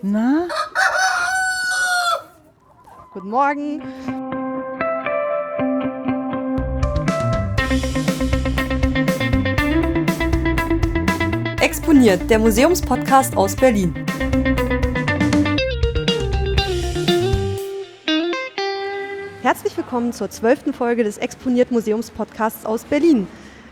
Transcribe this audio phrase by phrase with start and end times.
[0.00, 0.46] Na?
[3.12, 3.82] Guten Morgen.
[11.60, 13.92] Exponiert, der Museumspodcast aus Berlin.
[19.42, 23.26] Herzlich willkommen zur zwölften Folge des Exponiert Museumspodcasts aus Berlin.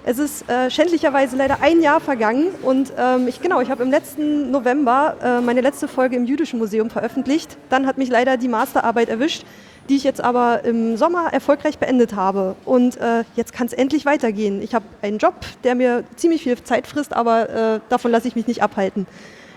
[0.09, 3.91] Es ist äh, schändlicherweise leider ein Jahr vergangen und ähm, ich genau, ich habe im
[3.91, 7.59] letzten November äh, meine letzte Folge im Jüdischen Museum veröffentlicht.
[7.71, 9.45] Dann hat mich leider die Masterarbeit erwischt,
[9.89, 12.55] die ich jetzt aber im Sommer erfolgreich beendet habe.
[12.65, 14.63] Und äh, jetzt kann es endlich weitergehen.
[14.63, 18.37] Ich habe einen Job, der mir ziemlich viel Zeit frisst, aber äh, davon lasse ich
[18.37, 19.09] mich nicht abhalten.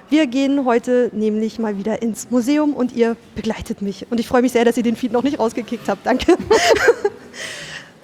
[0.09, 4.07] Wir gehen heute nämlich mal wieder ins Museum und ihr begleitet mich.
[4.09, 6.07] Und ich freue mich sehr, dass ihr den Feed noch nicht rausgekickt habt.
[6.07, 6.37] Danke.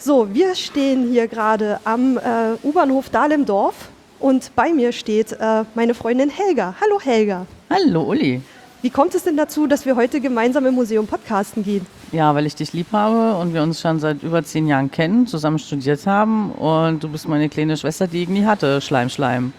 [0.05, 3.73] so, wir stehen hier gerade am äh, U-Bahnhof Dahlemdorf
[4.19, 6.75] und bei mir steht äh, meine Freundin Helga.
[6.79, 7.47] Hallo Helga.
[7.71, 8.41] Hallo Uli.
[8.83, 11.87] Wie kommt es denn dazu, dass wir heute gemeinsam im Museum podcasten gehen?
[12.11, 15.25] Ja, weil ich dich lieb habe und wir uns schon seit über zehn Jahren kennen,
[15.25, 19.53] zusammen studiert haben und du bist meine kleine Schwester, die ich nie hatte, Schleim, Schleim.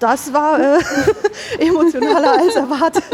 [0.00, 0.78] Das war äh,
[1.58, 3.04] emotionaler als erwartet.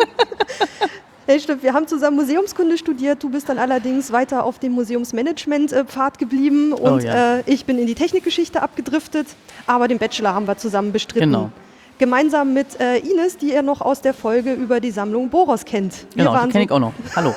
[1.27, 3.23] Hey, stimmt, wir haben zusammen Museumskunde studiert.
[3.23, 7.39] Du bist dann allerdings weiter auf dem Museumsmanagement-Pfad geblieben und Oh ja.
[7.39, 9.29] äh, ich bin in die Technikgeschichte abgedriftet.
[9.67, 11.31] Aber den Bachelor haben wir zusammen bestritten.
[11.33, 11.51] Genau.
[11.97, 15.95] Gemeinsam mit äh, Ines, die ihr noch aus der Folge über die Sammlung Boros kennt.
[16.15, 16.93] Wir, Genau, die kenne ich auch noch.
[17.17, 17.35] Hallo.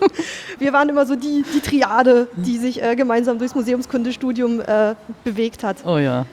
[0.58, 5.62] wir waren immer so die, die Triade, die sich äh, gemeinsam durchs Museumskundestudium äh, bewegt
[5.62, 5.76] hat.
[5.86, 6.26] Oh ja.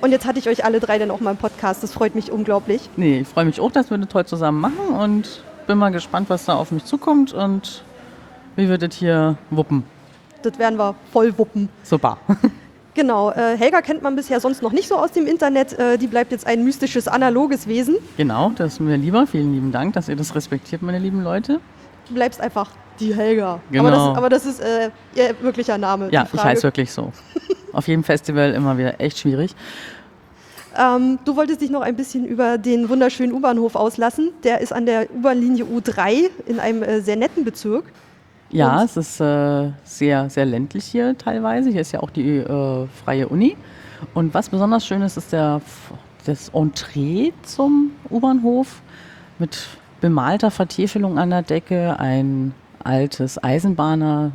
[0.00, 1.82] Und jetzt hatte ich euch alle drei dann auch mal im Podcast.
[1.82, 2.88] Das freut mich unglaublich.
[2.96, 6.28] Nee, ich freue mich auch, dass wir das heute zusammen machen und bin mal gespannt,
[6.30, 7.84] was da auf mich zukommt und
[8.56, 9.84] wie wir das hier wuppen.
[10.42, 11.68] Das werden wir voll wuppen.
[11.84, 12.18] Super.
[12.94, 15.72] Genau, äh, Helga kennt man bisher sonst noch nicht so aus dem Internet.
[15.78, 17.94] Äh, die bleibt jetzt ein mystisches, analoges Wesen.
[18.16, 19.24] Genau, das ist mir lieber.
[19.28, 21.60] Vielen lieben Dank, dass ihr das respektiert, meine lieben Leute.
[22.08, 23.60] Du bleibst einfach die Helga.
[23.70, 23.84] Genau.
[23.84, 26.08] Aber das, aber das ist äh, ihr wirklicher Name.
[26.10, 27.12] Ja, ich heiße wirklich so.
[27.72, 29.54] auf jedem Festival immer wieder echt schwierig.
[30.78, 34.30] Ähm, du wolltest dich noch ein bisschen über den wunderschönen U-Bahnhof auslassen.
[34.44, 37.84] Der ist an der U-Bahn-Linie U3 in einem äh, sehr netten Bezirk.
[38.50, 41.70] Ja, Und- es ist äh, sehr, sehr ländlich hier teilweise.
[41.70, 43.56] Hier ist ja auch die äh, Freie Uni.
[44.14, 45.60] Und was besonders schön ist, ist der,
[46.24, 48.80] das Entree zum U-Bahnhof
[49.40, 49.66] mit
[50.00, 54.30] bemalter Vertiefelung an der Decke, ein altes Eisenbahner.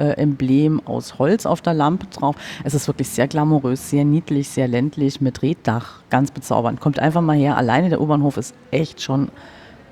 [0.00, 2.34] Äh, Emblem aus Holz auf der Lampe drauf.
[2.64, 6.80] Es ist wirklich sehr glamourös, sehr niedlich, sehr ländlich mit Reddach, ganz bezaubernd.
[6.80, 7.56] Kommt einfach mal her.
[7.56, 9.28] Alleine der U-Bahnhof ist echt schon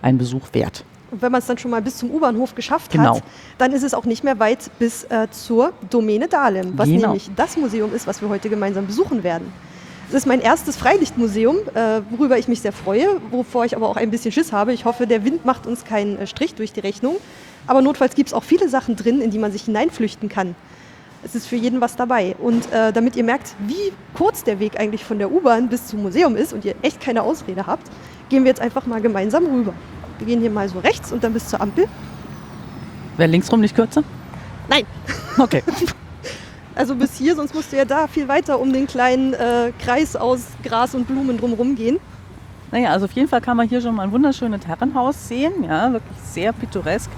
[0.02, 0.84] ein Besuch wert.
[1.10, 3.16] Und wenn man es dann schon mal bis zum U-Bahnhof geschafft Genau.
[3.16, 3.22] hat,
[3.56, 7.00] dann ist es auch nicht mehr weit bis äh, zur Domäne Dahlem, was Genau.
[7.08, 9.50] nämlich das Museum ist, was wir heute gemeinsam besuchen werden.
[10.08, 13.96] Es ist mein erstes Freilichtmuseum, äh, worüber ich mich sehr freue, wovor ich aber auch
[13.96, 14.72] ein bisschen Schiss habe.
[14.72, 17.16] Ich hoffe, der Wind macht uns keinen äh, Strich durch die Rechnung.
[17.69, 20.56] Aber notfalls gibt es auch viele Sachen drin, in die man sich hineinflüchten kann.
[21.23, 22.34] Es ist für jeden was dabei.
[22.39, 26.03] Und äh, damit ihr merkt, wie kurz der Weg eigentlich von der U-Bahn bis zum
[26.03, 27.89] Museum ist und ihr echt keine Ausrede habt,
[28.31, 29.75] gehen wir jetzt einfach mal gemeinsam rüber.
[30.19, 31.87] Wir gehen hier mal so rechts und dann bis zur Ampel.
[33.17, 34.03] Wäre linksrum nicht kürzer?
[34.69, 34.85] Nein.
[35.39, 35.62] Okay.
[36.75, 40.15] Also bis hier, sonst musst du ja da viel weiter um den kleinen äh, Kreis
[40.15, 41.99] aus Gras und Blumen drumherum gehen.
[42.71, 45.65] Naja, also auf jeden Fall kann man hier schon mal ein wunderschönes Herrenhaus sehen.
[45.65, 47.11] Ja, wirklich sehr pittoresk.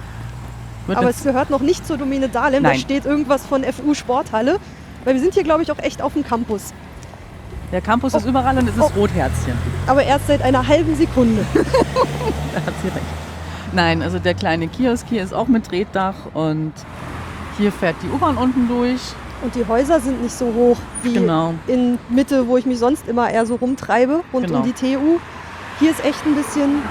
[0.99, 2.63] Aber es gehört noch nicht zur Domäne Dahlem.
[2.63, 2.79] Da Nein.
[2.79, 4.59] steht irgendwas von FU Sporthalle.
[5.05, 6.73] Weil wir sind hier, glaube ich, auch echt auf dem Campus.
[7.73, 8.29] der Campus ist Oh.
[8.29, 8.91] überall und es ist Oh.
[9.01, 9.55] Rotherzchen.
[9.87, 11.45] Aber erst seit einer halben Sekunde.
[11.55, 13.07] Da hat sie recht.
[13.73, 16.73] Nein, also der kleine Kiosk hier ist auch mit Reddach und
[17.59, 19.01] hier fährt die U-Bahn unten durch.
[19.43, 21.55] Und die Häuser sind nicht so hoch wie Genau.
[21.69, 24.59] in Mitte, wo ich mich sonst immer eher so rumtreibe, rund Genau.
[24.59, 25.19] um die TU.
[25.79, 26.83] Hier ist echt ein bisschen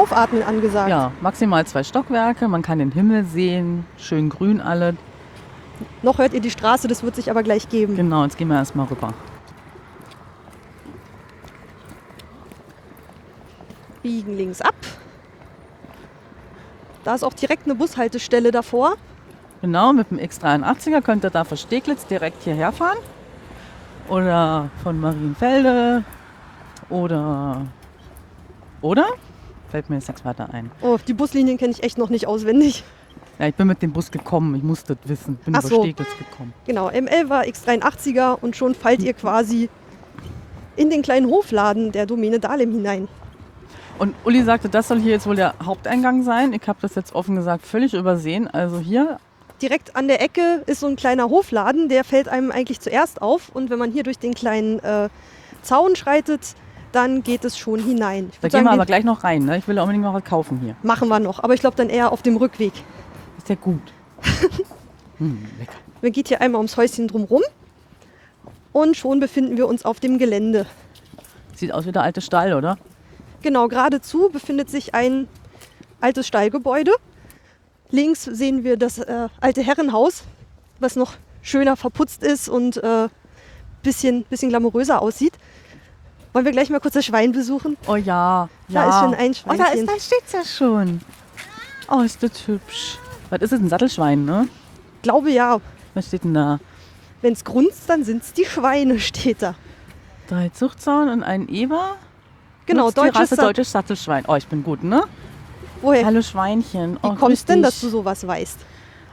[0.00, 0.88] Aufatmen angesagt.
[0.88, 2.48] Ja, maximal zwei Stockwerke.
[2.48, 4.96] Man kann den Himmel sehen, schön grün alle.
[6.02, 7.96] Noch hört ihr die Straße, das wird sich aber gleich geben.
[7.96, 9.14] Genau, jetzt gehen wir erstmal rüber.
[14.02, 14.74] biegen links ab.
[17.04, 18.96] Da ist auch direkt eine Bushaltestelle davor.
[19.62, 22.98] Genau, mit dem X83er könnt ihr da von Steglitz direkt hierher fahren.
[24.08, 26.04] Oder von Marienfelde.
[26.88, 27.66] Oder.
[28.80, 29.06] Oder?
[29.70, 30.70] Fällt mir jetzt nichts weiter ein.
[30.82, 32.84] Oh, die Buslinien kenne ich echt noch nicht auswendig.
[33.38, 35.36] Ja, ich bin mit dem Bus gekommen, ich musste das wissen.
[35.44, 35.82] Bin Ach über so.
[35.82, 36.52] Steglitz gekommen.
[36.66, 39.68] Genau, M11er, X83er und schon fallt ihr quasi
[40.76, 43.08] in den kleinen Hofladen der Domäne Dahlem hinein.
[43.98, 46.52] Und Uli sagte, das soll hier jetzt wohl der Haupteingang sein.
[46.52, 48.48] Ich habe das jetzt offen gesagt völlig übersehen.
[48.48, 49.18] Also hier,
[49.62, 53.50] Direkt an der Ecke ist so ein kleiner Hofladen, der fällt einem eigentlich zuerst auf.
[53.50, 55.10] Und wenn man hier durch den kleinen äh,
[55.60, 56.54] Zaun schreitet,
[56.92, 58.30] dann geht es schon hinein.
[58.32, 59.44] Ich Da gehen wir aber gleich noch rein.
[59.44, 59.58] Ne?
[59.58, 60.76] Ich will unbedingt noch was kaufen hier.
[60.82, 62.72] machen wir noch, aber ich glaube dann eher auf dem Rückweg.
[63.38, 63.82] Ist ja gut.
[65.18, 65.72] hm, lecker.
[66.02, 67.42] Man geht hier einmal ums Häuschen drumrum
[68.72, 70.66] und schon befinden wir uns auf dem Gelände.
[71.54, 72.78] Sieht aus wie der alte Stall, oder?
[73.42, 75.28] Genau, geradezu befindet sich ein
[76.00, 76.92] altes Stallgebäude.
[77.90, 80.24] Links sehen wir das äh, alte Herrenhaus,
[80.78, 83.08] was noch schöner verputzt ist und äh,
[83.82, 85.34] bisschen, bisschen glamouröser aussieht.
[86.32, 87.76] Wollen wir gleich mal kurz das Schwein besuchen?
[87.86, 88.48] Oh ja.
[88.68, 88.88] Da ja.
[88.88, 91.00] ist schon ein Oh, da, ist, da steht's ja schon.
[91.90, 92.98] Oh, ist das hübsch.
[93.30, 93.60] Was ist es?
[93.60, 94.48] Ein Sattelschwein, ne?
[95.02, 95.60] Glaube ja,
[95.94, 96.58] Was steht denn da?
[97.22, 99.54] wenn es grunzt, dann sind es die Schweine, steht da.
[100.28, 101.96] Drei Zuchtzaun und ein Eber.
[102.66, 104.24] Genau, deutsches Rasse Sa- deutsches Sattelschwein.
[104.26, 105.02] Oh, ich bin gut, ne?
[105.82, 106.06] Woher?
[106.06, 106.98] Hallo Schweinchen.
[107.02, 108.58] Oh, Wie kommst denn, dass du sowas weißt?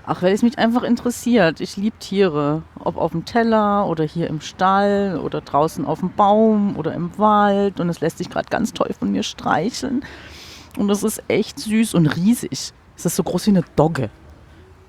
[0.09, 1.59] Ach, weil es mich einfach interessiert.
[1.59, 2.63] Ich liebe Tiere.
[2.79, 7.17] Ob auf dem Teller oder hier im Stall oder draußen auf dem Baum oder im
[7.17, 7.81] Wald.
[7.81, 10.05] Und es lässt sich gerade ganz toll von mir streicheln.
[10.77, 12.71] Und es ist echt süß und riesig.
[12.95, 14.09] Es ist so groß wie eine Dogge.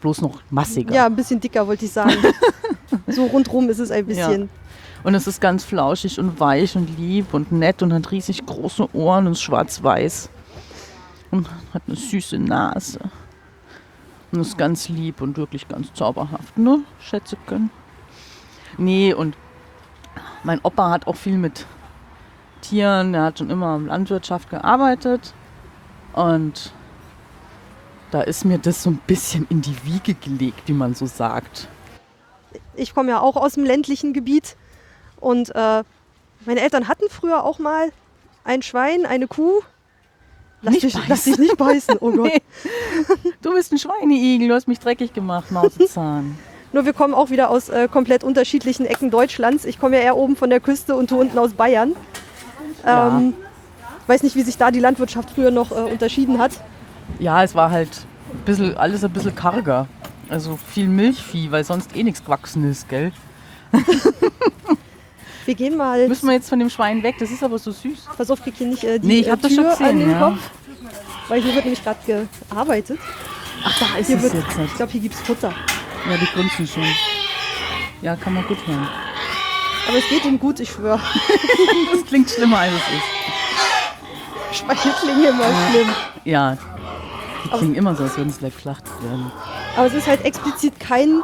[0.00, 0.94] Bloß noch massiger.
[0.94, 2.14] Ja, ein bisschen dicker wollte ich sagen.
[3.08, 4.48] so rundrum ist es ein bisschen.
[5.02, 8.94] Und es ist ganz flauschig und weich und lieb und nett und hat riesig große
[8.94, 10.30] Ohren und schwarz-weiß.
[11.32, 13.00] Und hat eine süße Nase.
[14.30, 16.80] Und ist ganz lieb und wirklich ganz zauberhaft, ne?
[17.00, 17.70] Schätzeken.
[18.76, 19.36] Nee, und
[20.44, 21.66] mein Opa hat auch viel mit
[22.60, 23.12] Tieren.
[23.12, 25.32] Der hat schon immer Landwirtschaft gearbeitet.
[26.12, 26.72] Und
[28.10, 31.68] da ist mir das so ein bisschen in die Wiege gelegt, wie man so sagt.
[32.74, 34.56] Ich komme ja auch aus dem ländlichen Gebiet
[35.20, 35.82] und äh,
[36.46, 37.92] meine Eltern hatten früher auch mal
[38.44, 39.60] ein Schwein, eine Kuh.
[40.62, 41.08] Lass, Nicht dich, beißen.
[41.08, 42.32] lass dich nicht beißen, oh Gott.
[42.32, 42.42] Nee.
[43.42, 46.36] Du bist ein Schweineigel, du hast mich dreckig gemacht, Mausezahn.
[46.72, 49.64] Nur wir kommen auch wieder aus äh, komplett unterschiedlichen Ecken Deutschlands.
[49.64, 51.94] Ich komme ja eher oben von der Küste und du unten aus Bayern.
[52.84, 53.18] Ja.
[53.18, 53.34] Ähm,
[54.06, 56.52] weiß nicht, wie sich da die Landwirtschaft früher noch äh, unterschieden hat.
[57.18, 57.88] Ja, es war halt
[58.32, 59.86] ein bisschen, alles ein bisschen karger.
[60.28, 63.12] Also viel Milchvieh, weil sonst eh nichts gewachsen ist, gell?
[65.48, 66.06] Wir gehen mal.
[66.08, 68.00] Müssen wir jetzt von dem Schwein weg, das ist aber so süß.
[68.18, 69.78] Pass auf, krieg hier nicht äh, die Nee, ich äh, hab das schon Tür an
[69.78, 70.18] gesehen, den ja.
[70.18, 70.38] Kopf.
[71.28, 72.98] Weil hier wird nämlich gerade gearbeitet.
[73.64, 74.46] Ach, da ist Hier es wird, jetzt.
[74.66, 75.54] ich glaube, hier gibt es Futter.
[76.06, 76.84] Ja, die grunzen schon.
[78.02, 78.86] Ja, kann man gut hören.
[79.88, 81.00] Aber es geht ihm gut, ich schwöre.
[81.92, 84.58] Das klingt schlimmer, als es ist.
[84.58, 85.88] Schweine klingen immer schlimm.
[86.26, 86.58] Ja,
[87.46, 89.32] die klingen immer so, als würden sie gleich geschlachtet werden.
[89.78, 91.22] Aber es ist halt explizit kein,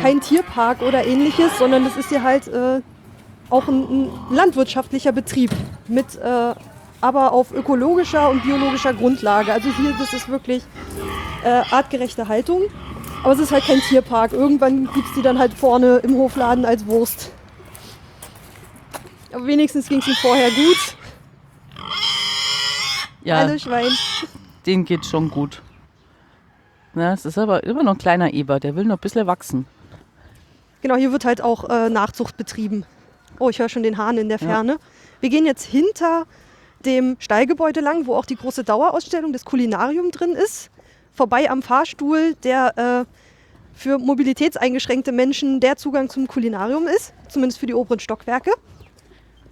[0.00, 2.80] kein Tierpark oder ähnliches, sondern es ist hier halt äh,
[3.54, 5.50] auch ein, ein landwirtschaftlicher Betrieb
[5.86, 6.54] mit äh,
[7.00, 9.52] aber auf ökologischer und biologischer Grundlage.
[9.52, 10.62] Also hier, das ist wirklich
[11.44, 12.62] äh, artgerechte Haltung.
[13.22, 14.32] Aber es ist halt kein Tierpark.
[14.32, 17.30] Irgendwann gibt es die dann halt vorne im Hofladen als Wurst.
[19.32, 20.96] Aber wenigstens ging es ihm vorher gut.
[23.22, 23.90] Ja, Hallo Schwein.
[24.66, 25.62] den geht schon gut.
[26.94, 29.66] Na, es ist aber immer noch ein kleiner Eber, der will noch ein bisschen wachsen.
[30.80, 32.86] Genau, hier wird halt auch äh, Nachzucht betrieben.
[33.38, 34.46] Oh, ich höre schon den Hahn in der Ja.
[34.46, 34.78] Ferne.
[35.20, 36.24] Wir gehen jetzt hinter
[36.84, 40.70] dem Stallgebäude lang, wo auch die große Dauerausstellung des Kulinarium drin ist.
[41.12, 43.10] Vorbei am Fahrstuhl, der äh,
[43.72, 48.50] für mobilitätseingeschränkte Menschen der Zugang zum Kulinarium ist, zumindest für die oberen Stockwerke.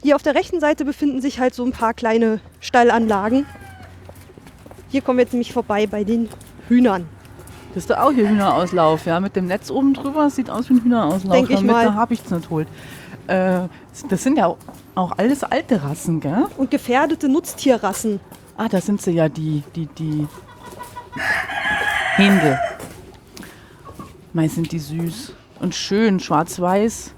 [0.03, 3.47] Hier auf der rechten Seite befinden sich halt so ein paar kleine Stallanlagen.
[4.89, 6.29] Hier kommen wir jetzt nämlich vorbei bei den
[6.69, 7.09] Hühnern.
[7.75, 10.29] Das ist doch auch hier Hühnerauslauf, ja, mit dem Netz oben drüber.
[10.29, 11.85] Sieht aus wie ein Hühnerauslauf, Denk ich damit mal.
[11.85, 12.69] der Habichts nicht holt.
[13.33, 13.69] Äh,
[14.09, 14.47] das sind ja
[14.95, 16.47] auch- alles alte Rassen, gell?
[16.57, 18.21] Und gefährdete Nutztierrassen.
[18.57, 20.29] Ah, da sind sie ja, die, die, die
[22.17, 22.59] Händel.
[24.35, 25.33] Mei, sind die süß.
[25.61, 27.15] Und schön, schwarz-weiß.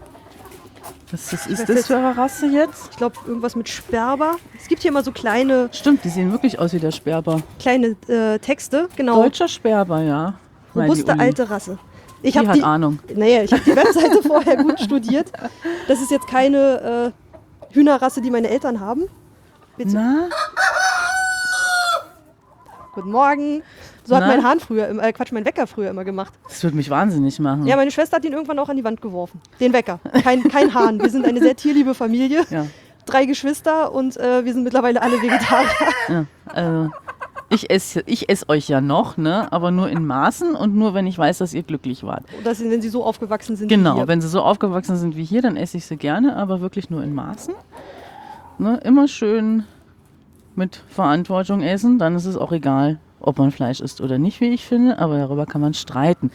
[1.10, 2.88] Was das ist das für eine Rasse jetzt?
[2.90, 4.36] Ich glaube, irgendwas mit Sperber.
[4.60, 7.40] Es gibt hier immer so kleine, Stimmt, die sehen wirklich aus wie der Sperber.
[7.60, 8.88] kleine äh, Texte.
[8.96, 9.22] Genau.
[9.22, 10.34] Deutscher Sperber, ja.
[10.74, 11.78] Robuste alte Rasse.
[12.24, 12.98] Ich habe hat die, Ahnung.
[13.14, 15.30] naja, ich habe die Webseite vorher gut studiert.
[15.88, 17.12] Das ist jetzt keine
[17.70, 19.04] äh, Hühnerrasse, die meine Eltern haben.
[19.76, 19.92] Bitte.
[19.94, 20.28] Na,
[22.94, 23.62] Guten Morgen.
[24.04, 24.28] So hat Na?
[24.28, 26.32] mein Hahn früher, äh, Quatsch, mein Wecker früher immer gemacht.
[26.48, 27.66] das würde mich wahnsinnig machen.
[27.66, 29.40] Ja, meine Schwester hat ihn irgendwann auch an die Wand geworfen.
[29.60, 29.98] Den Wecker.
[30.22, 31.00] Kein, kein Hahn.
[31.00, 32.44] Wir sind eine sehr tierliebe Familie.
[32.50, 32.66] Ja.
[33.06, 35.68] Drei Geschwister und äh, wir sind mittlerweile alle Vegetarier.
[36.08, 36.90] Ja, also
[37.50, 39.52] ich esse ich ess euch ja noch, ne?
[39.52, 42.24] aber nur in Maßen und nur, wenn ich weiß, dass ihr glücklich wart.
[42.52, 43.70] Sind, wenn sie so aufgewachsen sind.
[43.70, 44.08] wie Genau, wir.
[44.08, 47.02] wenn sie so aufgewachsen sind wie hier, dann esse ich sie gerne, aber wirklich nur
[47.02, 47.54] in Maßen.
[48.58, 48.80] Ne?
[48.84, 49.64] Immer schön
[50.56, 54.48] mit Verantwortung essen, dann ist es auch egal, ob man Fleisch isst oder nicht, wie
[54.50, 56.30] ich finde, aber darüber kann man streiten.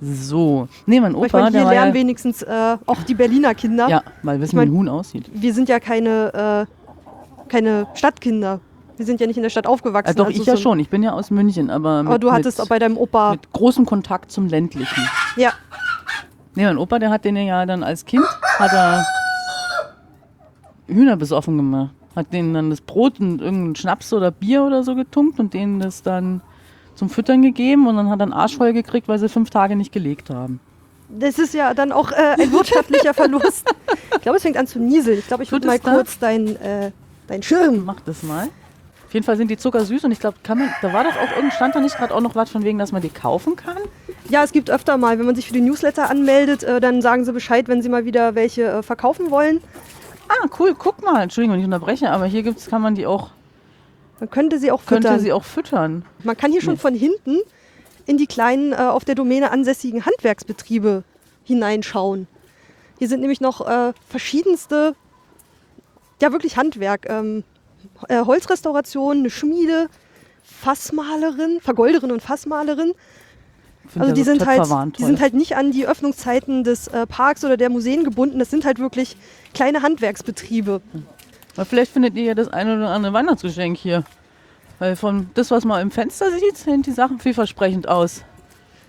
[0.00, 3.54] So, nee, mein Aber ich Opa, meine, hier lernen ja, wenigstens äh, auch die Berliner
[3.54, 3.88] Kinder.
[3.88, 5.30] ja, weil wissen, mein- wie ein Huhn aussieht.
[5.32, 8.60] Wir sind ja keine, äh, keine Stadtkinder.
[9.02, 10.12] Wir sind ja nicht in der Stadt aufgewachsen.
[10.12, 10.78] Äh, doch, also ich ja so- schon.
[10.78, 13.32] Ich bin ja aus München, aber mit, Aber du hattest mit, auch bei deinem Opa.
[13.32, 15.08] mit großem Kontakt zum ländlichen.
[15.36, 15.52] Ja,
[16.54, 18.24] Nee, mein Opa, der hat den ja dann als Kind,
[18.60, 19.04] hat er
[20.86, 21.90] Hühner besoffen gemacht.
[22.14, 25.80] Hat denen dann das Brot und irgendeinen Schnaps oder Bier oder so getunkt und denen
[25.80, 26.42] das dann
[26.94, 29.74] zum Füttern gegeben und dann hat er einen Arsch voll gekriegt, weil sie fünf Tage
[29.74, 30.60] nicht gelegt haben.
[31.08, 33.66] das ist ja dann auch äh, ein wirtschaftlicher Verlust.
[34.14, 35.18] Ich glaube, es fängt an zu nieseln.
[35.18, 36.92] Ich glaube, ich würde mal kurz deinen äh,
[37.26, 37.84] dein Schirm.
[37.84, 38.48] Mach das mal.
[39.12, 40.54] Auf jeden Fall sind die zuckersüß und ich glaube, da
[40.90, 43.02] war doch auch irgendein, stand da nicht gerade auch noch was von wegen, dass man
[43.02, 43.76] die kaufen kann?
[44.30, 47.26] Ja, es gibt öfter mal, wenn man sich für die Newsletter anmeldet, äh, dann sagen
[47.26, 49.60] sie Bescheid, wenn sie mal wieder welche äh, verkaufen wollen.
[50.30, 51.20] Ah, cool, guck mal.
[51.24, 53.32] Entschuldigung, wenn ich unterbreche, aber hier gibt's, kann man die auch,
[54.18, 55.20] Man könnte sie auch könnte füttern.
[55.20, 56.06] sie auch füttern.
[56.24, 56.80] Man kann hier schon Nee.
[56.80, 57.40] von hinten
[58.06, 61.04] in die kleinen, äh, auf der Domäne ansässigen Handwerksbetriebe
[61.44, 62.28] hineinschauen.
[62.98, 64.94] Hier sind nämlich noch äh, verschiedenste,
[66.22, 67.10] ja wirklich Handwerk.
[67.10, 67.44] Ähm,
[68.08, 69.88] äh, Holzrestauration, eine Schmiede,
[70.42, 72.92] Fassmalerin, Vergolderin und Fassmalerin.
[73.88, 74.62] Find Also die sind, halt,
[74.98, 78.38] die sind halt nicht an die Öffnungszeiten des äh, Parks oder der Museen gebunden.
[78.38, 79.16] Das sind halt wirklich
[79.54, 80.80] kleine Handwerksbetriebe.
[81.56, 84.04] Aber vielleicht findet ihr ja das eine oder andere Weihnachtsgeschenk hier.
[84.78, 88.22] Weil von das, was man im Fenster sieht, sehen die Sachen vielversprechend aus.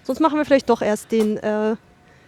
[0.04, 1.38] Sonst machen wir vielleicht doch erst den.
[1.38, 1.76] Äh,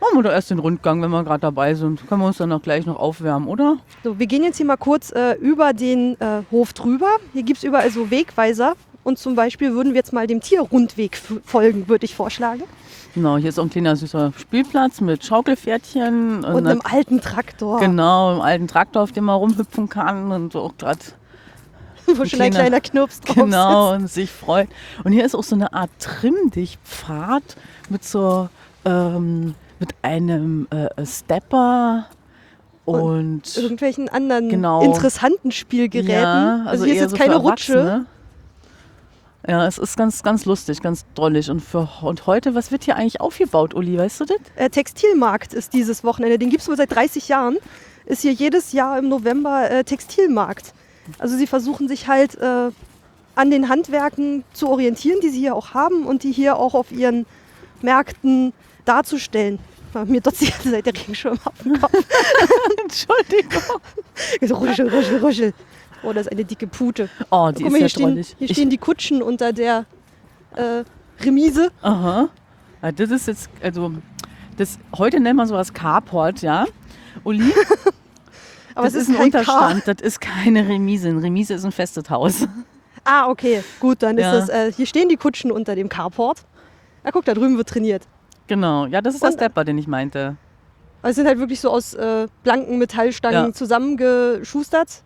[0.01, 2.05] Machen wir doch erst den Rundgang, wenn wir gerade dabei sind.
[2.07, 3.77] Können wir uns dann auch gleich noch aufwärmen, oder?
[4.03, 7.07] so, wir gehen jetzt hier mal kurz äh, über den äh, Hof drüber.
[7.33, 8.73] Hier gibt es überall so Wegweiser.
[9.03, 12.63] Und zum Beispiel würden wir jetzt mal dem Tierrundweg folgen, würde ich vorschlagen.
[13.13, 16.43] Genau, hier ist auch ein kleiner süßer Spielplatz mit Schaukelpferdchen.
[16.43, 20.53] Und dann- einem alten Traktor, Genau, im alten Traktor, auf dem man rumhüpfen kann und
[20.53, 20.99] so auch gerade
[22.07, 24.01] wo schon ein kleiner- kleiner Knirps drauf genau sitzt.
[24.01, 24.67] und sich freut.
[25.03, 27.43] Und hier ist auch so eine Art Trimm-dich-Pfad
[27.89, 28.49] mit so
[28.85, 32.05] ähm, mit einem äh, Stepper
[32.85, 34.81] und, Irgendwelchen anderen Genau.
[34.83, 36.11] interessanten Spielgeräten.
[36.11, 38.05] Ja, also, hier ist jetzt so keine Rutsche.
[39.47, 41.49] Ja, es ist ganz, ganz lustig, ganz drollig.
[41.51, 43.97] Und, für, und heute, was wird hier eigentlich aufgebaut, Uli?
[43.97, 44.37] Weißt du das?
[44.55, 46.39] äh, Textilmarkt ist dieses Wochenende.
[46.39, 47.57] Den gibt es wohl seit 30 Jahren.
[48.05, 50.73] Ist hier jedes Jahr im November äh, Textilmarkt.
[51.19, 52.69] Also sie versuchen sich halt äh,
[53.35, 56.91] an den Handwerken zu orientieren, die sie hier auch haben und die hier auch auf
[56.91, 57.25] ihren
[57.81, 58.53] Märkten
[58.85, 59.59] darzustellen.
[59.93, 61.91] Ah, Mir dotzt die ganze Zeit der Regenschirm auf den Kopf.
[62.83, 63.79] Entschuldigung.
[64.41, 65.53] So, ruschel, ruschel, ruschel.
[66.03, 67.09] Oh, das ist eine dicke Pute.
[67.31, 68.35] Oh, die Guck mal, ist hier ja stehen, drollig.
[68.37, 69.85] hier stehen die Kutschen unter der
[70.55, 70.83] äh,
[71.23, 71.71] Remise.
[71.81, 72.29] Aha.
[72.95, 73.93] Das ist jetzt, also,
[74.57, 76.65] das, heute nennt man sowas Carport, ja.
[77.23, 77.53] Uli,
[78.75, 79.69] Aber das es ist, ist, ein kein Car.
[79.71, 81.07] Unterstand, das ist keine Remise.
[81.07, 82.45] Eine Remise ist ein festes Haus.
[83.05, 83.63] Ah, okay.
[83.79, 84.37] Gut, dann Ja.
[84.37, 84.49] ist das.
[84.49, 86.43] Äh, hier stehen die Kutschen unter dem Carport.
[87.03, 88.03] Ah, guck, da drüben wird trainiert.
[88.47, 90.37] Genau, ja, das ist der Und- Stepper, den ich meinte.
[91.03, 93.53] Es sind halt wirklich so aus äh, blanken Metallstangen Ja.
[93.53, 95.03] zusammengeschustert.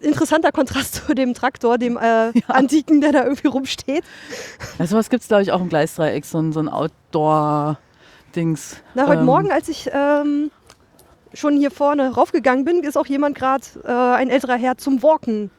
[0.00, 4.04] Interessanter Kontrast zu dem Traktor, dem äh, Antiken, der da irgendwie rumsteht.
[4.78, 8.76] Ja, sowas gibt es, glaube ich, auch im Gleisdreieck, so ein, so ein Outdoor-Dings.
[8.94, 10.50] Na, heute Ähm, Morgen, als ich ähm,
[11.34, 15.50] schon hier vorne raufgegangen bin, ist auch jemand gerade, äh, ein älterer Herr, zum Walken.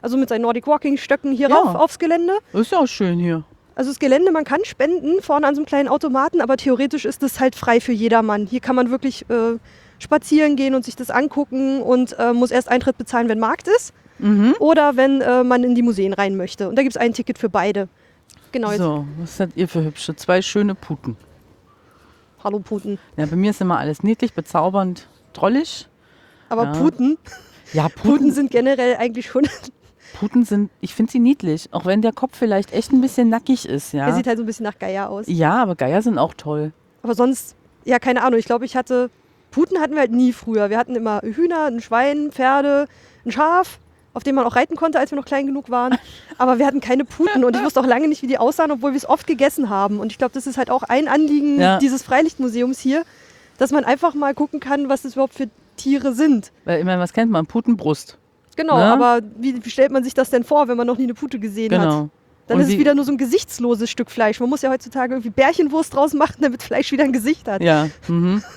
[0.00, 1.56] Also mit seinen Nordic Walking Stöcken hier Ja.
[1.56, 2.32] rauf aufs Gelände.
[2.52, 3.44] Ist ja auch schön hier.
[3.74, 7.22] Also das Gelände, man kann spenden vorne an so einem kleinen Automaten, aber theoretisch ist
[7.22, 8.46] es halt frei für jedermann.
[8.46, 9.58] Hier kann man wirklich äh,
[9.98, 13.92] spazieren gehen und sich das angucken und äh, muss erst Eintritt bezahlen, wenn Markt ist
[14.18, 14.54] Mhm.
[14.60, 16.68] oder wenn äh, man in die Museen rein möchte.
[16.68, 17.88] Und da gibt es ein Ticket für beide.
[18.52, 20.14] Genau, jetzt, So, was seid ihr für hübsche?
[20.14, 21.16] Zwei schöne Puten.
[22.44, 22.98] hallo Puten.
[23.16, 25.88] Ja, bei mir ist immer alles niedlich, bezaubernd, drollig.
[26.50, 26.72] Aber Ja.
[26.72, 27.18] Puten,
[27.72, 29.48] Ja, Puten sind generell eigentlich schon,
[30.18, 31.68] Puten sind, ich finde sie niedlich.
[31.72, 34.06] Auch wenn der Kopf vielleicht echt ein bisschen nackig ist, ja.
[34.06, 35.26] er sieht halt so ein bisschen nach Geier aus.
[35.28, 36.72] ja, aber Geier sind auch toll.
[37.02, 38.38] Aber sonst, ja, keine Ahnung.
[38.38, 39.10] Ich glaube, ich hatte,
[39.50, 40.70] Puten hatten wir halt nie früher.
[40.70, 42.86] Wir hatten immer Hühner, ein Schwein, Pferde,
[43.26, 43.78] ein Schaf,
[44.14, 45.96] auf dem man auch reiten konnte, als wir noch klein genug waren.
[46.38, 48.92] Aber wir hatten keine Puten und ich wusste auch lange nicht, wie die aussahen, obwohl
[48.92, 49.98] wir es oft gegessen haben.
[50.00, 51.78] Und ich glaube, das ist halt auch ein Anliegen Ja.
[51.78, 53.04] dieses Freilichtmuseums hier,
[53.58, 56.52] dass man einfach mal gucken kann, was das überhaupt für Tiere sind.
[56.64, 57.46] Weil ich meine, was kennt man?
[57.46, 58.18] Putenbrust.
[58.56, 58.84] Genau, Ne?
[58.92, 61.72] aber wie, stellt man sich das denn vor, wenn man noch nie eine Pute gesehen
[61.72, 61.80] hat?
[61.80, 62.08] Genau.
[62.48, 64.40] Dann Und ist es wie- wieder nur so ein gesichtsloses Stück Fleisch.
[64.40, 67.62] Man muss ja heutzutage irgendwie Bärchenwurst draus machen, damit Fleisch wieder ein Gesicht hat.
[67.62, 67.88] Ja.
[68.08, 68.42] Mhm.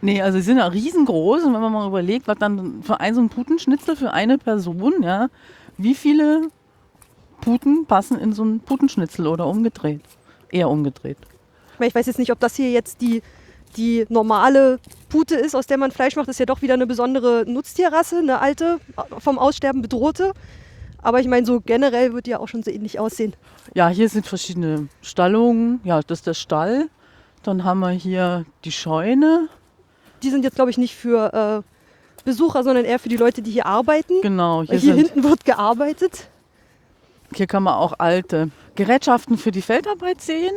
[0.00, 3.14] Nee, also sie sind ja riesengroß und wenn man mal überlegt, was dann für ein
[3.14, 5.28] so ein Putenschnitzel für eine Person, ja,
[5.78, 6.48] wie viele
[7.40, 10.02] Puten passen in so ein Putenschnitzel oder umgedreht?
[10.50, 11.16] Eher umgedreht.
[11.80, 13.22] Ich weiß jetzt nicht, ob das hier jetzt die,
[13.78, 14.78] die normale
[15.14, 16.28] Pute ist, aus der man Fleisch macht.
[16.28, 18.80] Ist ja doch wieder eine besondere Nutztierrasse, eine alte,
[19.18, 20.32] vom Aussterben bedrohte.
[21.00, 23.36] Aber ich meine, so generell wird die ja auch schon so ähnlich aussehen.
[23.74, 25.80] Ja, hier sind verschiedene Stallungen.
[25.84, 26.88] Ja, das ist der Stall.
[27.44, 29.48] Dann haben wir hier die Scheune.
[30.24, 31.62] Die sind jetzt, glaube ich, nicht für
[32.24, 34.14] Besucher, sondern eher für die Leute, die hier arbeiten.
[34.20, 36.28] Genau, hier, hier hinten wird gearbeitet.
[37.32, 40.54] hier kann man auch alte Gerätschaften für die Feldarbeit sehen.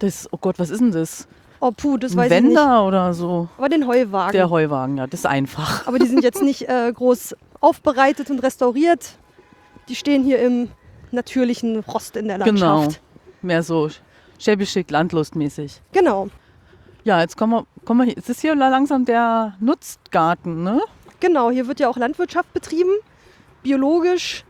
[0.00, 1.26] Das, oh Gott, was ist denn das?
[1.66, 2.54] Oh puh, das weiß ich nicht.
[2.56, 3.48] Wender oder so?
[3.58, 4.32] Aber den Heuwagen.
[4.32, 5.84] Der Heuwagen, ja, das ist einfach.
[5.88, 9.18] Aber die sind jetzt nicht äh, groß aufbereitet und restauriert.
[9.88, 10.68] Die stehen hier im
[11.10, 12.76] natürlichen Rost in der Genau.
[12.82, 13.00] Landschaft.
[13.42, 13.90] Mehr so
[14.38, 15.82] schäbig schick, landlustmäßig.
[15.90, 16.28] Genau.
[17.02, 18.18] Ja, jetzt kommen wir, kommen wir hier.
[18.18, 20.80] Es ist hier langsam der Nutzgarten, ne?
[21.18, 22.90] Genau, hier wird ja auch Landwirtschaft betrieben.
[23.64, 24.44] Biologisch,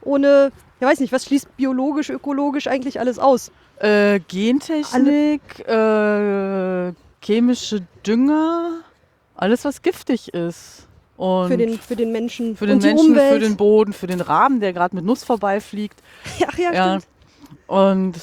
[0.00, 0.52] ohne,
[0.82, 3.50] ja weiß nicht, was schließt biologisch, ökologisch eigentlich alles aus?
[3.78, 6.92] Äh, Gentechnik, äh,
[7.24, 8.80] chemische Dünger,
[9.36, 10.86] alles was giftig ist.
[11.16, 13.32] Und Für den, für den Menschen für den und die Menschen, Umwelt.
[13.34, 16.02] für den Boden, für den Raben, der gerade mit Nuss vorbeifliegt.
[16.46, 16.88] Ach ja, Ja.
[17.00, 17.06] stimmt.
[17.66, 18.20] Und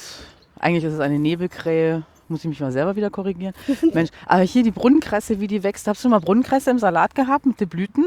[0.58, 2.02] eigentlich ist es eine Nebelkrähe.
[2.28, 3.54] Muss ich mich mal selber wieder korrigieren.
[3.94, 5.86] Mensch, aber hier die Brunnenkresse, wie die wächst.
[5.88, 8.04] Hast du schon mal Brunnenkresse im Salat gehabt mit den Blüten?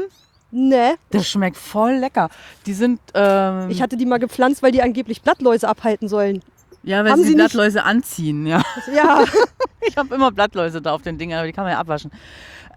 [0.56, 2.28] Ne, Das schmeckt voll lecker.
[2.66, 6.42] Die sind, ähm, ich hatte die mal gepflanzt, weil die angeblich Blattläuse abhalten sollen.
[6.84, 8.62] ja, weil haben sie die sie nicht- Blattläuse anziehen, ja.
[8.94, 9.24] Ja,
[9.86, 12.10] Ich habe immer Blattläuse da auf den Dingern, aber die kann man ja abwaschen.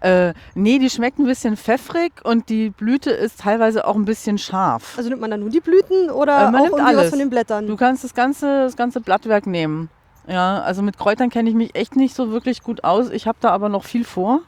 [0.00, 4.38] Äh, nee, die schmeckt ein bisschen pfeffrig und die Blüte ist teilweise auch ein bisschen
[4.38, 4.94] scharf.
[4.96, 7.10] also nimmt man dann nur die Blüten oder Äh, man auch nimmt irgendwie was alles.
[7.10, 7.66] von den Blättern?
[7.66, 9.88] Du kannst das ganze, das ganze Blattwerk nehmen.
[10.26, 13.08] Ja, also mit Kräutern kenne ich mich echt nicht so wirklich gut aus.
[13.10, 14.40] Ich habe da aber noch viel vor.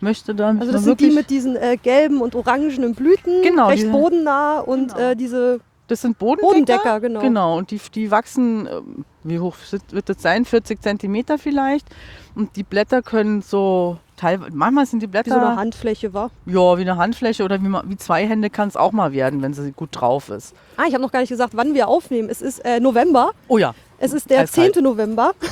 [0.00, 3.82] Möchte da Also das sind die mit diesen äh, gelben und orangenen Blüten, Genau, recht
[3.82, 5.10] diese- bodennah und Genau.
[5.10, 6.50] äh, diese das sind Bodendecker.
[6.50, 7.20] Bodendecker, genau.
[7.20, 9.56] Genau, und die, die wachsen, ähm, wie hoch
[9.90, 10.44] wird das sein?
[10.44, 11.86] 40 Zentimeter vielleicht.
[12.34, 16.30] Und die Blätter können so, teilweise, manchmal sind die wie Blätter so eine Handfläche war.
[16.44, 19.54] ja, wie eine Handfläche oder wie, wie zwei Hände kann es auch mal werden, wenn
[19.54, 20.54] sie gut drauf ist.
[20.76, 22.28] Ah, ich habe noch gar nicht gesagt, wann wir aufnehmen.
[22.30, 23.30] Es ist äh, November.
[23.48, 24.74] Oh ja, Es ist der Eiskalt.
[24.74, 24.84] 10.
[24.84, 25.32] November.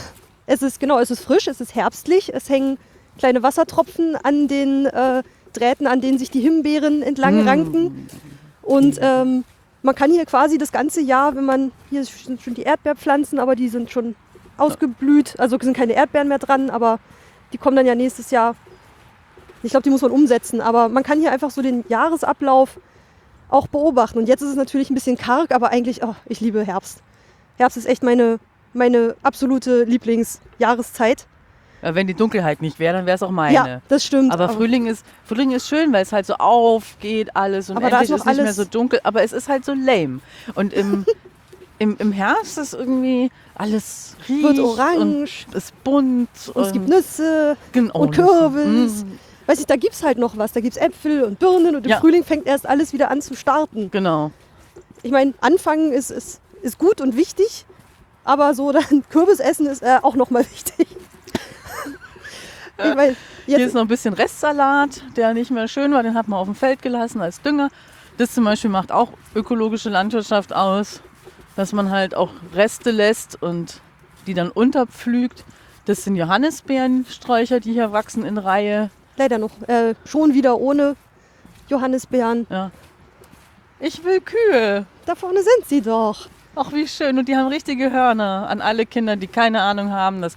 [0.48, 2.32] Es ist genau, es ist frisch, es ist herbstlich.
[2.32, 2.78] Es hängen
[3.18, 7.49] kleine Wassertropfen an den äh, Drähten, an denen sich die Himbeeren entlang Mm.
[7.49, 8.08] ranken.
[8.62, 9.44] Und ähm,
[9.82, 13.54] man kann hier quasi das ganze Jahr, wenn man hier sind schon die Erdbeerpflanzen, aber
[13.54, 14.16] die sind schon
[14.56, 16.99] ausgeblüht, also sind keine Erdbeeren mehr dran, aber
[17.52, 18.56] die kommen dann ja nächstes Jahr.
[19.62, 22.78] Ich glaube, die muss man umsetzen, aber man kann hier einfach so den Jahresablauf
[23.49, 24.19] auch beobachten.
[24.19, 27.02] Und jetzt ist es natürlich ein bisschen karg, aber eigentlich, oh, ich liebe Herbst.
[27.56, 28.38] Herbst ist echt meine,
[28.75, 31.26] meine absolute Lieblingsjahreszeit.
[31.86, 33.54] Äh, wenn die Dunkelheit nicht wäre, dann wäre es auch meine.
[33.54, 34.32] Ja, das stimmt.
[34.32, 38.00] Aber Frühling ist, Frühling ist schön, weil es halt so aufgeht alles und Aber da
[38.00, 39.00] endlich ist ist, nicht mehr so dunkel.
[39.04, 40.20] Aber es ist halt so lame.
[40.54, 41.04] Und im,
[41.78, 46.28] im, im Herbst ist irgendwie alles riecht wird und orange ist bunt.
[46.54, 47.56] und es gibt Nüsse.
[47.72, 48.10] genau, und.
[48.14, 49.04] Kürbis.
[49.04, 49.18] Mm,
[49.49, 50.50] Weiß ich, da gibt es halt noch was.
[50.52, 52.00] Da gibt es Äpfel und Birnen und im Ja.
[52.00, 53.90] Frühling fängt erst alles wieder an zu starten.
[53.92, 54.32] genau.
[55.02, 57.64] Ich meine, anfangen ist, ist, ist gut und wichtig,
[58.25, 60.88] aber so dann Kürbis essen ist äh, auch nochmal wichtig.
[62.78, 66.02] Ich mein, Hier ist noch ein bisschen Restsalat, der nicht mehr schön war.
[66.02, 67.69] Den hat man auf dem Feld gelassen als Dünger.
[68.19, 71.00] Das zum Beispiel macht auch ökologische Landwirtschaft aus,
[71.54, 73.80] dass man halt auch Reste lässt und
[74.26, 75.45] die dann unterpflügt.
[75.84, 78.91] Das sind Johannisbeerensträucher, die hier wachsen in Reihe.
[79.17, 80.97] leider noch äh, schon wieder ohne
[81.69, 82.47] Johannisbeeren.
[82.50, 82.71] Ja.
[83.78, 84.86] Ich will Kühe.
[85.04, 86.28] Da vorne sind sie doch.
[86.54, 87.19] Ach, wie schön.
[87.19, 88.49] Und die haben richtige Hörner.
[88.49, 90.36] An alle Kinder, die keine Ahnung haben, dass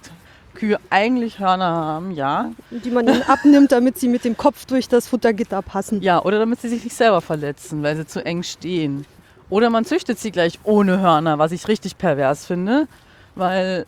[0.60, 2.52] Kühe eigentlich Hörner haben, ja.
[2.70, 6.02] Die man ihnen abnimmt, damit sie mit dem Kopf durch das Futtergitter passen.
[6.02, 9.06] Ja, oder damit sie sich nicht selber verletzen, weil sie zu eng stehen.
[9.48, 12.88] Oder man züchtet sie gleich ohne Hörner, was ich richtig pervers finde.
[13.34, 13.86] Weil,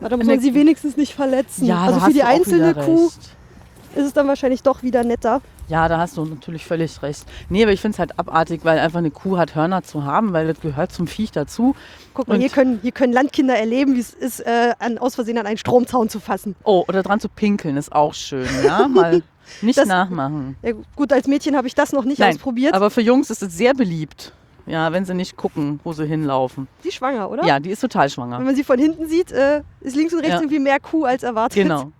[0.00, 1.66] Aber da muss man sie wenigstens nicht verletzen.
[1.66, 3.36] ja, also für die einzelne Kuh recht.
[3.94, 5.40] ist es dann wahrscheinlich doch wieder netter.
[5.68, 7.24] Ja, da hast du natürlich völlig recht.
[7.48, 10.32] Nee, aber ich finde es halt abartig, weil einfach eine Kuh hat Hörner zu haben,
[10.32, 11.74] weil das gehört zum Viech dazu.
[12.14, 15.14] Guck mal, Und- hier können, hier können Landkinder erleben, wie es ist, äh, an, aus
[15.14, 16.56] Versehen an einen Stromzaun zu fassen.
[16.64, 18.86] Oh, oder dran zu pinkeln ist auch schön, ja.
[18.88, 19.22] Mal
[19.62, 20.56] nicht Das- nachmachen.
[20.62, 22.74] Ja, gut, als Mädchen habe ich das noch nicht Nein, ausprobiert.
[22.74, 24.32] Aber für Jungs ist es sehr beliebt.
[24.66, 26.68] Ja, wenn sie nicht gucken, wo sie hinlaufen.
[26.84, 27.44] die ist schwanger, oder?
[27.44, 28.38] Ja, die ist total Wenn schwanger.
[28.40, 30.40] man sie von hinten sieht, äh, ist links und rechts Ja.
[30.40, 31.54] irgendwie mehr Kuh als erwartet.
[31.62, 31.90] Genau.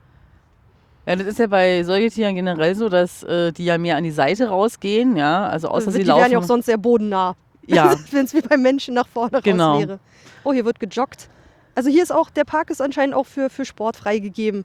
[1.07, 4.11] Ja, das ist ja bei Säugetieren generell so, dass äh, die ja mehr an die
[4.13, 5.47] Seite rausgehen, ja.
[5.49, 6.23] Also außer Also sie die laufen.
[6.23, 7.35] wären ja auch sonst sehr bodennah.
[7.67, 9.73] ja, Wenn es wie beim Menschen nach vorne Genau.
[9.75, 9.99] raus wäre.
[10.45, 11.29] Oh, hier wird gejoggt.
[11.75, 14.65] Also hier ist auch, der Park ist anscheinend auch für, für Sport freigegeben.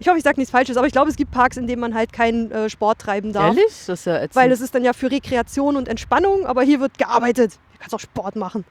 [0.00, 1.94] Ich hoffe, ich sage nichts Falsches, aber ich glaube, es gibt Parks, in denen man
[1.94, 3.56] halt keinen äh, Sport treiben darf.
[3.56, 3.64] ehrlich?
[3.86, 4.34] Das ist ja ätzend.
[4.36, 7.52] Weil es ist dann ja für Rekreation und Entspannung, aber hier wird gearbeitet.
[7.70, 8.64] Hier kannst du auch Sport machen.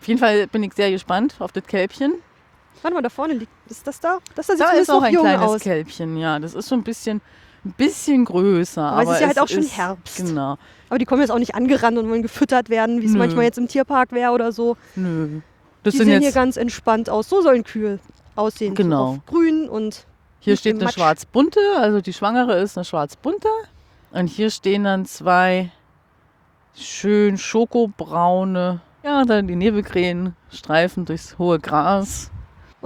[0.00, 2.14] Auf jeden Fall bin ich sehr gespannt auf das Kälbchen.
[2.82, 3.50] Warte mal, da vorne liegt.
[3.68, 4.18] Ist das da?
[4.34, 5.60] Das da sieht Da ist auch noch ein jung kleines aus.
[5.60, 6.38] Kälbchen, ja.
[6.38, 7.20] Das ist schon ein bisschen,
[7.64, 8.82] ein bisschen größer.
[8.82, 10.16] Aber es ist ja halt auch schon Herbst.
[10.18, 10.56] Genau.
[10.88, 13.58] Aber die kommen jetzt auch nicht angerannt und wollen gefüttert werden, wie es manchmal jetzt
[13.58, 14.76] im Tierpark wäre oder so.
[14.94, 15.40] Nö.
[15.82, 17.28] Das die sehen hier ganz entspannt aus.
[17.28, 17.98] So sollen Kühe
[18.34, 18.74] aussehen.
[18.74, 19.14] Genau.
[19.14, 20.06] So grün und
[20.40, 23.48] hier steht eine schwarz-bunte, also die Schwangere ist eine schwarz-bunte.
[24.12, 25.72] Und hier stehen dann zwei
[26.76, 32.30] schön schokobraune, ja, dann die Nebelkrähen streifen durchs hohe Gras.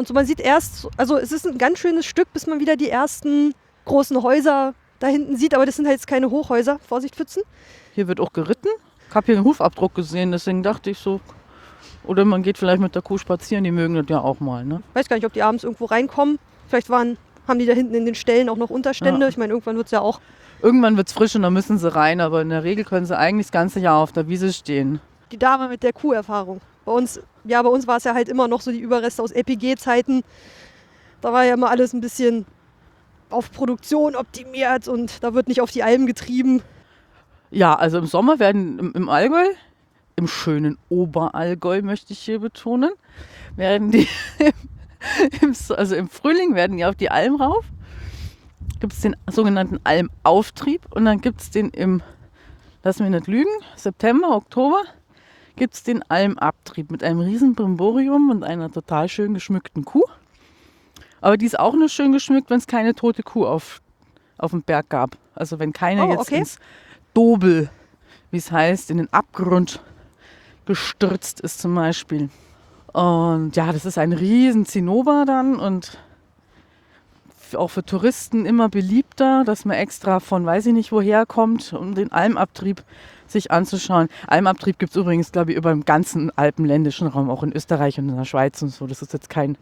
[0.01, 2.75] Und so man sieht erst, also es ist ein ganz schönes Stück, bis man wieder
[2.75, 3.53] die ersten
[3.85, 6.79] großen Häuser da hinten sieht, aber das sind halt jetzt keine Hochhäuser.
[6.79, 7.43] Vorsicht, Pfützen.
[7.95, 8.69] Hier wird auch geritten.
[9.11, 11.21] Ich habe hier einen Hufabdruck gesehen, deswegen dachte ich so.
[12.05, 14.65] Oder man geht vielleicht mit der Kuh spazieren, die mögen das ja auch mal.
[14.65, 14.83] Ne?
[14.95, 16.39] Weiß gar nicht, ob die abends irgendwo reinkommen.
[16.69, 19.21] Vielleicht waren, haben die da hinten in den Ställen auch noch Unterstände.
[19.21, 19.29] Ja.
[19.29, 20.23] Ich meine, irgendwann wird es ja auch.
[20.63, 23.19] Irgendwann wird es frisch und dann müssen sie rein, aber in der Regel können sie
[23.19, 24.99] eigentlich das ganze Jahr auf der Wiese stehen.
[25.31, 26.63] Die Dame mit der Kuherfahrung.
[26.87, 29.31] Bei uns, ja, bei uns war es ja halt immer noch so die Überreste aus
[29.33, 30.23] EPG-Zeiten.
[31.21, 32.47] Da war ja immer alles ein bisschen
[33.31, 36.63] auf Produktion optimiert und da wird nicht auf die Alm getrieben.
[37.51, 39.45] Ja, also im Sommer werden im, Allgäu,
[40.17, 42.91] im schönen Oberallgäu möchte ich hier betonen,
[43.57, 44.09] werden die,
[45.43, 47.65] im, So- also im Frühling werden die auf die Alm rauf.
[48.81, 52.03] Gibt es den sogenannten Almauftrieb und dann gibt es den im,
[52.83, 54.83] lass mich nicht lügen, September, Oktober,
[55.61, 60.07] gibt es den Almabtrieb mit einem riesen Brimborium und einer total schön geschmückten Kuh.
[61.21, 63.83] Aber die ist auch nur schön geschmückt, wenn es keine tote Kuh auf,
[64.39, 65.19] auf dem Berg gab.
[65.35, 66.39] Also wenn keine Oh, jetzt okay.
[66.39, 66.59] ins
[67.13, 67.71] Dobel,
[68.31, 69.83] wie es heißt, in den Abgrund
[70.65, 72.31] gestürzt ist zum Beispiel.
[72.95, 75.99] Und ja, das ist ein riesen Zinnober dann und
[77.55, 81.95] auch für Touristen immer beliebter, dass man extra von weiß ich nicht woher kommt, um
[81.95, 82.83] den Almabtrieb
[83.31, 84.09] sich anzuschauen.
[84.27, 88.09] Almabtrieb gibt es übrigens, glaube ich, über dem ganzen alpenländischen Raum, auch in Österreich und
[88.09, 88.87] in der Schweiz und so.
[88.87, 89.57] Das ist jetzt kein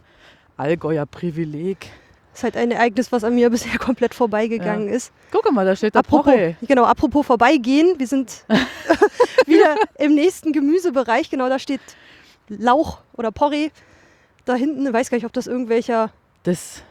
[0.57, 1.91] Allgäuer Privileg.
[2.33, 5.13] Das ist halt ein Ereignis, was an mir bisher komplett vorbeigegangen ist.
[5.31, 6.55] Guck mal, da steht der Apropos, Porree.
[6.63, 8.45] genau, apropos vorbeigehen, wir sind
[9.47, 11.31] wieder im nächsten Gemüsebereich.
[11.31, 11.81] Genau, da steht
[12.49, 13.71] Lauch oder Porree.
[14.45, 16.11] Da hinten, ich weiß gar nicht, ob das irgendwelcher.
[16.45, 16.83] Das,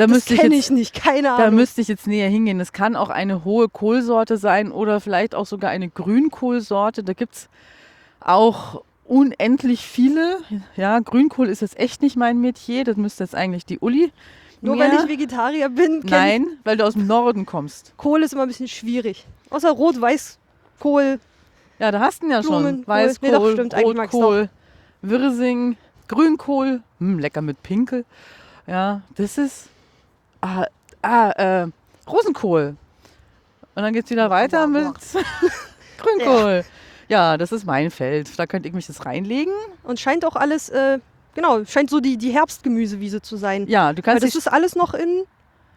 [0.00, 1.56] da Das müsste ich kenne jetzt ich nicht, keine Da Ahnung.
[1.56, 2.58] müsste ich jetzt näher hingehen.
[2.58, 7.04] Es kann auch eine hohe Kohlsorte sein oder vielleicht auch sogar eine Grünkohlsorte.
[7.04, 7.48] Da gibt es
[8.18, 10.38] auch unendlich viele.
[10.74, 12.84] Ja, Grünkohl ist jetzt echt nicht mein Metier.
[12.84, 14.10] Das müsste jetzt eigentlich die Uli.
[14.62, 14.90] Nur mehr.
[14.90, 17.92] weil ich Vegetarier bin, ich Nein, weil du aus dem Norden kommst.
[17.98, 19.26] Kohl ist immer ein bisschen schwierig.
[19.50, 21.20] Außer Rot-Weiß-Kohl.
[21.78, 22.86] Ja, da hast du ihn ja schon.
[22.86, 23.74] Weißkohl, Nee, doch, stimmt.
[23.74, 24.48] Rotkohl,
[25.02, 25.76] Wirsing,
[26.08, 26.80] Grünkohl.
[27.00, 28.06] Hm, lecker mit Pinkel.
[28.66, 29.68] Ja, das ist
[30.40, 30.66] ah,
[31.02, 31.66] ah, äh,
[32.08, 32.76] Rosenkohl.
[33.74, 34.86] Und dann geht es wieder weiter mit
[35.98, 36.64] Grünkohl.
[37.08, 38.38] Ja, das ist mein Feld.
[38.38, 39.52] Da könnte ich mich das reinlegen.
[39.82, 40.98] Und scheint auch alles, äh,
[41.34, 43.66] genau, scheint so die, die Herbstgemüsewiese zu sein.
[43.68, 45.24] Ja, du Weil kannst das dich, ist alles noch in.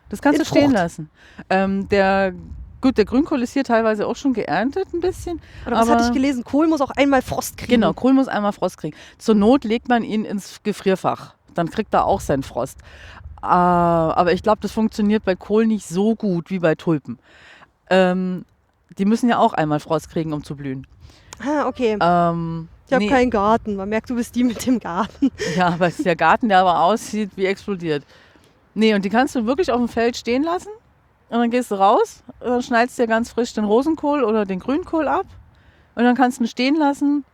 [0.10, 0.74] das kannst du in stehen Frucht.
[0.76, 1.10] lassen.
[1.50, 2.34] Ähm, der,
[2.82, 5.42] gut, der Grünkohl ist hier teilweise auch schon geerntet ein bisschen.
[5.66, 6.44] Oder was hatte ich gelesen?
[6.44, 7.72] Kohl muss auch einmal Frost kriegen.
[7.72, 8.96] Genau, Kohl muss einmal Frost kriegen.
[9.18, 11.36] Zur Not legt man ihn ins Gefrierfach.
[11.56, 12.80] Dann kriegt er auch seinen Frost.
[13.44, 17.20] Äh, aber ich glaube, das funktioniert bei Kohl nicht so gut wie bei Tulpen.
[17.90, 18.46] Ähm,
[18.98, 20.88] die müssen ja auch einmal Frost kriegen, um zu blühen.
[21.46, 21.98] Ah, okay.
[22.00, 23.76] Ähm, Ich habe nee, keinen Garten.
[23.76, 25.30] Man merkt, du bist die mit dem Garten.
[25.58, 28.06] Ja, aber es ist der Garten, der aber aussieht wie explodiert.
[28.76, 30.70] Nee, und die kannst du wirklich auf dem Feld stehen lassen.
[31.30, 34.60] Und dann gehst du raus, und dann schneidest dir ganz frisch den Rosenkohl oder den
[34.60, 35.26] Grünkohl ab.
[35.96, 37.26] Und dann kannst du ihn stehen lassen.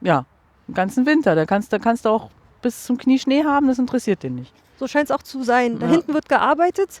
[0.00, 0.26] Ja,
[0.68, 1.34] den ganzen Winter.
[1.34, 2.30] Da kannst, da kannst du auch
[2.62, 4.52] bis zum Knie Schnee haben, das interessiert den nicht.
[4.78, 5.78] So scheint es auch zu sein.
[5.78, 5.92] Da Ja.
[5.92, 7.00] hinten wird gearbeitet.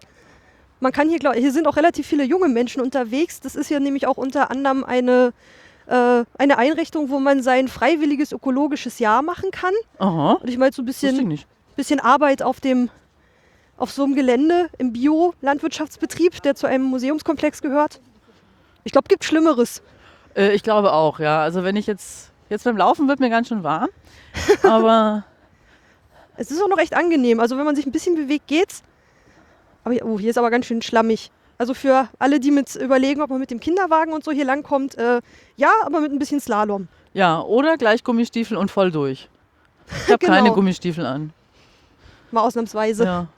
[0.80, 3.40] Man kann hier, glaub, hier sind auch relativ viele junge Menschen unterwegs.
[3.40, 5.32] Das ist hier nämlich auch unter anderem eine,
[5.86, 9.72] äh, eine Einrichtung, wo man sein freiwilliges ökologisches Jahr machen kann.
[9.98, 11.38] Aha, Und ich meine, so ein bisschen,
[11.76, 12.90] bisschen Arbeit auf dem
[13.78, 18.00] auf so einem Gelände im Bio-Landwirtschaftsbetrieb, der zu einem Museumskomplex gehört.
[18.84, 19.82] Ich glaube, gibt Schlimmeres.
[20.34, 21.40] Äh, ich glaube auch, ja.
[21.42, 23.88] Also wenn ich jetzt, jetzt beim Laufen wird mir ganz schön warm.
[24.62, 25.24] Aber
[26.36, 27.40] Es ist auch noch recht angenehm.
[27.40, 28.82] Also wenn man sich ein bisschen bewegt, geht's.
[29.84, 31.30] Aber hier, oh, hier ist aber ganz schön schlammig.
[31.58, 34.96] Also für alle, die mit überlegen, ob man mit dem Kinderwagen und so hier langkommt,
[34.98, 35.20] äh,
[35.56, 36.88] ja, aber mit ein bisschen Slalom.
[37.14, 39.28] ja, oder gleich Gummistiefel und voll durch.
[40.06, 40.32] Ich habe Genau.
[40.32, 41.32] keine Gummistiefel an.
[42.30, 43.04] Mal ausnahmsweise.
[43.04, 43.28] Ja.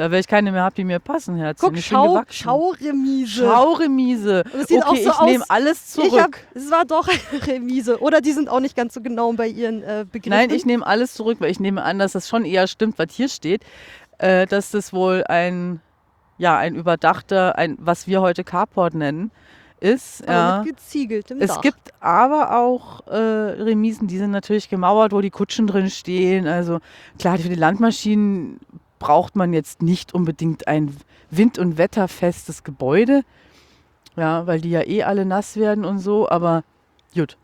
[0.00, 1.74] Ja, weil ich keine mehr habe, die mir passen, Herzchen.
[1.74, 2.22] Guck, Schau.
[2.30, 3.44] Schauremise.
[3.44, 4.44] Schauremise.
[4.50, 6.22] Und es sieht okay, auch so ich nehme alles zurück.
[6.22, 8.00] hab, es war doch eine Remise.
[8.00, 10.30] Oder die sind auch nicht ganz so genau bei ihren äh, Begriffen.
[10.30, 13.08] Nein, ich nehme alles zurück, weil ich nehme an, dass das schon eher stimmt, was
[13.12, 13.62] hier steht.
[14.16, 15.82] Äh, dass das wohl ein,
[16.38, 19.30] ja, ein überdachter, ein, was wir heute Carport nennen,
[19.80, 20.22] ist.
[20.26, 20.62] aber ja.
[20.64, 21.60] mit geziegeltem Es Dach.
[21.60, 26.46] gibt aber auch äh, Remisen, die sind natürlich gemauert, wo die Kutschen drin stehen.
[26.46, 26.80] Also
[27.18, 28.60] klar, für die Landmaschinen
[29.00, 30.96] braucht man jetzt nicht unbedingt ein
[31.30, 33.22] wind- und wetterfestes Gebäude.
[34.16, 36.62] Ja, weil die ja eh alle nass werden und so, aber
[37.14, 37.36] gut.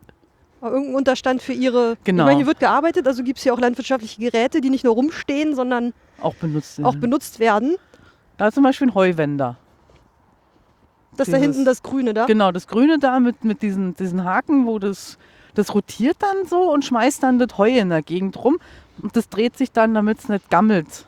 [0.61, 1.97] Aber irgendein Unterstand für ihre.
[2.05, 2.23] Genau.
[2.25, 4.95] Ich meine, hier wird gearbeitet, also gibt es hier auch landwirtschaftliche Geräte, die nicht nur
[4.95, 6.79] rumstehen, sondern Auch benutzt.
[6.81, 7.01] auch werden.
[7.01, 7.77] benutzt werden.
[8.37, 9.57] Da zum Beispiel ein Heuwender.
[11.17, 12.27] Das ist da Dieses- hinten das Grüne da.
[12.27, 15.17] Genau, das Grüne da mit, mit diesen, diesen Haken, wo das,
[15.55, 18.59] das rotiert dann so und schmeißt dann das Heu in der Gegend rum.
[19.01, 21.07] Und das dreht sich dann, damit es nicht gammelt.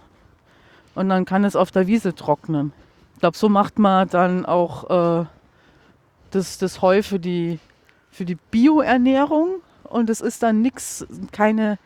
[0.98, 2.72] Und dann kann es auf der Wiese trocknen.
[3.14, 5.26] Ich glaube, so macht man dann auch äh,
[6.32, 7.60] das, das Heu für die,
[8.10, 9.60] für die Bioernährung.
[9.84, 11.78] Und es ist dann nichts, keine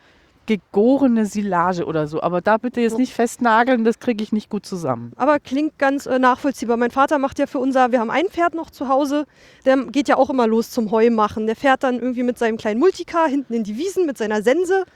[0.46, 2.22] gegorene Silage oder so.
[2.22, 5.12] Aber da bitte jetzt nicht festnageln, das kriege ich nicht gut zusammen.
[5.16, 6.78] Aber klingt ganz äh, nachvollziehbar.
[6.78, 9.26] Mein Vater macht ja für unser, wir haben ein Pferd noch zu Hause,
[9.66, 11.46] der geht ja auch immer los zum Heu machen.
[11.46, 14.86] Der fährt dann irgendwie mit seinem kleinen Multicar hinten in die Wiesen mit seiner Sense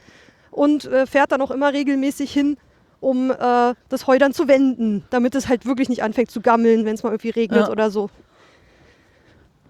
[0.50, 2.56] und äh, fährt dann auch immer regelmäßig hin,
[3.06, 6.84] um äh, das Heu dann zu wenden, damit es halt wirklich nicht anfängt zu gammeln,
[6.84, 7.70] wenn es mal irgendwie regnet Ja.
[7.70, 8.10] oder so.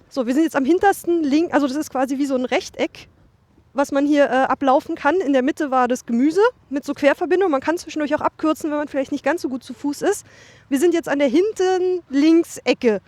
[0.09, 3.09] So, wir sind jetzt am hintersten Link, also das ist quasi wie so ein Rechteck,
[3.75, 5.16] was man hier äh, ablaufen kann.
[5.16, 7.51] In der Mitte war das Gemüse mit so Querverbindung.
[7.51, 10.25] Man kann zwischendurch auch abkürzen, wenn man vielleicht nicht ganz so gut zu Fuß ist.
[10.70, 13.03] Wir sind jetzt an der hinten Linksecke.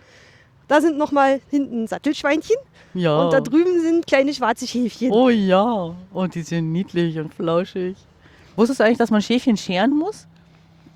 [0.67, 2.57] Da sind nochmal hinten Sattelschweinchen
[2.93, 3.23] Ja.
[3.23, 5.11] und da drüben sind kleine schwarze Schäfchen.
[5.11, 7.95] Oh ja, und die sind niedlich und flauschig.
[8.59, 10.27] Wusstest du eigentlich, dass man Schäfchen scheren muss?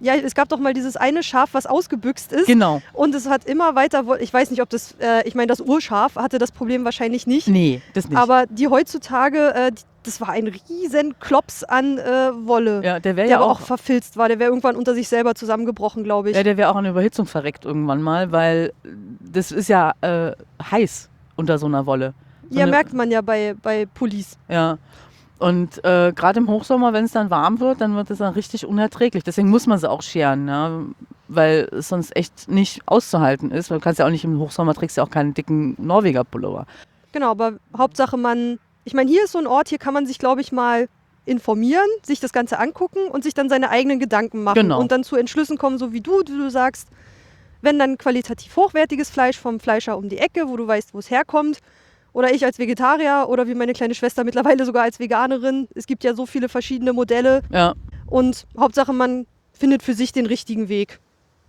[0.01, 2.45] Ja, es gab doch mal dieses eine Schaf, was ausgebüxt ist.
[2.45, 2.81] Genau.
[2.91, 6.17] Und es hat immer weiter, ich weiß nicht, ob das, äh, ich meine, das Urschaf
[6.17, 7.47] hatte das Problem wahrscheinlich nicht.
[7.47, 8.17] Nee, das nicht.
[8.17, 9.71] Aber die heutzutage, äh,
[10.03, 12.81] das war ein riesen Klops an äh, Wolle.
[12.83, 14.27] ja, der wäre ja auch, auch verfilzt war.
[14.27, 16.35] Der wäre irgendwann unter sich selber zusammengebrochen, glaube ich.
[16.35, 18.73] ja, der wäre auch an Überhitzung verreckt irgendwann mal, weil
[19.21, 20.33] das ist ja äh,
[20.69, 22.13] heiß unter so einer Wolle.
[22.49, 24.37] So ja, merkt man ja bei, bei Pullis.
[24.49, 24.77] Ja.
[25.43, 28.65] Und äh, gerade im Hochsommer, wenn es dann warm wird, dann wird es dann richtig
[28.65, 29.25] unerträglich.
[29.25, 30.83] Deswegen muss man sie auch scheren, ja?
[31.27, 33.69] weil es sonst echt nicht auszuhalten ist.
[33.69, 36.65] Weil du kannst ja auch nicht im Hochsommer trägst ja auch keinen dicken Norweger Pullover.
[37.11, 40.17] Genau, aber Hauptsache man, ich meine, hier ist so ein Ort, hier kann man sich,
[40.17, 40.87] glaube ich, mal
[41.25, 44.79] informieren, sich das Ganze angucken und sich dann seine eigenen Gedanken machen Genau.
[44.79, 46.87] und dann zu Entschlüssen kommen, so wie du, wie du sagst,
[47.61, 51.09] wenn dann qualitativ hochwertiges Fleisch vom Fleischer um die Ecke, wo du weißt, wo es
[51.09, 51.59] herkommt,
[52.13, 55.67] oder ich als Vegetarier oder wie meine kleine Schwester mittlerweile sogar als Veganerin.
[55.75, 57.73] Es gibt ja so viele verschiedene Modelle Ja,
[58.07, 60.99] und Hauptsache man findet für sich den richtigen Weg.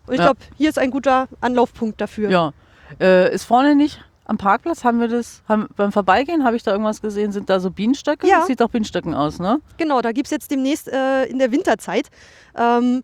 [0.06, 0.26] Und ich Ja.
[0.26, 2.30] glaube, hier ist ein guter Anlaufpunkt dafür.
[2.30, 2.52] ja.
[3.00, 6.70] Äh, ist vorne nicht am Parkplatz, haben wir das, haben, beim Vorbeigehen habe ich da
[6.72, 8.26] irgendwas gesehen, sind da so Bienenstöcke?
[8.28, 8.38] Ja.
[8.38, 9.60] Das sieht doch Bienenstöcken aus, ne?
[9.78, 12.08] Genau, da gibt es jetzt demnächst äh, in der Winterzeit.
[12.56, 13.02] Ähm,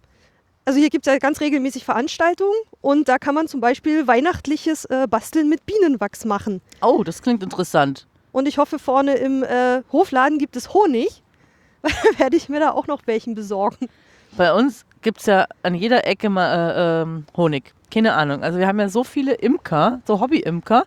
[0.65, 4.85] also hier gibt es ja ganz regelmäßig Veranstaltungen und da kann man zum Beispiel weihnachtliches
[4.87, 6.61] äh, Basteln mit Bienenwachs machen.
[6.83, 8.07] Oh, das klingt interessant.
[8.33, 11.23] Und ich hoffe, vorne im äh, Hofladen gibt es Honig.
[12.19, 13.89] Werde ich mir da auch noch welchen besorgen.
[14.37, 17.75] Bei uns gibt es ja an jeder Ecke mal äh, ähm, Honig.
[17.91, 18.43] Keine Ahnung.
[18.43, 20.85] Also wir haben ja so viele Imker, so Hobby-Imker.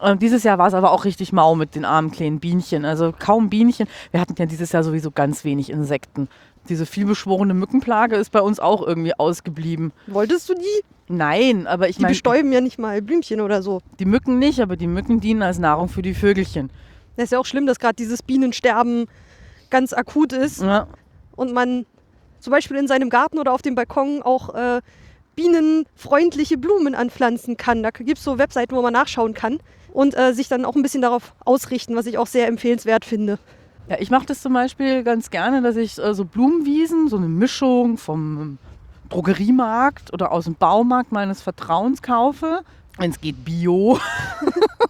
[0.00, 2.84] Und dieses Jahr war es aber auch richtig mau mit den armen kleinen Bienchen.
[2.84, 3.88] Also kaum Bienchen.
[4.10, 6.28] Wir hatten ja dieses Jahr sowieso ganz wenig Insekten.
[6.68, 9.92] Diese vielbeschworene Mückenplage ist bei uns auch irgendwie ausgeblieben.
[10.06, 10.84] Wolltest du die?
[11.08, 13.80] Nein, aber ich Die meine, bestäuben ja nicht mal Blümchen oder so.
[13.98, 16.70] die Mücken nicht, aber die Mücken dienen als Nahrung für die Vögelchen.
[17.16, 19.06] Das ist ja auch schlimm, dass gerade dieses Bienensterben
[19.70, 20.62] ganz akut ist.
[20.62, 20.88] Ja,
[21.36, 21.86] und man
[22.40, 24.80] zum Beispiel in seinem Garten oder auf dem Balkon auch äh,
[25.36, 27.82] bienenfreundliche Blumen anpflanzen kann.
[27.82, 29.58] Da gibt es so Webseiten, wo man nachschauen kann
[29.92, 33.38] und äh, sich dann auch ein bisschen darauf ausrichten, was ich auch sehr empfehlenswert finde.
[33.88, 37.28] Ja, ich mache das zum Beispiel ganz gerne, dass ich äh, so Blumenwiesen, so eine
[37.28, 38.58] Mischung vom
[39.10, 42.60] Drogeriemarkt oder aus dem Baumarkt meines Vertrauens kaufe.
[42.98, 43.98] Wenn es geht, Bio.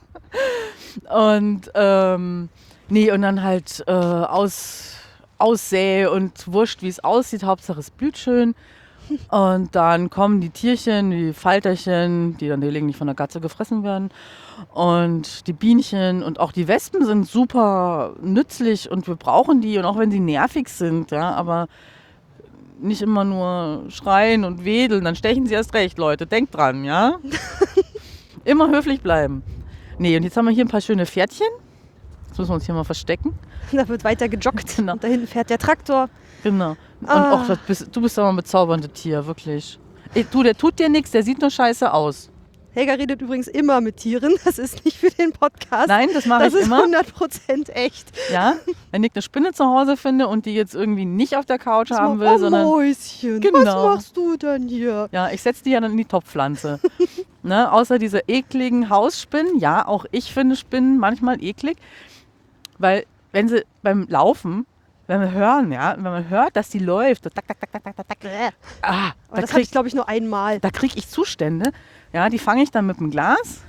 [1.15, 2.49] und ähm,
[2.89, 4.95] nee, und dann halt äh, aus,
[5.37, 7.45] aussähe und wurscht, wie es aussieht.
[7.45, 8.55] Hauptsache es blüht schön.
[9.31, 14.11] Und dann kommen die Tierchen, die Falterchen, die dann gelegentlich von der Katze gefressen werden.
[14.73, 19.79] Und die Bienchen und auch die Wespen sind super nützlich und wir brauchen die.
[19.79, 21.67] Und auch wenn sie nervig sind, ja, aber
[22.81, 26.27] nicht immer nur schreien und wedeln, dann stechen sie erst recht, Leute.
[26.27, 27.17] Denkt dran, ja?
[28.45, 29.43] immer höflich bleiben.
[29.99, 31.47] Nee, und jetzt haben wir hier ein paar schöne Pferdchen.
[32.29, 33.35] Jetzt müssen wir uns hier mal verstecken.
[33.73, 34.93] Da wird weiter gejoggt Genau.
[34.93, 36.09] und da hinten fährt der Traktor.
[36.43, 36.77] Genau.
[37.01, 37.33] Und Ah.
[37.33, 39.79] auch, das bist, du bist aber ein bezauberndes Tier, wirklich.
[40.15, 42.31] Ey, du, der tut dir nichts, der sieht nur scheiße aus.
[42.77, 44.35] Helga redet übrigens immer mit Tieren.
[44.45, 45.89] Das ist nicht für den Podcast.
[45.89, 46.85] Nein, das mache das ich ist immer.
[46.85, 48.07] 100% echt.
[48.31, 48.55] Ja,
[48.91, 51.91] wenn ich eine Spinne zu Hause finde und die jetzt irgendwie nicht auf der Couch
[51.91, 53.61] haben will, oh, sondern Mäuschen, Genau.
[53.65, 55.09] was machst du denn hier?
[55.11, 56.79] ja, ich setze die ja dann in die Topfpflanze.
[57.43, 59.59] ne, außer diese ekligen Hausspinnen.
[59.59, 61.79] Ja, auch ich finde Spinnen manchmal eklig,
[62.79, 64.67] weil wenn sie beim Laufen,
[65.07, 68.09] wenn wir hören, ja, wenn man hört, dass die läuft, tak, tak, tak, tak, tak,
[68.09, 68.51] tak, Bäh.
[68.83, 70.61] ah, da das hatte ich, glaube ich, nur einmal.
[70.61, 71.73] da krieg ich Zustände.
[72.13, 73.61] Ja, die fange ich dann mit dem Glas,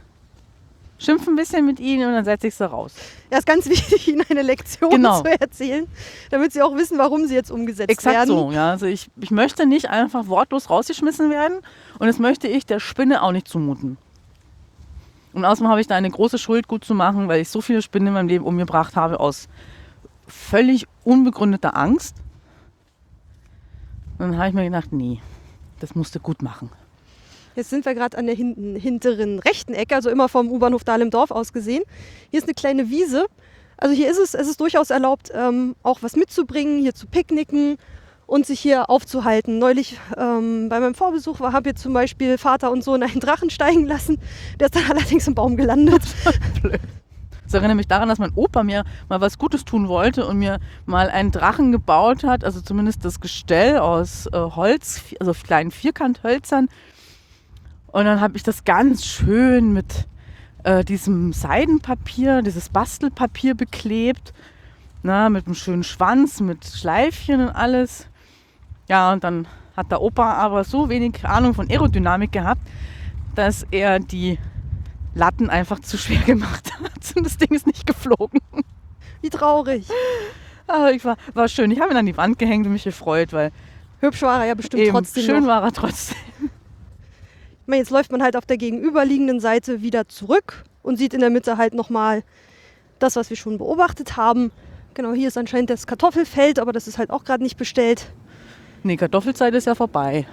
[0.99, 2.93] schimpfe ein bisschen mit ihnen und dann setze ich sie raus.
[3.31, 5.21] Ja, ist ganz wichtig, ihnen eine Lektion Genau.
[5.21, 5.87] zu erzählen,
[6.31, 8.27] damit sie auch wissen, warum sie jetzt umgesetzt Exakt werden.
[8.29, 8.71] so, ja.
[8.71, 11.59] Also ich, ich möchte nicht einfach wortlos rausgeschmissen werden
[11.99, 13.97] und das möchte ich der Spinne auch nicht zumuten.
[15.33, 17.81] Und außerdem habe ich da eine große Schuld gut zu machen, weil ich so viele
[17.83, 19.47] Spinnen in meinem Leben umgebracht habe aus
[20.27, 22.15] völlig unbegründeter Angst.
[24.17, 25.21] Und dann habe ich mir gedacht, nee,
[25.79, 26.71] das musst du gut machen.
[27.57, 31.01] Jetzt sind wir gerade an der hinten, hinteren rechten Ecke, also immer vom U-Bahnhof Dahl
[31.01, 31.81] im Dorf aus gesehen.
[32.29, 33.25] Hier ist eine kleine Wiese.
[33.77, 37.77] Also hier ist es, es ist durchaus erlaubt, ähm, auch was mitzubringen, hier zu picknicken
[38.27, 39.57] und sich hier aufzuhalten.
[39.57, 43.49] Neulich ähm, bei meinem Vorbesuch war, habe ich zum Beispiel Vater und Sohn einen Drachen
[43.49, 44.19] steigen lassen.
[44.59, 46.03] Der ist dann allerdings im Baum gelandet.
[47.47, 50.59] Das erinnert mich daran, dass mein Opa mir mal was Gutes tun wollte und mir
[50.85, 56.67] mal einen Drachen gebaut hat, also zumindest das Gestell aus äh, Holz, also kleinen Vierkanthölzern.
[57.97, 60.07] Und dann habe ich das ganz schön mit
[60.63, 64.35] äh, diesem Seidenpapier, dieses Bastelpapier beklebt,
[65.01, 68.05] na, mit einem schönen Schwanz, mit Schleifchen und alles.
[68.87, 72.61] Ja, und dann hat der Opa aber so wenig Ahnung von Aerodynamik gehabt,
[73.33, 74.37] dass er die
[75.15, 77.15] Latten einfach zu schwer gemacht hat.
[77.15, 78.41] Und das Ding ist nicht geflogen.
[79.21, 79.87] Wie traurig.
[80.67, 81.71] Aber ich war, war schön.
[81.71, 83.51] Ich habe ihn an die Wand gehängt und mich gefreut, weil.
[84.01, 85.23] Hübsch war er ja bestimmt trotzdem.
[85.23, 85.47] Schön noch.
[85.47, 86.15] war er trotzdem.
[87.75, 91.57] Jetzt läuft man halt auf der gegenüberliegenden Seite wieder zurück und sieht in der Mitte
[91.57, 92.23] halt nochmal
[92.99, 94.51] das, was wir schon beobachtet haben.
[94.93, 98.07] Genau, hier ist anscheinend das Kartoffelfeld, aber das ist halt auch gerade nicht bestellt.
[98.83, 100.25] Nee, Kartoffelzeit ist ja vorbei.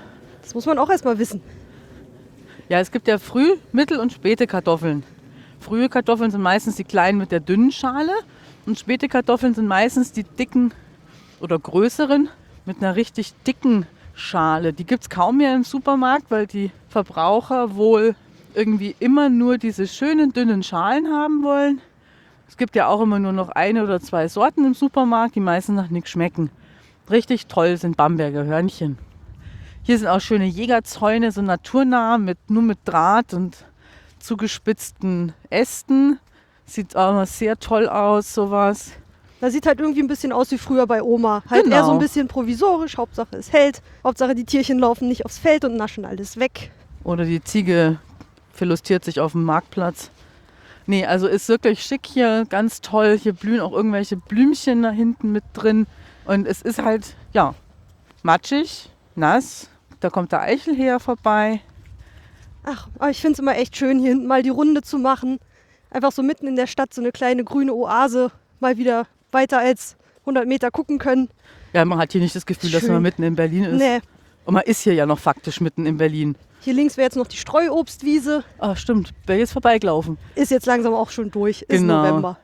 [0.43, 1.43] Das muss man auch erstmal wissen.
[2.69, 5.03] Ja, es gibt ja früh-, mittel- und späte Kartoffeln.
[5.61, 8.13] Frühe Kartoffeln sind meistens die kleinen mit der dünnen Schale
[8.65, 10.73] und späte Kartoffeln sind meistens die dicken
[11.41, 12.29] oder größeren
[12.65, 14.73] mit einer richtig dicken Schale.
[14.73, 18.15] Die gibt es kaum mehr im Supermarkt, weil die Verbraucher wohl
[18.55, 21.81] irgendwie immer nur diese schönen dünnen Schalen haben wollen.
[22.47, 25.75] Es gibt ja auch immer nur noch eine oder zwei Sorten im Supermarkt, die meistens
[25.75, 26.51] nach nichts schmecken.
[27.11, 28.97] Richtig toll sind Bamberger Hörnchen.
[29.83, 33.57] Hier sind auch schöne Jägerzäune, so naturnah, mit, nur mit Draht und
[34.21, 36.21] zugespitzten Ästen.
[36.65, 38.93] Sieht auch immer sehr toll aus, sowas.
[39.41, 41.43] Das sieht halt irgendwie ein bisschen aus wie früher bei Oma.
[41.51, 41.99] Halt eher so ein Genau.
[41.99, 42.97] bisschen provisorisch.
[42.97, 43.83] Hauptsache es hält.
[44.05, 46.71] Hauptsache die Tierchen laufen nicht aufs Feld und naschen alles weg.
[47.05, 47.99] Oder die Ziege
[48.53, 50.11] verlustiert sich auf dem Marktplatz.
[50.87, 53.19] Nee, also ist wirklich schick hier, ganz toll.
[53.19, 55.87] Hier blühen auch irgendwelche Blümchen da hinten mit drin.
[56.27, 57.55] Und es ist halt, ja,
[58.23, 59.69] matschig, nass.
[60.01, 61.61] Da kommt der Eichelheer vorbei.
[62.65, 65.39] Ach, aber ich finde es immer echt schön, hier hinten mal die Runde zu machen.
[65.91, 68.31] Einfach so mitten in der Stadt so eine kleine grüne Oase.
[68.61, 71.29] Mal wieder weiter als 100 Meter gucken können.
[71.73, 72.93] Ja, man hat hier nicht das Gefühl, dass Schön.
[72.93, 73.79] man mitten in Berlin ist.
[73.79, 74.01] Nee,
[74.45, 76.37] Und man ist hier ja noch faktisch mitten in Berlin.
[76.65, 78.45] Hier links wäre jetzt noch die Streuobstwiese.
[78.59, 79.11] Ah, stimmt.
[79.27, 80.19] Wäre jetzt vorbeigelaufen.
[80.35, 81.63] Ist jetzt langsam auch schon durch.
[81.63, 82.03] Ist Genau.
[82.03, 82.39] November.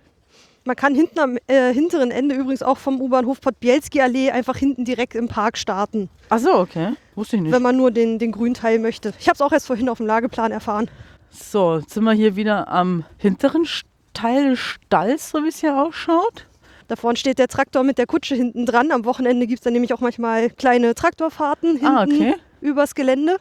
[0.65, 4.85] Man kann hinten am äh, hinteren Ende übrigens auch vom U-Bahnhof Podbielski Allee einfach hinten
[4.85, 6.91] direkt im Park starten, Ach so, okay.
[7.15, 7.53] Wusste ich nicht.
[7.53, 9.15] wenn man nur den, den Grünteil möchte.
[9.19, 10.91] Ich habe es auch erst vorhin auf dem Lageplan erfahren.
[11.31, 13.67] So, jetzt sind wir hier wieder am hinteren
[14.13, 16.47] Teil des Stalls, so wie es hier ausschaut.
[16.89, 18.93] Da vorne steht der Traktor mit der Kutsche hinten dran.
[18.93, 22.35] Am Wochenende gibt es dann nämlich auch manchmal kleine Traktorfahrten hinten Ah, okay.
[22.61, 23.37] übers Gelände.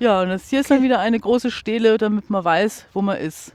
[0.00, 3.18] Ja, und das hier ist dann wieder eine große Stele, damit man weiß, wo man
[3.18, 3.52] ist.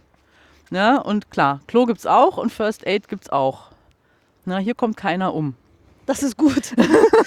[0.72, 3.68] Ja, und klar, Klo gibt's auch und First Aid gibt's auch.
[4.46, 5.56] Na, hier kommt keiner um.
[6.06, 6.74] Das ist gut.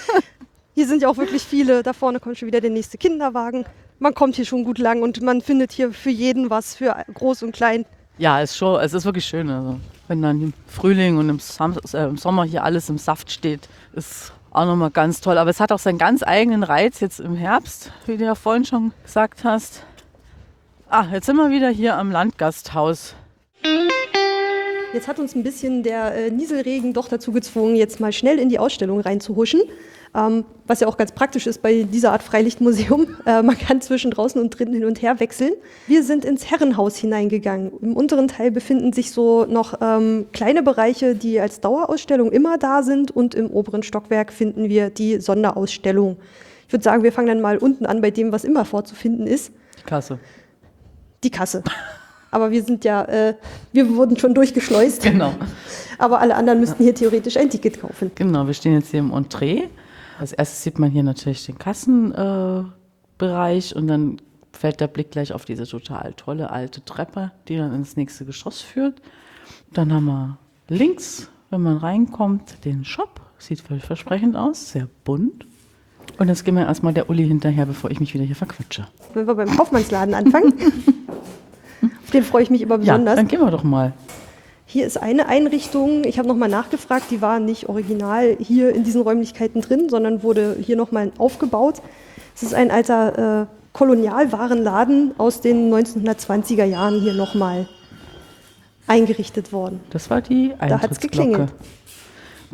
[0.75, 1.81] hier sind ja auch wirklich viele.
[1.81, 3.65] Da vorne kommt schon wieder der nächste Kinderwagen.
[3.99, 7.41] Man kommt hier schon gut lang und man findet hier für jeden was, für groß
[7.41, 7.85] und klein.
[8.19, 9.49] Ja, ist schon, es ist wirklich schön.
[9.49, 11.39] Also, wenn dann im Frühling und im,
[11.93, 15.37] äh, im Sommer hier alles im Saft steht, ist auch nochmal ganz toll.
[15.37, 18.65] Aber es hat auch seinen ganz eigenen Reiz jetzt im Herbst, wie du ja vorhin
[18.65, 19.83] schon gesagt hast.
[20.89, 23.15] Ah, jetzt sind wir wieder hier am Landgasthaus.
[24.93, 28.49] Jetzt hat uns ein bisschen der äh, Nieselregen doch dazu gezwungen, jetzt mal schnell in
[28.49, 29.61] die Ausstellung reinzuhuschen.
[30.17, 33.07] Ähm, was ja auch ganz praktisch ist bei dieser Art Freilichtmuseum.
[33.27, 35.51] Äh, man kann zwischen draußen und drinnen hin und her wechseln.
[35.85, 37.71] Wir sind ins Herrenhaus hineingegangen.
[37.81, 42.83] Im unteren Teil befinden sich so noch ähm, kleine Bereiche, die als Dauerausstellung immer da
[42.83, 43.11] sind.
[43.11, 46.17] Und im oberen Stockwerk finden wir die Sonderausstellung.
[46.67, 49.51] Ich würde sagen, wir fangen dann mal unten an bei dem, was immer vorzufinden ist
[49.79, 50.19] Die Kasse.
[51.23, 51.63] die Kasse.
[52.31, 53.33] Aber wir sind ja, äh,
[53.73, 55.03] wir wurden schon durchgeschleust.
[55.03, 55.33] Genau.
[55.97, 58.11] Aber alle anderen müssten hier theoretisch ein Ticket kaufen.
[58.15, 59.63] Genau, wir stehen jetzt hier im Entree.
[60.19, 62.73] Als erstes sieht man hier natürlich den Kassenbereich
[63.71, 64.17] äh, und dann
[64.51, 68.61] fällt der Blick gleich auf diese total tolle alte Treppe, die dann ins nächste Geschoss
[68.61, 69.01] führt.
[69.73, 70.37] Dann haben wir
[70.67, 73.21] links, wenn man reinkommt, den Shop.
[73.37, 75.45] Sieht vielversprechend aus, sehr bunt.
[76.17, 78.87] Und jetzt gehen wir erstmal der Uli hinterher, bevor ich mich wieder hier verquatsche.
[79.13, 80.53] Wenn wir beim Kaufmannsladen anfangen,
[82.03, 83.15] auf den freue ich mich immer Ja, besonders.
[83.17, 83.93] dann gehen wir doch mal.
[84.77, 89.01] Hier ist eine Einrichtung, ich habe nochmal nachgefragt, die war nicht original hier in diesen
[89.01, 91.81] Räumlichkeiten drin, sondern wurde hier nochmal aufgebaut.
[92.35, 97.67] Es ist ein alter äh, Kolonialwarenladen aus den 1920er Jahren hier nochmal
[98.85, 99.79] eingerichtet worden.
[99.89, 101.07] Das war die Da hat's Eintrittsglocke.
[101.07, 101.53] geklingelt.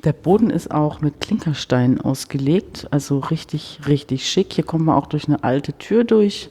[0.06, 4.54] Der Boden ist auch mit Klinkersteinen ausgelegt, also richtig, richtig schick.
[4.54, 6.50] Hier kommt man auch durch eine alte Tür durch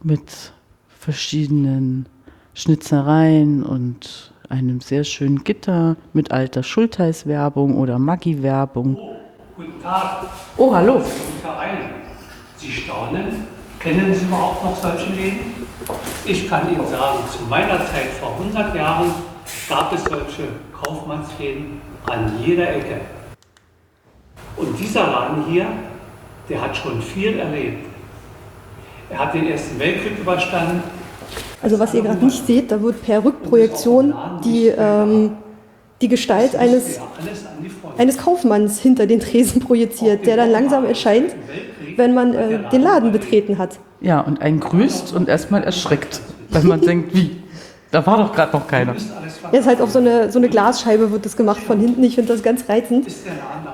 [0.00, 0.52] mit
[0.96, 2.06] verschiedenen
[2.54, 8.98] Schnitzereien und einem sehr schönen Gitter mit alter Schultheiß-Werbung oder Maggi-Werbung.
[9.56, 10.26] Guten Tag,
[10.56, 10.94] Oh, hallo.
[10.94, 11.06] guten.
[12.56, 13.46] Sie staunen.
[13.78, 15.54] Kennen Sie überhaupt noch solche Läden?
[16.26, 19.10] Ich kann Ihnen sagen, zu meiner Zeit vor 100 Jahren
[19.68, 20.48] gab es solche
[20.78, 23.00] Kaufmannsläden an jeder Ecke.
[24.56, 25.66] Und dieser Laden hier,
[26.50, 27.86] der hat schon viel erlebt.
[29.08, 30.82] Er hat den Ersten Weltkrieg überstanden.
[31.62, 35.32] Also was ihr gerade nicht seht, da wird per Rückprojektion die, ähm,
[36.00, 36.98] die Gestalt eines,
[37.98, 41.34] eines Kaufmanns hinter den Tresen projiziert, der dann langsam erscheint,
[41.96, 43.78] wenn man äh, den Laden betreten hat.
[44.00, 47.36] Ja, und einen grüßt und erstmal erschreckt, wenn man denkt, wie?
[47.90, 48.94] Da war doch gerade noch keiner.
[49.52, 52.02] Ja, ist halt auf so eine, so eine Glasscheibe wird das gemacht von hinten.
[52.04, 53.06] Ich finde das ganz reizend.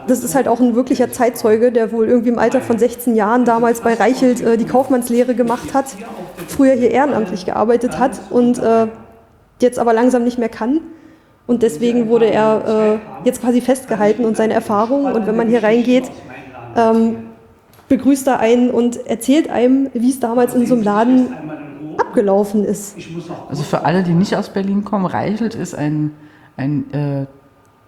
[0.07, 3.45] Das ist halt auch ein wirklicher Zeitzeuge, der wohl irgendwie im Alter von 16 Jahren
[3.45, 5.87] damals bei Reichelt äh, die Kaufmannslehre gemacht hat,
[6.49, 8.87] früher hier ehrenamtlich gearbeitet hat und äh,
[9.61, 10.81] jetzt aber langsam nicht mehr kann.
[11.47, 15.13] Und deswegen wurde er äh, jetzt quasi festgehalten und seine Erfahrungen.
[15.13, 16.11] Und wenn man hier reingeht,
[16.77, 17.19] ähm,
[17.89, 21.27] begrüßt er einen und erzählt einem, wie es damals in so einem Laden
[22.21, 22.97] abgelaufen ist.
[23.49, 26.13] Also für alle, die nicht aus Berlin kommen, Reichelt ist ein,
[26.57, 27.27] ein äh,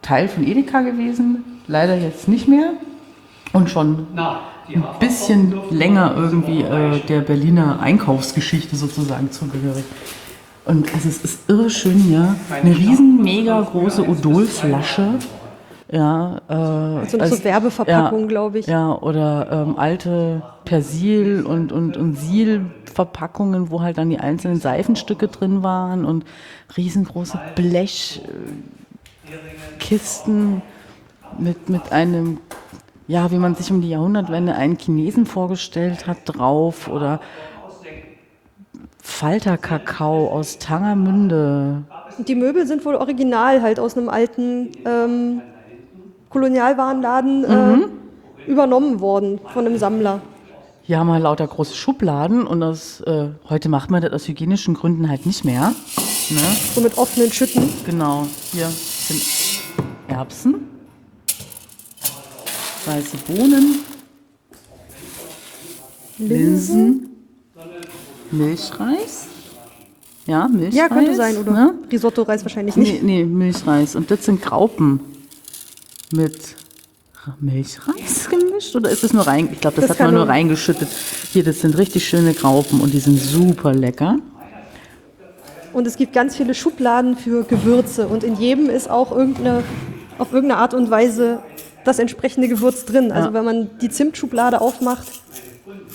[0.03, 2.71] Teil von Edeka gewesen, leider jetzt nicht mehr
[3.53, 9.85] und schon ein bisschen länger irgendwie äh, der Berliner Einkaufsgeschichte sozusagen zugehörig.
[10.67, 15.15] Und also es ist irre schön hier, eine riesen, mega große Odol-Flasche.
[15.91, 18.67] Ja, äh, So, als- so Werbeverpackung, ja, glaube ich.
[18.67, 22.13] Ja, oder ähm, alte Persil- und, und, und
[22.99, 26.25] Siel-Verpackungen, wo halt dann die einzelnen Seifenstücke drin waren und
[26.77, 28.27] riesengroße Blechkisten
[31.39, 32.39] mit, mit einem,
[33.07, 37.21] ja, wie man sich um die Jahrhundertwende einen Chinesen vorgestellt hat, drauf oder
[39.01, 41.85] Falterkakao aus Tangermünde.
[42.19, 45.41] Und die Möbel sind wohl original halt aus einem alten ähm,
[46.31, 47.77] Kolonialwarenladen äh,
[48.51, 50.21] übernommen worden von einem Sammler.
[50.89, 54.73] Hier haben wir lauter große Schubladen und das, äh, heute macht man das aus hygienischen
[54.73, 55.75] Gründen halt nicht mehr.
[56.31, 56.41] Ne?
[56.75, 57.69] So mit offenen Schütten.
[57.85, 59.23] Genau, hier sind
[60.09, 60.55] Erbsen,
[62.87, 63.81] weiße Bohnen,
[66.17, 67.11] Linsen,
[68.31, 69.27] Milchreis.
[70.25, 70.75] Ja, Milchreis.
[70.75, 71.53] Ja, könnte sein, oder?
[71.53, 71.75] Ne?
[71.93, 73.03] Risotto-Reis wahrscheinlich nicht.
[73.03, 73.95] Nee, nee, Milchreis.
[73.95, 75.01] Und das sind Graupen
[76.13, 76.58] mit
[77.41, 79.49] Milchreis gemischt oder ist es nur rein?
[79.53, 80.89] Ich glaube, das, Das hat man nur- reingeschüttet.
[81.33, 84.17] Hier, das sind richtig schöne Graupen und die sind super lecker.
[85.73, 88.09] Und es gibt ganz viele Schubladen für Gewürze.
[88.09, 89.63] Und in jedem ist auch irgendeine,
[90.19, 91.41] auf irgendeine Art und Weise
[91.85, 93.13] das entsprechende Gewürz drin.
[93.13, 93.35] Also Ja.
[93.35, 95.07] wenn man die Zimtschublade aufmacht,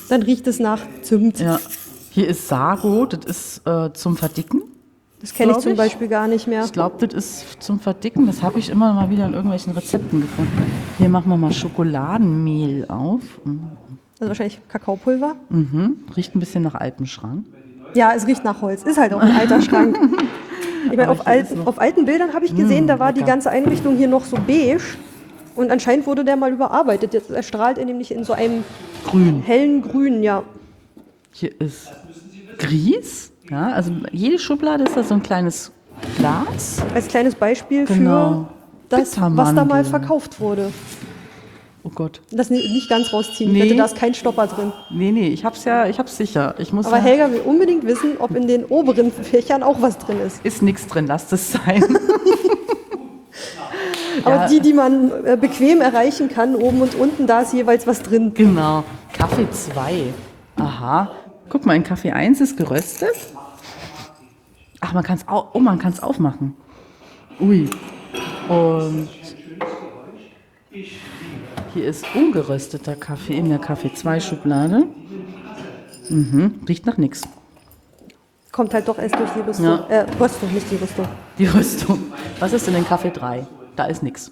[0.09, 1.39] dann riecht es nach Zimt.
[1.39, 1.59] Ja.
[2.11, 4.61] Hier ist Sago, das ist äh, zum Verdicken.
[5.23, 5.77] Das kenne ich zum ich.
[5.77, 6.65] Beispiel gar nicht mehr.
[6.65, 8.27] Ich glaube, das ist zum Verdicken.
[8.27, 10.51] Das habe ich immer mal wieder in irgendwelchen Rezepten gefunden.
[10.97, 13.21] Hier machen wir mal Schokoladenmehl auf.
[14.19, 15.35] Also wahrscheinlich Kakaopulver.
[15.49, 15.95] Mhm.
[16.15, 17.45] Riecht ein bisschen nach Alpenschrank.
[17.95, 18.83] Ja, es riecht nach Holz.
[18.83, 19.97] Ist halt auch ein alter Schrank.
[20.91, 23.31] Ich meine, auf, noch- auf alten Bildern habe ich gesehen, da war die lecker.
[23.31, 24.81] ganze Einrichtung hier noch so beige.
[25.55, 27.13] Und anscheinend wurde der mal überarbeitet.
[27.13, 28.63] Jetzt erstrahlt er nämlich in so einem
[29.05, 29.41] Grün.
[29.45, 30.43] hellen Grün, ja.
[31.31, 31.91] Hier ist
[32.57, 33.31] Grieß.
[33.49, 35.71] Ja, also jede Schublade ist da so ein kleines
[36.17, 36.81] Glas.
[36.93, 38.47] Als kleines Beispiel Genau.
[38.89, 40.71] für das, was da mal verkauft wurde.
[41.85, 42.21] Oh Gott.
[42.31, 43.63] Das ni- nicht ganz rausziehen, Nee.
[43.63, 44.71] bitte, da ist kein Stopper drin.
[44.89, 46.55] Nee, nee, ich hab's ja, ich hab's sicher.
[46.57, 49.97] Ich muss Aber ja, Helga will unbedingt wissen, ob in den oberen Fächern auch was
[49.97, 50.39] drin ist.
[50.45, 51.83] ist nichts drin, lasst es sein.
[54.23, 54.47] Aber Ja.
[54.47, 58.31] die, die man äh, bequem erreichen kann, oben und unten, da ist jeweils was drin.
[58.33, 58.83] genau.
[59.11, 60.03] Kaffee 2.
[60.55, 61.11] Aha.
[61.53, 63.15] Guck mal, in Kaffee 1 ist geröstet.
[64.79, 66.55] Ach, man kann's au oh, man kann's aufmachen.
[67.39, 67.69] Ui.
[68.49, 69.07] Und
[71.75, 74.87] hier ist ungerösteter Kaffee in der Kaffee 2 Schublade.
[76.09, 76.61] Mhm.
[76.67, 77.21] Riecht nach nichts.
[78.51, 79.65] Kommt halt doch erst durch die Rüstung.
[79.65, 79.85] Ja.
[79.89, 81.07] Äh, Rüstung, nicht die Rüstung.
[81.37, 81.99] Die Rüstung.
[82.39, 83.45] Was ist denn in Kaffee 3?
[83.75, 84.31] Da ist nichts.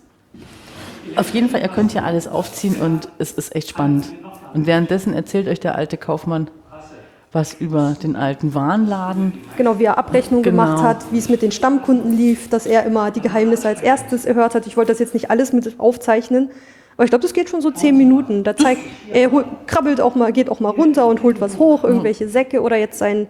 [1.15, 4.07] Auf jeden Fall, ihr könnt hier alles aufziehen und es ist echt spannend.
[4.55, 6.49] Und währenddessen erzählt euch der alte Kaufmann
[7.32, 9.34] was über den alten Warenladen.
[9.57, 10.63] Genau, wie er Abrechnung Genau.
[10.65, 14.25] gemacht hat, wie es mit den Stammkunden lief, dass er immer die Geheimnisse als erstes
[14.25, 14.67] erhört hat.
[14.67, 16.49] Ich wollte das jetzt nicht alles mit aufzeichnen,
[16.97, 18.43] aber ich glaube, das geht schon so zehn Minuten.
[18.43, 18.82] Da zeigt,
[19.13, 22.61] er hol, krabbelt auch mal, geht auch mal runter und holt was hoch, irgendwelche Säcke
[22.61, 23.27] oder jetzt sein,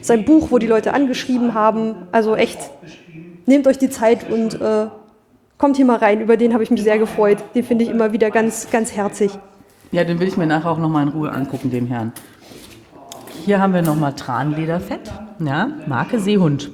[0.00, 1.94] sein Buch, wo die Leute angeschrieben haben.
[2.10, 2.58] Also echt
[3.44, 4.86] nehmt euch die Zeit und äh,
[5.58, 6.22] kommt hier mal rein.
[6.22, 7.36] Über den habe ich mich sehr gefreut.
[7.54, 9.30] Den finde ich immer wieder ganz, ganz herzig.
[9.92, 12.12] Ja, den will ich mir nachher auch nochmal in Ruhe angucken, den Herrn.
[13.44, 16.70] Hier haben wir nochmal Tranlederfett, ja, Marke Seehund.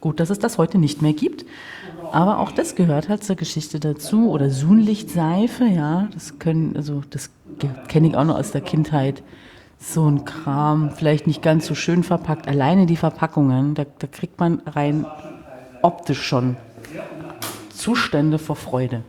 [0.00, 1.44] Gut, dass es das heute nicht mehr gibt.
[2.12, 4.30] Aber auch das gehört halt zur Geschichte dazu.
[4.30, 7.30] Oder Sunlichtseife, ja, das können, also das
[7.88, 9.24] kenne ich auch noch aus der Kindheit.
[9.80, 12.46] So ein Kram, vielleicht nicht ganz so schön verpackt.
[12.46, 15.04] Alleine die Verpackungen, da, da kriegt man rein
[15.82, 16.56] optisch schon
[17.74, 19.02] Zustände vor Freude.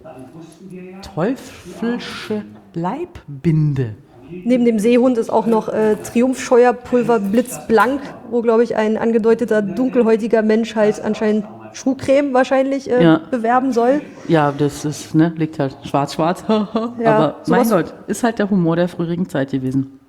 [1.04, 2.44] Teuflische
[2.74, 3.98] Leibbinde.
[4.46, 10.42] Neben dem Seehund ist auch noch äh, Triumphscheuerpulver blitzblank, wo, glaube ich, ein angedeuteter dunkelhäutiger
[10.42, 13.22] Mensch halt anscheinend Schuhcreme wahrscheinlich äh, Ja.
[13.32, 14.02] bewerben soll.
[14.28, 16.44] Ja, das ist, ne, liegt halt schwarz-schwarz.
[16.48, 20.00] Aber sowas- mein Gott, ist halt der Humor der früheren Zeit gewesen.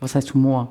[0.00, 0.68] Was heißt Humor?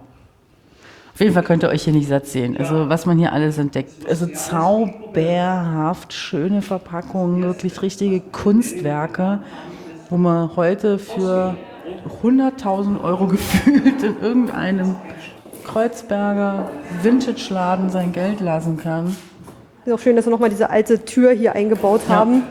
[1.14, 2.56] Auf jeden Fall könnt ihr euch hier nicht satt sehen.
[2.58, 4.08] Also was man hier alles entdeckt.
[4.08, 9.40] Also zauberhaft schöne Verpackungen, wirklich richtige Kunstwerke,
[10.10, 11.56] wo man heute für
[12.24, 14.96] 100.000 Euro gefühlt in irgendeinem
[15.66, 16.70] Kreuzberger
[17.04, 19.16] Vintage-Laden sein Geld lassen kann.
[19.86, 22.16] Ist auch schön, dass wir nochmal diese alte Tür hier eingebaut Ja.
[22.16, 22.44] haben,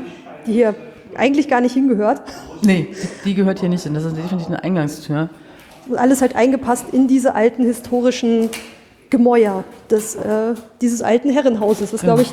[0.46, 0.74] die hier
[1.16, 2.22] eigentlich gar nicht hingehört.
[2.62, 2.88] Nee,
[3.24, 3.94] die gehört hier nicht hin.
[3.94, 5.28] Das ist definitiv eine Eingangstür.
[5.88, 8.50] Und alles halt eingepasst in diese alten historischen
[9.10, 11.90] Gemäuer des, äh, dieses alten Herrenhauses.
[11.92, 12.32] Das glaube ich,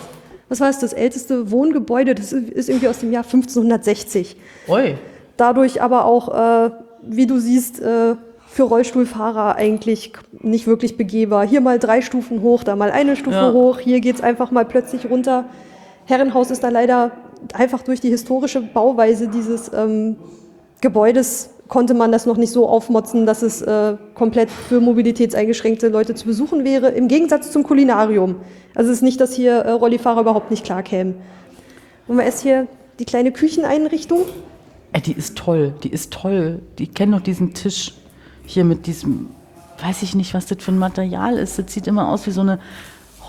[0.50, 4.36] was war es, das älteste Wohngebäude, das ist irgendwie aus dem Jahr 1560.
[4.68, 4.96] Oi.
[5.38, 6.30] Dadurch aber auch,
[6.68, 6.72] äh,
[7.08, 8.16] wie du siehst, äh,
[8.48, 11.46] für Rollstuhlfahrer eigentlich nicht wirklich begehbar.
[11.46, 13.52] Hier mal drei Stufen hoch, da mal eine Stufe Ja.
[13.52, 15.46] hoch, hier geht es einfach mal plötzlich runter.
[16.06, 17.12] Herrenhaus ist da leider
[17.54, 20.16] einfach durch die historische Bauweise dieses ähm,
[20.82, 26.14] Gebäudes konnte man das noch nicht so aufmotzen, dass es äh, komplett für mobilitätseingeschränkte Leute
[26.14, 28.36] zu besuchen wäre, im Gegensatz zum Kulinarium.
[28.76, 31.16] Also es ist nicht, dass hier äh, Rollifahrer überhaupt nicht klarkämen.
[32.08, 32.68] Und wir erst hier
[33.00, 34.22] die kleine Kücheneinrichtung.
[34.96, 36.62] Ey, die ist toll, die ist toll.
[36.80, 37.92] Die kennen doch diesen Tisch
[38.46, 39.28] hier mit diesem,
[39.84, 41.60] weiß ich nicht, was das für ein Material ist.
[41.60, 42.60] Das sieht immer aus wie so eine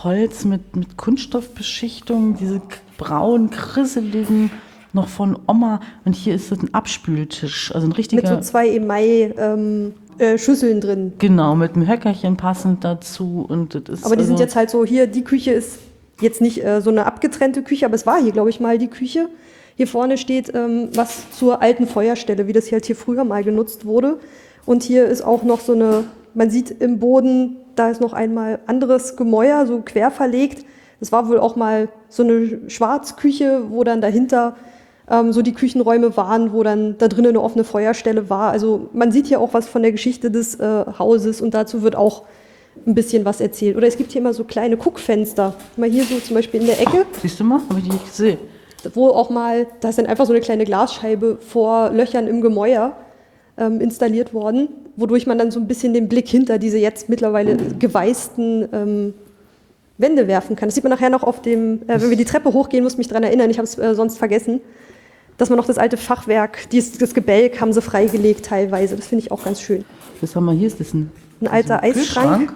[0.05, 2.63] Holz mit, mit Kunststoffbeschichtung, diese
[2.99, 4.53] braunen, krisseligen,
[4.93, 5.81] noch von Oma.
[6.05, 10.81] Und hier ist das ein Abspültisch, also ein richtiger, mit so zwei Emai-Schüsseln äh, Schüsseln
[10.81, 11.15] drin.
[11.19, 13.45] genau, mit einem Höckerchen passend dazu.
[13.49, 15.81] Und das ist Aber die sind also, jetzt halt so, hier, die Küche ist
[16.21, 18.87] jetzt nicht äh, so eine abgetrennte Küche, aber es war hier, glaube ich, mal die
[18.87, 19.29] Küche.
[19.77, 23.45] Hier vorne steht ähm, was zur alten Feuerstelle, wie das hier halt hier früher mal
[23.45, 24.19] genutzt wurde.
[24.65, 28.59] Und hier ist auch noch so eine, man sieht im Boden, da ist noch einmal
[28.67, 30.65] anderes Gemäuer, so quer verlegt.
[30.99, 34.57] Das war wohl auch mal so eine Schwarzküche, wo dann dahinter
[35.11, 38.51] ähm, so die Küchenräume waren, wo dann da drinnen eine offene Feuerstelle war.
[38.53, 41.97] Also man sieht hier auch was von der Geschichte des äh, Hauses und dazu wird
[41.97, 42.23] auch
[42.87, 43.77] ein bisschen was erzählt.
[43.77, 45.55] Oder es gibt hier immer so kleine Guckfenster.
[45.77, 48.07] Mal hier so zum Beispiel in der Ecke, Siehst du mal, habe ich die nicht
[48.07, 48.39] gesehen.
[48.95, 52.97] Wo auch mal, da ist dann einfach so eine kleine Glasscheibe vor Löchern im Gemäuer
[53.59, 57.57] ähm, installiert worden, wodurch man dann so ein bisschen den Blick hinter diese jetzt mittlerweile
[57.57, 59.15] geweißten ähm,
[59.99, 60.69] Wände werfen kann.
[60.69, 63.09] Das sieht man nachher noch auf dem, äh, wenn wir die Treppe hochgehen, muss mich
[63.09, 64.61] daran erinnern, ich habe es äh, sonst vergessen,
[65.39, 68.97] dass man noch das alte Fachwerk, dies, das Gebälk haben sie freigelegt teilweise.
[68.97, 69.85] Das finde ich auch ganz schön.
[70.21, 70.69] Was haben wir hier?
[70.69, 71.11] Ist das ein,
[71.41, 72.53] Ein alter Eisschrank.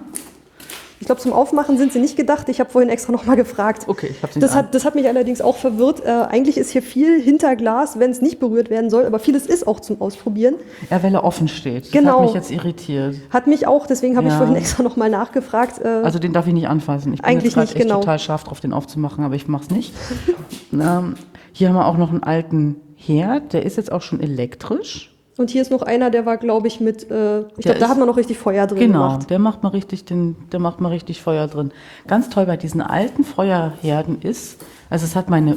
[1.03, 2.49] Ich glaube, zum Aufmachen sind sie nicht gedacht.
[2.51, 3.85] Ich habe vorhin extra nochmal gefragt.
[3.89, 6.05] Okay, ich habe Das hat, das hat mich allerdings auch verwirrt.
[6.05, 9.47] Äh, eigentlich ist hier viel hinter Glas, wenn es nicht berührt werden soll, aber vieles
[9.47, 10.57] ist auch zum Ausprobieren.
[10.91, 11.87] Ja, weil er offen steht.
[11.87, 12.19] Das Genau.
[12.19, 13.17] hat mich jetzt irritiert.
[13.31, 14.39] Hat mich auch, deswegen habe ich Ja.
[14.39, 15.81] vorhin extra nochmal nachgefragt.
[15.83, 17.15] Äh, Also den darf ich nicht anfassen.
[17.15, 18.01] Ich bin Eigentlich jetzt nicht, echt genau.
[18.01, 19.95] total scharf drauf, den aufzumachen, aber ich mache es nicht.
[20.75, 21.15] ähm,
[21.53, 25.17] hier haben wir auch noch einen alten Herd, der ist jetzt auch schon elektrisch.
[25.41, 27.99] Und hier ist noch einer, der war, glaube ich, mit, äh, ich glaube, da hat
[27.99, 29.31] man noch richtig Feuer drin Genau, gemacht.
[29.31, 31.73] der macht mal richtig den, der macht mal richtig Feuer drin.
[32.07, 35.57] Ganz toll bei diesen alten Feuerherden ist, also es hat meine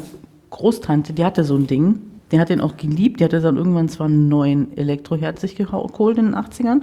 [0.51, 1.99] Großtante, die hatte so ein Ding,
[2.31, 6.17] die hat den auch geliebt, die hatte dann irgendwann zwar einen neuen Elektroherd sich geholt
[6.17, 6.81] in den 80ern,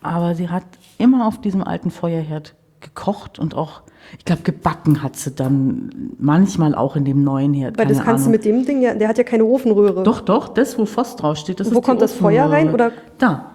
[0.00, 0.62] aber sie hat
[0.98, 3.82] immer auf diesem alten Feuerherd gekocht und auch,
[4.18, 7.78] ich glaube, gebacken hat sie dann manchmal auch in dem neuen Herd.
[7.78, 8.32] Weil das kannst du Ahnung.
[8.32, 10.02] mit dem Ding ja, der hat ja keine Ofenröhre.
[10.02, 12.72] Doch, doch, das, wo Voss draufsteht, das Und wo ist die kommt das Feuer rein,
[12.72, 12.92] oder?
[13.18, 13.52] Da.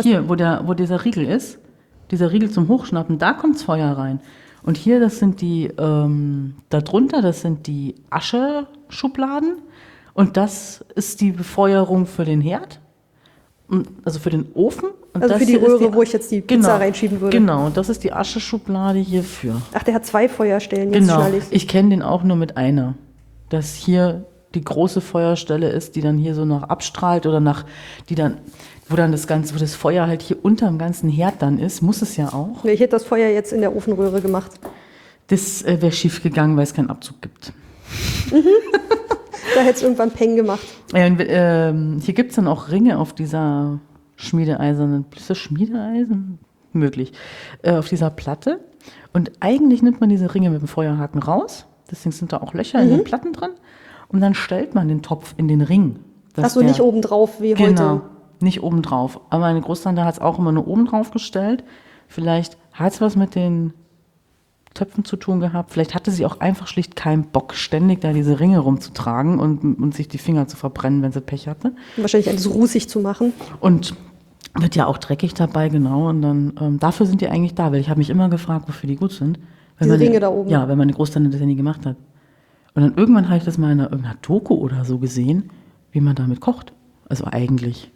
[0.00, 1.58] Hier, wo, der, wo dieser Riegel ist,
[2.10, 4.20] dieser Riegel zum Hochschnappen, da kommt's Feuer rein.
[4.62, 9.58] Und hier, das sind die, ähm, da drunter, das sind die Ascheschubladen.
[10.12, 12.80] Und das ist die Befeuerung für den Herd,
[14.04, 14.90] also für den Ofen.
[15.12, 17.36] Und Also für die Röhre, wo ich jetzt die Pizza reinschieben würde.
[17.36, 19.60] Genau, das ist die Ascheschublade hierfür.
[19.72, 21.26] Ach, der hat zwei Feuerstellen, jetzt Genau.
[21.36, 21.46] ich's.
[21.50, 22.94] Ich kenne den auch nur mit einer.
[23.48, 27.64] Dass hier die große Feuerstelle ist, die dann hier so noch abstrahlt oder nach,
[28.08, 28.38] die dann,
[28.88, 32.02] wo dann das ganze, wo das Feuer halt hier unterm ganzen Herd dann ist, muss
[32.02, 32.64] es ja auch.
[32.64, 34.52] Ich hätte das Feuer jetzt in der Ofenröhre gemacht.
[35.28, 37.52] Das äh, wäre schief gegangen, weil es keinen Abzug gibt.
[39.54, 40.66] Da hätte es irgendwann Peng gemacht.
[40.92, 43.80] Ja, und, ähm, hier gibt es dann auch Ringe auf dieser
[44.16, 46.38] schmiedeeisernen, ist das Schmiedeeisen?
[46.72, 47.12] Möglich.
[47.62, 48.60] Äh, auf dieser Platte.
[49.12, 51.66] Und eigentlich nimmt man diese Ringe mit dem Feuerhaken raus.
[51.90, 53.50] Deswegen sind da auch Löcher in den Platten drin.
[54.08, 56.00] Und dann stellt man den Topf in den Ring.
[56.36, 58.02] Achso, nicht obendrauf wie Genau, heute.
[58.40, 59.20] nicht obendrauf.
[59.30, 61.64] Aber meine Großtante hat es auch immer nur obendrauf gestellt.
[62.08, 63.72] Vielleicht hat es was mit den
[64.76, 65.72] Töpfen zu tun gehabt.
[65.72, 69.94] Vielleicht hatte sie auch einfach schlicht keinen Bock, ständig da diese Ringe rumzutragen und, und
[69.94, 71.72] sich die Finger zu verbrennen, wenn sie Pech hatte.
[71.96, 73.32] Wahrscheinlich alles rußig zu machen.
[73.60, 73.94] Und
[74.54, 76.08] wird ja auch dreckig dabei, genau.
[76.08, 78.88] Und dann ähm, dafür sind die eigentlich da, weil ich habe mich immer gefragt, wofür
[78.88, 79.38] die gut sind.
[79.78, 80.48] Wenn Diese meine, Ringe da oben.
[80.48, 81.96] Ja, weil meine Großtante das ja nie gemacht hat.
[82.74, 85.50] Und dann irgendwann habe ich das mal in einer, irgendeiner Doku oder so gesehen,
[85.92, 86.72] wie man damit kocht.
[87.08, 87.90] Also eigentlich.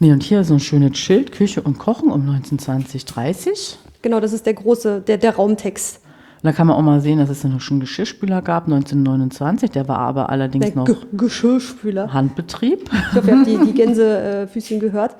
[0.00, 3.78] Nee, und hier so ein schönes Schild, Küche und Kochen um 1920, 30.
[4.04, 5.96] Genau, das ist der große, der, der Raumtext.
[5.96, 9.70] Und da kann man auch mal sehen, dass es dann schon einen Geschirrspüler gab, 1929.
[9.70, 12.12] Der war aber allerdings Der noch Ge Geschirrspüler.
[12.12, 12.90] Handbetrieb.
[12.92, 15.16] Ich hoffe, ihr habt die, die Gänsefüßchen gehört.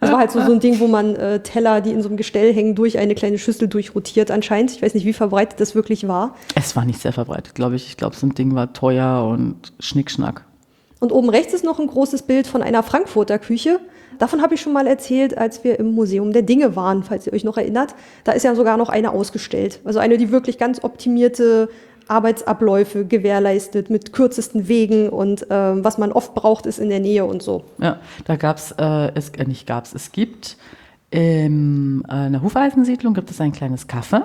[0.00, 2.16] Das war halt so, so ein Ding, wo man äh, Teller, die in so einem
[2.16, 4.72] Gestell hängen, durch eine kleine Schüssel durchrotiert anscheinend.
[4.72, 6.34] Ich weiß nicht, wie verbreitet das wirklich war.
[6.56, 7.86] Es war nicht sehr verbreitet, glaube ich.
[7.86, 10.44] Ich glaube, so ein Ding war teuer und Schnickschnack.
[10.98, 13.78] Und oben rechts ist noch ein großes Bild von einer Frankfurter Küche.
[14.18, 17.32] Davon habe ich schon mal erzählt, als wir im Museum der Dinge waren, falls ihr
[17.32, 17.94] euch noch erinnert.
[18.24, 19.80] Da ist ja sogar noch eine ausgestellt.
[19.84, 21.68] Also eine, die wirklich ganz optimierte
[22.08, 27.24] Arbeitsabläufe gewährleistet mit kürzesten Wegen und ähm, was man oft braucht, ist in der Nähe
[27.24, 27.64] und so.
[27.78, 30.56] Ja, da gab es, äh, es äh, nicht gab es, es gibt
[31.10, 34.22] in einer Hufeisensiedlung gibt es ein kleines Kaffee.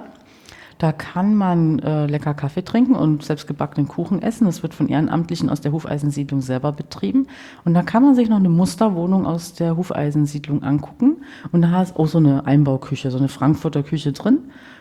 [0.79, 4.45] Da kann man äh, lecker Kaffee trinken und selbstgebackenen Kuchen essen.
[4.45, 7.27] Das wird von Ehrenamtlichen aus der Hufeisensiedlung selber betrieben.
[7.65, 11.17] Und da kann man sich noch eine Musterwohnung aus der Hufeisensiedlung angucken.
[11.51, 14.39] Und da ist auch so eine Einbauküche, so eine Frankfurter Küche drin.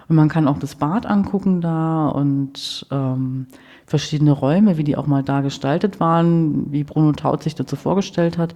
[0.08, 3.48] Und man kann auch das Bad angucken da und ähm,
[3.84, 8.38] verschiedene Räume, wie die auch mal da gestaltet waren, wie Bruno Taut sich dazu vorgestellt
[8.38, 8.54] hat,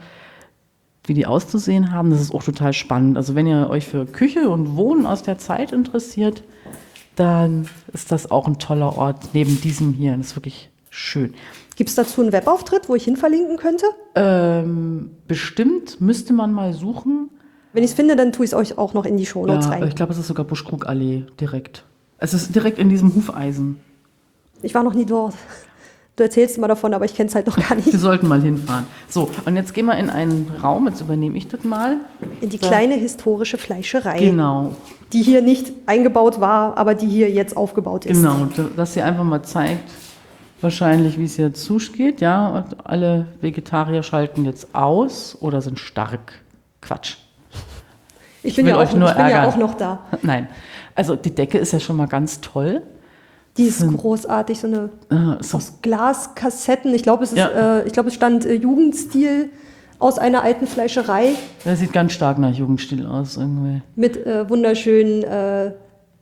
[1.04, 2.10] wie die auszusehen haben.
[2.10, 3.16] Das ist auch total spannend.
[3.16, 6.44] Also wenn ihr euch für Küche und Wohnen aus der Zeit interessiert,
[7.16, 10.16] dann ist das auch ein toller Ort neben diesem hier.
[10.16, 11.34] Das ist wirklich schön.
[11.76, 13.86] Gibt es dazu einen Webauftritt, wo ich hin verlinken könnte?
[14.14, 17.30] Ähm, bestimmt müsste man mal suchen.
[17.72, 19.72] Wenn ich es finde, dann tue ich es euch auch noch in die Shownotes Ja,
[19.72, 19.88] rein.
[19.88, 21.84] ich glaube, es ist sogar Buschkrugallee direkt.
[22.18, 23.80] Es ist direkt in diesem Hufeisen.
[24.60, 25.34] Ich war noch nie dort.
[26.22, 27.90] Du erzählst immer davon, aber ich kenne es halt noch gar Wir nicht.
[27.98, 28.86] sollten mal hinfahren.
[29.08, 31.96] So, und jetzt gehen wir in einen Raum, jetzt übernehme ich das mal.
[32.40, 34.76] In die kleine historische Fleischerei, Genau,
[35.12, 38.18] die hier nicht eingebaut war, aber die hier jetzt aufgebaut ist.
[38.22, 38.46] genau,
[38.76, 39.90] dass sie einfach mal zeigt,
[40.60, 42.20] wahrscheinlich, wie es hier zugeht.
[42.20, 46.34] Ja, und alle Vegetarier schalten jetzt aus oder sind stark.
[46.82, 47.16] Quatsch.
[48.44, 50.04] Ich bin, will ja auch, ich bin ja auch noch da.
[50.22, 50.46] Nein,
[50.94, 52.82] also die Decke ist ja schon mal ganz toll.
[53.58, 56.94] Die ist großartig, so eine Äh, so, aus Glaskassetten.
[56.94, 57.80] Ich glaube, es, ist, Ja.
[57.80, 59.50] äh, ich glaube, es stand äh, Jugendstil
[59.98, 61.34] aus einer alten Fleischerei
[61.64, 63.82] das sieht ganz stark nach Jugendstil aus irgendwie.
[63.94, 65.72] mit äh, wunderschönen äh,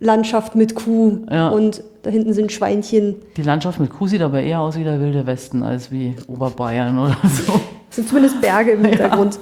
[0.00, 1.48] Landschaft mit Kuh Ja.
[1.50, 3.16] und da hinten sind Schweinchen.
[3.36, 6.98] Die Landschaft mit Kuh sieht aber eher aus wie der Wilde Westen als wie Oberbayern
[6.98, 7.16] oder
[7.46, 7.60] so.
[7.90, 9.38] Es sind zumindest Berge im Hintergrund.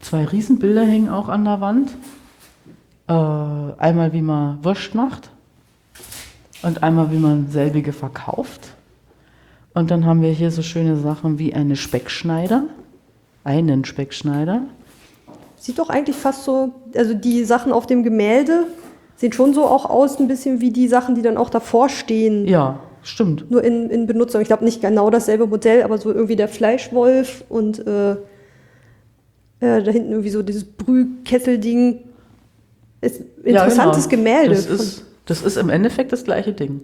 [0.00, 1.90] Zwei Riesenbilder hängen auch an der Wand.
[3.08, 5.30] Äh, einmal, wie man Wurst macht
[6.62, 8.74] und einmal, wie man selbige verkauft.
[9.74, 12.64] Und dann haben wir hier so schöne Sachen wie eine Speckschneider,
[13.44, 14.62] einen Speckschneider.
[15.56, 18.66] Sieht doch eigentlich fast so, also die Sachen auf dem Gemälde
[19.16, 22.46] sehen schon so auch aus, ein bisschen wie die Sachen, die dann auch davor stehen.
[22.46, 23.50] Ja, stimmt.
[23.50, 24.40] Nur in, in Benutzung.
[24.40, 28.16] Ich glaube nicht genau dasselbe Modell, aber so irgendwie der Fleischwolf und äh, äh,
[29.60, 32.00] da hinten irgendwie so dieses Brühkesselding.
[33.00, 34.24] Ist ein Ja, interessantes genau.
[34.24, 34.54] Gemälde.
[34.56, 36.82] Das ist, das ist im Endeffekt das gleiche Ding.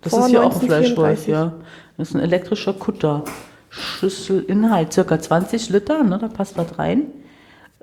[0.00, 1.28] Das Vor ist hier auch ein Fleischwolf, 1934.
[1.28, 1.52] ja.
[1.96, 3.24] Das ist ein elektrischer Kutter.
[3.70, 7.06] Schüsselinhalt, circa 20 Liter, ne, da passt was rein.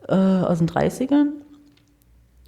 [0.07, 1.27] Äh, aus den 30ern.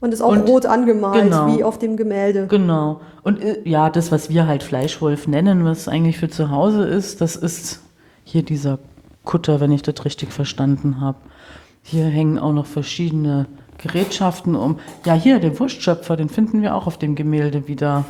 [0.02, 1.56] und ist auch und- rot angemalt, genau.
[1.56, 2.48] wie auf dem Gemälde.
[2.48, 3.00] Genau.
[3.24, 7.22] Und äh, ja, das, was wir halt Fleischwolf nennen, was eigentlich für zu Hause ist,
[7.22, 7.82] das ist
[8.26, 8.80] hier dieser
[9.24, 11.18] Kutter, wenn ich das richtig verstanden habe.
[11.82, 13.46] Hier hängen auch noch verschiedene
[13.78, 14.80] Gerätschaften um.
[15.06, 18.06] Ja, hier, der Wurstschöpfer, den finden wir auch auf dem Gemälde wieder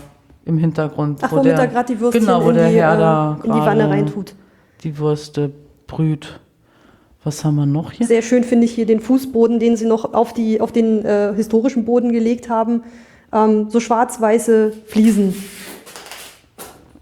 [0.46, 1.20] im Hintergrund.
[1.22, 3.52] Ach, womit er gerade die Würstchen genau, wo in, der die, Herr äh, da in
[3.52, 4.36] die Wanne reintut.
[4.84, 5.52] Die Würste
[5.88, 6.40] brüht.
[7.24, 8.06] Was haben wir noch hier?
[8.06, 11.34] Sehr schön finde ich hier den Fußboden, den sie noch auf, die, auf den äh,
[11.34, 12.84] historischen Boden gelegt haben.
[13.34, 15.34] Ähm, so schwarz-weiße Fliesen.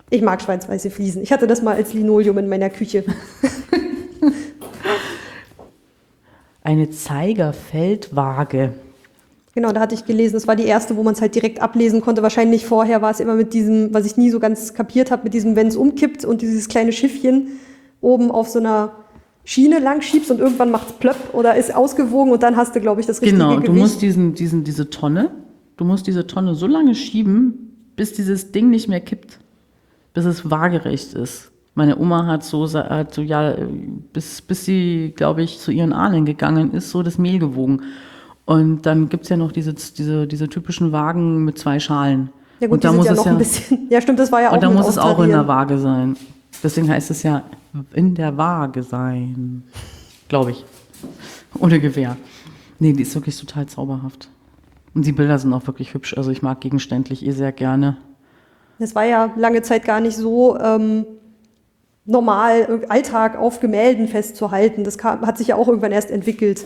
[0.10, 1.22] Ich mag schwarz-weiße Fliesen.
[1.22, 3.04] Ich hatte das mal als Linoleum in meiner Küche.
[6.64, 8.74] Eine Zeigerfeldwaage.
[9.56, 12.02] Genau, da hatte ich gelesen, es war die erste, wo man es halt direkt ablesen
[12.02, 12.24] konnte.
[12.24, 15.34] Wahrscheinlich vorher war es immer mit diesem, was ich nie so ganz kapiert habe, mit
[15.36, 17.60] diesem, wenn es umkippt und dieses kleine Schiffchen
[18.02, 18.94] oben auf so einer
[19.46, 22.80] Schiene lang schiebst und irgendwann macht es plöpp oder ist ausgewogen und dann hast du,
[22.82, 23.68] glaube ich, das richtige Genau, Gewicht.
[23.68, 25.32] du musst diesen, diesen, diese Tonne,
[25.78, 29.40] du musst diese Tonne so lange schieben, bis dieses Ding nicht mehr kippt,
[30.14, 31.52] bis es waagerecht ist.
[31.76, 33.56] Meine Oma hat so, hat so ja,
[34.14, 37.82] bis, bis sie, glaube ich, zu ihren Ahnen gegangen ist, so das Mehl gewogen.
[38.46, 42.30] Und dann gibt's ja noch diese, diese, diese typischen Wagen mit zwei Schalen.
[42.60, 43.88] ja gut, und da muss ja es noch ja, ein bisschen.
[43.90, 46.16] Ja, stimmt, das war ja auch und da muss es auch in der Waage sein.
[46.62, 47.44] Deswegen heißt es ja
[47.94, 49.64] in der Waage sein.
[50.28, 50.66] Glaube ich.
[51.60, 52.18] Ohne Gewehr.
[52.80, 54.30] Nee, die ist wirklich total zauberhaft.
[54.94, 56.16] Und die Bilder sind auch wirklich hübsch.
[56.18, 57.98] Also ich mag gegenständlich eh sehr gerne.
[58.80, 61.06] Es war ja lange Zeit gar nicht so ähm,
[62.06, 64.84] normal, Alltag auf Gemälden festzuhalten.
[64.84, 66.66] Das kam, hat sich ja auch irgendwann erst entwickelt.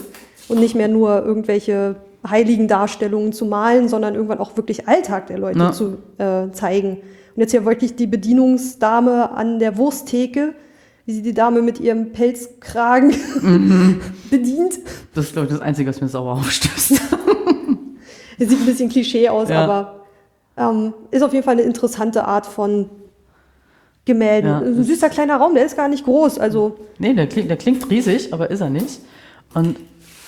[0.49, 5.37] Und nicht mehr nur irgendwelche heiligen Darstellungen zu malen, sondern irgendwann auch wirklich Alltag der
[5.37, 5.71] Leute Ja.
[5.71, 6.97] zu äh, zeigen.
[7.35, 10.53] Und jetzt hier wirklich die Bedienungsdame an der Wursttheke,
[11.05, 14.01] wie sie die Dame mit ihrem Pelzkragen Mhm.
[14.29, 14.79] bedient.
[15.13, 16.89] Das ist, glaube ich, das Einzige, was mir sauer aufstößt.
[18.39, 19.63] Sieht ein bisschen Klischee aus, Ja.
[19.63, 20.05] aber
[20.57, 22.89] ähm, ist auf jeden Fall eine interessante Art von
[24.07, 24.49] Gemälden.
[24.49, 26.39] Ja, ein süßer kleiner Raum, der ist gar nicht groß.
[26.39, 29.01] Also nee, der klingt, der klingt riesig, aber ist er nicht.
[29.53, 29.77] Und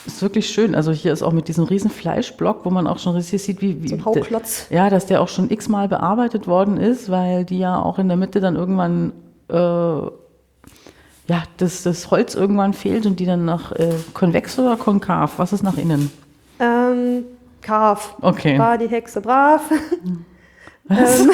[0.06, 0.76] ist wirklich schön.
[0.76, 3.82] Also hier ist auch mit diesem riesen Fleischblock, wo man auch schon richtig sieht, wie,
[3.84, 4.68] wie so ein Hauklotz.
[4.70, 8.18] Ja, dass der auch schon x-mal bearbeitet worden ist, weil die ja auch in der
[8.18, 9.14] Mitte dann irgendwann,
[9.50, 15.38] äh, ja, das, das Holz irgendwann fehlt und die dann nach äh, konvex oder konkav,
[15.38, 16.12] was ist nach innen?
[16.60, 17.24] Ähm,
[17.62, 18.16] Kav.
[18.22, 18.58] Okay.
[18.58, 19.62] War die Hexe brav?
[20.90, 21.32] ähm,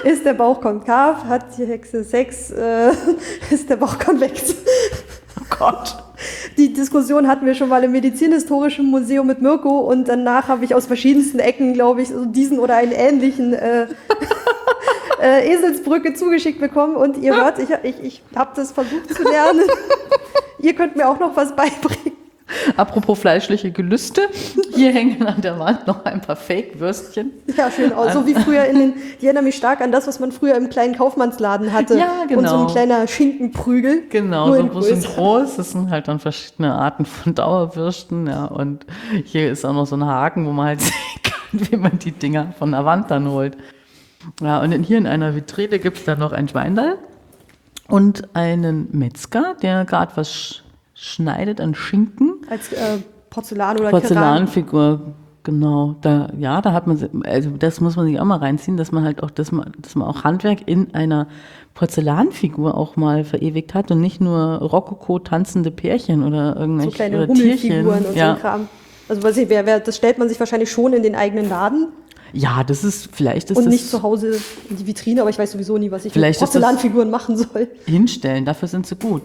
[0.04, 1.24] ist der Bauch konkav?
[1.24, 2.50] Hat die Hexe Sex?
[2.50, 2.92] Äh,
[3.50, 4.54] ist der Bauch konvex?
[5.38, 6.02] Oh Gott.
[6.56, 10.74] Die Diskussion hatten wir schon mal im Medizinhistorischen Museum mit Mirko und danach habe ich
[10.74, 13.86] aus verschiedensten Ecken, glaube ich, so diesen oder einen ähnlichen äh,
[15.22, 16.96] äh, Eselsbrücke zugeschickt bekommen.
[16.96, 19.62] Und ihr hört, ich, ich, ich habe das versucht zu lernen.
[20.58, 22.16] ihr könnt mir auch noch was beibringen.
[22.76, 24.22] Apropos fleischliche Gelüste,
[24.74, 27.32] hier hängen an der Wand noch ein paar Fake-Würstchen.
[27.56, 28.12] Ja, schön aus.
[28.12, 30.70] So wie früher in den, ich erinnere mich stark an das, was man früher im
[30.70, 31.98] kleinen Kaufmannsladen hatte.
[31.98, 32.60] Ja, Und so genau.
[32.62, 34.04] ein kleiner Schinkenprügel.
[34.08, 35.56] Genau, nur so groß und groß.
[35.56, 38.26] Das sind halt dann verschiedene Arten von Dauerwürsten.
[38.26, 38.86] Ja, und
[39.24, 40.92] hier ist auch noch so ein Haken, wo man halt sehen
[41.22, 43.56] kann, wie man die Dinger von der Wand dann holt.
[44.40, 46.98] Ja, und in, hier in einer Vitrine gibt es dann noch ein Schweindall
[47.88, 50.62] und einen Metzger, der gerade was
[51.00, 52.42] schneidet an Schinken.
[52.50, 52.98] Als äh,
[53.30, 54.08] Porzellan oder Keramik.
[54.08, 55.00] Porzellanfigur,
[55.42, 55.96] genau.
[56.02, 59.04] Da, ja, da hat man, also das muss man sich auch mal reinziehen, dass man
[59.04, 61.26] halt auch, dass man, dass man auch Handwerk in einer
[61.72, 67.16] Porzellanfigur auch mal verewigt hat und nicht nur Rokoko tanzende Pärchen oder So irgendwelche kleine
[67.16, 68.34] oder Hummelfiguren und so ja.
[68.34, 68.68] ein Kram.
[69.08, 71.88] Also weiß ich, wer, wer, das stellt man sich wahrscheinlich schon in den eigenen Laden
[72.32, 75.52] ja, das ist, vielleicht ist und nicht zu Hause in die Vitrine, aber ich weiß
[75.52, 77.68] sowieso nie, was ich Vielleicht mit Porzellanfiguren machen soll.
[77.86, 79.22] hinstellen, dafür sind sie gut.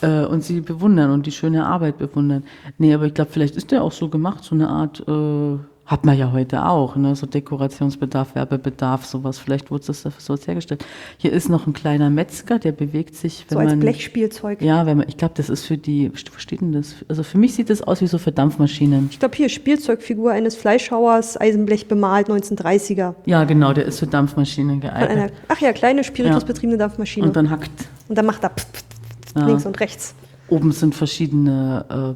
[0.00, 2.44] Äh, und sie bewundern und die schöne Arbeit bewundern.
[2.78, 6.04] Nee, aber ich glaube, vielleicht ist der auch so gemacht, so eine Art, äh, hat
[6.04, 7.16] man ja heute auch, ne?
[7.16, 9.38] so Dekorationsbedarf, Werbebedarf, sowas.
[9.38, 10.84] Vielleicht wurde das dafür sowas hergestellt.
[11.16, 13.80] Hier ist noch ein kleiner Metzger, der bewegt sich, wenn So als man...
[13.80, 14.60] Blechspielzeug.
[14.60, 16.94] Ja, wenn man, ich glaube, das ist für die, wo steht denn das?
[17.08, 19.08] Also für mich sieht das aus wie so für Dampfmaschinen.
[19.10, 23.14] Ich glaube hier Spielzeugfigur eines Fleischhauers, Eisenblech bemalt, 1930er.
[23.24, 25.32] Ja, genau, der ist für Dampfmaschinen Von einer, geeignet.
[25.48, 27.26] ach ja, kleine spiritusbetriebene Dampfmaschine.
[27.26, 27.70] Und dann hackt
[28.08, 29.46] Und dann macht er pf, pf, pf, Ja.
[29.46, 30.14] links und rechts.
[30.50, 32.14] Oben sind verschiedene äh,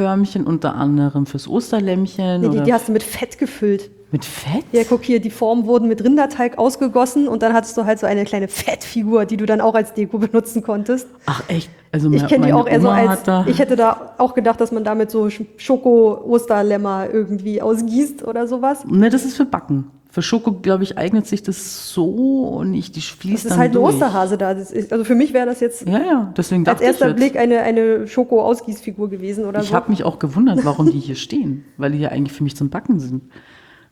[0.00, 3.90] Backförmchen, unter anderem fürs Osterlämmchen Nee, die, die hast du mit Fett gefüllt.
[4.12, 4.64] mit Fett.
[4.72, 8.06] Ja, guck hier, die Formen wurden mit Rinderteig ausgegossen und dann hattest du halt so
[8.06, 11.08] eine kleine Fettfigur, die du dann auch als Deko benutzen konntest.
[11.26, 11.70] Ach echt?
[11.92, 14.84] Also Ich kenne die auch eher so als, ich hätte da auch gedacht, dass man
[14.84, 18.84] damit so Sch- Schoko-Osterlämmer irgendwie ausgießt oder sowas.
[18.86, 19.90] Ne, das ist für Backen.
[20.12, 22.96] Für Schoko, glaube ich, eignet sich das so nicht.
[22.96, 23.78] Die fließt Das ist halt ein.
[23.82, 24.50] Osterhase da.
[24.50, 27.16] Ist, also für mich wäre das jetzt Ja, ja, deswegen als erster ich.
[27.16, 29.74] Blick eine, eine Schoko-Ausgießfigur gewesen oder Ich so.
[29.74, 32.70] habe mich auch gewundert, warum die hier stehen, weil die ja eigentlich für mich zum
[32.70, 33.22] Backen sind.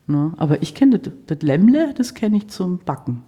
[0.07, 0.33] Ne?
[0.37, 3.23] Aber ich kenne das, das Lämmle, das kenne ich zum Backen.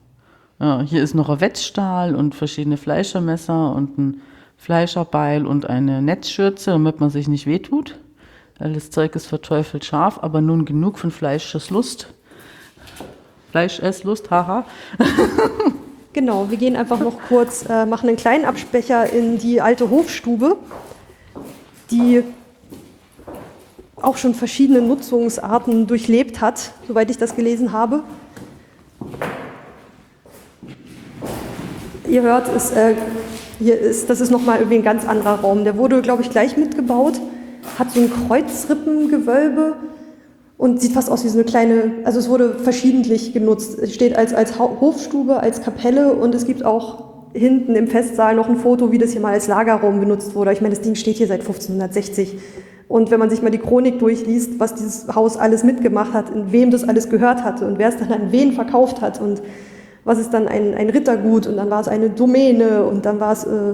[0.59, 4.21] Ja, hier ist noch ein Wetzstahl und verschiedene Fleischermesser und ein
[4.57, 7.97] Fleischerbeil und eine Netzschürze, damit man sich nicht wehtut.
[8.59, 12.13] Weil das Zeug ist verteufelt scharf, aber nun genug von Fleischeslust.
[13.51, 14.65] Fleischeslust, haha.
[16.13, 20.57] Genau, wir gehen einfach noch kurz, äh, machen einen kleinen Abspecher in die alte Hofstube,
[21.89, 22.21] die
[23.95, 28.03] auch schon verschiedene Nutzungsarten durchlebt hat, soweit ich das gelesen habe.
[32.09, 32.95] Ihr hört, es, äh,
[33.59, 35.63] hier ist, das ist nochmal irgendwie ein ganz anderer Raum.
[35.63, 37.21] Der wurde, glaube ich, gleich mitgebaut,
[37.79, 39.77] hat so ein Kreuzrippengewölbe
[40.61, 43.79] und sieht fast aus wie so eine kleine, also es wurde verschiedentlich genutzt.
[43.79, 48.47] Es steht als, als Hofstube, als Kapelle und es gibt auch hinten im Festsaal noch
[48.47, 50.53] ein Foto, wie das hier mal als Lagerraum benutzt wurde.
[50.53, 52.37] Ich meine, das Ding steht hier seit 1560.
[52.87, 56.51] Und wenn man sich mal die Chronik durchliest, was dieses Haus alles mitgemacht hat, in
[56.51, 59.41] wem das alles gehört hatte und wer es dann an wen verkauft hat und
[60.03, 63.33] was ist dann ein, ein Rittergut und dann war es eine Domäne und dann war
[63.33, 63.73] es äh,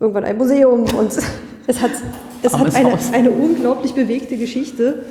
[0.00, 1.12] irgendwann ein Museum und
[1.66, 1.90] es hat,
[2.42, 5.02] es hat eine, eine unglaublich bewegte Geschichte.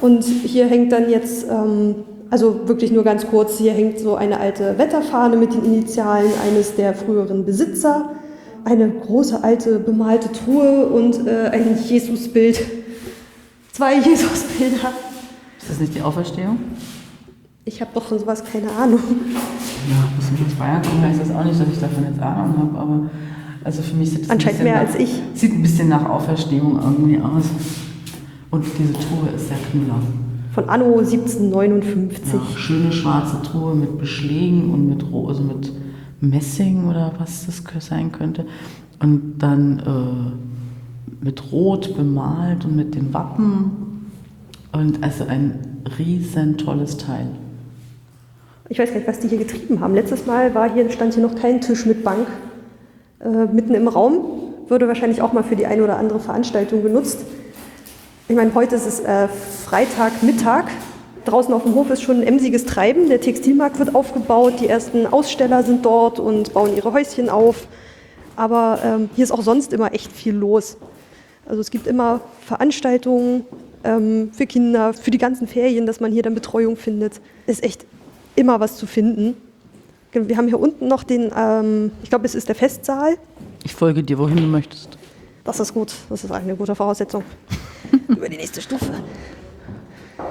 [0.00, 1.96] Und hier hängt dann jetzt, ähm,
[2.30, 6.74] also wirklich nur ganz kurz, hier hängt so eine alte Wetterfahne mit den Initialen eines
[6.74, 8.10] der früheren Besitzer
[8.64, 12.60] eine große alte bemalte Truhe und äh, ein Jesusbild.
[13.72, 14.92] Zwei Jesusbilder.
[15.58, 16.58] Ist das nicht die Auferstehung?
[17.66, 19.00] Ich habe doch von sowas keine Ahnung.
[19.90, 22.78] Ja, bis zum jetzt Bayern heißt das auch nicht, dass ich davon jetzt Ahnung habe,
[22.78, 23.10] aber
[23.64, 25.10] also für mich sieht es Anscheinend mehr nach, als ich.
[25.34, 27.44] Sieht ein bisschen nach Auferstehung irgendwie aus.
[28.54, 29.98] Und diese Truhe ist sehr Knüller.
[30.52, 32.34] Von Anno 1759.
[32.34, 35.72] Ja, schöne schwarze Truhe mit Beschlägen und mit, also mit
[36.20, 38.46] Messing oder was das sein könnte.
[39.00, 44.06] Und dann äh, mit Rot bemalt und mit den Wappen.
[44.70, 47.26] Und also ein riesen tolles Teil.
[48.68, 49.96] Ich weiß gar nicht, was die hier getrieben haben.
[49.96, 52.28] Letztes Mal war hier, stand hier noch kein Tisch mit Bank
[53.18, 54.18] äh, mitten im Raum.
[54.68, 57.18] Würde wahrscheinlich auch mal für die eine oder andere Veranstaltung genutzt.
[58.26, 60.64] Ich meine, heute ist es äh, Freitagmittag.
[61.26, 63.10] Draußen auf dem Hof ist schon ein emsiges Treiben.
[63.10, 67.66] Der Textilmarkt wird aufgebaut, die ersten Aussteller sind dort und bauen ihre Häuschen auf.
[68.34, 70.78] Aber ähm, hier ist auch sonst immer echt viel los.
[71.46, 73.44] Also es gibt immer Veranstaltungen
[73.84, 77.20] ähm, für Kinder, für die ganzen Ferien, dass man hier dann Betreuung findet.
[77.46, 77.84] Ist echt
[78.36, 79.36] immer was zu finden.
[80.12, 83.18] Wir haben hier unten noch den, ähm, ich glaube, es ist der Festsaal.
[83.64, 84.96] Ich folge dir, wohin du möchtest.
[85.44, 87.22] Das ist gut, das ist eine gute Voraussetzung.
[88.08, 88.92] Über die nächste Stufe.
[90.16, 90.24] Da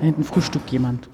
[0.00, 1.08] hinten frühstückt jemand.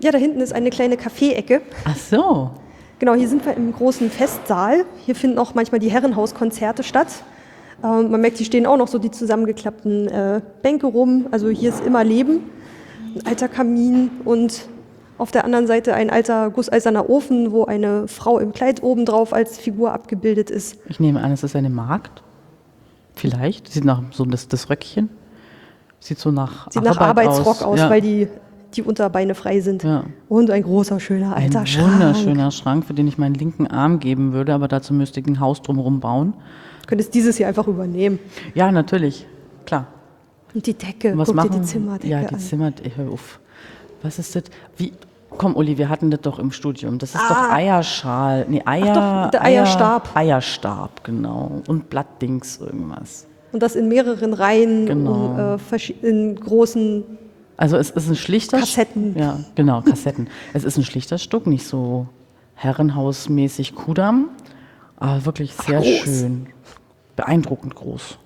[0.00, 1.62] Ja, da hinten ist eine kleine Kaffeeecke.
[1.84, 2.50] Ach so.
[2.98, 4.84] Genau, hier sind wir im großen Festsaal.
[5.04, 7.08] Hier finden auch manchmal die Herrenhauskonzerte statt.
[7.84, 11.26] Ähm, man merkt, hier stehen auch noch so die zusammengeklappten äh, Bänke rum.
[11.30, 12.50] Also hier ist immer Leben.
[13.14, 14.68] Ein alter Kamin und
[15.18, 19.56] auf der anderen Seite ein alter gusseiserner Ofen, wo eine Frau im Kleid obendrauf als
[19.56, 20.78] Figur abgebildet ist.
[20.88, 22.22] Ich nehme an, es ist eine Magd.
[23.16, 23.72] Vielleicht.
[23.72, 25.08] Sieht nach so das, das Röckchen.
[25.98, 27.90] Sieht so nach Sieht nach Arbeitsrock aus, aus ja.
[27.90, 28.28] weil die,
[28.74, 29.82] die Unterbeine frei sind.
[29.82, 30.04] Ja.
[30.28, 31.86] Und ein großer, schöner alter ein Schrank.
[31.86, 35.26] Ein wunderschöner Schrank, für den ich meinen linken Arm geben würde, aber dazu müsste ich
[35.26, 36.34] ein Haus drumherum bauen.
[36.82, 38.18] Du könntest dieses hier einfach übernehmen.
[38.54, 39.26] Ja, natürlich.
[39.64, 39.86] Klar.
[40.54, 41.12] Und die Decke.
[41.12, 41.50] Und was Guck machen?
[41.52, 42.96] dir die Zimmerdecke Ja, die Zimmerdecke.
[42.96, 43.40] Hör auf.
[44.02, 44.44] Was ist das?
[44.76, 44.92] Wie,
[45.36, 46.98] Komm, Uli, wir hatten das doch im Studium.
[46.98, 47.28] Das ist ah.
[47.28, 48.46] doch Eierschal.
[48.48, 50.16] Nee, Eier, Ach doch, der Eierstab.
[50.16, 51.62] Eier, Eierstab, genau.
[51.66, 53.26] Und Blattdings, irgendwas.
[53.52, 55.56] Und das in mehreren Reihen, genau.
[55.56, 57.04] um, äh, in großen
[57.56, 59.18] also es ist ein schlichter Kassetten.
[59.18, 60.28] Ja, genau, Kassetten.
[60.52, 62.06] es ist ein schlichter Stück, nicht so
[62.54, 64.28] herrenhausmäßig Kudamm,
[64.96, 66.48] aber wirklich sehr Ach, schön.
[67.16, 68.18] Beeindruckend groß.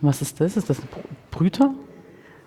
[0.00, 0.56] Was ist das?
[0.56, 0.88] Ist das ein
[1.30, 1.72] Brüter?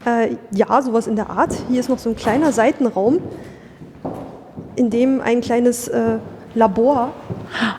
[0.06, 1.54] Äh, ja, sowas in der Art.
[1.70, 3.20] Hier ist noch so ein kleiner Seitenraum,
[4.76, 6.18] in dem ein kleines äh,
[6.56, 7.14] Labor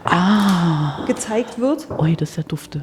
[0.04, 1.04] ah.
[1.06, 1.88] gezeigt wird.
[1.98, 2.82] Ui, das ist ja dufte.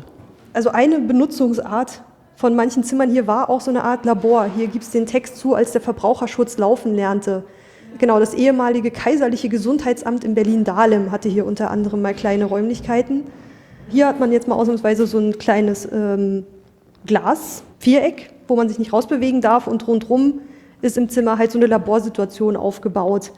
[0.54, 2.02] Also eine Benutzungsart
[2.36, 4.48] von manchen Zimmern hier war auch so eine Art Labor.
[4.56, 7.44] Hier gibt es den Text zu, als der Verbraucherschutz laufen lernte.
[7.98, 13.24] Genau, das ehemalige kaiserliche Gesundheitsamt in Berlin-Dahlem hatte hier unter anderem mal kleine Räumlichkeiten.
[13.90, 16.46] Hier hat man jetzt mal ausnahmsweise so ein kleines ähm,
[17.06, 20.42] Glas-Viereck wo man sich nicht rausbewegen darf und rundherum
[20.82, 23.32] ist im Zimmer halt so eine Laborsituation aufgebaut.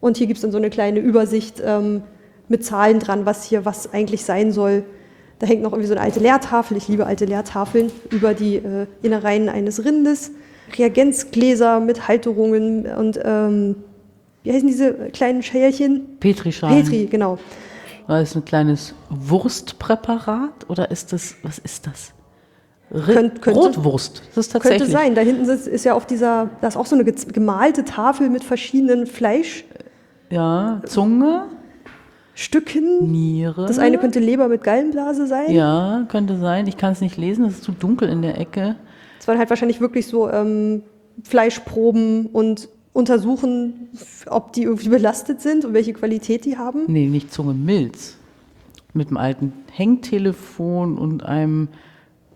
[0.00, 2.02] Und hier gibt es dann so eine kleine Übersicht ähm,
[2.48, 4.84] mit Zahlen dran, was hier was eigentlich sein soll.
[5.38, 8.86] Da hängt noch irgendwie so eine alte Leertafel, ich liebe alte Leertafeln, über die äh,
[9.02, 10.32] Innereien eines Rindes.
[10.76, 13.76] Reagenzgläser mit Halterungen und ähm,
[14.42, 16.18] wie heißen diese kleinen Schälchen?
[16.18, 16.82] Petrischalen.
[16.82, 17.38] Petri, genau.
[18.06, 22.12] War das ein kleines Wurstpräparat oder ist das, was ist das?
[22.92, 24.22] Könnt, könnte, Rotwurst.
[24.34, 24.80] Das ist tatsächlich.
[24.80, 25.14] Könnte sein.
[25.14, 28.42] Da hinten ist, ist ja auf dieser, da ist auch so eine gemalte Tafel mit
[28.42, 29.64] verschiedenen Fleisch.
[30.28, 31.46] Ja, Zunge.
[32.34, 33.10] Stücken.
[33.10, 33.66] Niere.
[33.66, 35.50] Das eine könnte Leber mit Gallenblase sein.
[35.50, 36.66] Ja, könnte sein.
[36.66, 38.76] Ich kann es nicht lesen, es ist zu dunkel in der Ecke.
[39.18, 40.82] Es waren halt wahrscheinlich wirklich so ähm,
[41.22, 43.90] Fleischproben und untersuchen,
[44.26, 46.84] ob die irgendwie belastet sind und welche Qualität die haben.
[46.86, 48.16] Nee, nicht Zunge, Milz.
[48.94, 51.68] Mit einem alten Hängtelefon und einem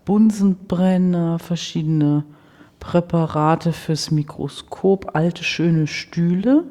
[0.05, 2.23] Bunsenbrenner, verschiedene
[2.79, 6.63] Präparate fürs Mikroskop, alte schöne Stühle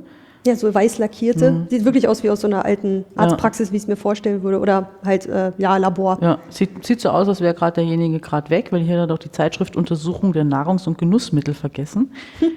[0.47, 1.67] Ja, so weiß lackierte.
[1.71, 3.23] Sieht wirklich aus wie aus so einer alten Ja.
[3.23, 4.61] Arztpraxis, wie ich es mir vorstellen würde.
[4.61, 6.19] Oder halt, äh, ja, Labor.
[6.21, 9.07] Ja, sieht, sieht so aus, als wäre gerade derjenige gerade weg, weil hier hat er
[9.07, 12.13] doch die Zeitschrift Untersuchung der Nahrungs- und Genussmittel vergessen.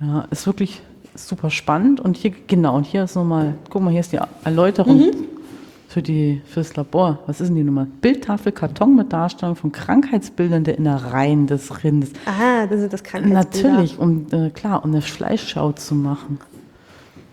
[0.00, 0.82] Ja, ist wirklich
[1.14, 2.00] super spannend.
[2.00, 5.12] Und hier, genau, und hier ist nochmal, guck mal, hier ist die Erläuterung
[5.94, 7.20] für die, fürs Labor.
[7.26, 7.86] Was ist denn die Nummer?
[8.00, 12.10] Bildtafel Karton mit Darstellung von Krankheitsbildern der Innereien des Rindes.
[12.26, 13.68] Ah, das sind das Krankheitsbilder.
[13.70, 16.40] Natürlich, um, äh, klar, um eine Fleischschau zu machen.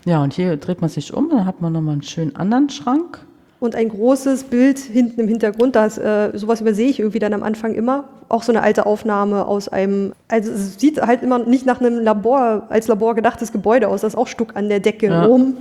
[0.05, 3.19] Ja, und hier dreht man sich um, dann hat man nochmal einen schönen anderen Schrank.
[3.59, 7.41] Und ein großes Bild hinten im Hintergrund, das, äh, sowas übersehe ich irgendwie dann am
[7.41, 8.03] Anfang immer.
[8.29, 11.99] Auch so eine alte Aufnahme aus einem, also es sieht halt immer nicht nach einem
[11.99, 15.27] Labor, als Labor gedachtes Gebäude aus, das ist auch Stuck an der Decke Ja.
[15.27, 15.57] oben,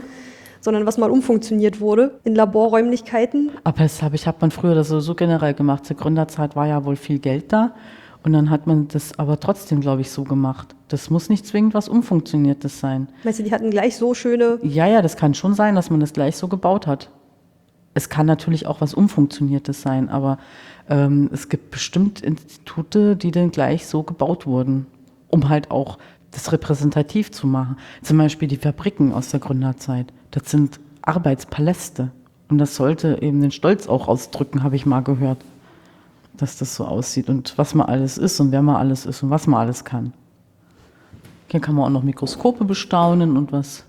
[0.61, 3.51] sondern was mal umfunktioniert wurde in Laborräumlichkeiten.
[3.65, 5.87] Aber das habe ich, hat man früher das so, so generell gemacht.
[5.87, 7.75] Zur Gründerzeit war ja wohl viel Geld da.
[8.23, 10.75] Und dann hat man das aber trotzdem, glaube ich, so gemacht.
[10.89, 13.09] Das muss nicht zwingend was Umfunktioniertes sein.
[13.25, 16.01] Weißt du, die hatten gleich so schöne, Ja, ja, das kann schon sein, dass man
[16.01, 17.11] das gleich so gebaut hat.
[17.95, 20.39] Es kann natürlich auch was Umfunktioniertes sein, aber
[20.89, 24.87] ähm, es gibt bestimmt Institute, die dann gleich so gebaut wurden,
[25.29, 25.99] um halt auch
[26.31, 27.77] das repräsentativ zu machen.
[28.03, 30.13] Zum Beispiel die Fabriken aus der Gründerzeit.
[30.31, 32.11] Das sind Arbeitspaläste.
[32.49, 35.39] Und das sollte eben den Stolz auch ausdrücken, habe ich mal gehört,
[36.37, 39.31] dass das so aussieht und was man alles ist und wer man alles ist und
[39.31, 40.13] was man alles kann.
[41.49, 43.85] Hier kann man auch noch Mikroskope bestaunen und was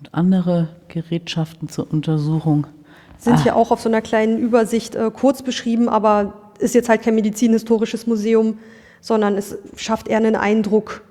[0.00, 2.66] und andere Gerätschaften zur Untersuchung.
[3.18, 3.42] sind Ah.
[3.42, 7.14] hier auch auf so einer kleinen Übersicht äh, kurz beschrieben, aber ist jetzt halt kein
[7.14, 8.58] medizinhistorisches Museum,
[9.00, 11.02] sondern es schafft eher einen Eindruck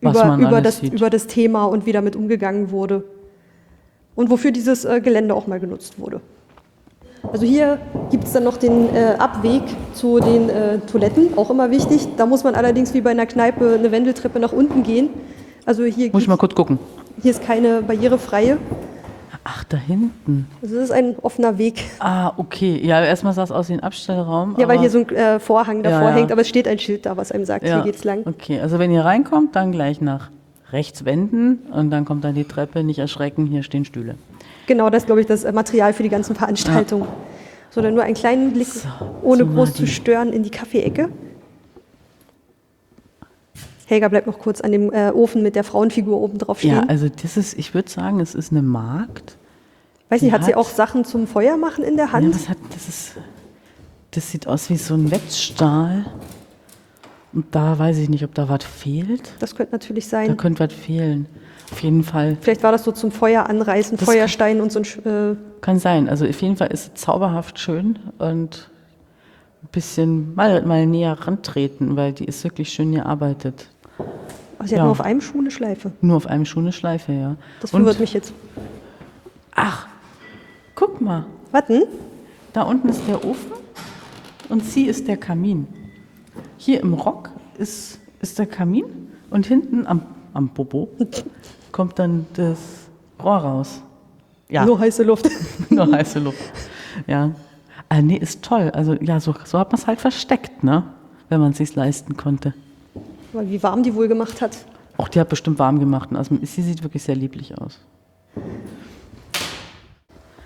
[0.00, 3.04] Was über, über, das, über das Thema und wie damit umgegangen wurde.
[4.14, 6.20] Und wofür dieses äh, Gelände auch mal genutzt wurde.
[7.32, 7.78] Also hier
[8.10, 9.62] gibt es dann noch den äh, Abweg
[9.94, 12.08] zu den äh, Toiletten, auch immer wichtig.
[12.16, 15.08] Da muss man allerdings wie bei einer Kneipe eine Wendeltreppe nach unten gehen.
[15.64, 16.78] Also hier, Muss ich mal kurz gucken.
[17.22, 18.58] hier ist keine barrierefreie.
[19.44, 20.46] Ach, da hinten.
[20.62, 21.82] Also das ist ein offener Weg.
[21.98, 22.80] Ah, okay.
[22.84, 24.54] Ja, erstmal sah es aus wie ein Abstellraum.
[24.58, 26.16] Ja, weil hier so ein äh, Vorhang davor Ja, ja.
[26.16, 27.74] hängt, aber es steht ein Schild da, was einem sagt, ja.
[27.76, 28.22] hier geht's lang.
[28.24, 30.30] Okay, also wenn ihr reinkommt, dann gleich nach
[30.72, 32.82] rechts wenden und dann kommt dann die Treppe.
[32.82, 34.16] Nicht erschrecken, hier stehen Stühle.
[34.66, 37.06] Genau, das ist, glaube ich, das äh, Material für die ganzen Veranstaltungen.
[37.70, 38.68] So, dann nur einen kleinen Blick,
[39.22, 41.08] ohne so groß mal zu stören, in die Kaffeeecke.
[43.86, 46.72] Helga bleibt noch kurz an dem äh, Ofen mit der Frauenfigur oben drauf stehen.
[46.76, 49.36] Ja, also das ist, ich würde sagen, es ist eine Markt.
[50.08, 52.34] Weiß nicht, die hat sie hat- auch Sachen zum Feuer machen in der Ja, Hand?
[52.34, 53.12] das, hat, das, ist,
[54.12, 56.06] das sieht aus wie so ein Wetzstahl.
[57.32, 59.32] Und da weiß ich nicht, ob da was fehlt.
[59.40, 60.36] Das könnte natürlich Da sein.
[60.36, 61.26] könnte was fehlen.
[61.70, 62.36] Auf jeden Fall.
[62.40, 64.84] Vielleicht war das so zum Feuer anreißen, Das Feuerstein und so ein.
[65.06, 66.08] Äh, Kann sein.
[66.08, 68.68] Also auf jeden Fall ist es zauberhaft schön und
[69.62, 73.68] ein bisschen mal, mal näher rantreten, weil die ist wirklich schön gearbeitet.
[73.98, 74.04] oh,
[74.64, 74.82] sie hat Ja.
[74.82, 75.92] nur auf einem Schuh eine Schleife.
[76.02, 77.36] Nur auf einem Schuh eine Schleife, ja.
[77.62, 78.34] Das verwirrt mich jetzt.
[79.54, 79.86] ach,
[80.74, 81.84] guck mal, Warten.
[82.52, 83.52] da unten ist der Ofen
[84.50, 85.66] und sie ist der Kamin.
[86.56, 88.84] Hier im Rock ist, ist der Kamin
[89.30, 90.02] und hinten am,
[90.32, 90.88] am Popo
[91.72, 92.58] kommt dann das
[93.22, 93.82] Rohr raus.
[94.48, 94.66] Ja.
[94.66, 95.28] Nur heiße Luft.
[95.70, 96.38] Nur heiße Luft.
[97.06, 97.30] Ja.
[97.88, 98.70] Ah, nee, ist toll.
[98.74, 100.84] Also ja, so, so hat man es halt versteckt, ne?
[101.28, 102.54] Wenn man es sich leisten konnte.
[103.32, 104.56] Aber wie warm die wohl gemacht hat.
[104.98, 106.10] Auch die hat bestimmt warm gemacht.
[106.14, 107.80] Also sie sieht wirklich sehr lieblich aus.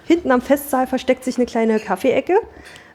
[0.06, 2.34] Hinten am Festsaal versteckt sich eine kleine Kaffeeecke.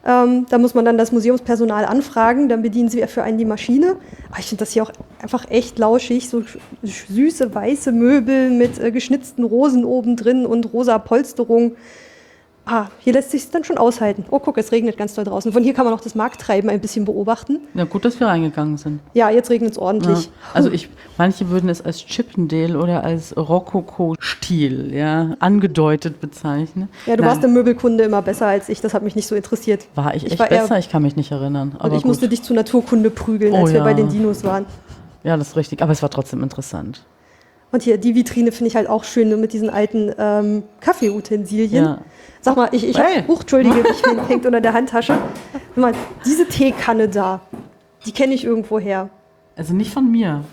[0.04, 3.96] Ähm, da muss man dann das Museumspersonal anfragen, dann bedienen sie für einen die Maschine.
[4.30, 6.42] Aber ich finde das hier auch einfach echt lauschig, so
[6.82, 11.76] süße weiße Möbel mit äh, geschnitzten Rosen oben drin und rosa Polsterung.
[12.64, 14.24] Ah, hier lässt sich dann schon aushalten.
[14.30, 15.52] Oh, guck, es regnet ganz doll draußen.
[15.52, 17.58] Von hier kann man auch das Markttreiben ein bisschen beobachten.
[17.74, 19.00] Ja, gut, dass wir reingegangen sind.
[19.14, 19.82] Ja, jetzt regnet es Ja.
[19.82, 20.30] ordentlich.
[20.54, 20.88] Also ich,
[21.18, 26.88] manche würden es als Chippendale oder als Rokoko-Stil ja, angedeutet bezeichnen.
[27.06, 29.34] Ja, du Nein, warst im Möbelkunde immer besser als ich, das hat mich nicht so
[29.34, 29.86] interessiert.
[29.96, 30.78] War ich echt war besser?
[30.78, 31.72] Ich kann mich nicht erinnern.
[31.72, 32.10] Und Aber ich gut.
[32.10, 33.84] musste dich zu Naturkunde prügeln, Oh als wir ja.
[33.84, 34.66] bei den Dinos waren.
[35.24, 35.82] Ja, das ist richtig.
[35.82, 37.02] Aber es war trotzdem interessant.
[37.72, 41.84] Und hier, die Vitrine finde ich halt auch schön ne, mit diesen alten ähm, Kaffeeutensilien.
[41.84, 41.98] Ja.
[42.42, 43.18] Sag mal, ich, ich Hey.
[43.20, 45.14] hab, huch, Entschuldige, ich häng- hängt unter der Handtasche.
[45.74, 45.92] Sag mal,
[46.26, 47.40] diese Teekanne da,
[48.04, 49.08] die kenne ich irgendwo her.
[49.56, 50.44] Also nicht von mir.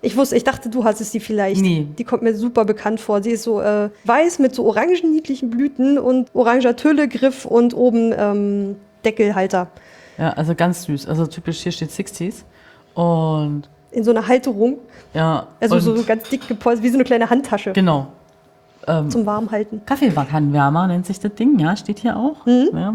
[0.00, 1.60] Ich wusste, ich dachte, du hattest die vielleicht.
[1.60, 1.88] Nee.
[1.98, 3.20] Die kommt mir super bekannt vor.
[3.22, 8.14] Sie ist so äh, weiß mit so orangen niedlichen Blüten und oranger Tüllegriff und oben
[8.16, 9.66] ähm, Deckelhalter.
[10.18, 11.08] Ja, also ganz süß.
[11.08, 12.44] Also typisch hier steht 60s.
[12.94, 14.78] Und In so einer Halterung.
[15.14, 15.46] ja.
[15.60, 18.08] Also so ganz dick gepolstert, wie so eine kleine Handtasche Genau.
[18.88, 19.82] Ähm, zum Warmhalten.
[19.84, 22.46] Kaffeewannenwärmer nennt sich das Ding, ja, steht hier auch.
[22.46, 22.70] Mhm.
[22.72, 22.94] Ja.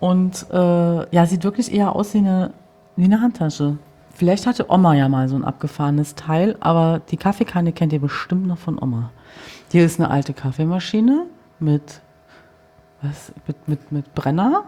[0.00, 2.52] Und äh, ja, sieht wirklich eher aus wie eine,
[2.96, 3.76] wie eine Handtasche.
[4.14, 8.46] Vielleicht hatte Oma ja mal so ein abgefahrenes Teil, aber die Kaffeekanne kennt ihr bestimmt
[8.46, 9.10] noch von Oma.
[9.70, 11.26] Hier ist eine alte Kaffeemaschine
[11.58, 12.00] mit,
[13.00, 14.64] was, mit, mit, mit Brenner,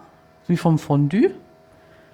[0.49, 1.31] wie vom Fondue.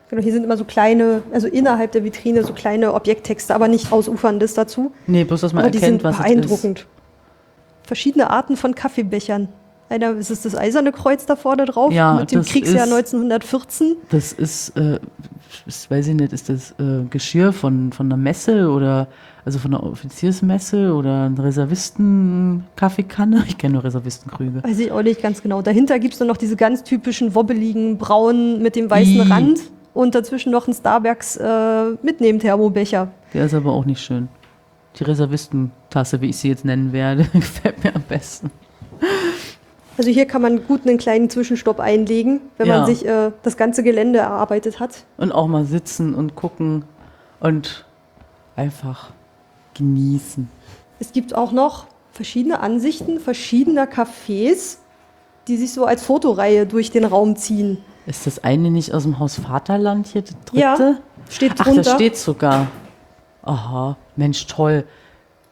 [0.08, 3.92] Genau, hier sind immer so kleine, also innerhalb der Vitrine so kleine Objekttexte, aber nicht
[3.92, 4.92] ausuferndes dazu.
[5.06, 6.86] Nee, bloß, dass man aber die erkennt, sind was beeindruckend.
[7.90, 9.48] Verschiedene Arten von Kaffeebechern.
[9.88, 13.96] Einer ist es das eiserne Kreuz da vorne drauf Ja, mit dem Kriegsjahr ist- 1914.
[14.10, 15.00] Das ist, äh,
[15.66, 19.08] ist, weiß ich nicht, ist das äh, Geschirr von, von einer Messe oder
[19.44, 23.42] also von einer Offiziersmesse oder eine Reservisten-Kaffeekanne?
[23.48, 24.62] Ich kenne nur Reservistenkrüge.
[24.62, 25.62] Weiß ich auch nicht ganz genau.
[25.62, 29.28] Dahinter gibt es dann noch diese ganz typischen wobbeligen braunen mit dem weißen Ih.
[29.28, 29.58] Rand
[29.94, 33.08] und dazwischen noch ein Starbucks äh, Mitnehmen-Thermobecher.
[33.34, 34.28] Der ist aber auch nicht schön.
[34.96, 38.50] Die Reservistentasse, wie ich sie jetzt nennen werde, gefällt mir am besten.
[39.96, 42.78] Also hier kann man gut einen kleinen Zwischenstopp einlegen, wenn Ja.
[42.78, 45.04] man sich äh, das ganze Gelände erarbeitet hat.
[45.18, 46.84] Und auch mal sitzen und gucken
[47.38, 47.84] und
[48.56, 49.10] einfach
[49.74, 50.48] genießen.
[50.98, 54.78] Es gibt auch noch verschiedene Ansichten verschiedener Cafés,
[55.48, 57.78] die sich so als Fotoreihe durch den Raum ziehen.
[58.06, 60.58] Ist das eine nicht aus dem Haus Vaterland hier, das dritte?
[60.60, 60.94] Ja,
[61.28, 61.82] steht Ach, drunter.
[61.82, 62.66] da steht sogar.
[63.42, 64.84] Aha, Mensch, toll.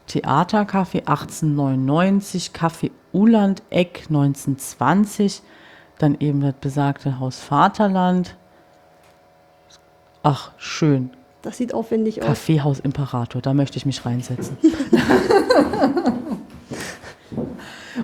[0.08, 5.42] Theatercafé 1899, Café Uland Eck 1920,
[5.98, 8.36] dann eben das besagte Haus Vaterland.
[10.22, 11.10] Ach, schön.
[11.42, 12.26] Das sieht aufwendig aus.
[12.26, 14.56] Kaffeehaus Imperator, da möchte ich mich reinsetzen.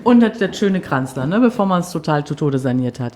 [0.05, 3.14] und das, das schöne Kranzler, ne, bevor man es total zu Tode saniert hat.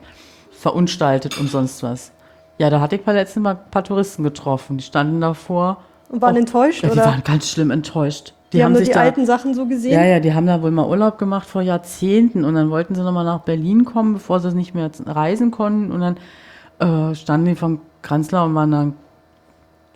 [0.51, 2.11] Verunstaltet und sonst was.
[2.59, 4.79] Ja, da hatte ich bei letztem Mal ein paar Touristen getroffen.
[4.79, 5.85] Die standen davor.
[6.09, 7.07] Und waren Oh, enttäuscht, Ja, die oder?
[7.07, 8.35] waren ganz schlimm enttäuscht.
[8.53, 9.93] Die, haben nur sich die da, alten Sachen so gesehen.
[9.93, 13.03] Ja, ja, die haben da wohl mal Urlaub gemacht vor Jahrzehnten und dann wollten sie
[13.03, 15.93] nochmal nach Berlin kommen, bevor sie nicht mehr reisen konnten.
[15.93, 18.95] Und dann äh, standen die vom Kanzler und waren dann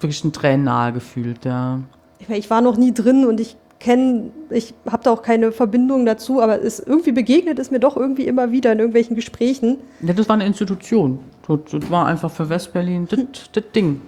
[0.01, 1.47] wirklich ein Tränen nahe gefühlt.
[1.47, 1.81] Ja.
[2.19, 5.51] Ich, meine, ich war noch nie drin und ich kenne, ich habe da auch keine
[5.51, 9.79] Verbindung dazu, aber es irgendwie begegnet es mir doch irgendwie immer wieder in irgendwelchen Gesprächen.
[10.03, 11.21] ja, das war eine Institution.
[11.49, 13.21] Das, das war einfach für Westberlin das,
[13.53, 14.03] das Ding.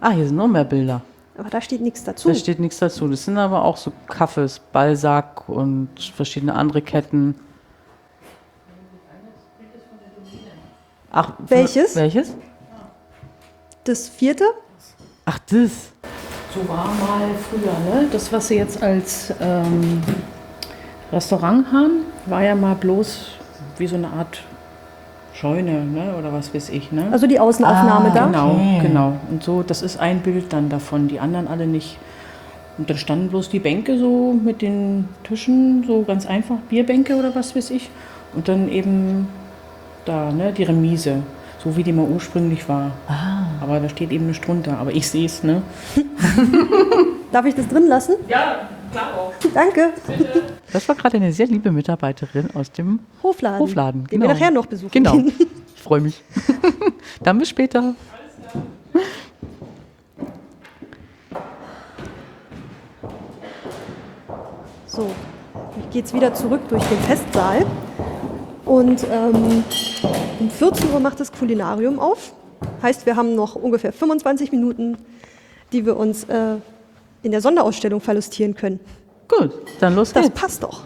[0.00, 1.00] Ah, hier sind noch mehr Bilder.
[1.36, 2.28] Aber da steht nichts dazu.
[2.28, 3.08] Da steht nichts dazu.
[3.08, 7.34] Das sind aber auch so Kaffees, Balsac und verschiedene andere Ketten.
[11.10, 11.96] Ach, Welches?
[11.96, 12.34] Welches?
[13.84, 14.44] Das vierte?
[15.24, 15.92] Ach, das.
[16.54, 18.08] So war mal früher, ne?
[18.10, 20.02] Das, was sie jetzt als ähm,
[21.12, 23.28] Restaurant haben, war ja mal bloß
[23.78, 24.40] wie so eine Art
[25.34, 26.14] Scheune, ne?
[26.18, 27.06] Oder was weiß ich, ne?
[27.10, 28.26] Also die Außenaufnahme Ah, da.
[28.26, 28.78] genau, Okay.
[28.82, 29.12] genau.
[29.30, 31.98] Und so, das ist ein Bild dann davon, die anderen alle nicht.
[32.78, 37.34] Und dann standen bloß die Bänke so mit den Tischen, so ganz einfach, Bierbänke oder
[37.34, 37.90] was weiß ich.
[38.34, 39.28] Und dann eben
[40.04, 41.22] da, ne, die Remise,
[41.62, 42.92] so wie die mal ursprünglich war.
[43.60, 45.62] Aber da steht eben nicht drunter, aber ich sehe es, ne?
[47.32, 48.14] Darf ich das drin lassen?
[48.28, 48.68] Ja,
[49.52, 49.92] Danke.
[50.72, 53.60] Das war gerade eine sehr liebe Mitarbeiterin aus dem Hofladen.
[53.60, 54.06] Hofladen.
[54.06, 54.90] Den wir nachher noch besuchen.
[54.92, 55.18] Genau.
[55.74, 56.22] Ich freue mich.
[57.22, 57.94] Dann bis später.
[64.86, 65.10] So,
[65.78, 67.66] ich gehe jetzt wieder zurück durch den Festsaal.
[68.64, 69.64] Und ähm,
[70.40, 72.32] um 14 Uhr macht das Kulinarium auf.
[72.82, 74.96] Heißt, wir haben noch ungefähr 25 Minuten,
[75.72, 76.56] die wir uns äh,
[77.24, 78.78] in der Sonderausstellung verlustieren können.
[79.28, 79.50] Gut,
[79.80, 80.40] dann los Das geht's.
[80.40, 80.82] passt doch.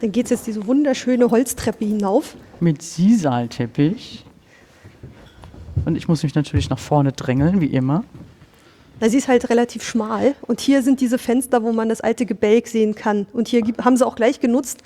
[0.00, 2.34] Dann geht es jetzt diese wunderschöne Holztreppe hinauf.
[2.60, 4.24] Mit Sisalteppich.
[5.84, 8.04] Und ich muss mich natürlich nach vorne drängeln, wie immer.
[9.00, 10.34] Na, sie ist halt relativ schmal.
[10.42, 13.26] Und hier sind diese Fenster, wo man das alte Gebälk sehen kann.
[13.32, 14.78] Und hier gibt, haben sie auch gleich genutzt,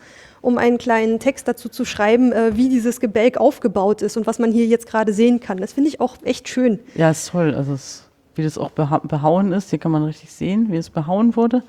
[0.43, 4.39] um einen kleinen Text dazu zu schreiben, äh, wie dieses Gebälk aufgebaut ist und was
[4.39, 5.59] man hier jetzt gerade sehen kann.
[5.59, 6.79] Das finde ich auch echt schön.
[6.95, 7.55] Ja, ist toll.
[7.55, 8.03] Also es,
[8.35, 9.71] wie das auch beha behauen ist.
[9.71, 11.63] Hier kann man richtig sehen, wie es behauen wurde.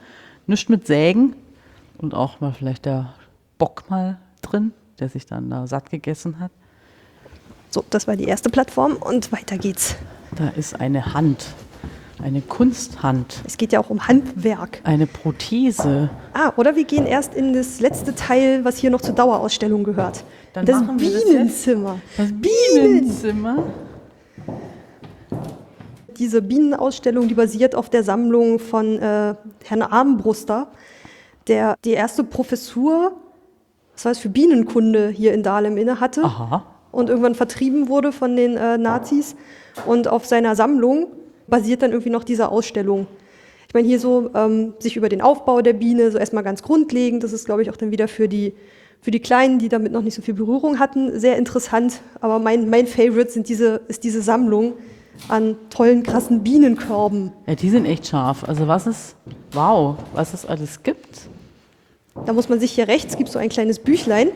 [0.47, 1.35] Nicht mit Sägen.
[1.97, 3.13] Und auch mal vielleicht der
[3.57, 6.51] Bock mal drin, der sich dann da satt gegessen hat.
[7.69, 9.95] So, das war die erste Plattform und weiter geht's.
[10.35, 11.45] Da ist eine Hand.
[12.21, 13.41] Eine Kunsthand.
[13.45, 14.79] Es geht ja auch um Handwerk.
[14.83, 16.09] Eine Prothese.
[16.33, 20.23] Ah, oder wir gehen erst in das letzte Teil, was hier noch zur Dauerausstellung gehört.
[20.53, 21.25] Dann das wir das.
[21.25, 21.99] Bienenzimmer.
[22.15, 23.63] Das Bienenzimmer.
[26.23, 29.35] Diese Bienenausstellung, die basiert auf der Sammlung von äh,
[29.65, 30.67] Herrn Armbruster,
[31.49, 33.11] der die erste Professur,
[33.91, 36.65] was heißt für Bienenkunde hier in Dahlem inne hatte Aha.
[36.93, 39.35] und irgendwann vertrieben wurde von den äh, Nazis.
[39.85, 41.07] Und auf seiner Sammlung
[41.47, 43.05] basiert dann irgendwie noch diese Ausstellung.
[43.67, 47.21] Ich meine, hier so ähm, sich über den Aufbau der Biene, so erstmal ganz grundlegend.
[47.21, 48.53] Das ist, glaube ich, auch dann wieder für die,
[49.01, 51.99] für die Kleinen, die damit noch nicht so viel Berührung hatten, sehr interessant.
[52.21, 54.75] Aber mein, mein Favorite sind diese, ist diese Sammlung,
[55.27, 57.31] an tollen, krassen Bienenkörben.
[57.47, 58.43] Ja, die sind echt scharf.
[58.43, 59.15] Also was es,
[59.51, 61.21] wow, was es alles gibt.
[62.25, 64.29] Da muss man sich hier rechts, gibt so ein kleines Büchlein.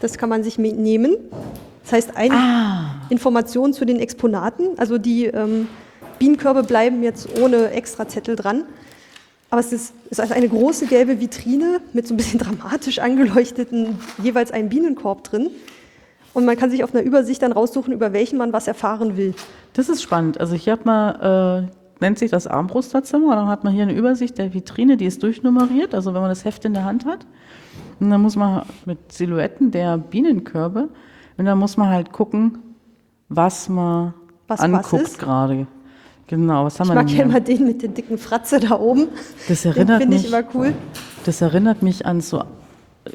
[0.00, 1.16] Das kann man sich nehmen.
[1.82, 2.84] Das heißt, eine Ah.
[3.10, 4.78] Information zu den Exponaten.
[4.78, 5.68] Also die ähm,
[6.18, 8.64] Bienenkörbe bleiben jetzt ohne extra Zettel dran.
[9.50, 13.98] Aber es ist, ist also eine große gelbe Vitrine mit so ein bisschen dramatisch angeleuchteten
[14.22, 15.50] jeweils einem Bienenkorb drin.
[16.32, 19.34] Und man kann sich auf einer Übersicht dann raussuchen, über welchen man was erfahren will.
[19.72, 20.38] Das ist spannend.
[20.40, 21.68] Also hier hat man, äh,
[22.00, 25.22] nennt sich das Armbrusterzimmer, und dann hat man hier eine Übersicht der Vitrine, die ist
[25.22, 27.26] durchnummeriert, also wenn man das Heft in der Hand hat.
[27.98, 30.88] Und dann muss man mit Silhouetten der Bienenkörbe,
[31.36, 32.58] und dann muss man halt gucken,
[33.28, 34.14] was man
[34.46, 35.18] Was was anguckt ist.
[35.18, 35.66] gerade.
[36.26, 39.08] Genau, was haben Ich wir mag ja immer den mit den dicken Fratze da oben.
[39.48, 40.74] Das Den erinnert finde ich mich, immer cool.
[41.24, 42.44] das erinnert mich an so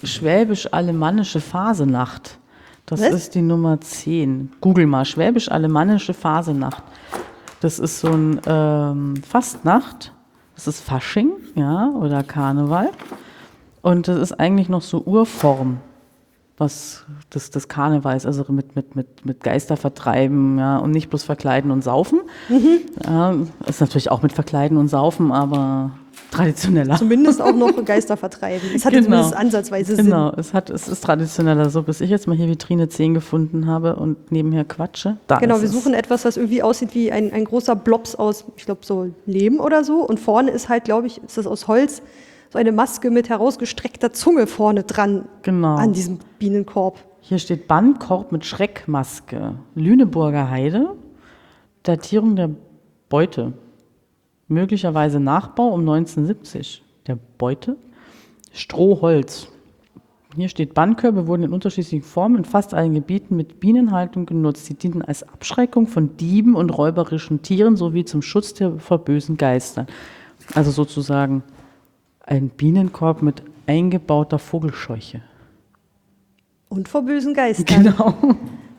[0.03, 2.39] schwäbisch-alemannische Phasenacht.
[2.85, 3.13] Das Was?
[3.13, 4.51] ist die Nummer 10.
[4.61, 6.83] Google mal, schwäbisch-alemannische Phasenacht.
[7.59, 10.13] Das ist so ein ähm, Fastnacht.
[10.53, 12.91] Das ist Fasching, ja, oder Karneval.
[13.81, 15.77] Und das ist eigentlich noch so Urform,
[16.57, 21.23] was des, des Karnevals, also mit, mit, mit, mit Geister vertreiben, ja, und nicht bloß
[21.23, 22.21] verkleiden und saufen.
[22.49, 22.79] Mhm.
[23.03, 23.35] Ja,
[23.65, 25.91] ist natürlich auch mit verkleiden und saufen, aber
[26.31, 26.95] traditioneller.
[26.97, 28.61] Zumindest auch noch Geister vertreiben.
[28.75, 29.05] Es hat Genau.
[29.05, 30.05] zumindest ansatzweise Sinn.
[30.05, 33.67] Genau, es, hat, es ist traditioneller so, bis ich jetzt mal hier Vitrine 10 gefunden
[33.67, 35.17] habe und nebenher quatsche.
[35.27, 35.71] Da Genau, wir es.
[35.71, 39.59] suchen etwas, was irgendwie aussieht wie ein, ein großer Blops aus, ich glaube, so Lehm
[39.59, 40.01] oder so.
[40.05, 42.01] Und vorne ist halt, glaube ich, ist das aus Holz,
[42.51, 45.75] so eine Maske mit herausgestreckter Zunge vorne dran Genau.
[45.75, 46.99] an diesem Bienenkorb.
[47.21, 49.55] Hier steht Bannkorb mit Schreckmaske.
[49.73, 50.95] Lüneburger Heide.
[51.83, 52.49] Datierung der
[53.09, 53.53] Beute.
[54.47, 56.83] Möglicherweise Nachbau um 1970.
[57.07, 57.77] Der Beute.
[58.53, 59.47] Strohholz.
[60.35, 64.65] Hier steht, Bannkörbe wurden in unterschiedlichen Formen in fast allen Gebieten mit Bienenhaltung genutzt.
[64.65, 69.37] Sie dienten als Abschreckung von Dieben und räuberischen Tieren sowie zum Schutz der vor bösen
[69.37, 69.87] Geistern.
[70.53, 71.43] Also sozusagen
[72.19, 75.21] ein Bienenkorb mit eingebauter Vogelscheuche.
[76.67, 77.83] Und vor bösen Geistern.
[77.83, 78.13] Genau.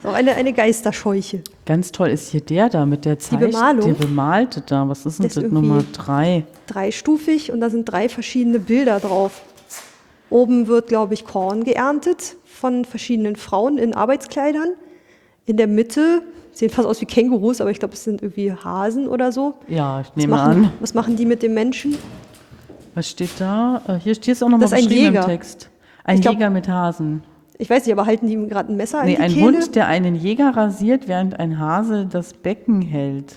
[0.06, 1.40] Ist auch eine, eine Geisterscheuche.
[1.64, 3.86] Ganz toll ist hier der da mit der Zeich, Bemalung?
[3.86, 4.88] Der bemalte da.
[4.88, 6.44] Was ist denn Das das, ist Nummer drei?
[6.68, 9.42] Dreistufig und da sind drei verschiedene Bilder drauf.
[10.30, 14.74] Oben wird, glaube ich, Korn geerntet von verschiedenen Frauen in Arbeitskleidern.
[15.44, 16.22] In der Mitte
[16.52, 19.54] sehen fast aus wie Kängurus, aber ich glaube, es sind irgendwie Hasen oder so.
[19.66, 20.72] Ja, ich Was nehme machen, an.
[20.78, 21.96] was machen die mit dem Menschen?
[22.94, 23.82] Was steht da?
[23.88, 25.20] Äh, Hier steht es auch nochmal ist ein beschrieben Jäger.
[25.22, 25.68] im Text.
[26.04, 27.24] Ein glaub- Jäger mit Hasen.
[27.58, 29.58] Ich weiß nicht, aber halten die ihm gerade ein Messer an Nee, die ein Kehle?
[29.58, 33.36] Hund, der einen Jäger rasiert, während ein Hase das Becken hält.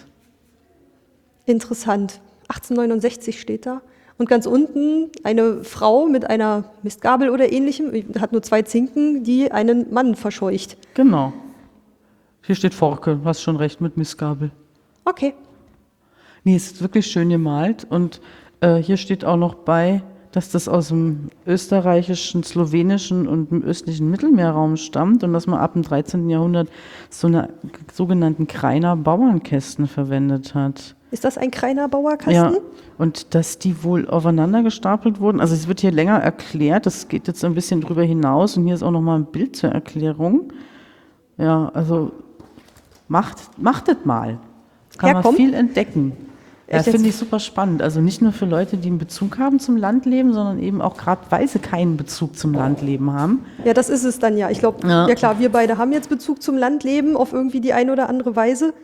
[1.46, 2.22] Interessant.
[2.50, 3.82] 1869 steht da.
[4.18, 9.52] Und ganz unten eine Frau mit einer Mistgabel oder ähnlichem, hat nur zwei Zinken, die
[9.52, 10.76] einen Mann verscheucht.
[10.94, 11.32] Genau.
[12.46, 14.52] Hier steht Forke, hast schon recht, mit Missgabel.
[15.06, 15.34] Okay.
[16.44, 17.88] Nee, es ist wirklich schön gemalt.
[17.90, 18.20] Und
[18.60, 20.02] äh, hier steht auch noch bei,
[20.32, 25.74] dass das aus dem österreichischen, slowenischen und dem östlichen Mittelmeerraum stammt und dass man ab
[25.74, 26.30] dem 13.
[26.30, 26.70] Jahrhundert
[27.10, 27.50] so eine
[27.92, 30.96] sogenannten Kreiner Bauernkästen verwendet hat.
[31.12, 32.34] Ist das ein Kreiner Bauerkasten?
[32.34, 32.52] Ja,
[33.00, 35.40] und dass die wohl aufeinander gestapelt wurden.
[35.40, 38.76] Also es wird hier länger erklärt, das geht jetzt ein bisschen drüber hinaus und hier
[38.76, 40.54] ist auch noch mal ein Bild zur Erklärung.
[41.38, 42.12] Ja, also
[43.08, 44.38] macht, machtet mal.
[44.98, 45.24] Kann Herkommen?
[45.24, 46.29] man viel entdecken.
[46.70, 46.90] Ja, jetzt?
[46.90, 47.82] finde ich super spannend.
[47.82, 51.22] Also nicht nur für Leute, die einen Bezug haben zum Landleben, sondern eben auch gerade,
[51.30, 53.44] weil sie keinen Bezug zum Landleben haben.
[53.66, 54.52] Ja, das ist es dann ja.
[54.52, 55.08] Ich glaube, ja.
[55.08, 55.16] Ja.
[55.16, 58.76] klar, wir beide haben jetzt Bezug zum Landleben auf irgendwie die eine oder andere Weise.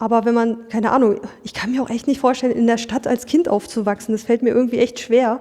[0.00, 3.06] Aber wenn man, keine Ahnung, ich kann mir auch echt nicht vorstellen, in der Stadt
[3.06, 4.12] als Kind aufzuwachsen.
[4.12, 5.40] Das fällt mir irgendwie echt schwer.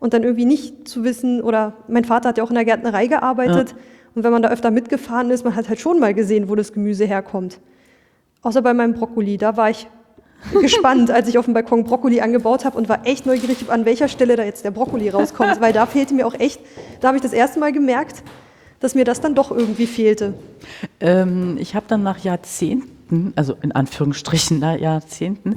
[0.00, 3.06] Und dann irgendwie nicht zu wissen, oder mein Vater hat ja auch in der Gärtnerei
[3.06, 3.76] gearbeitet.
[4.16, 6.72] Und wenn man da öfter mitgefahren ist, man hat halt schon mal gesehen, wo das
[6.72, 7.60] Gemüse herkommt.
[8.42, 9.86] Außer bei meinem Brokkoli, da war ich
[10.60, 14.08] gespannt, als ich auf dem Balkon Brokkoli angebaut habe und war echt neugierig, an welcher
[14.08, 16.60] Stelle da jetzt der Brokkoli rauskommt, weil da fehlte mir auch echt,
[17.00, 18.22] da habe ich das erste Mal gemerkt,
[18.80, 20.34] dass mir das dann doch irgendwie fehlte.
[20.98, 25.56] Ähm, ich habe dann nach Jahrzehnten, also in Anführungsstrichen nach Jahrzehnten,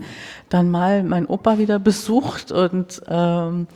[0.49, 3.68] dann mal meinen Opa wieder besucht und ähm,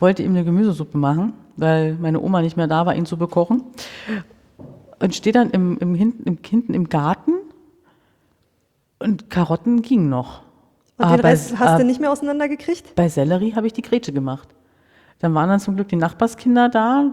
[0.00, 3.62] wollte ihm eine Gemüsesuppe machen, weil meine Oma nicht mehr da war, ihn zu bekochen.
[5.00, 7.32] Und stehe dann im, im, hinten, im, hinten im Garten
[8.98, 10.42] und Karotten gingen noch.
[10.96, 12.94] Und Aber den Rest hast äh, du nicht mehr auseinandergekriegt?
[12.94, 14.48] bei Sellerie habe ich die Grätsche gemacht.
[15.18, 17.10] Dann waren dann zum Glück die Nachbarskinder da,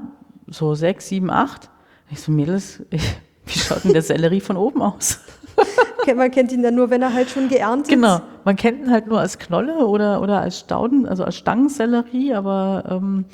[0.47, 1.69] so sechs, sieben, acht.
[2.09, 5.19] Ich so, Mädels, wie schaut denn der Sellerie von oben aus?
[6.15, 9.05] Man kennt ihn dann nur, wenn er halt schon geerntet Genau, man kennt ihn halt
[9.05, 13.25] nur als Knolle oder, oder als Stauden, also als Stangensellerie, aber ähm,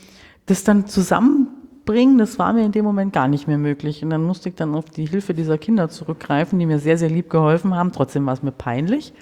[0.47, 1.47] das dann zusammen
[1.85, 4.03] bringen, das war mir in dem Moment gar nicht mehr möglich.
[4.03, 7.09] Und dann musste ich dann auf die Hilfe dieser Kinder zurückgreifen, die mir sehr, sehr
[7.09, 7.93] lieb geholfen haben.
[7.93, 9.13] Trotzdem war es mir peinlich.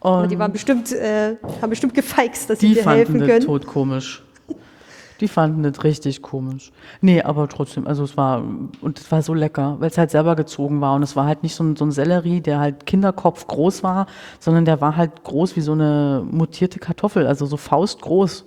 [0.00, 3.18] Aber Und die waren bestimmt, äh, haben bestimmt gefeixt, dass sie die dir fanden helfen
[3.18, 3.46] das können.
[3.46, 4.22] tot komisch.
[5.20, 6.70] Die fanden das richtig komisch.
[7.00, 8.44] Nee, aber trotzdem, also es war,
[8.80, 10.94] und es war so lecker, weil es halt selber gezogen war.
[10.94, 14.06] Und es war halt nicht so ein, so ein Sellerie, der halt Kinderkopf groß war,
[14.38, 18.44] sondern der war halt groß wie so eine mutierte Kartoffel, also so faustgroß.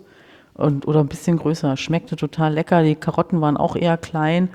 [0.53, 1.75] Und, oder ein bisschen größer.
[1.75, 2.83] Schmeckte total lecker.
[2.83, 4.49] Die Karotten waren auch eher klein.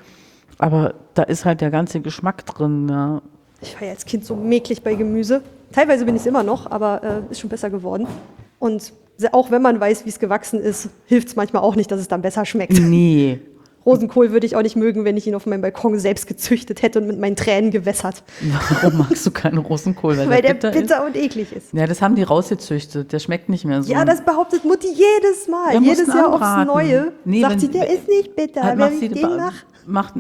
[0.59, 2.89] Aber da ist halt der ganze Geschmack drin.
[2.89, 3.23] Ja.
[3.67, 5.43] Ich war ja als Kind so mäglich bei Gemüse.
[5.73, 8.07] Teilweise bin ich es immer noch, aber äh, ist schon besser geworden.
[8.59, 8.93] Und
[9.33, 12.09] auch wenn man weiß, wie es gewachsen ist, hilft es manchmal auch nicht, dass es
[12.09, 12.79] dann besser schmeckt.
[12.81, 13.41] Nee.
[13.87, 17.01] Rosenkohl würde ich auch nicht mögen, wenn ich ihn auf meinem Balkon selbst gezüchtet hätte
[17.01, 18.25] und mit meinen Tränen gewässert.
[18.83, 20.19] Warum magst du keinen Rosenkohl?
[20.29, 21.07] Weil der bitter bitter, ist?
[21.07, 21.73] und eklig ist.
[21.73, 23.13] Ja, das haben die rausgezüchtet.
[23.13, 23.93] Der schmeckt nicht mehr so.
[23.93, 25.71] Ja, das behauptet Mutti jedes Mal.
[25.71, 26.67] Der jedes Jahr aufs anbraten.
[26.67, 27.13] Neue.
[27.25, 28.63] Nee, sagt wenn- sie, der ist nicht bitter.
[28.63, 29.55] Halt, wenn macht ich sie, den mach.
[29.87, 30.15] macht,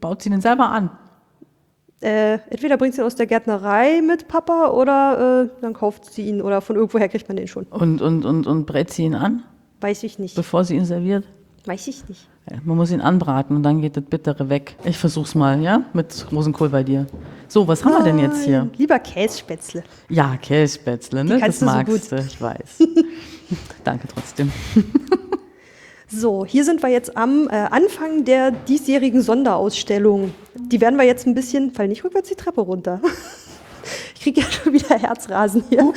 [0.00, 0.90] baut sie den selber an.
[2.04, 6.28] Äh, entweder bringt sie ihn aus der Gärtnerei mit Papa oder äh, dann kauft sie
[6.28, 7.64] ihn oder von irgendwoher kriegt man den schon.
[7.70, 9.42] Und, und, und, und brät sie ihn an,
[9.80, 10.36] Weiß ich nicht.
[10.36, 11.24] bevor sie ihn serviert.
[11.64, 12.28] Weiß ich nicht.
[12.62, 14.76] Man muss ihn anbraten und dann geht das Bittere weg.
[14.84, 15.84] Ich versuch's mal, ja?
[15.94, 17.06] Mit Rosenkohl bei dir.
[17.48, 18.58] So, was haben wir denn jetzt hier?
[18.58, 19.82] Nein, Lieber Kässpätzle.
[20.10, 21.38] Ja, Kässpätzle, ne?
[21.38, 22.82] kannst das du so magst du, ich weiß.
[23.84, 24.52] Danke trotzdem.
[26.08, 30.34] So, hier sind wir jetzt am äh, Anfang der diesjährigen Sonderausstellung.
[30.54, 33.00] Die werden wir jetzt ein bisschen, fall nicht rückwärts die Treppe runter.
[34.14, 35.92] Ich kriege ja schon wieder Herzrasen hier.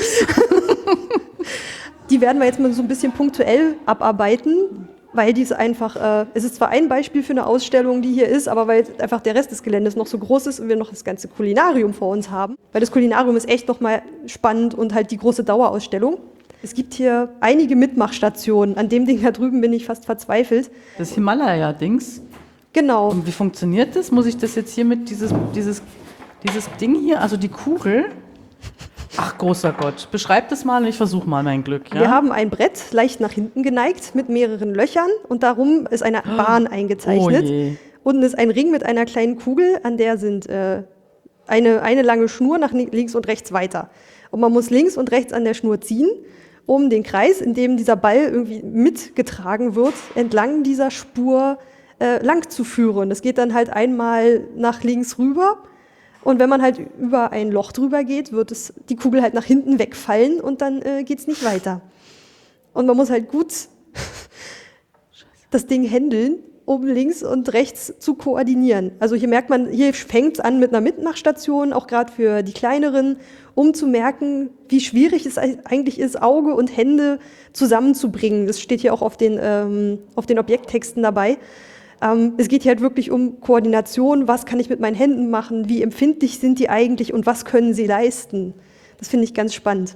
[2.09, 6.43] Die werden wir jetzt mal so ein bisschen punktuell abarbeiten, weil dies einfach, äh, es
[6.43, 9.51] ist zwar ein Beispiel für eine Ausstellung, die hier ist, aber weil einfach der Rest
[9.51, 12.57] des Geländes noch so groß ist und wir noch das ganze Kulinarium vor uns haben.
[12.73, 16.17] Weil das Kulinarium ist echt nochmal spannend und halt die große Dauerausstellung.
[16.63, 18.77] Es gibt hier einige Mitmachstationen.
[18.77, 20.71] An dem Ding da drüben bin ich fast verzweifelt.
[20.97, 22.21] Das Himalaya-Dings.
[22.73, 23.09] Genau.
[23.09, 24.11] Und wie funktioniert das?
[24.11, 25.81] Muss ich das jetzt hier mit dieses, dieses,
[26.43, 28.05] dieses Ding hier, also die Kugel?
[29.17, 30.09] Ach, großer Gott.
[30.11, 31.93] Beschreib das mal und ich versuche mal mein Glück.
[31.93, 32.01] Ja?
[32.01, 36.21] Wir haben ein Brett leicht nach hinten geneigt mit mehreren Löchern und darum ist eine
[36.21, 37.43] Bahn eingezeichnet.
[37.43, 37.73] Oh je.
[38.03, 40.83] Unten ist ein Ring mit einer kleinen Kugel, an der sind äh,
[41.47, 43.89] eine, eine lange Schnur nach links und rechts weiter.
[44.29, 46.09] Und man muss links und rechts an der Schnur ziehen,
[46.67, 51.57] um den Kreis, in dem dieser Ball irgendwie mitgetragen wird, entlang dieser Spur
[51.99, 53.09] äh, lang zu führen.
[53.09, 55.63] Das geht dann halt einmal nach links rüber.
[56.23, 59.45] Und wenn man halt über ein Loch drüber geht, wird es die Kugel halt nach
[59.45, 61.81] hinten wegfallen und dann äh, geht es nicht weiter.
[62.73, 63.53] Und man muss halt gut
[65.49, 68.91] das Ding händeln, um links und rechts zu koordinieren.
[68.99, 72.51] Also hier merkt man, hier fängt es an mit einer Mitmachstation, auch gerade für die
[72.51, 73.19] kleineren,
[73.55, 77.19] um zu merken, wie schwierig es eigentlich ist, Auge und Hände
[77.53, 78.47] zusammenzubringen.
[78.47, 81.37] Das steht hier auch auf den, ähm, auf den Objekttexten dabei.
[82.01, 84.27] Ähm, es geht hier halt wirklich um Koordination.
[84.27, 85.69] Was kann ich mit meinen Händen machen?
[85.69, 88.53] Wie empfindlich sind die eigentlich und was können sie leisten?
[88.97, 89.95] Das finde ich ganz spannend.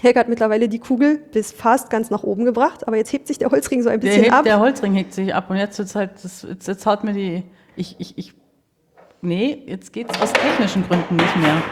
[0.00, 3.38] Helga hat mittlerweile die Kugel bis fast ganz nach oben gebracht, aber jetzt hebt sich
[3.38, 4.44] der Holzring so ein Der, bisschen hebt, ab.
[4.44, 7.44] der Holzring hebt sich ab und jetzt wird's halt, das, jetzt, jetzt haut mir die,
[7.76, 8.34] ich, ich, ich,
[9.22, 11.62] nee, jetzt geht's aus technischen Gründen nicht mehr.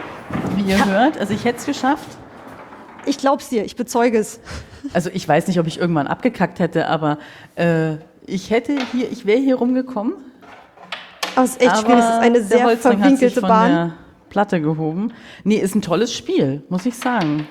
[0.57, 2.09] Wie ihr hört, also ich hätte es geschafft.
[3.05, 4.41] Ich glaub's dir, ich bezeuge es.
[4.93, 7.19] Also ich weiß nicht, ob ich irgendwann abgekackt hätte, aber
[7.57, 7.95] äh,
[8.27, 10.15] ich hätte hier, ich wäre hier rumgekommen.
[11.37, 13.71] Es ist echt schwierig, es ist eine der sehr Holzring hat sich verwinkelte von Bahn
[13.71, 13.93] Der
[14.31, 15.13] Platte gehoben.
[15.45, 17.49] Nee, ist ein tolles Spiel, muss ich sagen.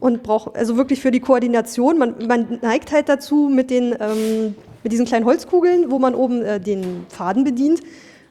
[0.00, 1.98] Und braucht also wirklich für die Koordination.
[1.98, 6.42] Man, man neigt halt dazu mit den ähm, mit diesen kleinen Holzkugeln, wo man oben
[6.42, 7.80] äh, den Faden bedient,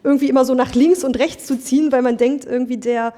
[0.03, 3.13] irgendwie immer so nach links und rechts zu ziehen, weil man denkt, irgendwie der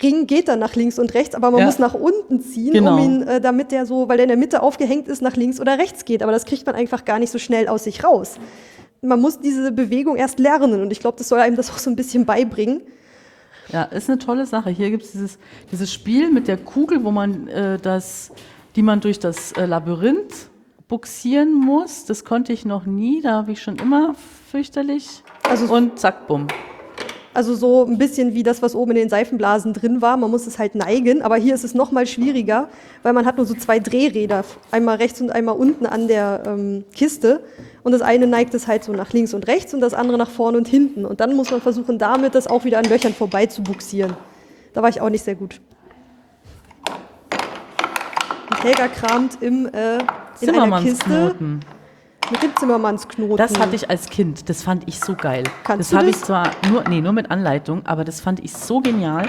[0.00, 1.66] Ring geht dann nach links und rechts, aber man Ja.
[1.66, 2.94] muss nach unten ziehen, Genau.
[2.96, 5.60] um ihn, äh, damit der so, weil der in der Mitte aufgehängt ist, nach links
[5.60, 6.22] oder rechts geht.
[6.22, 8.36] Aber das kriegt man einfach gar nicht so schnell aus sich raus.
[9.02, 11.90] Man muss diese Bewegung erst lernen und ich glaube, das soll einem das auch so
[11.90, 12.82] ein bisschen beibringen.
[13.72, 14.70] Ja, ist eine tolle Sache.
[14.70, 15.38] Hier gibt es dieses,
[15.70, 18.32] dieses Spiel mit der Kugel, wo man äh, das,
[18.76, 20.48] die man durch das äh, Labyrinth
[20.88, 22.06] buxieren muss.
[22.06, 24.14] Das konnte ich noch nie, da habe ich schon immer
[24.50, 25.22] fürchterlich.
[25.42, 26.46] Also- und zack, bumm.
[27.34, 30.16] Also so ein bisschen wie das, was oben in den Seifenblasen drin war.
[30.16, 32.68] Man muss es halt neigen, aber hier ist es noch mal schwieriger,
[33.02, 36.84] weil man hat nur so zwei Drehräder, einmal rechts und einmal unten an der ähm,
[36.92, 37.44] Kiste.
[37.88, 40.28] Und das eine neigt es halt so nach links und rechts und das andere nach
[40.28, 41.06] vorne und hinten.
[41.06, 44.14] Und dann muss man versuchen, damit das auch wieder an Löchern vorbei zu buxieren.
[44.74, 45.58] Da war ich auch nicht sehr gut.
[48.50, 49.94] Und Helga kramt im, äh,
[50.42, 51.60] in einer Kiste Zimmermannsknoten.
[52.30, 53.36] mit dem Zimmermannsknoten.
[53.38, 54.50] Das hatte ich als Kind.
[54.50, 55.44] Das fand ich so geil.
[55.64, 58.80] Kannst das habe ich zwar nur, nee, nur mit Anleitung, aber das fand ich so
[58.80, 59.26] genial.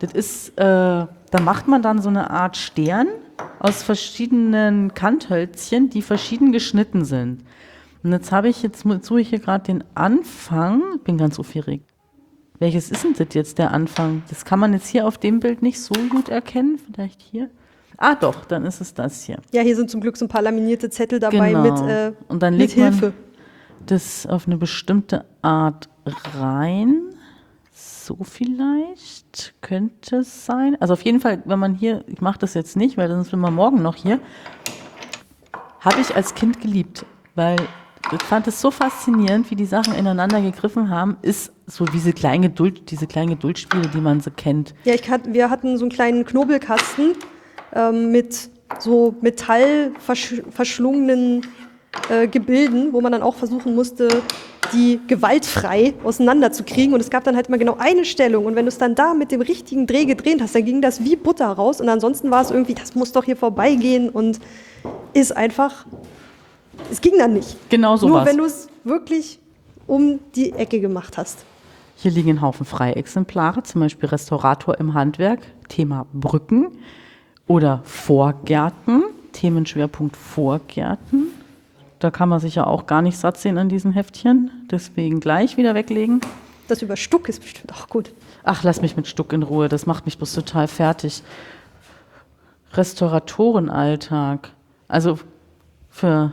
[0.00, 3.06] Das ist, äh, da macht man dann so eine Art Stern
[3.58, 7.42] aus verschiedenen Kanthölzchen, die verschieden geschnitten sind.
[8.06, 11.00] Und jetzt habe ich, jetzt suche ich hier gerade den Anfang.
[11.02, 11.90] Bin ganz aufgeregt.
[12.60, 14.22] Welches ist denn das jetzt, der Anfang?
[14.28, 16.78] Das kann man jetzt hier auf dem Bild nicht so gut erkennen.
[16.78, 17.50] Vielleicht hier.
[17.98, 19.38] Ah, doch, dann ist es das hier.
[19.52, 21.62] Ja, hier sind zum Glück so ein paar laminierte Zettel dabei Genau.
[21.62, 23.12] mit, äh, Und dann mit legt man- Hilfe.
[23.86, 25.88] das auf eine bestimmte Art
[26.38, 27.12] rein.
[27.72, 30.76] So vielleicht könnte es sein.
[30.80, 33.40] Also auf jeden Fall, wenn man hier, ich mache das jetzt nicht, weil sonst sind
[33.40, 34.20] wir morgen noch hier,
[35.80, 37.04] habe ich als Kind geliebt,
[37.34, 37.56] weil
[38.12, 42.42] ich fand es so faszinierend, wie die Sachen ineinander gegriffen haben, ist so diese kleinen
[42.42, 44.74] Geduld, diese kleinen Geduldspiele, die man so kennt.
[44.84, 47.14] Ja, ich hat, wir hatten so einen kleinen Knobelkasten
[47.74, 51.42] ähm, mit so Metall versch verschlungenen
[52.08, 54.08] äh, Gebilden, wo man dann auch versuchen musste,
[54.72, 56.94] die gewaltfrei auseinanderzukriegen.
[56.94, 58.46] Und es gab dann halt immer genau eine Stellung.
[58.46, 61.04] Und wenn du es dann da mit dem richtigen Dreh gedreht hast, dann ging das
[61.04, 61.80] wie Butter raus.
[61.80, 64.40] Und ansonsten war es irgendwie, das muss doch hier vorbeigehen und
[65.12, 65.86] ist einfach,
[66.90, 67.56] es ging dann nicht.
[67.68, 68.26] Genau Nur sowas.
[68.26, 69.38] wenn du es wirklich
[69.86, 71.44] um die Ecke gemacht hast.
[71.96, 76.68] Hier liegen ein Haufen Freiexemplare, zum Beispiel Restaurator im Handwerk, Thema Brücken
[77.46, 81.28] oder Vorgärten, Themenschwerpunkt Vorgärten.
[81.98, 85.56] Da kann man sich ja auch gar nicht satt sehen an diesen Heftchen, deswegen gleich
[85.56, 86.20] wieder weglegen.
[86.68, 88.12] Das über Stuck ist bestimmt auch gut.
[88.44, 91.22] Ach, lass mich mit Stuck in Ruhe, das macht mich bloß total fertig.
[92.72, 94.50] Restauratorenalltag.
[94.88, 95.18] Also
[95.88, 96.32] für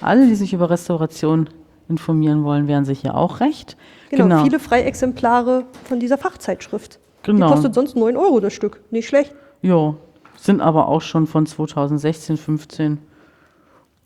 [0.00, 1.48] alle, die sich über Restauration
[1.88, 3.76] informieren wollen, wären sich hier auch recht.
[4.10, 6.98] Genau, viele Freiexemplare von dieser Fachzeitschrift.
[7.22, 7.46] Genau.
[7.46, 8.80] Die kostet sonst 9 Euro das Stück.
[8.90, 9.34] Nicht schlecht.
[9.62, 9.94] Ja,
[10.36, 12.98] sind aber auch schon von 2016, 15.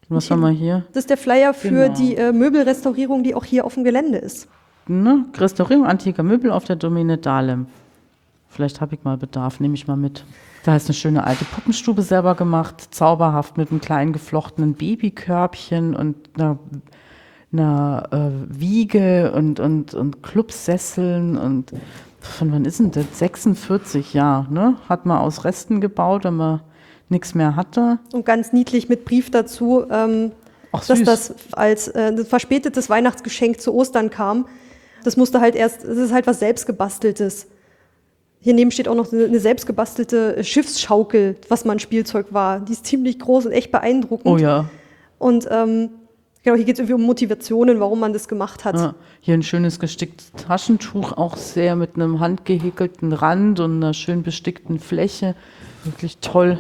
[0.09, 0.85] Was haben wir hier?
[0.93, 1.95] Das ist der Flyer für Genau.
[1.95, 4.49] die äh, Möbelrestaurierung, die auch hier auf dem Gelände ist.
[4.89, 5.25] Ne?
[5.37, 7.67] Restaurierung antiker Möbel auf der Domäne Dahlem.
[8.49, 10.25] Vielleicht habe ich mal Bedarf, nehme ich mal mit.
[10.65, 16.17] Da ist eine schöne alte Puppenstube selber gemacht, zauberhaft mit einem kleinen geflochtenen Babykörbchen und
[16.35, 16.59] einer,
[17.53, 21.73] einer äh, Wiege und, und, und Clubsesseln und
[22.21, 23.07] von wann ist denn das?
[23.19, 24.77] 46 Jahre, ne?
[24.89, 26.61] Hat man aus Resten gebaut, wenn man
[27.09, 27.99] nichts mehr hatte.
[28.13, 30.33] Und ganz niedlich mit Brief dazu, ähm,
[30.73, 34.47] Ach, dass das als äh, verspätetes Weihnachtsgeschenk zu Ostern kam.
[35.03, 37.49] Das musste halt erst, es ist halt was selbstgebasteltes.
[38.43, 42.61] Hier neben steht auch noch eine, selbstgebastelte Schiffsschaukel, was mal ein Spielzeug war.
[42.61, 44.27] Die ist ziemlich groß und echt beeindruckend.
[44.27, 44.71] Oh ja.
[45.19, 45.91] Und ähm,
[46.43, 48.77] genau, hier geht es irgendwie um Motivationen, warum man das gemacht hat.
[48.77, 54.23] Ja, hier ein schönes gesticktes Taschentuch, auch sehr mit einem handgehäkelten Rand und einer schön
[54.23, 55.35] bestickten Fläche.
[55.85, 56.59] Wirklich toll.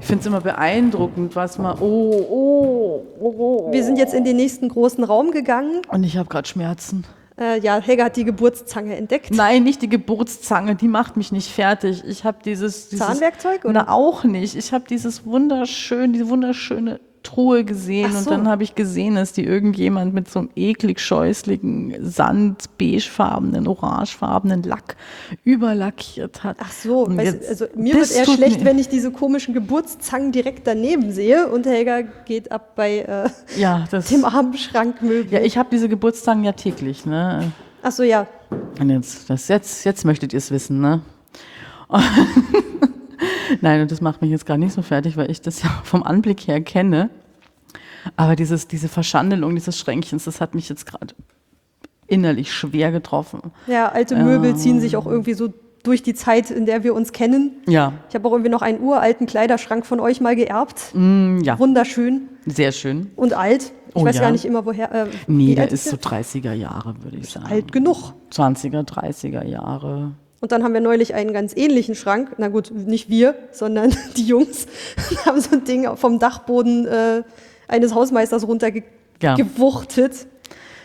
[0.00, 1.78] Ich finde es immer beeindruckend, was man.
[1.80, 3.72] Oh, oh, oh, oh.
[3.72, 5.82] Wir sind jetzt in den nächsten großen Raum gegangen.
[5.88, 7.04] Und ich habe gerade Schmerzen.
[7.40, 9.30] Äh, ja, Helga hat die Geburtszange entdeckt.
[9.30, 12.04] Nein, nicht die Geburtszange, die macht mich nicht fertig.
[12.06, 13.72] Ich habe dieses, dieses Zahnwerkzeug, oder?
[13.72, 14.54] Na, auch nicht.
[14.56, 18.30] Ich habe dieses wunderschön, diese wunderschöne Truhe gesehen Ach und so.
[18.30, 24.62] dann habe ich gesehen, dass die irgendjemand mit so einem eklig scheußlichen Sand, beigefarbenen, orangefarbenen
[24.62, 24.96] Lack
[25.44, 26.56] überlackiert hat.
[26.60, 30.66] Ach so, weißt, also mir wird eher schlecht, mir- wenn ich diese komischen Geburtszangen direkt
[30.66, 33.28] daneben sehe und Helga geht ab bei äh,
[33.60, 34.08] Ja, das.
[34.08, 35.30] dem armen Schrankmöbel.
[35.32, 37.52] Ja, ich habe diese Geburtstagen ja täglich, ne?
[37.82, 38.26] Ach so, ja.
[38.80, 41.00] Und jetzt, das, jetzt, jetzt möchtet ihr es wissen, ne?
[43.60, 46.02] Nein, und das macht mich jetzt gar nicht so fertig, weil ich das ja vom
[46.02, 47.10] Anblick her kenne.
[48.16, 51.14] Aber dieses, diese Verschandelung dieses Schränkchens, das hat mich jetzt gerade
[52.06, 53.40] innerlich schwer getroffen.
[53.66, 55.52] Ja, alte Möbel ziehen sich auch irgendwie so
[55.82, 57.52] durch die Zeit, in der wir uns kennen.
[57.66, 60.90] Ja, Ich habe auch irgendwie noch einen uralten Kleiderschrank von euch mal geerbt.
[60.94, 63.10] mm, ja, Wunderschön sehr schön.
[63.16, 63.72] und alt.
[63.88, 64.22] Ich Oh weiß ja.
[64.22, 64.92] gar nicht immer, woher.
[64.92, 66.22] Äh, Nee, der ist so der?
[66.22, 67.46] 30er Jahre, würde ich sagen.
[67.46, 68.12] alt genug.
[68.32, 70.12] 20er, 30er Jahre.
[70.40, 72.32] Und dann haben wir neulich einen ganz ähnlichen Schrank.
[72.38, 74.66] Na gut, nicht wir, sondern die Jungs
[75.26, 77.22] haben so ein Ding vom Dachboden äh,
[77.68, 78.48] eines Hausmeisters Ja.
[78.48, 80.26] runtergewuchtet.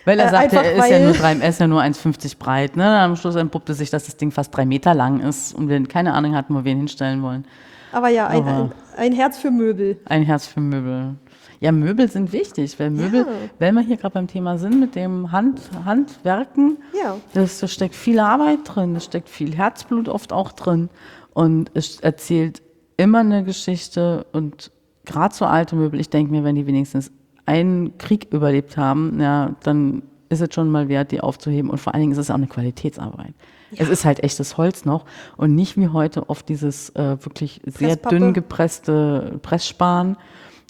[0.04, 2.76] Weil er Äh, sagte, er ist ja nur, drei, er ist ja nur 1,50 breit.
[2.78, 2.86] Ne?
[2.86, 6.14] Am Schluss entpuppte sich, dass das Ding fast drei Meter lang ist und wir keine
[6.14, 7.46] Ahnung hatten, wo wir ihn hinstellen wollen.
[7.92, 9.98] Aber ja, ein, Aber- ein, ein Herz für Möbel.
[10.06, 11.16] Ein Herz für Möbel.
[11.60, 13.28] Ja, Möbel sind wichtig, weil Möbel, Ja.
[13.60, 17.18] wenn wir hier gerade beim Thema sind mit dem Hand, Handwerken, Ja.
[17.34, 20.90] das, da steckt viel Arbeit drin, da steckt viel Herzblut oft auch drin
[21.34, 22.62] und es erzählt
[22.98, 24.72] immer eine Geschichte und
[25.06, 27.12] gerade so alte Möbel, ich denke mir, wenn die wenigstens
[27.46, 31.94] einen Krieg überlebt haben, ja, dann ist es schon mal wert, die aufzuheben und vor
[31.94, 33.34] allen Dingen ist es auch eine Qualitätsarbeit.
[33.78, 35.06] Es ist halt echtes Holz noch
[35.38, 38.16] und nicht wie heute oft dieses äh, wirklich sehr Presspappe.
[38.16, 40.18] dünn gepresste Pressspan,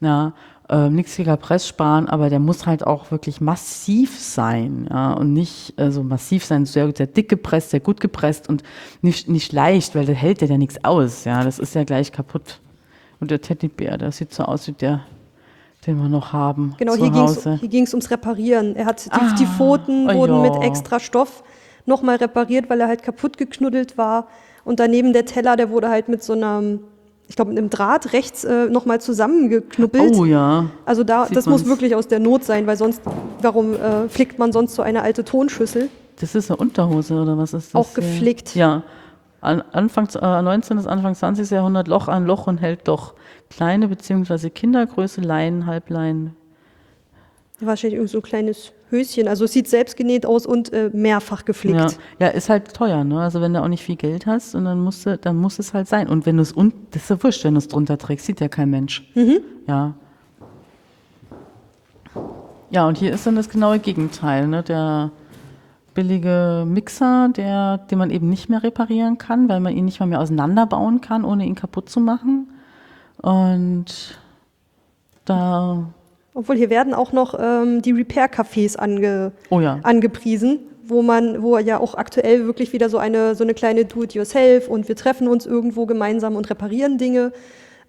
[0.02, 0.34] ja,
[0.70, 5.80] äh, nichts gegen Pressspan, aber der muss halt auch wirklich massiv sein, ja, und nicht
[5.80, 8.64] äh, so massiv sein, sehr, sehr dick gepresst, sehr gut gepresst und
[9.02, 12.12] nicht, nicht leicht, weil da hält der ja nichts aus, ja, das ist ja gleich
[12.12, 12.60] kaputt.
[13.20, 15.02] Und der Teddybär, der sieht so aus wie der,
[15.86, 18.76] den wir noch haben Genau, hier ging es ums Reparieren.
[18.76, 21.44] Er hat die, Ah, die Pfoten oh wurden mit extra Stoff
[21.86, 24.28] nochmal repariert, weil er halt kaputt geknuddelt war.
[24.64, 26.80] Und daneben der Teller, der wurde halt mit so einem,
[27.28, 30.16] ich glaube, mit einem Draht rechts äh, nochmal zusammengeknuppelt.
[30.16, 31.70] Oh ja, also da, sieht das muss man's.
[31.70, 33.02] wirklich aus der Not sein, weil sonst,
[33.42, 35.90] warum äh, flickt man sonst so eine alte Tonschüssel?
[36.20, 37.76] das ist eine Unterhose oder was ist das?
[37.76, 38.04] Auch hier?
[38.04, 38.56] geflickt.
[38.56, 38.84] Ja.
[39.42, 40.78] An, Anfang, äh, 19.
[40.78, 41.50] bis Anfang 20.
[41.52, 43.14] Jahrhundert Loch an Loch und hält doch
[43.50, 44.50] kleine bzw.
[44.50, 46.36] Kindergröße, Leinen, Halbleinen.
[47.62, 49.28] Wahrscheinlich irgend so ein kleines Höschen.
[49.28, 51.98] Also es sieht selbst genäht aus und äh, mehrfach geflickt.
[52.20, 53.22] Ja, ja, ist halt teuer, ne?
[53.22, 55.74] Also wenn du auch nicht viel Geld hast, und dann musst du, dann muss es
[55.74, 56.10] halt sein.
[56.10, 58.42] Und wenn du es un, das ist ja wurscht, wenn du es drunter trägst, sieht
[58.42, 59.10] ja kein Mensch.
[59.68, 59.94] Ja.
[62.72, 64.62] Ja, und hier ist dann das genaue Gegenteil, ne?
[64.62, 65.12] Der
[65.94, 70.08] billige Mixer, der, den man eben nicht mehr reparieren kann, weil man ihn nicht mal
[70.08, 72.50] mehr auseinanderbauen kann, ohne ihn kaputt zu machen.
[73.22, 74.20] Und
[75.24, 75.86] da,
[76.36, 81.58] Obwohl hier werden auch noch ähm, die Repair-Cafés ange, oh ja, angepriesen, wo man, wo
[81.58, 85.46] ja auch aktuell wirklich wieder so eine, so eine kleine Do-it-yourself und wir treffen uns
[85.46, 87.32] irgendwo gemeinsam und reparieren Dinge.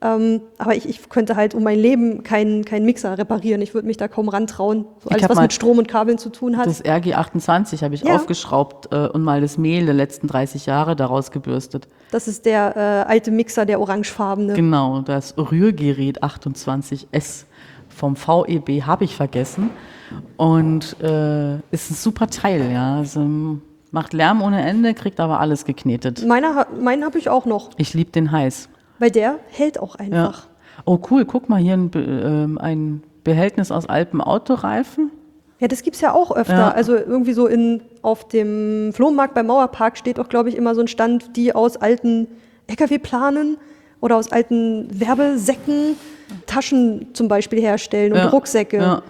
[0.03, 3.63] Ähm, aber ich, ich könnte halt um mein Leben keinen keinen Mixer reparieren.
[3.63, 4.85] Ich würde mich da kaum rantrauen.
[5.03, 6.67] So alles, was mit Strom und Kabeln zu tun hat.
[6.67, 8.15] Das RG28 habe ich Ja.
[8.15, 11.89] aufgeschraubt äh, und mal das Mehl der letzten 30 Jahre daraus gebürstet.
[12.11, 14.53] Das ist der äh, alte Mixer, der orangefarbene.
[14.53, 17.47] Genau, das Rührgerät 28S
[17.97, 19.71] vom VEB habe ich vergessen
[20.37, 22.99] und äh, ist ein super Teil, ja.
[22.99, 23.27] Also,
[23.91, 26.25] macht Lärm ohne Ende, kriegt aber alles geknetet.
[26.27, 28.69] Meiner, meinen habe ich auch noch, Ich liebe den heiß.
[28.99, 30.05] weil der hält auch Ja.
[30.05, 30.47] einfach.
[30.85, 35.11] Oh cool, guck mal hier ein, ähm, ein Behältnis aus alten Autoreifen.
[35.59, 36.53] Ja, das gibt's ja auch öfter.
[36.55, 36.71] Ja.
[36.71, 40.83] Also irgendwie so in, auf dem Flohmarkt beim Mauerpark steht auch, glaube ich, immer so
[40.83, 42.29] ein Stand, die aus alten
[42.67, 43.57] LKW-Planen
[44.03, 45.97] oder aus alten Werbesäcken
[46.47, 48.77] Taschen zum Beispiel herstellen und Ja, Rucksäcke.
[48.79, 49.03] ja.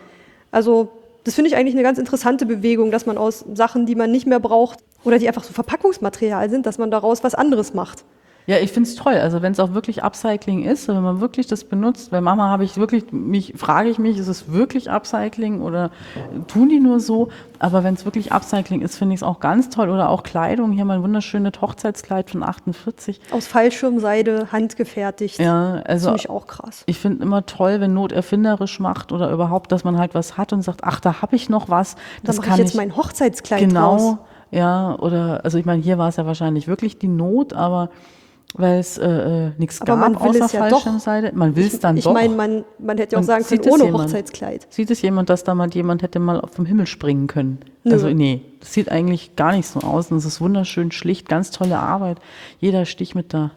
[0.51, 0.89] Also
[1.25, 4.27] das finde ich eigentlich eine ganz interessante Bewegung, dass man aus Sachen, die man nicht
[4.27, 8.05] mehr braucht oder die einfach so Verpackungsmaterial sind, dass man daraus was anderes macht.
[8.47, 9.15] Ja, ich find's toll.
[9.15, 12.63] Also wenn es auch wirklich Upcycling ist, wenn man wirklich das benutzt, bei Mama habe
[12.65, 15.91] ich wirklich, mich frage ich mich, ist es wirklich Upcycling oder
[16.47, 17.29] tun die nur so?
[17.59, 19.91] Aber wenn es wirklich Upcycling ist, finde ich es auch ganz toll.
[19.91, 20.71] Oder auch Kleidung.
[20.71, 23.21] Hier mein wunderschönes Hochzeitskleid von 48.
[23.33, 25.39] Aus Fallschirmseide, handgefertigt.
[25.41, 26.85] Ja, also Finde ich auch krass.
[26.87, 30.53] ich finde immer toll, wenn Not erfinderisch macht oder überhaupt, dass man halt was hat
[30.53, 31.95] und sagt, ach, da habe ich noch was.
[31.95, 34.17] Da Das mache kann ich jetzt ich mein Hochzeitskleid genau, draus.
[34.53, 37.91] ja, oder also ich meine, hier war es ja wahrscheinlich wirklich die Not, aber
[38.55, 41.33] weil es äh, äh, nichts gab man will außer es ja.
[41.35, 42.15] Man will es dann ich doch.
[42.15, 44.05] meine, man, man hätte ja auch Und sagen können, ohne jemand?
[44.05, 44.67] Hochzeitskleid.
[44.71, 47.59] Sieht es jemand, dass da mal jemand hätte mal vom Himmel springen können?
[47.85, 47.93] Nö.
[47.93, 50.11] Also nee, das sieht eigentlich gar nicht so aus.
[50.11, 52.19] Und es ist wunderschön schlicht, ganz tolle Arbeit.
[52.59, 53.51] Jeder Stich mit der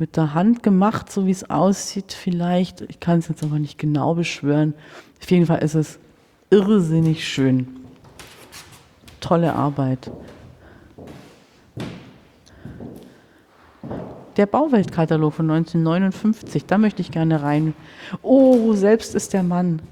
[0.00, 2.82] mit der Hand gemacht, so wie es aussieht, vielleicht.
[2.82, 4.74] Ich kann es jetzt aber nicht genau beschwören.
[5.20, 5.98] Auf jeden Fall ist es
[6.50, 7.66] irrsinnig schön.
[9.20, 10.12] Tolle Arbeit.
[14.36, 17.74] Der Bauweltkatalog von 1959, da möchte ich gerne rein.
[18.22, 19.82] Oh, selbst ist der Mann.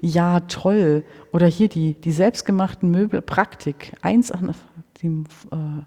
[0.00, 1.04] Ja, toll.
[1.32, 3.92] Oder hier die, die selbstgemachten Möbel, Praktik.
[4.00, 4.54] Eins an,
[5.02, 5.08] die,
[5.50, 5.82] äh,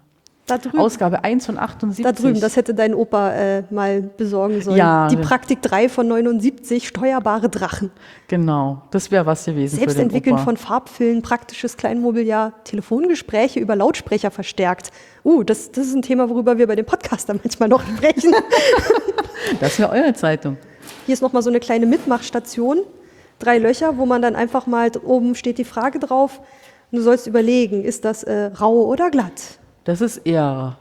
[0.76, 2.04] Ausgabe 1 von 78.
[2.04, 4.76] da drüben, das hätte dein Opa äh, mal besorgen sollen.
[4.76, 5.08] Ja.
[5.08, 7.90] Die Praktik 3 von 79, steuerbare Drachen.
[8.28, 10.44] Genau, das wäre was gewesen Selbst für den entwickeln Opa.
[10.44, 14.90] von Farbfilmen, praktisches Kleinmobiliar, Telefongespräche über Lautsprecher verstärkt.
[15.24, 18.34] Uh, das, das ist ein Thema, worüber wir bei den Podcastern manchmal noch sprechen.
[19.60, 20.56] Das wäre eure Zeitung.
[21.04, 22.78] Hier ist nochmal so eine kleine Mitmachstation.
[23.40, 26.40] Drei Löcher, wo man dann einfach mal, oben steht die Frage drauf.
[26.90, 29.58] Und du sollst überlegen, ist das äh, rau oder glatt?
[29.84, 30.76] Das ist eher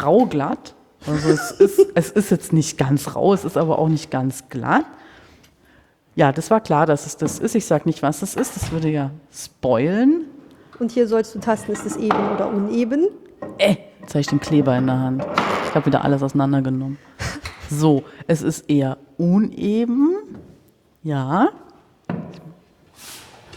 [0.00, 0.74] rauglatt.
[1.06, 4.48] Also es ist, es ist jetzt nicht ganz rau, es ist aber auch nicht ganz
[4.48, 4.84] glatt.
[6.14, 7.54] Ja, das war klar, dass es das ist.
[7.54, 8.56] Ich sage nicht, was das ist.
[8.56, 10.24] Das würde ja spoilen.
[10.80, 13.08] Und hier sollst du tasten, ist es eben oder uneben?
[13.58, 15.24] Äh, jetzt habe ich den Kleber in der Hand.
[15.68, 16.98] Ich habe wieder alles auseinandergenommen.
[17.70, 20.16] So, es ist eher uneben.
[21.02, 21.50] Ja.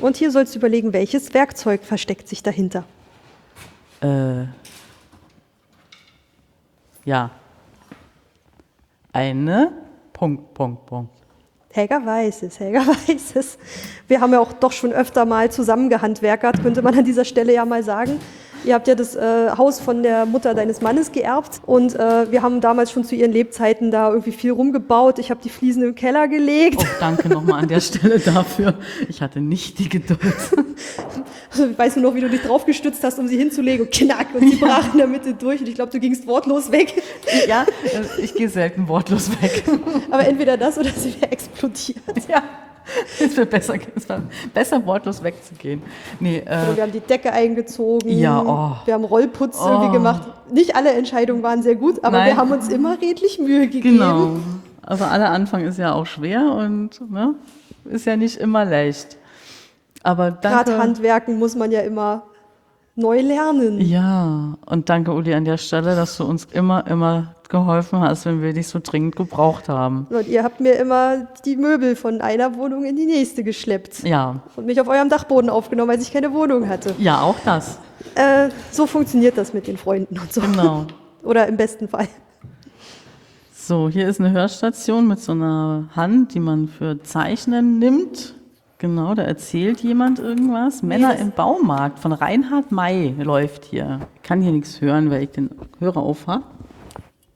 [0.01, 2.83] Und hier sollst du überlegen, welches Werkzeug versteckt sich dahinter.
[4.01, 4.45] Äh,
[7.05, 7.29] ja.
[9.13, 9.71] Eine.
[10.13, 11.21] Punkt, Punkt, Punkt.
[11.73, 13.57] Helga weiß es, Helga weiß es.
[14.07, 17.65] Wir haben ja auch doch schon öfter mal zusammengehandwerkert, könnte man an dieser Stelle ja
[17.65, 18.19] mal sagen.
[18.63, 22.41] Ihr habt ja das äh, Haus von der Mutter deines Mannes geerbt und äh, wir
[22.41, 25.19] haben damals schon zu ihren Lebzeiten da irgendwie viel rumgebaut.
[25.19, 26.77] Ich habe die Fliesen im Keller gelegt.
[26.79, 28.75] Oh, danke nochmal an der Stelle dafür.
[29.09, 30.19] Ich hatte nicht die Geduld.
[31.51, 34.27] Also, ich weiß nur noch, wie du dich draufgestützt hast, um sie hinzulegen und knack
[34.33, 36.93] und sie brach in der Mitte durch und ich glaube, du gingst wortlos weg.
[37.45, 39.65] Ja, äh, ich gehe selten wortlos weg.
[40.11, 41.97] Aber entweder das oder sie wäre explodiert.
[42.29, 42.43] Ja,
[43.19, 44.21] es wäre besser, es war
[44.53, 45.81] besser wortlos wegzugehen.
[46.19, 48.85] Nee, Also äh, wir haben die Decke eingezogen, Ja, oh.
[48.85, 49.67] wir haben Rollputz Oh.
[49.69, 50.23] irgendwie gemacht.
[50.51, 52.27] Nicht alle Entscheidungen waren sehr gut, aber Nein.
[52.27, 53.97] wir haben uns immer redlich Mühe gegeben.
[53.97, 54.31] genau.
[54.83, 57.35] Also aller Anfang ist ja auch schwer und ne,
[57.85, 59.17] ist ja nicht immer leicht.
[60.03, 60.71] Aber danke.
[60.71, 62.23] Gerade Handwerken muss man ja immer
[62.95, 63.79] neu lernen.
[63.79, 68.41] Ja, und danke Uli an der Stelle, dass du uns immer, immer geholfen hast, wenn
[68.41, 70.07] wir dich so dringend gebraucht haben.
[70.09, 74.41] Und ihr habt mir immer die Möbel von einer Wohnung in die nächste geschleppt Ja,
[74.55, 76.95] und mich auf eurem Dachboden aufgenommen, als ich keine Wohnung hatte.
[76.97, 77.77] ja, auch das.
[78.15, 80.41] Äh, so funktioniert das mit den Freunden und so.
[80.41, 80.87] Genau.
[81.23, 82.07] Oder im besten Fall.
[83.53, 88.33] So, hier ist eine Hörstation mit so einer Hand, die man für Zeichnen nimmt.
[88.79, 90.81] Genau, da erzählt jemand irgendwas.
[90.81, 93.99] Männer im Baumarkt von Reinhard May läuft hier.
[94.15, 96.43] Ich kann hier nichts hören, weil ich den Hörer auf habe.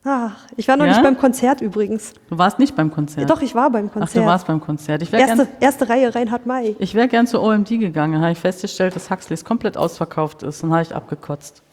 [0.07, 0.91] Ach, ich war noch Ja?
[0.91, 2.14] nicht beim Konzert übrigens.
[2.30, 3.27] Du warst nicht beim Konzert.
[3.27, 4.23] Doch, ich war beim Ach, Konzert.
[4.23, 5.02] du warst beim Konzert.
[5.02, 6.76] Ich wäre erste, gern, erste Reihe Reinhard May.
[6.77, 8.22] ich wär gern zu OMD gegangen.
[8.22, 10.61] habe ich festgestellt, dass Huxleys komplett ausverkauft ist.
[10.61, 11.64] Dann habe ich abgekotzt.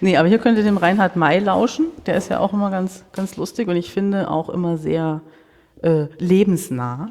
[0.00, 1.86] Nee, aber hier könnt ihr dem Reinhard May lauschen.
[2.06, 5.20] Der ist ja auch immer ganz, ganz lustig und ich finde auch immer sehr
[5.82, 7.10] äh, lebensnah.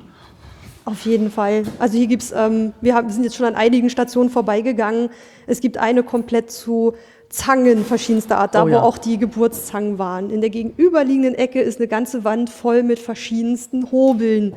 [0.85, 1.63] Auf jeden Fall.
[1.79, 5.09] Also hier gibt's, ähm, wir, haben, wir sind jetzt schon an einigen Stationen vorbeigegangen.
[5.47, 6.93] Es gibt eine komplett zu
[7.33, 8.81] Zangen verschiedenster Art, da Oh wo ja.
[8.83, 10.29] auch die Geburtszangen waren.
[10.29, 14.53] In der gegenüberliegenden Ecke ist eine ganze Wand voll mit verschiedensten Hobeln.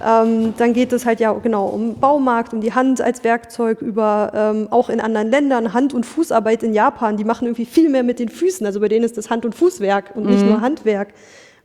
[0.00, 4.30] Ähm, dann geht es halt ja genau um Baumarkt, um die Hand als Werkzeug, über
[4.36, 7.16] ähm, auch in anderen Ländern Hand- und Fußarbeit in Japan.
[7.16, 8.64] Die machen irgendwie viel mehr mit den Füßen.
[8.66, 11.14] Also bei denen ist das Hand- und Fußwerk und nicht nur Handwerk.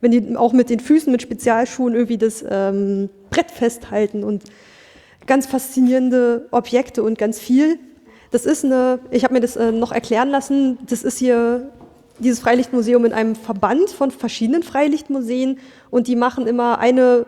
[0.00, 4.42] Wenn die auch mit den Füßen, mit Spezialschuhen irgendwie das ähm, Brett festhalten und
[5.26, 7.78] ganz faszinierende Objekte und ganz viel.
[8.30, 11.70] Das ist eine, ich habe mir das äh, noch erklären lassen, das ist hier
[12.18, 15.58] dieses Freilichtmuseum in einem Verband von verschiedenen Freilichtmuseen
[15.90, 17.26] und die machen immer eine,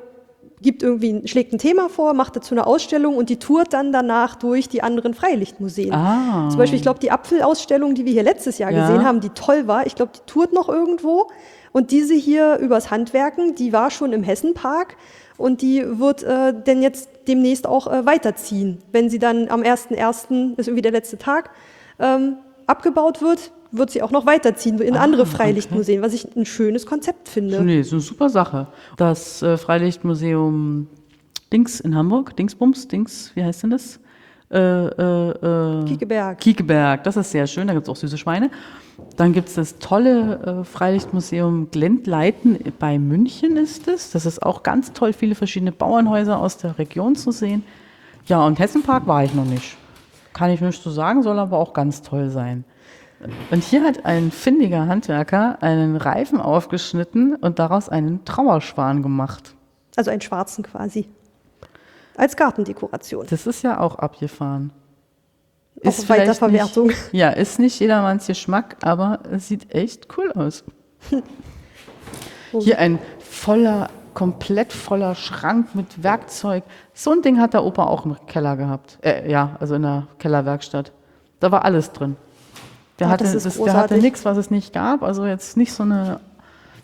[0.61, 4.35] gibt irgendwie, schlägt ein Thema vor, macht dazu eine Ausstellung und die tourt dann danach
[4.37, 5.93] durch die anderen Freilichtmuseen.
[5.93, 6.49] Ah.
[6.51, 8.81] Zum Beispiel, ich glaube, die Apfelausstellung, die wir hier letztes Jahr Ja.
[8.87, 11.29] gesehen haben, die toll war, ich glaube, die tourt noch irgendwo.
[11.73, 14.97] Und diese hier übers Handwerken, die war schon im Hessenpark
[15.39, 18.79] und die wird äh, denn jetzt demnächst auch äh, weiterziehen.
[18.93, 21.51] Wenn sie dann am 1.1., ist irgendwie der letzte Tag,
[21.99, 22.37] ähm,
[22.67, 27.29] abgebaut wird, wird sie auch noch weiterziehen in andere Freilichtmuseen, was ich ein schönes Konzept
[27.29, 27.63] finde.
[27.63, 28.67] Nee, ist eine super Sache.
[28.97, 30.89] Das äh, Freilichtmuseum
[31.53, 34.00] Dings in Hamburg, Dingsbums, Dings, wie heißt denn das?
[34.53, 36.39] Äh, äh, äh, Kiekeberg.
[36.39, 38.51] Kiekeberg, das ist sehr schön, da gibt es auch süße Schweine.
[39.17, 44.11] Dann gibt es das tolle äh, Freilichtmuseum Glendleiten bei München ist es.
[44.11, 47.65] Das ist auch ganz toll, viele verschiedene Bauernhäuser aus der Region zu sehen.
[48.27, 49.77] Ja, und Hessenpark war ich noch nicht.
[50.33, 52.65] Kann ich nicht so sagen, soll aber auch ganz toll sein.
[53.51, 59.55] Und hier hat ein findiger Handwerker einen Reifen aufgeschnitten und daraus einen Trauerschwan gemacht.
[59.97, 61.09] Also einen schwarzen quasi.
[62.17, 63.27] Als Gartendekoration.
[63.31, 64.73] Das ist ja auch abgefahren.
[65.85, 66.89] Auch vielleicht Weiterverwertung.
[66.89, 70.65] Nicht, ja, ist nicht jedermanns Geschmack, aber es sieht echt cool aus.
[72.61, 76.65] Hier ein voller, komplett voller Schrank mit Werkzeug.
[76.93, 78.99] So ein Ding hat der Opa auch im Keller gehabt.
[79.03, 80.93] Äh, ja, also in der Kellerwerkstatt.
[81.39, 82.17] Da war alles drin.
[82.99, 85.03] Der Ah, hatte, das ist das, der hatte nichts, was es nicht gab.
[85.03, 86.21] Also jetzt nicht so eine,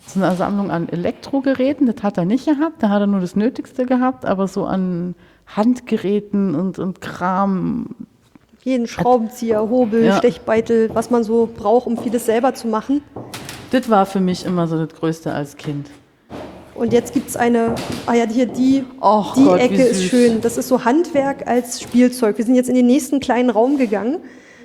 [0.07, 2.81] so eine Sammlung an Elektrogeräten, das hat er nicht gehabt.
[2.81, 5.15] Da hat er nur das Nötigste gehabt, aber so an
[5.47, 7.95] Handgeräten und, und Kram.
[8.63, 10.17] Jeden Schraubenzieher, Hobel, Ja.
[10.17, 13.01] Stechbeitel, was man so braucht, um vieles selber zu machen.
[13.71, 15.87] Das war für mich immer so das Größte als Kind.
[16.75, 17.73] Und jetzt gibt es eine,
[18.05, 20.41] ah ja, hier die, Och die Gott, Ecke ist schön.
[20.41, 22.37] Das ist so Handwerk als Spielzeug.
[22.37, 24.19] Wir sind jetzt in den nächsten kleinen Raum gegangen.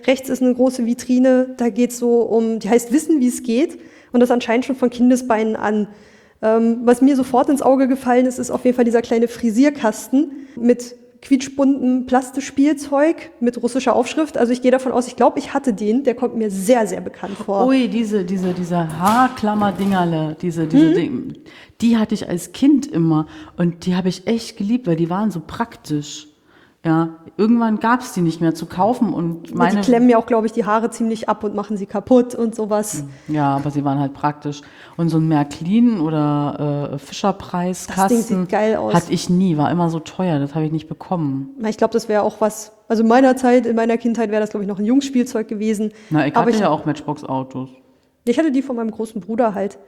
[0.06, 3.42] Rechts ist eine große Vitrine, da geht es so um, die heißt Wissen, wie es
[3.42, 3.78] geht.
[4.12, 5.88] Und das anscheinend schon von Kindesbeinen an.
[6.42, 10.48] Ähm, was mir sofort ins Auge gefallen ist, ist auf jeden Fall dieser kleine Frisierkasten
[10.56, 14.36] mit quietschbuntem Plastikspielzeug mit russischer Aufschrift.
[14.36, 16.02] Also ich gehe davon aus, ich glaube, ich hatte den.
[16.02, 17.66] Der kommt mir sehr, sehr bekannt vor.
[17.68, 20.94] Ui, diese, diese, diese Haarklammer-Dingerle, diese, diese Hm?
[20.94, 21.34] Ding,
[21.80, 23.26] die hatte ich als Kind immer.
[23.56, 26.28] Und die habe ich echt geliebt, weil die waren so praktisch.
[26.84, 30.26] Ja, irgendwann gab es die nicht mehr zu kaufen und Meine die klemmen ja auch,
[30.26, 33.04] glaube ich, die Haare ziemlich ab und machen sie kaputt und sowas.
[33.28, 34.62] Ja, aber sie waren halt praktisch.
[34.96, 38.94] Und so ein Märklin oder äh, Fischerpreiskasten Das Ding sieht geil aus.
[38.94, 41.50] hatte ich nie, war immer so teuer, das habe ich nicht bekommen.
[41.68, 44.50] Ich glaube, das wäre auch was, also in meiner Zeit, in meiner Kindheit wäre das,
[44.50, 45.92] glaube ich, noch ein Jungspielzeug gewesen.
[46.10, 47.68] Na, ich Aber hatte ich- ja auch Matchbox-Autos.
[48.24, 49.78] Ich hatte die von meinem großen Bruder halt.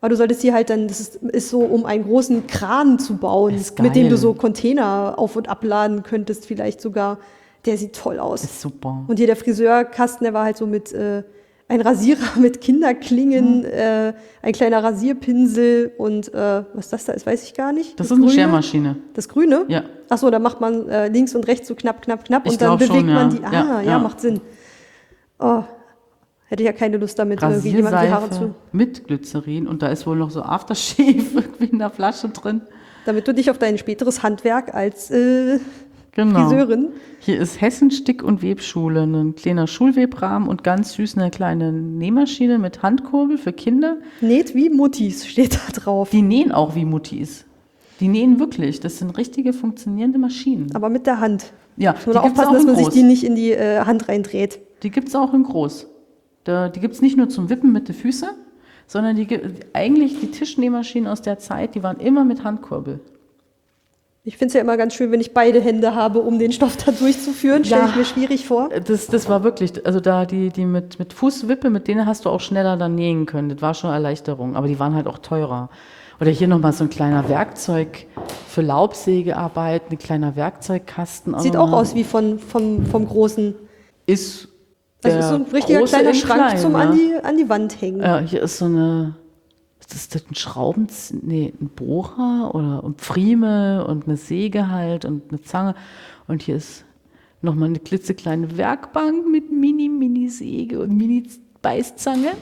[0.00, 3.16] Aber du solltest die halt dann, das ist, ist so, um einen großen Kran zu
[3.16, 7.18] bauen, Ist mit dem du so Container auf- und abladen könntest, vielleicht sogar.
[7.66, 8.42] Der sieht toll aus.
[8.42, 9.04] Ist super.
[9.06, 11.22] Und hier der Friseurkasten, der war halt so mit äh,
[11.68, 17.44] ein Rasierer mit Kinderklingen, äh, ein kleiner Rasierpinsel und äh, was das da ist, weiß
[17.44, 18.00] ich gar nicht.
[18.00, 18.32] Das ist eine Grüne?
[18.32, 18.96] Schermaschine.
[19.12, 19.66] Das Grüne?
[19.68, 19.82] Ja.
[20.08, 22.78] Achso, da macht man äh, links und rechts so knapp, knapp, knapp Ich und dann
[22.78, 23.36] bewegt schon, man ja.
[23.38, 23.44] die.
[23.44, 23.98] Ah, Ja, ja, ja.
[23.98, 24.40] macht Sinn.
[25.38, 25.62] Oh,
[26.50, 28.54] hätte ich ja keine Lust damit, irgendwie jemandem die Haare zu.
[28.72, 31.04] mit Glycerin und da ist wohl noch so Aftershave
[31.34, 32.60] irgendwie in der Flasche drin.
[33.06, 35.58] Damit du dich auf dein späteres Handwerk als äh,
[36.12, 36.48] Genau.
[36.48, 36.88] Friseurin.
[37.20, 42.58] Hier ist Hessen Stick- und Webschule, ein kleiner Schulwebrahmen und ganz süß eine kleine Nähmaschine
[42.58, 43.96] mit Handkurbel für Kinder.
[44.20, 46.10] Näht wie Muttis, steht da drauf.
[46.10, 47.44] Die nähen auch wie Muttis.
[48.00, 48.80] Die nähen wirklich.
[48.80, 50.74] Das sind richtige funktionierende Maschinen.
[50.74, 51.52] Aber mit der Hand.
[51.76, 52.94] Ja, gibt's aufpassen, dass man sich groß.
[52.94, 54.58] die nicht in die äh, Hand reindreht.
[54.82, 55.86] Die gibt es auch in groß.
[56.44, 58.30] Da, die gibt es nicht nur zum Wippen mit den Füßen,
[58.86, 59.26] sondern die,
[59.72, 63.00] eigentlich die Tischnähmaschinen aus der Zeit, die waren immer mit Handkurbel.
[64.22, 66.76] Ich finde es ja immer ganz schön, wenn ich beide Hände habe, um den Stoff
[66.76, 67.64] da durchzuführen.
[67.64, 67.88] Stelle Ja.
[67.88, 68.68] ich mir schwierig vor.
[68.68, 72.30] Das, das war wirklich, also da die, die mit, mit Fußwippe, mit denen hast du
[72.30, 73.48] auch schneller dann nähen können.
[73.48, 75.70] Das war schon Erleichterung, aber die waren halt auch teurer.
[76.20, 78.06] Oder hier nochmal so ein kleiner Werkzeug
[78.46, 81.38] für Laubsägearbeit, ein kleiner Werkzeugkasten.
[81.38, 81.80] Sieht auch mal.
[81.80, 83.54] aus wie von, vom, vom großen.
[84.04, 84.48] Ist
[85.02, 86.78] Also der ist so ein richtiger kleiner in Schrank klein, zum ja.
[86.78, 88.00] an, die, an die Wand hängen.
[88.00, 89.14] Ja, hier ist so eine,
[89.80, 90.88] ist das ein Schrauben,
[91.22, 95.74] nee, ein Bohrer oder ein Pfrieme und eine Säge halt und eine Zange.
[96.28, 96.84] Und hier ist
[97.42, 100.96] nochmal eine klitzekleine Werkbank mit Mini-Mini-Säge und
[101.62, 102.32] Mini-Beißzange.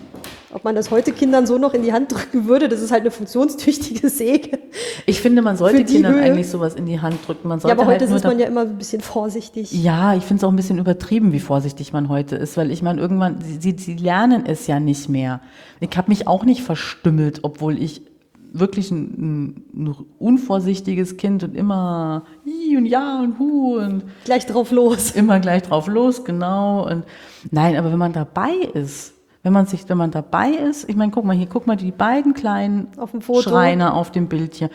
[0.50, 3.02] Ob man das heute Kindern so noch in die Hand drücken würde, das ist halt
[3.02, 4.58] eine funktionstüchtige Säge.
[5.04, 6.22] Ich finde, man sollte Kindern Höhe.
[6.22, 7.48] eigentlich sowas in die Hand drücken.
[7.48, 9.72] Man Ja, sollte aber halt heute nur ist man ja immer ein bisschen vorsichtig.
[9.72, 12.82] Ja, ich finde es auch ein bisschen übertrieben, wie vorsichtig man heute ist, weil ich
[12.82, 15.40] meine, irgendwann, sie, sie, lernen es ja nicht mehr.
[15.80, 18.02] Ich habe mich auch nicht verstümmelt, obwohl ich
[18.50, 24.70] wirklich ein, ein unvorsichtiges Kind und immer hi und ja und hu und Gleich drauf
[24.70, 25.10] los.
[25.10, 26.88] immer gleich drauf los, genau.
[26.88, 27.04] Und
[27.50, 31.12] nein, aber wenn man dabei ist, wenn man sich, wenn man dabei ist, ich meine,
[31.12, 33.50] guck mal hier, guck mal die beiden kleinen Auf dem Foto.
[33.50, 34.70] Schreiner auf dem Bild hier.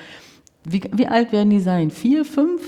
[0.63, 1.91] Wie, wie alt werden die sein?
[1.91, 2.61] Vier, fünf?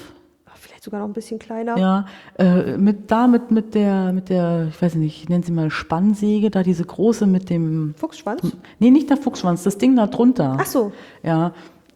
[0.56, 1.78] Vielleicht sogar noch ein bisschen kleiner.
[1.78, 2.06] Ja,
[2.38, 5.70] äh, mit da mit, mit der, mit der, ich weiß nicht, ich nenne sie mal
[5.70, 8.56] Spannsäge, da diese große mit dem, Fuchsschwanz?
[8.80, 10.58] nee, nicht der Fuchsschwanz, das Ding da drunter.
[10.60, 10.92] Ach so.
[11.24, 11.54] Ja,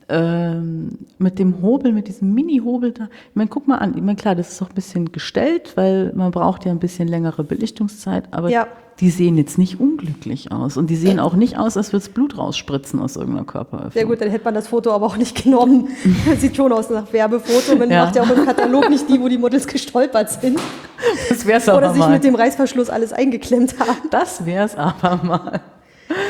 [0.10, 3.04] ähm, mit dem Hobel, mit diesem Mini-Hobel da.
[3.30, 6.12] Ich meine, guck mal an, ich meine, klar, das ist auch ein bisschen gestellt, weil
[6.16, 8.68] man braucht ja ein bisschen längere Belichtungszeit, aber Ja.
[9.00, 12.10] die sehen jetzt nicht unglücklich aus und die sehen auch nicht aus, als würde es
[12.10, 13.92] Blut rausspritzen aus irgendeiner Körperöffnung.
[13.94, 15.88] Sehr gut, dann hätte man das Foto aber auch nicht genommen.
[16.28, 17.78] Das sieht schon aus nach Werbefoto.
[17.78, 18.06] Man Ja.
[18.06, 20.60] macht ja auch im Katalog nicht die, wo die Models gestolpert sind.
[21.30, 22.10] Das wär's aber Oder sich mal.
[22.12, 24.10] mit dem Reißverschluss alles eingeklemmt haben.
[24.12, 25.62] das wär's aber mal.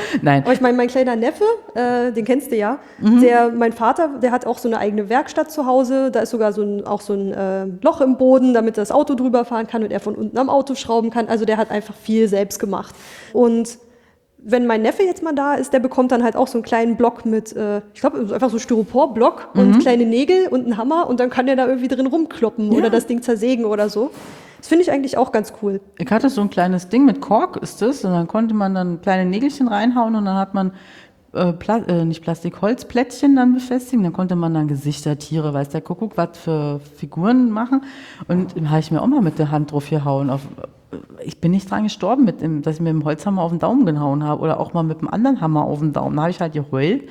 [0.22, 1.44] Nein, Aber ich meine, mein kleiner Neffe,
[1.76, 3.22] äh, den kennst du ja, Mhm.
[3.22, 6.11] der, mein Vater, der hat auch so eine eigene Werkstatt zu Hause.
[6.11, 9.15] Da ist sogar so ein, auch so ein äh, Loch im Boden, damit das Auto
[9.15, 11.27] drüber fahren kann und er von unten am Auto schrauben kann.
[11.27, 12.94] Also der hat einfach viel selbst gemacht.
[13.34, 13.77] Und
[14.44, 16.95] wenn mein Neffe jetzt mal da ist, der bekommt dann halt auch so einen kleinen
[16.95, 19.61] Block mit, äh, ich glaube, einfach so Styropor-Block Mhm.
[19.61, 22.90] und kleine Nägel und einen Hammer und dann kann der da irgendwie drin rumkloppen oder
[22.90, 24.11] das Ding zersägen oder so.
[24.57, 25.80] Das finde ich eigentlich auch ganz cool.
[25.98, 29.02] Ich hatte so ein kleines Ding mit Kork ist das und dann konnte man dann
[29.02, 30.74] kleine Nägelchen reinhauen und dann hat man
[31.34, 34.03] äh, Pla äh, nicht Plastik, Holzplättchen dann befestigen.
[34.03, 37.84] Dann konnte man dann Gesichter, Tiere, weiß der Kuckuck, was für Figuren machen.
[38.28, 40.30] Und da habe ich mir auch mal mit der Hand drauf gehauen.
[40.32, 40.41] Auf,
[41.24, 43.86] ich bin nicht dran gestorben, mit dem, dass ich mit dem Holzhammer auf den Daumen
[43.86, 46.16] gehauen habe oder auch mal mit einem anderen Hammer auf den Daumen.
[46.16, 47.03] Da habe ich halt geheult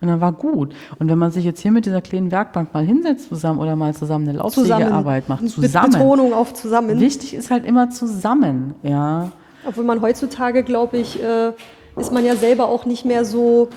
[0.00, 0.74] und dann war gut.
[0.98, 3.94] Und wenn man sich jetzt hier mit dieser kleinen Werkbank mal hinsetzt zusammen oder mal
[3.94, 5.92] zusammen eine Laubsägearbeit macht, Mit zusammen.
[5.92, 7.00] Betonung auf zusammen.
[7.00, 9.32] Wichtig ist halt immer zusammen, ja.
[9.66, 11.52] Obwohl man heutzutage, glaube ich, äh,
[11.96, 13.68] ist man ja selber auch nicht mehr so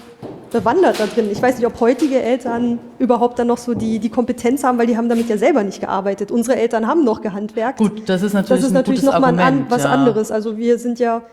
[0.52, 1.30] bewandert da drin.
[1.32, 4.88] Ich weiß nicht, ob heutige Eltern überhaupt dann noch so die, die Kompetenz haben, weil
[4.88, 6.32] die haben damit ja selber nicht gearbeitet.
[6.32, 7.80] Unsere Eltern haben noch gehandwerkt.
[7.80, 9.92] Gut, das ist natürlich das ist natürlich nochmal an, Argument, was ja.
[9.92, 10.32] anderes.
[10.32, 11.24] Also wir sind ja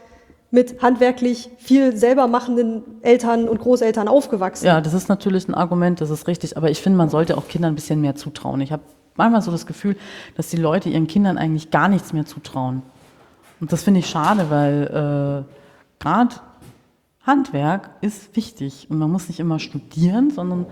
[0.50, 4.66] mit handwerklich viel selber machenden Eltern und Großeltern aufgewachsen.
[4.66, 6.56] Ja, das ist natürlich ein Argument, das ist richtig.
[6.56, 8.60] Aber ich finde, man sollte auch Kindern ein bisschen mehr zutrauen.
[8.60, 8.82] Ich habe
[9.16, 9.96] manchmal so das Gefühl,
[10.36, 12.82] dass die Leute ihren Kindern eigentlich gar nichts mehr zutrauen.
[13.60, 16.34] Und das finde ich schade, weil äh, gerade
[17.24, 18.86] Handwerk ist wichtig.
[18.90, 20.66] Und man muss nicht immer studieren, sondern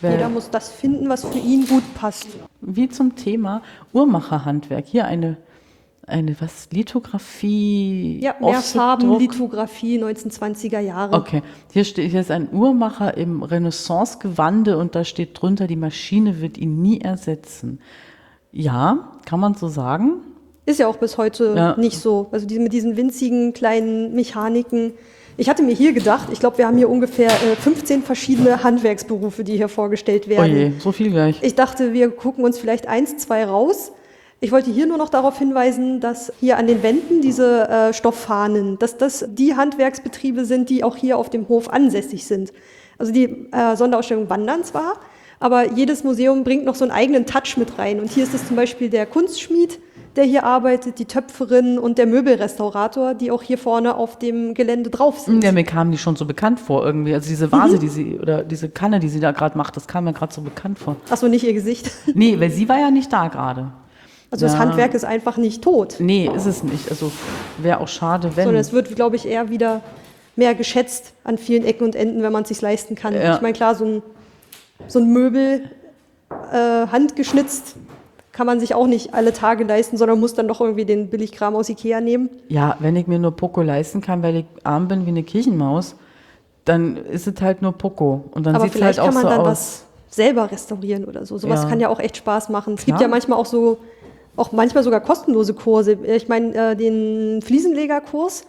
[0.00, 2.28] Jeder muss das finden, was für ihn gut passt.
[2.60, 3.62] Wie zum Thema
[3.92, 4.86] Uhrmacherhandwerk.
[4.86, 5.36] Hier eine,
[6.06, 8.20] eine was, Lithografie?
[8.22, 8.60] Ja, mehr?
[8.60, 11.16] Farben, Lithografie, 1920er Jahre.
[11.16, 16.40] Okay, hier steht hier ist ein Uhrmacher im Renaissance-Gewande und da steht drunter, die Maschine
[16.40, 17.80] wird ihn nie ersetzen.
[18.52, 20.20] Ja, kann man so sagen.
[20.64, 21.76] Ist ja auch bis heute Ja.
[21.76, 22.28] nicht so.
[22.30, 24.92] Also mit diesen winzigen kleinen Mechaniken.
[25.40, 29.44] Ich hatte mir hier gedacht, ich glaube, wir haben hier ungefähr äh, 15 verschiedene Handwerksberufe,
[29.44, 30.56] die hier vorgestellt Oh werden.
[30.56, 31.38] je, so viel gleich.
[31.42, 33.92] Ich dachte, wir gucken uns vielleicht eins, zwei raus.
[34.40, 38.80] Ich wollte hier nur noch darauf hinweisen, dass hier an den Wänden diese äh, Stofffahnen,
[38.80, 42.52] dass das die Handwerksbetriebe sind, die auch hier auf dem Hof ansässig sind.
[42.98, 44.94] Also die äh, Sonderausstellung wandern zwar,
[45.38, 48.00] aber jedes Museum bringt noch so einen eigenen Touch mit rein.
[48.00, 49.78] Und hier ist es zum Beispiel der Kunstschmied,
[50.18, 54.90] der hier arbeitet, die Töpferin und der Möbelrestaurator, die auch hier vorne auf dem Gelände
[54.90, 55.42] drauf sind.
[55.44, 57.14] Ja, mir kamen die schon so bekannt vor irgendwie.
[57.14, 60.04] Also diese Vase, die sie, oder diese Kanne, die sie da gerade macht, das kam
[60.04, 60.96] mir gerade so bekannt vor.
[61.08, 61.90] Achso, nicht ihr Gesicht.
[62.14, 63.70] Nee, weil sie war ja nicht da gerade.
[64.30, 64.58] Also das Ja.
[64.58, 65.96] Handwerk ist einfach nicht tot.
[66.00, 66.90] Nee, ist es nicht.
[66.90, 67.12] Also
[67.58, 68.44] wäre auch schade, wenn.
[68.44, 69.80] sondern es wird, glaube ich, eher wieder
[70.34, 73.14] mehr geschätzt an vielen Ecken und Enden, wenn man es sich leisten kann.
[73.14, 73.36] Ja.
[73.36, 74.02] Ich meine, klar, so ein,
[74.88, 75.70] so ein Möbel
[76.52, 77.76] äh, handgeschnitzt
[78.38, 81.56] kann man sich auch nicht alle Tage leisten, sondern muss dann doch irgendwie den Billigkram
[81.56, 82.30] aus Ikea nehmen.
[82.46, 85.96] Ja, wenn ich mir nur Poco leisten kann, weil ich arm bin wie eine Kirchenmaus,
[86.64, 88.26] dann ist es halt nur Poco.
[88.30, 89.46] Und dann Aber sieht es vielleicht halt auch kann man so dann aus.
[89.48, 89.84] was
[90.14, 91.36] selber restaurieren oder so.
[91.36, 91.68] Sowas Ja.
[91.68, 92.74] kann ja auch echt Spaß machen.
[92.74, 93.02] Es gibt Klar.
[93.02, 93.78] ja manchmal auch so,
[94.36, 95.94] auch manchmal sogar kostenlose Kurse.
[96.04, 98.44] Ich meine, äh, den Fliesenlegerkurs,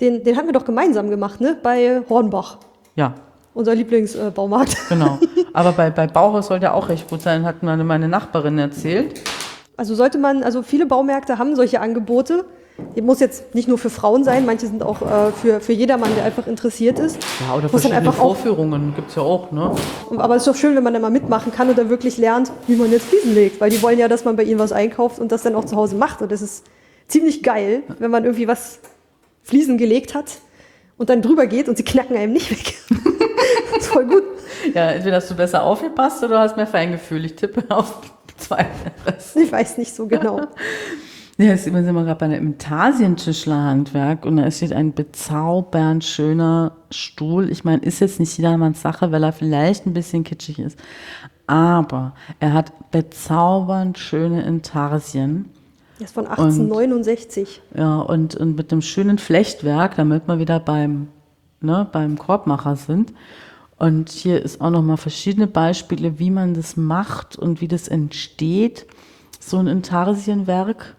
[0.00, 1.56] den, den hatten wir doch gemeinsam gemacht, ne?
[1.62, 2.58] Bei Hornbach,
[2.96, 3.14] Ja,
[3.54, 4.76] unser Lieblingsbaumarkt.
[4.88, 5.18] genau.
[5.52, 9.20] Aber bei, bei Bauhaus soll der auch recht gut sein, hat mir meine Nachbarin erzählt.
[9.76, 12.44] Also sollte man, also viele Baumärkte haben solche Angebote.
[12.96, 16.14] Die muss jetzt nicht nur für Frauen sein, manche sind auch äh, für, für jedermann,
[16.14, 17.18] der einfach interessiert ist.
[17.46, 19.72] Ja, oder Muss verschiedene Vorführungen gibt es ja auch, ne?
[20.16, 22.50] Aber es ist doch schön, wenn man da mal mitmachen kann und dann wirklich lernt,
[22.66, 23.60] wie man jetzt Fliesen legt.
[23.60, 25.76] Weil die wollen ja, dass man bei ihnen was einkauft und das dann auch zu
[25.76, 26.22] Hause macht.
[26.22, 26.64] Und das ist
[27.06, 28.80] ziemlich geil, wenn man irgendwie was
[29.42, 30.38] Fliesen gelegt hat
[30.96, 32.74] und dann drüber geht und sie knacken einem nicht weg.
[33.72, 34.22] das ist voll gut.
[34.74, 37.24] Ja, entweder hast du besser aufgepasst oder hast mehr Feingefühl.
[37.24, 38.00] Ich tippe auf
[38.36, 39.36] zweiteres.
[39.36, 40.40] Ich weiß nicht so genau.
[41.38, 47.48] Ja, jetzt sind wir gerade bei einem Imtasientischlerhandwerk und da steht ein bezaubernd schöner Stuhl.
[47.50, 50.78] Ich meine, ist jetzt nicht jedermanns Sache, weil er vielleicht ein bisschen kitschig ist.
[51.46, 55.48] Aber er hat bezaubernd schöne Intarsien.
[55.98, 57.62] Der ist von 1869.
[57.74, 61.08] Ja, und, und mit dem schönen Flechtwerk, damit wir wieder beim,
[61.60, 63.12] ne, beim Korbmacher sind.
[63.78, 68.86] Und hier ist auch nochmal verschiedene Beispiele, wie man das macht und wie das entsteht,
[69.38, 70.96] so ein Intarsienwerk.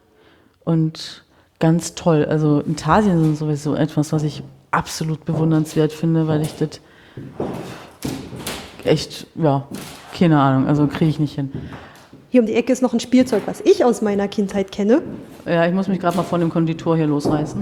[0.64, 1.24] Und
[1.60, 2.26] ganz toll.
[2.26, 6.82] Also Intarsien sind sowieso etwas, was ich absolut bewundernswert finde, weil ich das
[8.84, 9.68] echt, ja,
[10.18, 11.52] keine Ahnung, also kriege ich nicht hin.
[12.32, 15.02] Hier um die Ecke ist noch ein Spielzeug, was ich aus meiner Kindheit kenne.
[15.46, 17.62] Ja, ich muss mich gerade mal von dem Konditor hier losreißen.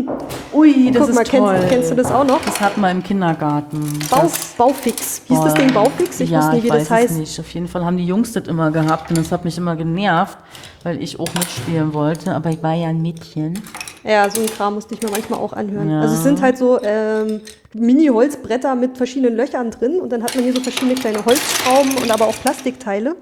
[0.54, 1.54] Ui, das Guck ist mal, toll.
[1.54, 2.42] kennst, kennst du das auch noch?
[2.42, 3.78] Das hatten wir im Kindergarten.
[4.10, 5.20] Bau, Baufix.
[5.28, 5.52] Hieß das.
[5.52, 6.18] Ding Baufix?
[6.20, 7.10] Ich ja, wusste nicht, wie ich das weiß heißt.
[7.10, 7.40] Es nicht.
[7.40, 10.38] Auf jeden Fall haben die Jungs das immer gehabt und das hat mich immer genervt,
[10.82, 12.34] weil ich auch mitspielen wollte.
[12.34, 13.60] Aber ich war ja ein Mädchen.
[14.02, 15.90] Ja, so ein Kram musste ich mir manchmal auch anhören.
[15.90, 16.00] Ja.
[16.00, 17.42] Also es sind halt so ähm,
[17.80, 22.10] Mini-Holzbretter mit verschiedenen Löchern drin und dann hat man hier so verschiedene kleine Holzschrauben und
[22.10, 23.16] aber auch Plastikteile.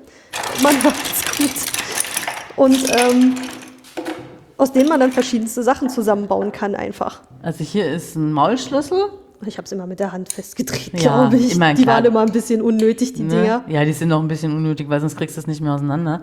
[0.62, 1.50] Man macht's gut.
[2.56, 3.34] Und ähm,
[4.56, 7.22] aus denen man dann verschiedenste Sachen zusammenbauen kann einfach.
[7.42, 9.06] Also hier ist ein Maulschlüssel.
[9.46, 11.52] Ich habe es immer mit der Hand festgedreht, Ja, glaube ich.
[11.52, 11.96] ich mein, die klar.
[11.96, 13.42] waren immer ein bisschen unnötig, die Ne?
[13.42, 13.64] Dinger.
[13.68, 16.22] Ja, die sind noch ein bisschen unnötig, weil sonst kriegst du es nicht mehr auseinander.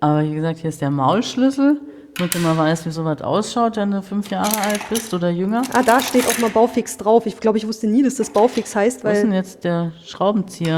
[0.00, 1.80] Aber wie gesagt, hier ist der Maulschlüssel,
[2.16, 5.62] damit du mal weißt, wie sowas ausschaut, wenn du fünf Jahre alt bist oder jünger.
[5.72, 7.26] Ah, da steht auch mal Baufix drauf.
[7.26, 9.36] Ich glaube, ich wusste nie, dass das Baufix heißt, Wo ist denn weil.
[9.36, 10.76] jetzt der Schraubenzieher?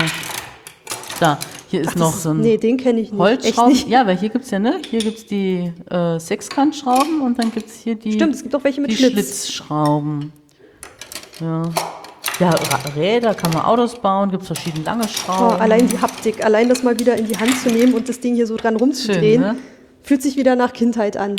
[1.20, 1.38] Da,
[1.70, 3.20] hier ist Ach, noch so ein Nee, den kenne ich nicht.
[3.20, 3.72] Echt Holzschrauben.
[3.72, 3.88] nicht.
[3.88, 4.80] Ja, weil hier gibt es ja, ne?
[4.88, 8.54] Hier gibt es die äh, Sechskantschrauben und dann gibt es hier die, Stimmt, es gibt
[8.54, 9.12] auch welche mit die Schlitz.
[9.14, 10.32] Schlitzschrauben.
[11.40, 11.62] Ja.
[12.40, 12.50] Ja,
[12.96, 15.60] Räder kann man Autos bauen, gibt es verschiedene lange Oh, Schrauben.
[15.60, 18.34] allein die Haptik, allein das mal wieder in die Hand zu nehmen und das Ding
[18.34, 19.56] hier so dran rumzudrehen, Schön, ne?
[20.04, 21.36] Fühlt sich wieder nach Kindheit an.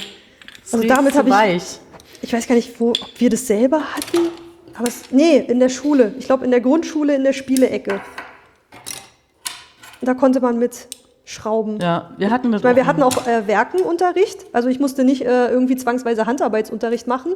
[0.66, 1.80] Also Riecht damit habe ich,
[2.22, 4.28] ich weiß gar nicht, wo, ob wir das selber hatten,
[4.74, 6.14] aber es, nee, in der Schule.
[6.18, 8.02] Ich glaube in der Grundschule in der Spielecke.
[10.02, 10.88] Da konnte man mit
[11.24, 11.80] schrauben.
[11.80, 14.46] Ja, wir hatten das Ich meine, wir auch hatten auch äh, Werkenunterricht.
[14.52, 17.36] Also ich musste nicht äh, irgendwie zwangsweise Handarbeitsunterricht machen.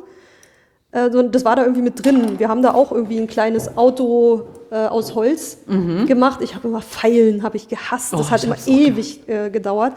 [0.91, 2.39] Sondern das war da irgendwie mit drin.
[2.39, 5.59] Wir haben da auch irgendwie ein kleines Auto äh, aus Holz
[6.07, 6.39] gemacht.
[6.41, 8.11] Ich habe immer Pfeilen, habe ich gehasst.
[8.13, 8.25] Das Mhm.
[8.27, 9.93] Oh, hat immer ewig äh, gedauert.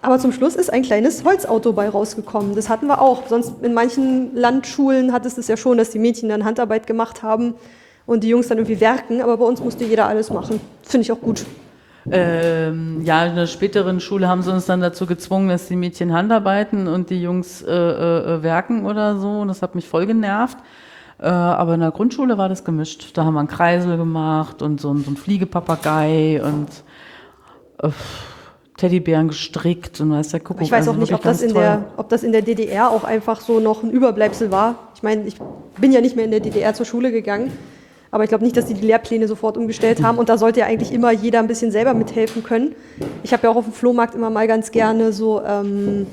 [0.00, 2.54] Aber zum Schluss ist ein kleines Holzauto bei rausgekommen.
[2.54, 3.26] Das hatten wir auch.
[3.28, 7.24] Sonst in manchen Landschulen hat es das ja schon, dass die Mädchen dann Handarbeit gemacht
[7.24, 7.54] haben
[8.06, 10.60] und die Jungs dann irgendwie werken, aber bei uns musste jeder alles machen.
[10.82, 11.44] Finde ich auch gut.
[12.10, 16.12] Ähm, ja, in der späteren Schule haben sie uns dann dazu gezwungen, dass die Mädchen
[16.12, 19.40] Handarbeiten und die Jungs äh, äh, werken oder so.
[19.40, 20.58] Und das hat mich voll genervt.
[21.20, 23.16] Äh, aber in der Grundschule war das gemischt.
[23.16, 26.68] Da haben wir einen Kreisel gemacht und so, so einen Fliegepapagei und
[27.82, 27.90] äh,
[28.76, 30.62] Teddybären gestrickt und weiß der Kuckuck.
[30.62, 31.62] Ich weiß also auch nicht, wirklich ob das, in toll.
[31.62, 34.76] der, ob das in der DDR auch einfach so noch ein Überbleibsel war.
[34.94, 35.36] Ich meine, ich
[35.80, 37.50] bin ja nicht mehr in der DDR zur Schule gegangen,
[38.10, 40.66] aber ich glaube nicht, dass die die Lehrpläne sofort umgestellt haben und da sollte ja
[40.66, 42.74] eigentlich immer jeder ein bisschen selber mithelfen können.
[43.22, 46.06] Ich habe ja auch auf dem Flohmarkt immer mal ganz gerne so ähm,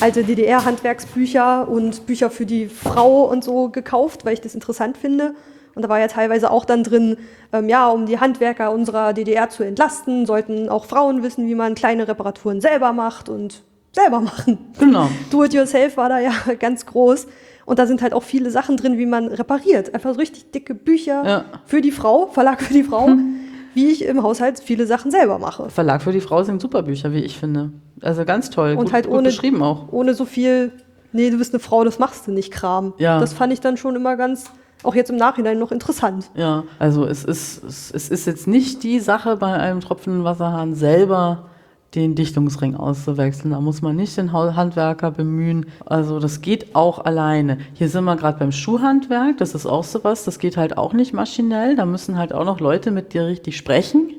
[0.00, 5.34] alte DDR-Handwerksbücher und Bücher für die Frau und so gekauft, weil ich das interessant finde.
[5.74, 7.16] Und da war ja teilweise auch dann drin,
[7.52, 11.74] ähm, ja, um die Handwerker unserer DDR zu entlasten, sollten auch Frauen wissen, wie man
[11.74, 13.62] kleine Reparaturen selber macht und
[13.92, 14.58] selber machen.
[14.78, 15.08] Genau.
[15.30, 17.26] Do-it-yourself war da ja ganz groß.
[17.64, 19.94] Und da sind halt auch viele Sachen drin, wie man repariert.
[19.94, 21.44] Einfach so richtig dicke Bücher Ja.
[21.64, 23.08] für die Frau, Verlag für die Frau,
[23.74, 25.70] wie ich im Haushalt viele Sachen selber mache.
[25.70, 27.70] Verlag für die Frau sind super Bücher, wie ich finde.
[28.00, 28.72] Also ganz toll.
[28.72, 29.92] Und gut, halt gut ohne- beschrieben auch.
[29.92, 30.72] Ohne so viel,
[31.12, 32.94] nee, du bist eine Frau, das machst du nicht, Kram.
[32.98, 33.20] Ja.
[33.20, 34.50] Das fand ich dann schon immer ganz,
[34.82, 36.30] auch jetzt im Nachhinein noch interessant.
[36.34, 40.74] Ja, also es ist, es, es ist jetzt nicht die Sache bei einem tropfenden Wasserhahn
[40.74, 41.48] selber
[41.94, 43.52] den Dichtungsring auszuwechseln.
[43.52, 45.66] Da muss man nicht den Handwerker bemühen.
[45.84, 47.58] Also das geht auch alleine.
[47.74, 49.36] Hier sind wir gerade beim Schuhhandwerk.
[49.38, 50.24] Das ist auch sowas.
[50.24, 51.76] Das geht halt auch nicht maschinell.
[51.76, 54.14] Da müssen halt auch noch Leute mit dir richtig sprechen.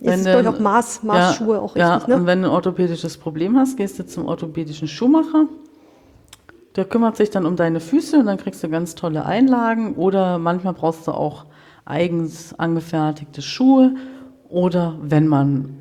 [0.00, 2.26] Jetzt ist, du- auch Maß, Maßschuhe auch ja, richtig, und ne?
[2.26, 5.46] wenn du ein orthopädisches Problem hast, gehst du zum orthopädischen Schuhmacher.
[6.74, 9.94] Der kümmert sich dann um deine Füße und dann kriegst du ganz tolle Einlagen.
[9.94, 11.46] Oder manchmal brauchst du auch
[11.84, 13.94] eigens angefertigte Schuhe.
[14.48, 15.76] Oder wenn man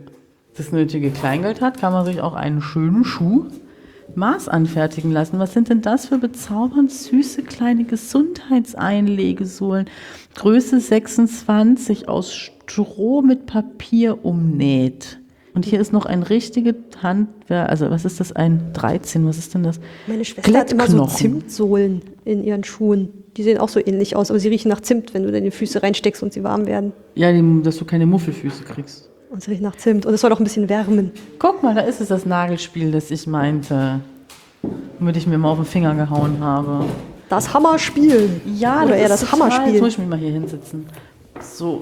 [0.55, 3.45] das nötige Kleingeld hat, kann man sich auch einen schönen Schuh
[4.15, 5.39] Maß anfertigen lassen.
[5.39, 9.85] Was sind denn das für bezaubernd süße kleine Gesundheitseinlegesohlen?
[10.35, 15.19] Größe 26 aus Stroh mit Papier umnäht.
[15.53, 19.53] Und hier ist noch ein richtiges Handwerk, also was ist das, ein 13, was ist
[19.53, 19.81] denn das?
[20.07, 21.05] Meine Schwester hat immer so.
[21.07, 23.09] Zimtsohlen in ihren Schuhen.
[23.35, 25.83] Die sehen auch so ähnlich aus, aber sie riechen nach Zimt, wenn du deine Füße
[25.83, 26.93] reinsteckst und sie warm werden.
[27.15, 27.33] Ja,
[27.63, 29.10] dass du keine Muffelfüße kriegst.
[29.31, 30.05] Und es riecht nach Zimt.
[30.05, 31.11] Und es soll auch ein bisschen wärmen.
[31.39, 34.01] Guck mal, da ist es das Nagelspiel, das ich meinte.
[34.99, 36.85] Womit ich mir mal auf den Finger gehauen habe.
[37.29, 38.41] Das Hammerspiel.
[38.45, 39.81] Ja, Oder eher ist das total- Jetzt Hammerspiel.
[39.81, 40.85] muss ich mich mal hier hinsetzen.
[41.41, 41.79] So,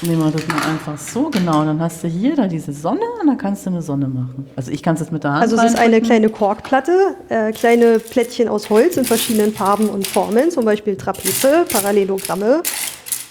[0.00, 1.64] nehmen wir das mal einfach so, genau.
[1.64, 4.46] Dann hast du hier da diese Sonne und dann kannst du eine Sonne machen.
[4.56, 7.50] Also ich kann es jetzt mit der Hand Also es ist eine kleine Korkplatte, äh,
[7.52, 12.62] kleine Plättchen aus Holz in verschiedenen Farben und Formen, zum Beispiel Trapeze, Parallelogramme,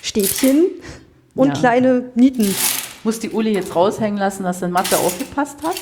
[0.03, 0.65] Stäbchen
[1.35, 1.53] und Ja.
[1.53, 2.53] kleine Nieten.
[3.03, 5.75] Muss die Uli jetzt raushängen lassen, dass in Mathe aufgepasst hat?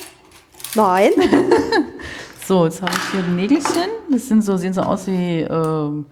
[0.75, 1.11] Nein,
[2.49, 3.91] So, jetzt habe ich hier die Nägelchen.
[4.09, 6.07] Das sind so, sehen so aus wie, ähm,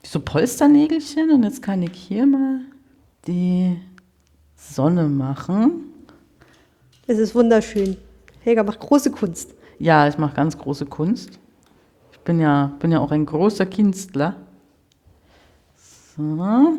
[0.00, 1.30] wie so Polsternägelchen.
[1.30, 2.60] Und jetzt kann ich hier mal
[3.26, 3.78] die
[4.56, 5.92] Sonne machen.
[7.06, 7.98] es ist wunderschön.
[8.40, 9.54] Helga macht große Kunst.
[9.78, 11.38] Ja, ich mache ganz große Kunst.
[12.10, 14.36] Ich bin ja, bin ja auch ein großer Künstler.
[16.16, 16.78] So.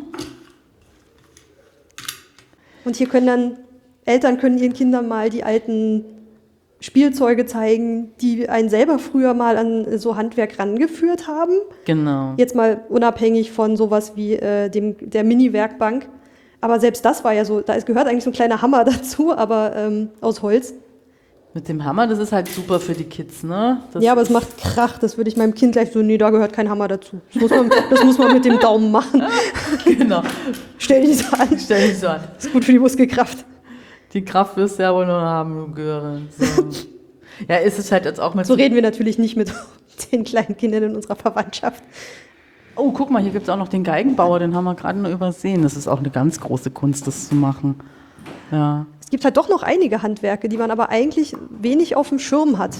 [2.83, 3.57] Und hier können dann
[4.05, 6.05] Eltern können ihren Kindern mal die alten
[6.83, 11.53] Spielzeuge zeigen, die einen selber früher mal an so Handwerk rangeführt haben.
[11.85, 12.33] Genau.
[12.35, 16.09] Jetzt mal unabhängig von sowas wie äh, dem, der Mini-Werkbank.
[16.59, 19.33] Aber selbst das war ja so, da ist, gehört eigentlich so ein kleiner Hammer dazu,
[19.33, 20.73] aber ähm, aus Holz.
[21.53, 23.81] Mit dem Hammer, das ist halt super für die Kids, ne?
[23.93, 26.31] Das ja, aber es macht Krach, das würde ich meinem Kind gleich so, nee, da
[26.31, 27.21] gehört kein Hammer dazu.
[27.31, 29.23] Das muss man, das muss man mit dem Daumen machen.
[29.85, 30.23] genau.
[30.79, 32.21] Stell dich so an, Stell dich so an.
[32.37, 33.45] ist gut für die Muskelkraft.
[34.13, 36.21] Die Kraft wirst du ja wohl nur haben, du Göre.
[36.37, 36.45] So.
[37.47, 39.51] ja, ist es halt jetzt auch mit So reden wir natürlich nicht mit
[40.11, 41.83] den kleinen Kindern in unserer Verwandtschaft.
[42.75, 45.11] Oh, guck mal, hier gibt es auch noch den Geigenbauer, den haben wir gerade nur
[45.11, 45.63] übersehen.
[45.63, 47.79] Das ist auch eine ganz große Kunst, das zu machen.
[48.51, 48.85] Ja.
[48.99, 52.57] Es gibt halt doch noch einige Handwerke, die man aber eigentlich wenig auf dem Schirm
[52.57, 52.75] hat.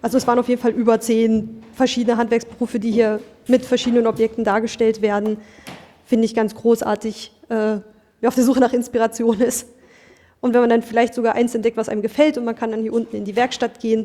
[0.00, 4.44] Also es waren auf jeden Fall über zehn verschiedene Handwerksberufe, die hier mit verschiedenen Objekten
[4.44, 5.38] dargestellt werden.
[6.06, 7.78] Finde ich ganz großartig, äh,
[8.20, 9.66] wer auf der Suche nach Inspiration ist.
[10.44, 12.82] Und wenn man dann vielleicht sogar eins entdeckt, was einem gefällt und man kann dann
[12.82, 14.04] hier unten in die Werkstatt gehen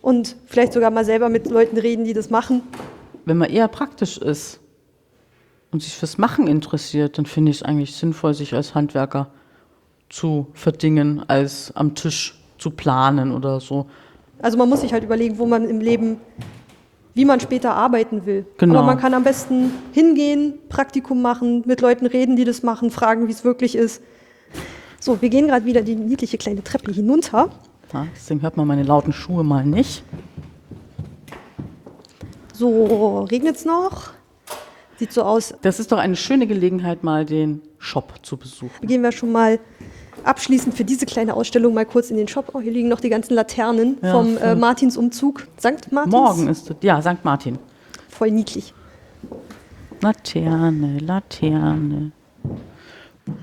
[0.00, 2.62] und vielleicht sogar mal selber mit Leuten reden, die das machen.
[3.24, 4.60] Wenn man eher praktisch ist
[5.72, 9.32] und sich fürs Machen interessiert, dann finde ich es eigentlich sinnvoll, sich als Handwerker
[10.10, 13.86] zu verdingen, als am Tisch zu planen oder so.
[14.40, 16.18] Also man muss sich halt überlegen, wo man im Leben,
[17.14, 18.46] wie man später arbeiten will.
[18.58, 18.76] Genau.
[18.76, 23.26] Aber man kann am besten hingehen, Praktikum machen, mit Leuten reden, die das machen, fragen,
[23.26, 24.00] wie es wirklich ist.
[25.00, 27.48] So, wir gehen gerade wieder die niedliche kleine Treppe hinunter.
[27.92, 30.04] Ja, deswegen hört man meine lauten Schuhe mal nicht.
[32.52, 34.10] So, regnet es noch?
[34.98, 35.54] Sieht so aus.
[35.62, 38.86] Das ist doch eine schöne Gelegenheit, mal den Shop zu besuchen.
[38.86, 39.58] Gehen wir schon mal
[40.24, 42.50] abschließend für diese kleine Ausstellung mal kurz in den Shop.
[42.52, 44.54] Oh, hier liegen noch die ganzen Laternen Ja, vom äh.
[44.54, 45.48] Martinsumzug.
[45.58, 45.90] St.
[45.90, 46.12] Martins.
[46.12, 47.24] Morgen ist es, ja, St.
[47.24, 47.58] Martin.
[48.10, 48.74] Voll niedlich.
[50.02, 52.12] Laterne, Laterne.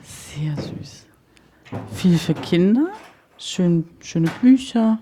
[0.03, 1.06] Sehr süß.
[1.93, 2.87] Viel für Kinder.
[3.37, 4.99] Schön, schöne Bücher.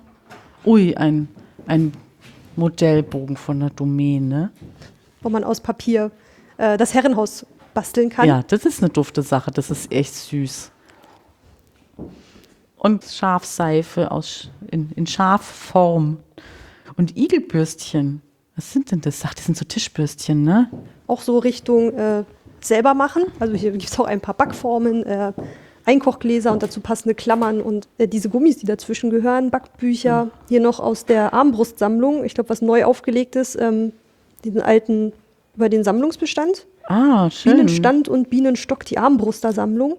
[0.65, 1.27] Ui, ein,
[1.67, 1.91] ein
[2.55, 4.51] Modellbogen von der Domäne.
[5.21, 6.11] Wo man aus Papier
[6.57, 8.27] äh, das Herrenhaus basteln kann.
[8.27, 9.51] Ja, das ist eine dufte Sache.
[9.51, 10.71] Das ist echt süß.
[12.77, 16.17] Und Schafseife aus, in, in Schafform.
[16.97, 18.21] Und Igelbürstchen.
[18.55, 19.21] Was sind denn das?
[19.25, 20.69] Ach, das sind so Tischbürstchen, ne?
[21.07, 22.23] Auch so Richtung äh,
[22.61, 23.23] selber machen.
[23.39, 25.33] Also hier gibt es auch ein paar Backformen, äh,
[25.85, 30.31] Einkochgläser und dazu passende Klammern und äh, diese Gummis, die dazwischen gehören, Backbücher.
[30.49, 32.23] Hier noch aus der Armbrustsammlung.
[32.25, 33.91] Ich glaube, was neu aufgelegt ist, ähm,
[34.43, 35.13] diesen alten
[35.55, 36.65] über den Sammlungsbestand.
[36.83, 37.53] Ah, schön.
[37.53, 39.97] Bienenstand und Bienenstock, die Armbrustersammlung.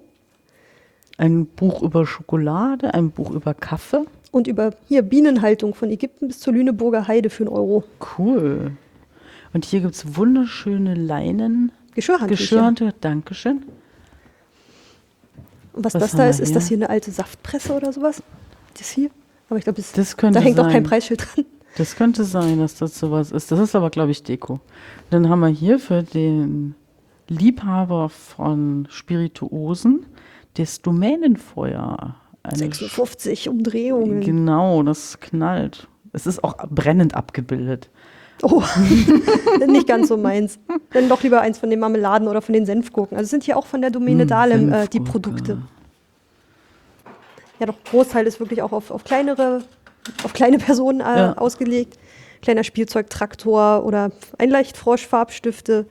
[1.18, 4.04] Ein Buch über Schokolade, ein Buch über Kaffee.
[4.32, 7.84] Und über hier Bienenhaltung von Ägypten bis zur Lüneburger Heide für einen Euro.
[8.18, 8.72] Cool.
[9.54, 11.72] Und hier gibt es wunderschöne Leinen.
[11.94, 12.72] Geschirrhandtücher.
[12.72, 13.62] Geschirrte, Dankeschön.
[15.76, 18.22] Und was, Was das da ist, ist das hier eine alte Saftpresse oder sowas?
[18.78, 19.10] Das hier?
[19.48, 20.82] Aber ich glaube, da hängt auch kein sein.
[20.82, 21.44] Preisschild dran.
[21.76, 23.52] Das könnte sein, dass das sowas ist.
[23.52, 24.60] Das ist aber, glaube ich, Deko.
[25.10, 26.74] Dann haben wir hier für den
[27.28, 30.06] Liebhaber von Spirituosen
[30.54, 32.16] das Domänenfeuer.
[32.42, 34.22] Eine 56 Umdrehungen.
[34.22, 35.88] Genau, das knallt.
[36.12, 37.90] Es ist auch brennend abgebildet.
[38.42, 38.62] Oh,
[39.66, 40.58] nicht ganz so meins.
[40.92, 43.16] Dann doch lieber eins von den Marmeladen oder von den Senfgurken.
[43.16, 45.00] Also sind hier auch von der Domäne Hm, Dahlem äh, die.
[45.00, 45.58] Produkte.
[47.58, 49.62] Ja, doch Großteil ist wirklich auch auf, auf kleinere,
[50.22, 51.32] auf kleine Personen äh, Ja.
[51.38, 51.98] ausgelegt.
[52.42, 55.86] Kleiner Spielzeugtraktor oder Einleichtfrosch, Farbstifte,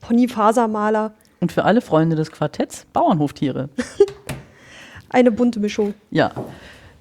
[0.00, 3.68] Ponyfasermaler, Und für alle Freunde des Quartetts Bauernhoftiere.
[5.10, 5.94] eine bunte Mischung.
[6.10, 6.30] Ja.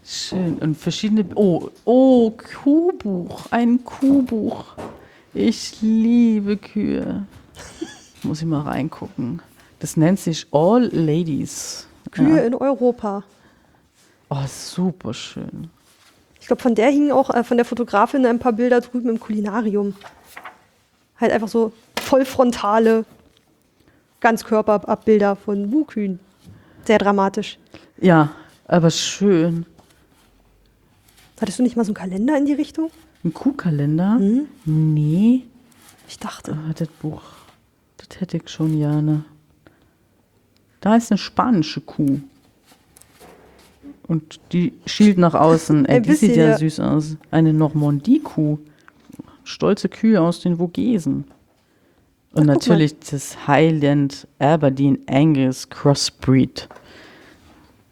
[0.05, 0.59] Schön.
[0.59, 1.25] Und verschiedene.
[1.35, 3.47] Oh, oh, Kuhbuch.
[3.51, 4.65] Ein Kuhbuch.
[5.33, 7.25] Ich liebe Kühe.
[8.23, 9.41] Muss ich mal reingucken.
[9.79, 11.87] Das nennt sich All Ladies.
[12.11, 12.43] Kühe Ja.
[12.43, 13.23] in Europa.
[14.29, 15.69] Oh, super schön.
[16.39, 19.19] Ich glaube, von der hingen auch äh, von der Fotografin ein paar Bilder drüben im
[19.19, 19.95] Kulinarium.
[21.19, 23.05] Halt einfach so vollfrontale
[24.19, 26.19] Ganzkörperabbilder von Wuhkühen.
[26.85, 27.57] Sehr dramatisch.
[27.99, 28.29] Ja,
[28.67, 29.65] aber schön.
[31.39, 32.89] Hattest du nicht mal so einen Kalender in die Richtung?
[33.23, 34.17] Ein Kuhkalender?
[34.17, 34.47] Hm?
[34.65, 35.43] Nee.
[36.07, 36.53] Ich dachte.
[36.53, 37.21] Ah, das Buch.
[37.97, 39.25] Das hätte ich schon gerne.
[40.81, 42.19] Da ist eine spanische Kuh.
[44.07, 45.85] Und die schielt nach außen.
[45.87, 46.57] Ey, die sieht ja, ja.
[46.57, 47.17] süß aus.
[47.31, 48.59] Eine Normandie-Kuh.
[49.43, 51.25] Stolze Kühe aus den Vogesen.
[52.33, 52.53] Und mal.
[52.53, 56.69] natürlich das Highland Aberdeen Angus Crossbreed.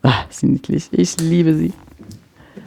[0.03, 0.89] Ah, sie niedlich.
[0.91, 1.73] Ich liebe sie.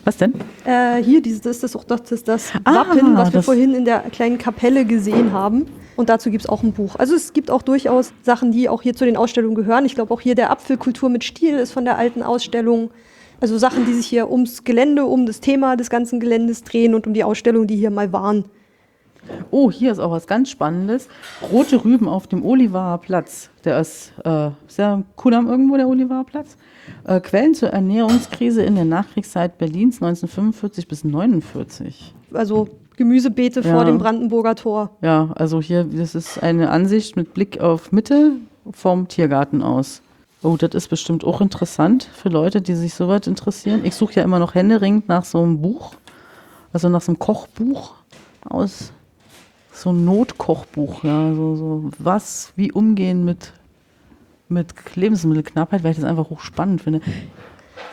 [0.06, 0.32] Was denn?
[0.64, 3.74] Äh, hier, dieses, das ist auch das, das, das Ah, Wappen, was wir das- vorhin
[3.74, 5.66] in der kleinen Kapelle gesehen haben.
[5.96, 6.94] Und dazu gibt es auch ein Buch.
[6.96, 9.84] Also es gibt auch durchaus Sachen, die auch hier zu den Ausstellungen gehören.
[9.84, 12.90] Ich glaube auch hier der Apfelkultur mit Stil ist von der alten Ausstellung.
[13.40, 17.06] Also Sachen, die sich hier ums Gelände, um das Thema des ganzen Geländes drehen und
[17.06, 18.44] um die Ausstellung, die hier mal waren.
[19.50, 21.08] Oh, hier ist auch was ganz Spannendes.
[21.50, 23.50] Rote Rüben auf dem Olivarer Platz.
[23.64, 26.56] Der ist äh, sehr Kudamm irgendwo, der Olivarer Platz.
[27.04, 32.14] Äh, Quellen zur Ernährungskrise in der Nachkriegszeit Berlins 1945 bis 1949.
[32.32, 33.72] Also Gemüsebeete Ja.
[33.74, 34.90] vor dem Brandenburger Tor.
[35.02, 38.32] Ja, also hier, das ist eine Ansicht mit Blick auf Mitte
[38.72, 40.00] vom Tiergarten aus.
[40.42, 43.84] Oh, das ist bestimmt auch interessant für Leute, die sich so weit interessieren.
[43.84, 45.94] Ich suche ja immer noch händeringend nach so einem Buch,
[46.72, 47.94] also nach so einem Kochbuch
[48.48, 48.92] aus,
[49.72, 53.52] so ein Notkochbuch, ja, so, so was, wie umgehen mit,
[54.48, 57.00] mit Lebensmittelknappheit, weil ich das einfach hochspannend finde.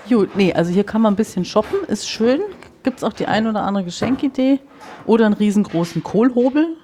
[0.07, 2.41] Jo, nee, also hier kann man ein bisschen shoppen, ist schön.
[2.83, 4.59] Gibt es auch die ein oder andere Geschenkidee
[5.05, 6.75] oder einen riesengroßen Kohlhobel,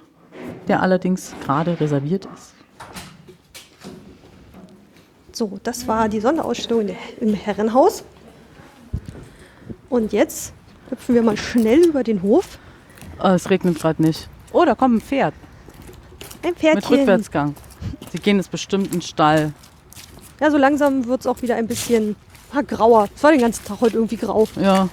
[0.68, 2.54] der allerdings gerade reserviert ist.
[5.32, 6.90] So, das war die Sonderausstellung
[7.20, 8.04] im Herrenhaus.
[9.88, 10.52] Und jetzt
[10.88, 12.58] hüpfen wir mal schnell über den Hof.
[13.18, 14.28] Ah, es regnet gerade nicht.
[14.52, 15.34] Oh, da kommt ein Pferd
[16.42, 16.98] Ein mit Pferdchen.
[16.98, 17.54] Rückwärtsgang.
[18.12, 19.52] Sie gehen jetzt bestimmt in den Stall.
[20.40, 22.16] Ja, so langsam wird es auch wieder ein bisschen
[22.52, 23.08] ah, grauer.
[23.14, 24.48] Es war den ganzen Tag heute irgendwie grau.
[24.56, 24.88] Ja.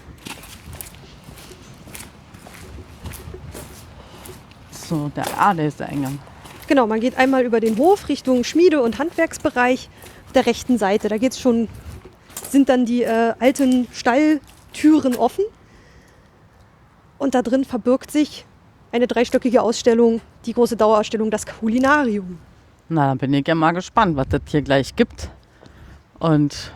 [4.72, 6.20] So, der, ah, der ist der Eingang.
[6.68, 9.90] Genau, man geht einmal über den Hof Richtung Schmiede- und Handwerksbereich.
[10.26, 11.70] Auf der rechten Seite, da geht's schon,
[12.50, 15.46] sind dann die äh, alten Stalltüren offen.
[17.18, 18.46] Und da drin verbirgt sich
[18.92, 22.38] eine dreistöckige Ausstellung, die große Dauerausstellung Das Kulinarium.
[22.90, 25.30] Na, dann bin ich ja mal gespannt, was das hier gleich gibt.
[26.20, 26.72] Und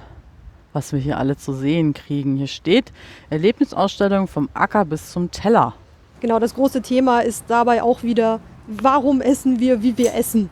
[0.74, 2.38] was wir hier alle zu sehen kriegen.
[2.38, 2.92] Hier steht
[3.30, 5.74] Erlebnisausstellung vom Acker bis zum Teller.
[6.22, 10.50] Genau, das große Thema ist dabei auch wieder, warum essen wir, wie wir essen.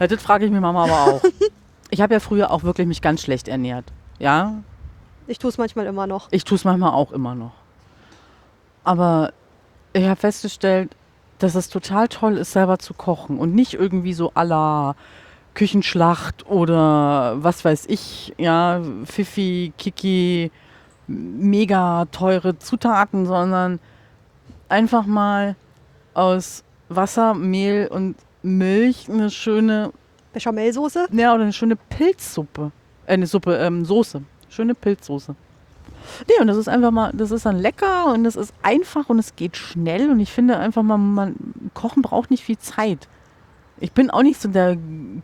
[0.00, 1.22] Ja, das frage ich mir Mama aber auch.
[1.90, 3.84] ich habe ja früher auch wirklich mich ganz schlecht ernährt.
[4.18, 4.62] Ja,
[5.26, 6.28] Ich tue es manchmal immer noch.
[6.30, 7.52] ich tue es manchmal auch immer noch.
[8.82, 9.32] Aber
[9.92, 10.96] ich habe festgestellt,
[11.38, 14.94] dass es total toll ist, selber zu kochen und nicht irgendwie so la
[15.54, 20.50] Küchenschlacht oder was weiß ich, ja, Fifi, Kiki,
[21.06, 23.78] mega teure Zutaten, sondern
[24.68, 25.56] einfach mal
[26.12, 29.92] aus Wasser, Mehl und Milch eine schöne
[30.32, 31.08] Bechamelsoße?
[31.12, 32.72] ja, oder eine schöne Pilzsuppe.
[33.06, 34.22] Äh, eine Suppe, ähm, Soße.
[34.48, 35.34] Schöne Pilzsoße.
[36.28, 39.18] Nee, und das ist einfach mal, das ist dann lecker und es ist einfach und
[39.18, 41.36] es geht schnell und ich finde einfach mal, man,
[41.74, 43.08] Kochen braucht nicht viel Zeit.
[43.80, 44.76] Ich bin auch nicht so der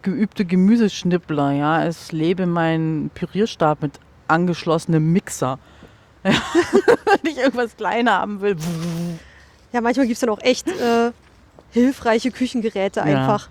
[0.02, 1.84] geübte Gemüseschnippler, ja.
[1.84, 5.58] Es lebe mein Pürierstab mit angeschlossenem Mixer.
[6.24, 6.32] Ja.
[6.32, 8.56] Wenn ich irgendwas kleiner haben will.
[9.72, 11.12] Ja, manchmal gibt es dann auch echt äh,
[11.70, 13.48] hilfreiche Küchengeräte einfach.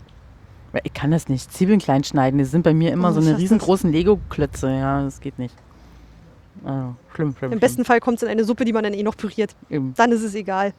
[0.73, 1.51] Ja, Ich kann das nicht.
[1.53, 4.69] Zwiebeln klein schneiden, die sind bei mir immer Oh, so eine riesengroßen Lego-Klötze.
[4.69, 5.55] Ja, das geht nicht.
[6.63, 7.51] Also, schlimm, schlimm.
[7.51, 9.55] Im besten Fall kommt es in eine Suppe, die man dann eh noch püriert.
[9.69, 9.93] Eben.
[9.95, 10.73] Dann ist es egal.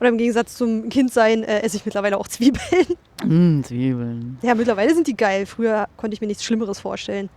[0.00, 2.86] Oder im Gegensatz zum Kindsein äh, esse ich mittlerweile auch Zwiebeln.
[3.24, 4.38] Mm, Zwiebeln.
[4.42, 5.46] Ja, mittlerweile sind die geil.
[5.46, 7.28] Früher konnte ich mir nichts Schlimmeres vorstellen.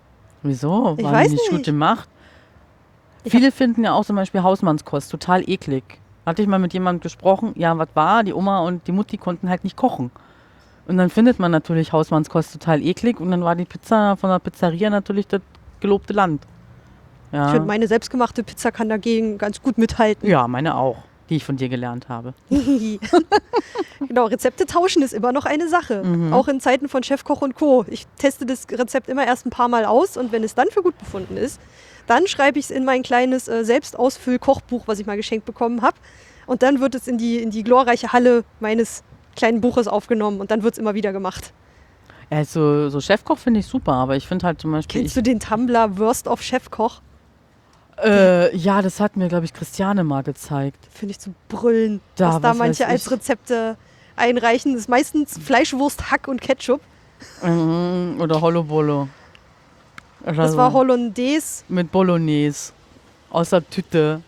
[0.43, 0.95] Wieso?
[0.97, 1.65] Ich Waren weiß die nicht gut nicht.
[1.65, 2.09] gemacht?
[3.23, 5.83] Ich Viele finden ja auch zum Beispiel Hausmannskost total eklig.
[6.25, 8.23] Hatte ich mal mit jemandem gesprochen, ja, was war?
[8.23, 10.11] Die Oma und die Mutti konnten halt nicht kochen.
[10.87, 14.39] Und dann findet man natürlich Hausmannskost total eklig und dann war die Pizza von der
[14.39, 15.41] Pizzeria natürlich das
[15.79, 16.43] gelobte Land.
[17.31, 20.29] Ich Ja, finde, meine selbstgemachte Pizza kann dagegen ganz gut mithalten.
[20.29, 20.97] ja meine auch,
[21.29, 22.33] die ich von dir gelernt habe.
[24.07, 26.03] genau, Rezepte tauschen ist immer noch eine Sache.
[26.03, 26.33] Mhm.
[26.33, 27.85] Auch in Zeiten von Chefkoch und Co.
[27.89, 30.81] Ich teste das Rezept immer erst ein paar Mal aus und wenn es dann für
[30.81, 31.59] gut befunden ist,
[32.07, 35.97] dann schreibe ich es in mein kleines äh, Selbstausfüll-Kochbuch, was ich mal geschenkt bekommen habe.
[36.45, 39.03] Und dann wird es in die, in die glorreiche Halle meines
[39.35, 41.51] kleinen Buches aufgenommen und dann wird es immer wieder gemacht.
[42.29, 45.39] Also so Chefkoch finde ich super, aber ich finde halt zum Beispiel, Kennst du den
[45.39, 47.01] Tumblr Worst of Chefkoch?
[48.03, 50.77] Äh, ja, das hat mir glaube ich Christiane mal gezeigt.
[50.93, 53.09] Finde ich zu brüllen, Da, was da was manche als.
[53.11, 53.77] Rezepte
[54.15, 54.73] einreichen.
[54.73, 56.81] Das ist meistens Fleischwurst, Hack und Ketchup.
[57.41, 59.07] Mhm, Oder Hollobolo.
[60.25, 60.57] Das so.
[60.57, 61.63] war Hollandaise.
[61.67, 62.73] Mit Bolognese.
[63.29, 64.21] Aus der Tüte.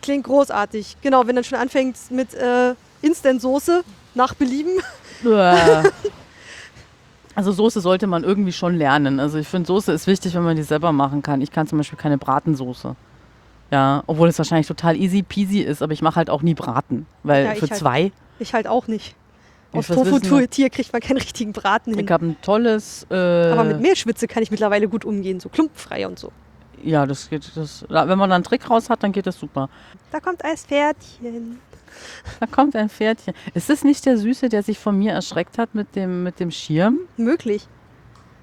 [0.00, 0.96] Klingt großartig.
[1.02, 3.82] Genau, wenn dann schon anfängt mit äh, Instant-Soße
[4.14, 4.72] nach Belieben.
[7.34, 9.20] Also Soße sollte man irgendwie schon lernen.
[9.20, 11.40] Also ich finde, Soße ist wichtig, wenn man die selber machen kann.
[11.40, 12.94] Ich kann zum Beispiel keine Bratensoße.
[13.70, 17.06] Ja, obwohl es wahrscheinlich total easy peasy ist, aber ich mache halt auch nie Braten.
[17.22, 17.76] Weil Ja, für halt.
[17.76, 19.14] zwei, Ich halt auch nicht.
[19.72, 22.04] Aus Tofu-Tier kriegt man keinen richtigen Braten hin.
[22.04, 23.06] ich habe ein tolles...
[23.10, 26.30] Äh, Aber mit Mehlschwitze kann ich mittlerweile gut umgehen, so klumpenfrei und so.
[26.82, 27.50] Ja, das geht.
[27.54, 29.70] Das, wenn man da einen Trick raus hat, dann geht das super.
[30.10, 31.58] Da kommt ein Pferdchen.
[32.40, 33.34] Da kommt ein Pferdchen.
[33.54, 36.50] Ist das nicht der Süße, der sich von mir erschreckt hat mit dem, mit dem
[36.50, 36.98] Schirm?
[37.16, 37.66] Möglich.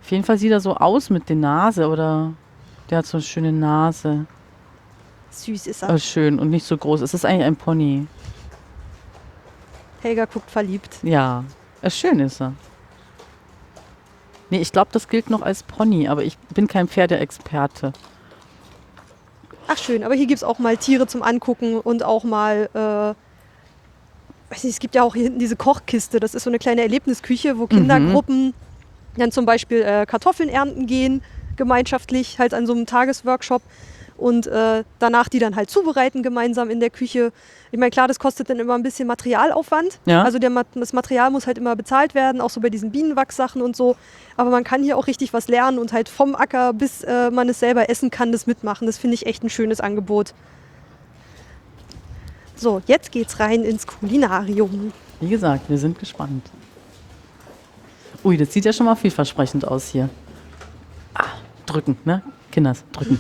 [0.02, 2.34] Auf jeden Fall sieht er so aus mit der Nase oder
[2.90, 4.26] der hat so eine schöne Nase.
[5.32, 5.90] Süß ist er.
[5.90, 7.02] Aber schön und nicht so groß.
[7.02, 8.08] Es ist eigentlich ein Pony.
[10.02, 10.98] Helga guckt verliebt.
[11.04, 11.44] Ja,
[11.82, 12.54] äh, schön ist er.
[14.50, 17.94] Nee, ich glaube, das gilt noch als Pony, aber ich bin kein Pferdeexperte.
[19.68, 23.29] Ach schön, aber hier gibt es auch mal Tiere zum Angucken und auch mal, äh,
[24.50, 26.20] weiß nicht, es gibt ja auch hier hinten diese Kochkiste.
[26.20, 28.54] Das ist so eine kleine Erlebnisküche, wo Kindergruppen
[29.18, 31.22] dann zum Beispiel äh, Kartoffeln ernten gehen,
[31.56, 33.62] gemeinschaftlich, halt an so einem Tagesworkshop.
[34.18, 37.32] Und äh, danach die dann halt zubereiten gemeinsam in der Küche.
[37.72, 40.00] Ich meine, klar, das kostet dann immer ein bisschen Materialaufwand.
[40.06, 40.24] Ja.
[40.24, 43.78] Also der, das Material muss halt immer bezahlt werden, auch so bei diesen Bienenwachssachen und
[43.78, 43.96] so.
[44.36, 47.48] Aber man kann hier auch richtig was lernen und halt vom Acker, bis äh, man
[47.48, 48.88] es selber essen kann, das mitmachen.
[48.88, 50.34] Das finde ich echt ein schönes Angebot.
[52.60, 54.92] So, jetzt geht's rein ins Kulinarium.
[55.22, 56.44] Wie gesagt, wir sind gespannt.
[58.26, 60.10] Ui, das sieht ja schon mal vielversprechend aus hier.
[61.14, 61.24] Ah,
[61.66, 62.22] drücken, ne?
[62.52, 63.18] Kinders, drücken.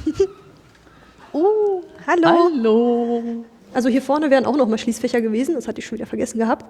[1.32, 2.28] Oh, hallo.
[2.28, 3.46] Hallo.
[3.74, 6.38] Also hier vorne wären auch noch mal Schließfächer gewesen, das hatte ich schon wieder vergessen
[6.40, 6.66] gehabt.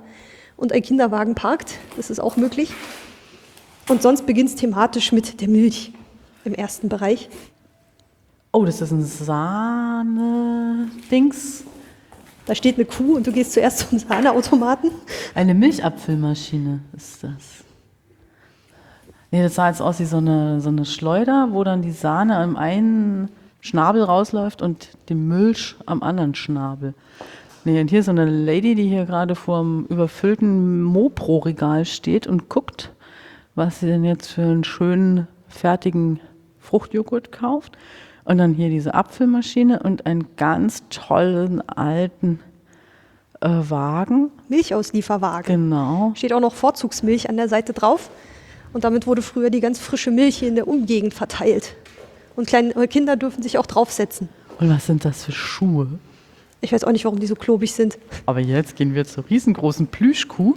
[0.56, 2.72] Und ein Kinderwagen parkt, das ist auch möglich.
[3.88, 5.91] Und sonst beginnt es thematisch mit der Milch
[6.46, 7.30] im ersten Bereich.
[8.52, 10.04] Oh, das ist ein Sahne-Dings.
[12.50, 14.90] Da steht eine Kuh und du gehst zuerst zum Sahneautomaten.
[15.36, 17.64] Eine Milchabfüllmaschine ist das.
[19.30, 22.38] Nee, das sah jetzt aus wie so eine, so eine Schleuder, wo dann die Sahne
[22.38, 23.30] am einen
[23.62, 26.96] Schnabel rausläuft und die Milch am anderen Schnabel.
[27.66, 32.26] Nee, und hier ist so eine Lady, die hier gerade vor dem überfüllten Mopro-Regal steht
[32.26, 32.92] und guckt,
[33.54, 36.20] was sie denn jetzt für einen schönen, fertigen
[36.58, 37.78] Fruchtjoghurt kauft.
[38.30, 42.40] Und dann hier diese Apfelmaschine und einen ganz tollen alten
[43.42, 44.30] äh, Wagen.
[44.50, 45.72] Milchauslieferwagen.
[45.72, 46.12] Genau.
[46.16, 48.12] Steht auch noch Vorzugsmilch an der Seite drauf.
[48.72, 51.76] Und damit wurde früher die ganz frische Milch hier in der Umgegend verteilt.
[52.36, 54.30] Und kleine Kinder dürfen sich auch draufsetzen.
[54.60, 55.88] Und was sind das für Schuhe?
[56.62, 57.98] Ich weiß auch nicht, warum die so klobig sind.
[58.28, 60.54] Aber jetzt gehen wir zur riesengroßen Plüschkuh.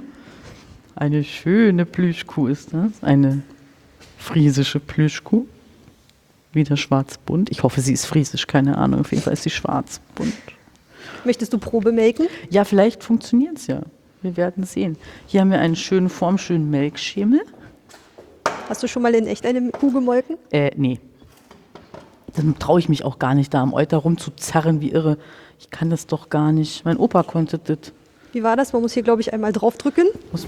[0.95, 3.03] Eine schöne Plüschkuh ist das.
[3.03, 3.43] Eine
[4.19, 5.47] friesische Plüschkuh.
[6.53, 7.51] Wieder schwarz-bunt.
[7.51, 9.01] Ich hoffe, sie ist friesisch, keine Ahnung.
[9.01, 10.35] Auf jeden Fall ist sie schwarz-bunt.
[11.25, 12.27] Möchtest du Probe melken?
[12.51, 13.83] Ja, vielleicht funktioniert es ja.
[14.21, 14.97] Wir werden sehen.
[15.27, 17.41] Hier haben wir einen schönen, formschönen Melkschemel.
[18.69, 20.37] Hast du schon mal in echt eine Kuh gemolken?
[20.51, 21.01] Äh, nee.
[22.35, 25.19] Dann traue ich mich auch gar nicht, da am Euter rumzuzerren wie irre.
[25.59, 26.85] Ich kann das doch gar nicht.
[26.85, 27.93] Mein Opa konnte das.
[28.33, 28.73] Wie war das?
[28.73, 30.07] Man muss hier, glaube ich, einmal draufdrücken.
[30.31, 30.47] Muss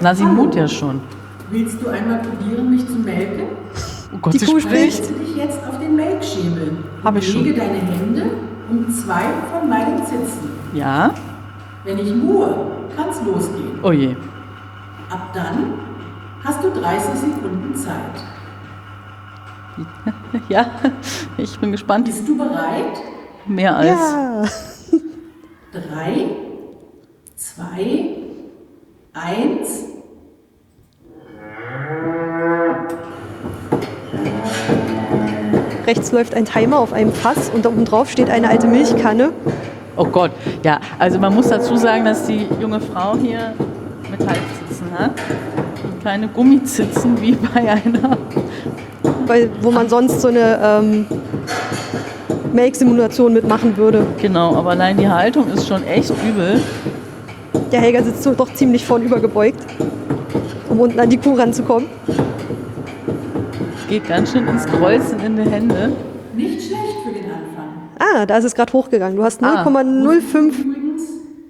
[0.00, 1.02] Na, sie mut ja schon.
[1.50, 3.48] Willst du einmal probieren, mich zu melken?
[4.14, 5.04] Oh Gott, Die Kuh spricht.
[5.04, 6.76] Setze dich jetzt auf den Melkschemel.
[7.02, 7.42] Hab ich schon.
[7.42, 8.30] Lege deine Hände
[8.70, 9.22] um zwei
[9.52, 10.50] von meinen Zitzen.
[10.72, 11.12] Ja?
[11.84, 13.80] Wenn ich murre, kann's losgehen.
[13.82, 14.14] Oh je.
[15.10, 15.74] Ab dann
[16.44, 17.94] hast du 30 Sekunden Zeit.
[20.48, 20.66] Ja,
[21.38, 22.04] ich bin gespannt.
[22.04, 23.00] Bist du bereit?
[23.46, 23.88] Mehr als.
[23.88, 24.42] Ja.
[25.72, 26.26] Drei,
[27.36, 28.16] zwei,
[29.12, 29.84] eins.
[35.86, 39.32] Rechts läuft ein Timer auf einem Fass und da oben drauf steht eine alte Milchkanne.
[39.96, 40.30] Oh Gott.
[40.62, 43.54] Ja, also man muss dazu sagen, dass die junge Frau hier
[44.10, 45.12] Metallzitzen hat.
[45.82, 48.18] Und keine Gummizitzen wie bei einer.
[49.26, 51.06] weil, wo man sonst so eine ähm,
[52.52, 54.04] Melksimulation mitmachen würde.
[54.20, 56.60] Genau, aber allein die Haltung ist schon echt übel.
[57.70, 59.60] Der Helga sitzt so doch ziemlich vornüber gebeugt,
[60.70, 61.88] um unten an die Kuh ranzukommen.
[63.88, 65.92] Geht ganz schön ins Kreuzen in die Hände.
[66.36, 67.88] Nicht schlecht für den Anfang.
[67.98, 69.16] Ah, da ist es gerade hochgegangen.
[69.16, 69.64] Du hast Ah.
[69.64, 70.60] 0,05.
[70.60, 71.02] Übrigens,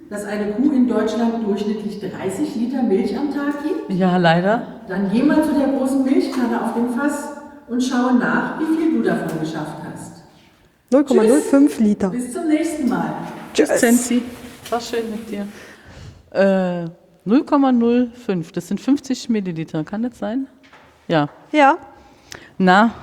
[0.09, 3.91] dass eine Kuh in Deutschland durchschnittlich 30 Liter Milch am Tag gibt.
[3.97, 4.63] Ja, leider.
[4.87, 7.29] Dann geh mal zu der großen Milchkanne auf dem Fass
[7.69, 10.23] und schaue nach, wie viel du davon geschafft hast.
[10.91, 12.09] 0,05 Liter.
[12.09, 13.13] Bis zum nächsten Mal.
[13.53, 14.23] Tschüss, Zenzi.
[14.69, 15.45] War schön mit dir.
[16.31, 16.85] Äh,
[17.25, 18.51] 0,05.
[18.53, 19.83] Das sind 50 Milliliter.
[19.83, 20.47] Kann das sein?
[21.07, 21.29] Ja.
[21.51, 21.77] Ja,
[22.57, 22.93] Na?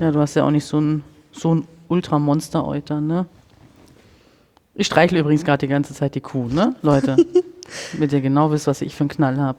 [0.00, 1.02] Ja, du hast ja auch nicht so ein,
[1.32, 3.26] so ein Ultramonster-Euter, ne?
[4.74, 7.16] Ich streichle übrigens gerade die ganze Zeit die Kuh, ne, Leute?
[7.92, 9.58] Damit ihr genau wisst, was ich für einen Knall habe.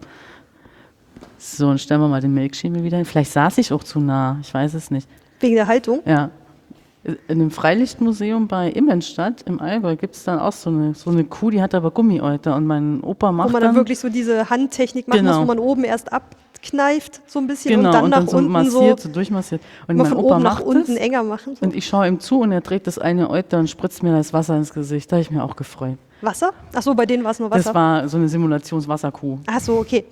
[1.38, 3.06] So, und stellen wir mal den Milchschemel wieder hin.
[3.06, 5.10] Vielleicht saß ich auch zu nah, ich weiß es nicht.
[5.42, 6.02] wegen der Haltung.
[6.06, 6.30] Ja.
[7.04, 11.24] In dem Freilichtmuseum bei Immenstadt im Allgäu gibt es dann auch so eine, so eine
[11.24, 12.56] Kuh, die hat aber Gummiäuter.
[12.56, 15.32] Und mein Opa macht Wo man dann wirklich so diese Handtechnik machen Genau.
[15.32, 18.52] muss, wo man oben erst abkneift, so ein bisschen genau, und dann nach so unten
[18.52, 19.62] massiert, so, so durchmassiert.
[19.88, 21.02] Und mein Opa oben nach macht unten das.
[21.02, 21.56] enger machen.
[21.56, 21.66] So.
[21.66, 24.34] Und ich schaue ihm zu und er dreht das eine Euter und spritzt mir das
[24.34, 25.10] Wasser ins Gesicht.
[25.10, 25.98] Da habe ich mir auch gefreut.
[26.22, 26.52] Wasser?
[26.74, 27.64] Ach so, bei denen war es nur Wasser.
[27.64, 29.40] Das war so eine Simulationswasserkuh.
[29.48, 30.04] Ach so, okay.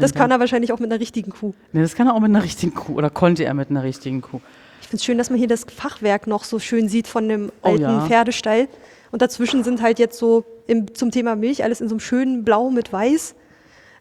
[0.00, 0.36] Das kann da?
[0.36, 1.52] er wahrscheinlich auch mit einer richtigen Kuh.
[1.72, 2.94] Nee, das kann er auch mit einer richtigen Kuh.
[2.94, 4.40] Oder konnte er mit einer richtigen Kuh.
[4.88, 7.52] Ich finde es schön, dass man hier das Fachwerk noch so schön sieht von dem
[7.62, 8.06] Oh alten ja.
[8.06, 8.68] Pferdestall.
[9.12, 12.42] Und dazwischen sind halt jetzt so im, zum Thema Milch alles in so einem schönen
[12.42, 13.34] Blau mit Weiß.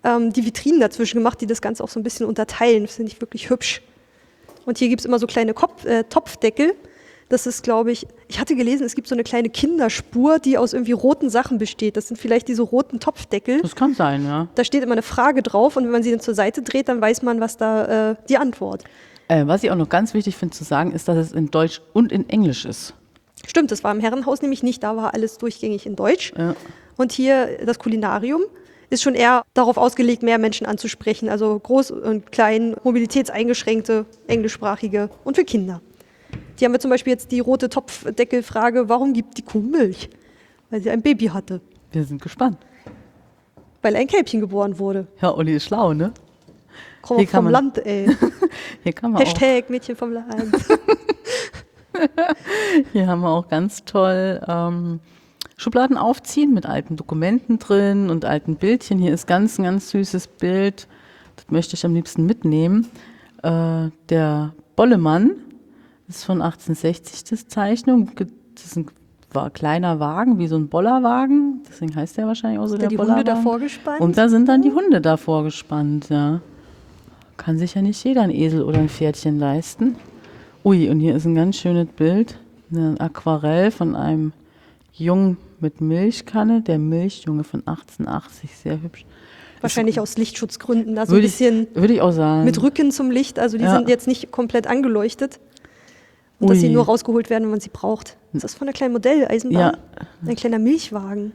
[0.05, 2.83] Ähm, die Vitrinen dazwischen gemacht, die das Ganze auch so ein bisschen unterteilen.
[2.83, 3.81] Das finde ich wirklich hübsch.
[4.65, 6.73] Und hier gibt es immer so kleine Kopf, äh, Topfdeckel.
[7.27, 10.71] Das ist, glaube ich, ich hatte gelesen, es gibt so eine kleine Kinderspur, die aus
[10.71, 11.97] irgendwie roten Sachen besteht.
[11.97, 13.61] Das sind vielleicht diese roten Topfdeckel.
[13.61, 14.47] Das kann sein, ja.
[14.55, 17.01] Da steht immer eine Frage drauf und wenn man sie dann zur Seite dreht, dann
[17.01, 18.85] weiß man, was da äh, die Antwort.
[19.27, 21.81] Äh, was ich auch noch ganz wichtig finde zu sagen, ist, dass es in Deutsch
[21.93, 22.93] und in Englisch ist.
[23.45, 26.33] Stimmt, das war im Herrenhaus nämlich nicht, da war alles durchgängig in Deutsch.
[26.37, 26.55] Ja.
[26.97, 28.41] Und hier das Kulinarium
[28.89, 35.35] ist schon eher darauf ausgelegt, mehr Menschen anzusprechen, also groß und klein, mobilitätseingeschränkte, englischsprachige und
[35.35, 35.81] für Kinder.
[36.59, 40.09] Die haben wir zum Beispiel jetzt die rote Topfdeckelfrage, warum gibt die Kuh Milch?
[40.69, 42.57] Weil sie ein Baby hatte, Wir sind gespannt.
[43.81, 45.07] weil ein Kälbchen geboren wurde.
[45.21, 46.13] Ja, Olli ist schlau, ne?
[47.01, 48.09] Komm vom Land, ey.
[48.83, 50.27] Hier kann man auch Hashtag Mädchen vom Land.
[52.93, 54.99] Hier haben wir auch ganz toll ähm,
[55.57, 58.99] Schubladen aufziehen mit alten Dokumenten drin und alten Bildchen.
[58.99, 60.87] Hier ist ganz, ein ganz süßes Bild.
[61.35, 62.87] Das möchte ich am liebsten mitnehmen.
[63.43, 65.31] Äh, der Bollemann
[66.07, 68.11] ist von 1860 das Zeichnung.
[68.55, 68.87] Das ist ein
[69.33, 71.61] war ein kleiner Wagen, wie so ein Bollerwagen.
[71.67, 73.35] Deswegen heißt der wahrscheinlich auch so Da der die Hunde Bollerwagen.
[73.35, 73.99] davor gespannt.
[73.99, 76.41] Und da sind dann die Hunde davor gespannt, ja.
[77.37, 79.95] Kann sich ja nicht jeder ein Esel oder ein Pferdchen leisten.
[80.63, 82.37] Ui, und hier ist ein ganz schönes Bild,
[82.71, 84.33] ein Aquarell von einem
[84.93, 89.05] Jungen mit Milchkanne, der Milchjunge von 1880, sehr hübsch.
[89.61, 92.43] Wahrscheinlich aus Lichtschutzgründen, also ein Würde ich, bisschen würde ich auch sagen.
[92.43, 93.39] mit Rücken zum Licht.
[93.39, 93.75] Also die Ja.
[93.75, 95.39] sind jetzt nicht komplett angeleuchtet.
[96.39, 96.61] Und dass Ui.
[96.67, 98.17] sie nur rausgeholt werden, wenn man sie braucht.
[98.33, 99.59] Ist das von einer kleinen Modelleisenbahn?
[99.59, 99.71] Ja.
[100.27, 101.31] Ein kleiner Milchwagen.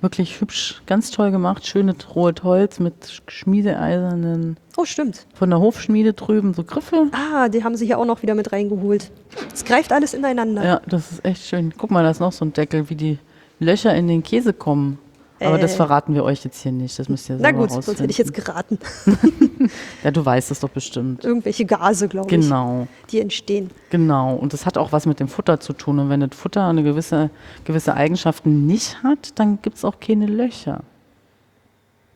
[0.00, 5.26] Wirklich hübsch, ganz toll gemacht, schönes rohes Holz mit schmiedeeisernen, Oh, stimmt.
[5.34, 7.08] von der Hofschmiede drüben so Griffe.
[7.12, 9.10] Ah, die haben sie hier auch noch wieder mit reingeholt.
[9.52, 10.64] Es greift alles ineinander.
[10.64, 11.74] Ja, das ist echt schön.
[11.76, 13.18] Guck mal, da ist noch so ein Deckel, wie die
[13.58, 14.98] Löcher in den Käse kommen.
[15.40, 15.76] Aber das Äh.
[15.76, 16.98] verraten wir euch jetzt hier nicht.
[16.98, 17.82] Das müsst ihr Na gut, rausfinden.
[17.84, 18.78] sonst hätte ich jetzt geraten.
[20.04, 21.24] Ja, du weißt es doch bestimmt.
[21.24, 23.70] Irgendwelche Gase, glaube ich, Genau, die entstehen.
[23.90, 24.34] genau.
[24.34, 25.98] Und das hat auch was mit dem Futter zu tun.
[25.98, 27.28] Und wenn das Futter eine gewisse,
[27.64, 30.80] gewisse Eigenschaften nicht hat, dann gibt es auch keine Löcher.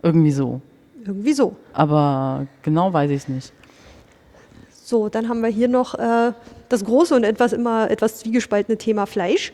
[0.03, 0.61] Irgendwie so.
[1.05, 1.57] Irgendwie so.
[1.73, 3.53] Aber genau weiß ich es nicht.
[4.85, 6.33] So, dann haben wir hier noch äh,
[6.69, 9.53] das große und etwas immer etwas zwiegespaltene Thema Fleisch.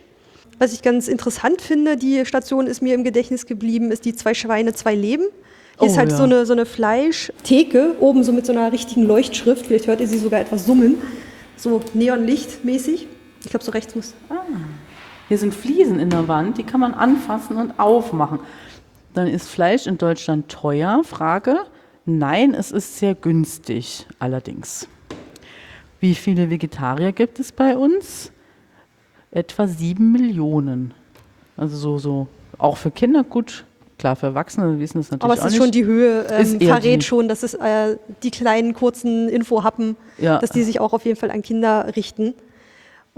[0.59, 4.35] Was ich ganz interessant finde, die Station ist mir im Gedächtnis geblieben, ist die Zwei
[4.35, 5.25] Schweine, zwei Leben.
[5.79, 6.17] Hier ist Oh, halt ja.
[6.17, 9.67] so eine, so eine Fleischtheke, oben so mit so einer richtigen Leuchtschrift.
[9.67, 10.97] Vielleicht hört ihr sie sogar etwas summen.
[11.57, 13.07] So Neonlichtmäßig.
[13.45, 14.15] Ich glaube, so rechts muss.
[15.29, 18.41] Hier sind Fliesen in der Wand, die kann man anfassen und aufmachen.
[19.15, 21.03] Dann ist Fleisch in Deutschland teuer?
[21.05, 21.57] Frage.
[22.05, 24.89] Nein, es ist sehr günstig, allerdings.
[26.01, 28.33] Wie viele Vegetarier gibt es bei uns?
[29.31, 30.95] Etwa sieben Millionen.
[31.57, 32.27] Also so, so
[32.59, 33.65] auch für Kinder gut.
[33.99, 37.03] Klar, für Erwachsene wissen es natürlich Aber es auch ist schon die Höhe, ähm, verrät
[37.03, 40.39] die- schon, dass es äh, die kleinen, kurzen Infohappen, Ja.
[40.39, 42.35] dass die sich auch auf jeden Fall an Kinder richten.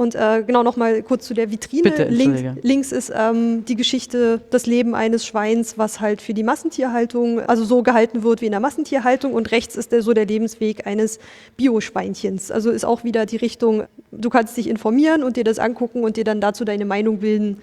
[0.00, 1.82] Und äh, genau nochmal kurz zu der Vitrine.
[1.82, 2.66] Bitte, links, Entschuldige.
[2.66, 7.66] links ist ähm, die Geschichte, das Leben eines Schweins, was halt für die Massentierhaltung, also
[7.66, 9.34] so gehalten wird wie in der Massentierhaltung.
[9.34, 11.18] Und rechts ist der, so der Lebensweg eines
[11.58, 12.50] Bioschweinchens.
[12.50, 16.16] Also ist auch wieder die Richtung, du kannst dich informieren und dir das angucken und
[16.16, 17.60] dir dann dazu deine Meinung bilden.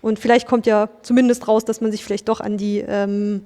[0.00, 3.42] Und vielleicht kommt ja zumindest raus, dass man sich vielleicht doch an die, ähm,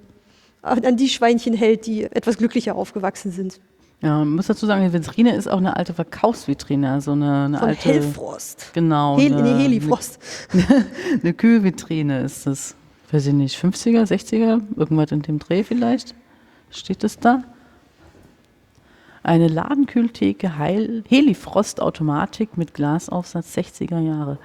[0.63, 3.59] an die Schweinchen hält, die etwas glücklicher aufgewachsen sind.
[4.01, 7.59] Ja, man muss dazu sagen, die Vitrine ist auch eine alte Verkaufsvitrine, also eine, eine
[7.59, 7.89] Von alte.
[7.89, 8.71] Hellfrost.
[8.73, 9.19] Genau.
[9.19, 10.19] Hel eine- nee, Helifrost.
[11.23, 12.77] Eine Kühlvitrine ist das.
[13.11, 16.15] Weiß ich nicht, 50er, 60er, irgendwas in dem Dreh vielleicht.
[16.71, 17.43] Steht es da?
[19.23, 24.39] Eine Ladenkühltheke, Heil Helifrost-Automatik mit Glasaufsatz 60er Jahre.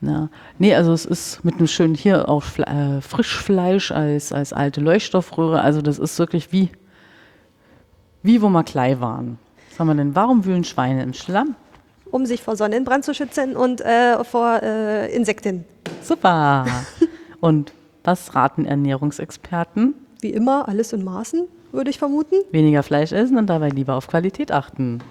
[0.00, 0.28] Ja.
[0.58, 4.80] Nee, also es ist mit einem schönen hier auch Fle äh, Frischfleisch als, als alte
[4.80, 5.60] Leuchtstoffröhre.
[5.62, 6.68] Also das ist wirklich wie,
[8.26, 9.38] wie wo wir klein waren.
[9.70, 10.14] Was haben wir denn?
[10.14, 11.54] Warum wühlen Schweine im Schlamm?
[12.10, 15.64] um sich vor Sonnenbrand zu schützen und äh, vor äh, Insekten.
[16.02, 16.66] Super.
[17.40, 17.72] Und
[18.02, 19.94] was raten Ernährungsexperten?
[20.20, 22.36] Wie immer, alles in Maßen, würde ich vermuten.
[22.50, 25.02] Weniger Fleisch essen und dabei lieber auf Qualität achten.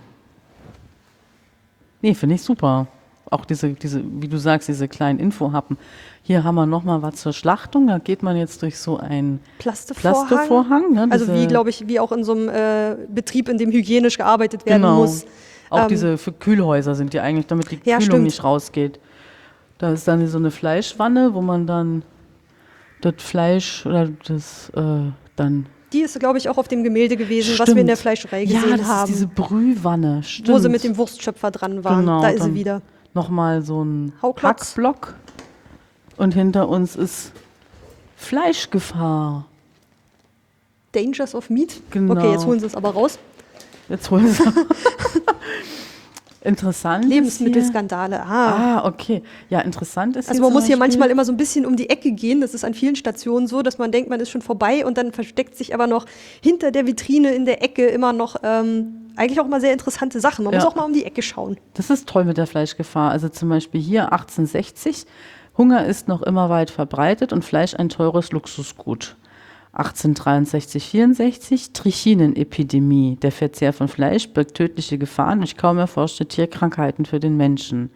[2.01, 2.87] Nee, finde ich super.
[3.31, 5.77] Auch diese, diese, wie du sagst, diese kleinen Infohappen.
[6.21, 7.87] Hier haben wir nochmal was zur Schlachtung.
[7.87, 10.27] Da geht man jetzt durch so einen Plastevorhang.
[10.27, 10.93] Plastevorhang.
[10.93, 11.07] Ne?
[11.09, 14.65] Also wie, glaube ich, wie auch in so einem äh, Betrieb, in dem hygienisch gearbeitet
[14.65, 14.97] werden Genau.
[15.01, 15.25] muss.
[15.71, 18.23] Auch Ähm, diese für Kühlhäuser sind die eigentlich, damit die Ja, Kühlung stimmt.
[18.25, 18.99] nicht rausgeht.
[19.79, 22.03] Da ist dann so eine Fleischwanne, wo man dann
[23.01, 27.57] das Fleisch oder das äh, dann Die ist, glaube ich, auch auf dem Gemälde gewesen,
[27.57, 28.01] was wir in der Stimmt.
[28.03, 29.09] Fleischerei gesehen ja, das haben.
[29.09, 30.47] ist diese Brühwanne, stimmt.
[30.49, 32.01] wo sie mit dem Wurstschöpfer dran waren.
[32.01, 32.81] Genau, da ist sie wieder.
[33.15, 34.67] Nochmal so ein Hauklotz.
[34.67, 35.15] Hackblock.
[36.17, 37.31] Und hinter uns ist
[38.17, 39.45] Fleischgefahr.
[40.91, 41.81] Dangers of Meat.
[41.91, 42.13] Genau.
[42.13, 43.17] Okay, jetzt holen sie es aber raus.
[43.87, 44.43] Jetzt holen sie.
[46.41, 47.05] interessant.
[47.05, 48.21] ist Lebensmittelskandale.
[48.21, 48.79] Ah.
[48.79, 49.23] ah, okay.
[49.49, 52.11] Ja, interessant ist Also man muss hier manchmal immer so ein bisschen um die Ecke
[52.11, 52.41] gehen.
[52.41, 55.13] Das ist an vielen Stationen so, dass man denkt, man ist schon vorbei und dann
[55.13, 56.05] versteckt sich aber noch
[56.41, 60.45] hinter der Vitrine in der Ecke immer noch ähm, eigentlich auch mal sehr interessante Sachen.
[60.45, 60.59] Man Ja.
[60.59, 61.57] muss auch mal um die Ecke schauen.
[61.73, 63.11] Das ist toll mit der Fleischgefahr.
[63.11, 65.05] Also zum Beispiel hier 1860.
[65.57, 69.15] Hunger ist noch immer weit verbreitet und Fleisch ein teures Luxusgut.
[69.73, 73.17] 1863, 64 Trichinenepidemie.
[73.21, 77.89] Der Verzehr von Fleisch birgt tödliche Gefahren durch kaum erforschte Tierkrankheiten für den Menschen.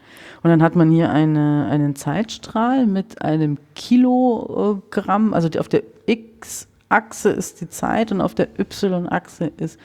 [0.44, 7.30] Und dann hat man hier eine, einen Zeitstrahl mit einem Kilogramm, also auf der X-Achse
[7.30, 9.80] ist die Zeit und auf der Y-Achse ist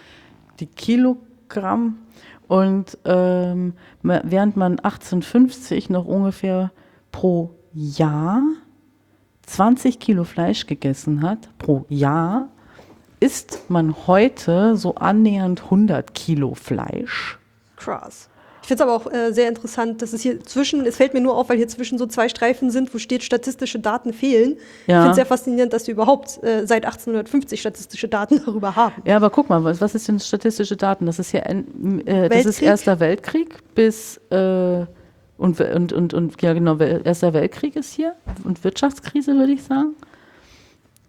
[0.60, 1.98] die Kilogramm.
[2.46, 6.72] Und ähm, während man 1850 noch ungefähr
[7.10, 8.42] pro Jahr
[9.46, 12.48] 20 Kilo Fleisch gegessen hat, pro Jahr,
[13.20, 17.38] isst man heute so annähernd 100 Kilo Fleisch.
[17.76, 18.28] Krass.
[18.64, 21.20] Ich finde es aber auch äh, sehr interessant, dass es hier zwischen, es fällt mir
[21.20, 24.56] nur auf, weil hier zwischen so zwei Streifen sind, wo steht, statistische Daten fehlen.
[24.86, 25.00] Ich Ja.
[25.00, 29.02] finde es sehr faszinierend, dass wir überhaupt äh, seit 1850 statistische Daten darüber haben.
[29.04, 31.04] Ja, aber guck mal, was, was ist denn statistische Daten?
[31.04, 32.62] Das ist hier ein, äh, das ist?
[32.62, 34.86] Erster Weltkrieg bis äh,
[35.36, 38.14] und, und, und, und ja genau, Erster Weltkrieg ist hier
[38.44, 39.94] und Wirtschaftskrise, würde ich sagen.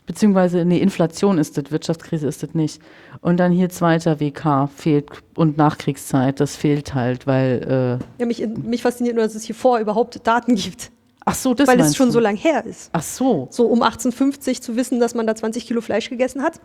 [0.06, 2.80] Beziehungsweise, nee, Inflation ist das, Wirtschaftskrise ist das nicht.
[3.22, 8.45] Und dann hier zweiter WK fehlt und Nachkriegszeit, das fehlt halt, weil, äh, Ja, mich,
[8.48, 10.91] mich fasziniert nur, dass es hier vor überhaupt Daten gibt,
[11.26, 12.14] ach so, das weil es schon du.
[12.14, 12.90] so lang her ist.
[12.94, 16.60] Ach so, So um 1850 zu wissen, dass man da 20 Kilo Fleisch gegessen hat,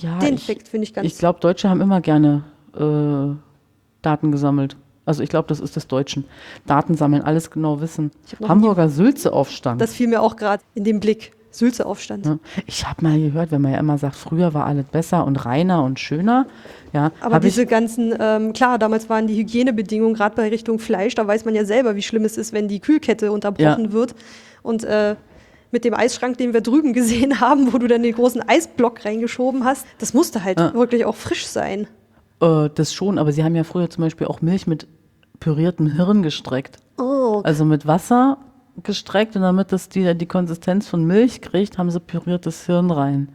[0.00, 0.18] ja.
[0.18, 3.36] den ich, Fakt finde ich ganz Ich glaube, Deutsche haben immer gerne äh,
[4.00, 4.76] Daten gesammelt.
[5.04, 6.24] Also ich glaube, das ist des Deutschen.
[6.66, 8.10] Daten sammeln, alles genau wissen.
[8.40, 9.80] Hab Hamburger Sülze-Aufstand.
[9.80, 11.32] Das fiel mir auch gerade in den Blick.
[11.58, 12.26] Sülze-Aufstand.
[12.26, 12.38] Ja.
[12.66, 15.82] Ich habe mal gehört, wenn man ja immer sagt, früher war alles besser und reiner
[15.82, 16.46] und schöner.
[16.92, 21.26] Ja, Aber diese ganzen, ähm, klar, damals waren die Hygienebedingungen, gerade bei Richtung Fleisch, da
[21.26, 23.92] weiß man ja selber, wie schlimm es ist, wenn die Kühlkette unterbrochen Ja.
[23.92, 24.14] wird.
[24.62, 25.16] Und äh,
[25.72, 29.64] mit dem Eisschrank, den wir drüben gesehen haben, wo du dann den großen Eisblock reingeschoben
[29.64, 30.72] hast, das musste halt Ja.
[30.74, 31.86] wirklich auch frisch sein.
[32.40, 34.86] äh, das schon, aber sie haben ja früher zum Beispiel auch Milch mit
[35.40, 36.78] püriertem Hirn gestreckt.
[36.98, 38.38] Oh, Also mit Wasser
[38.82, 43.28] gestreckt und damit das die, die Konsistenz von Milch kriegt, haben sie püriertes Hirn rein.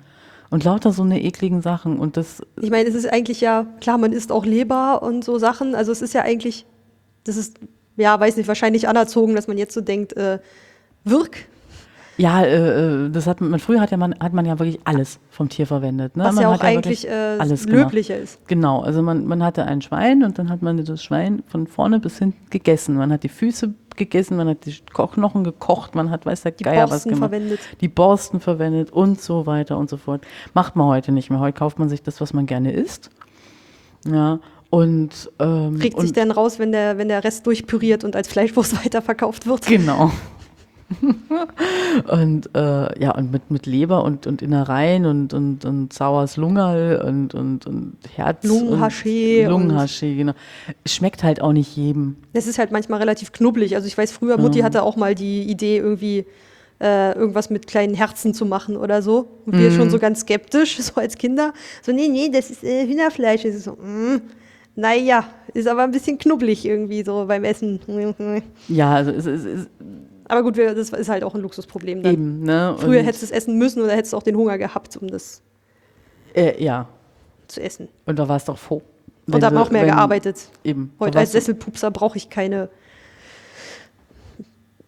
[0.50, 1.98] Und lauter so eine ekligen Sachen.
[1.98, 5.38] Und das ich meine, es ist eigentlich ja, klar, man isst auch Leber und so
[5.38, 5.76] Sachen.
[5.76, 6.66] Also es ist ja eigentlich,
[7.24, 7.60] das ist,
[7.96, 10.40] ja, weiß nicht, wahrscheinlich anerzogen, dass man jetzt so denkt, äh,
[11.06, 11.48] Wirk,
[12.22, 15.20] Ja, äh, äh, das hat man, früher hat, ja man, hat man ja wirklich alles
[15.32, 16.16] vom Tier verwendet.
[16.16, 16.24] Ne?
[16.24, 17.84] was man ja auch eigentlich wirklich äh, alles gemacht.
[17.86, 18.48] löblicher ist.
[18.48, 22.00] Genau, also man, man hatte ein Schwein und dann hat man das Schwein von vorne
[22.00, 22.96] bis hinten gegessen.
[22.96, 26.52] Man hat die Füße gegessen, man hat die Ko- Knochen gekocht, man hat, weiß der
[26.52, 27.32] Die Geier was Borsten gemacht.
[27.32, 27.60] verwendet.
[27.82, 30.22] Die Borsten verwendet und so weiter und so fort.
[30.54, 31.40] Macht man heute nicht mehr.
[31.40, 33.10] Heute kauft man sich das, was man gerne isst.
[34.08, 34.40] Ja,
[34.70, 38.28] und, ähm, Kriegt und sich dann raus, wenn der, wenn der Rest durchpüriert und als
[38.30, 39.66] Fleischwurst weiterverkauft wird.
[39.66, 40.12] Genau.
[42.12, 47.02] und äh, ja, und mit, mit Leber und, und Innereien und, und, und saures Lungerl
[47.06, 48.44] und, und, und Herz.
[48.50, 48.52] Und-
[49.48, 50.34] Lungenhaché, genau.
[50.86, 52.16] Schmeckt halt auch nicht jedem.
[52.34, 53.76] Das ist halt manchmal relativ knubbelig.
[53.76, 56.26] Also ich weiß, früher Mutti hatte auch mal die Idee, irgendwie
[56.80, 59.28] äh, irgendwas mit kleinen Herzen zu machen oder so.
[59.46, 61.54] Und wir schon so ganz skeptisch, so als Kinder.
[61.82, 63.44] So, nee, nee, das ist äh, Hühnerfleisch.
[63.44, 64.22] Das ist so, mm,
[64.76, 67.80] naja, ist aber ein bisschen knubbelig irgendwie so beim Essen.
[68.68, 69.70] Ja, also es ist
[70.32, 72.14] Aber gut, wir, das ist halt auch ein Luxusproblem dann.
[72.14, 72.74] eben, ne?
[72.78, 75.10] Früher und, hättest du es essen müssen oder hättest du auch den Hunger gehabt, um
[75.10, 75.42] das
[76.34, 76.88] äh, Ja,
[77.50, 77.90] zu essen.
[78.06, 78.82] und da warst du auch froh.
[79.28, 80.50] Und da hat man auch mehr gearbeitet.
[80.64, 80.94] Eben.
[81.02, 82.70] Heute als Sesselpupser brauche ich keine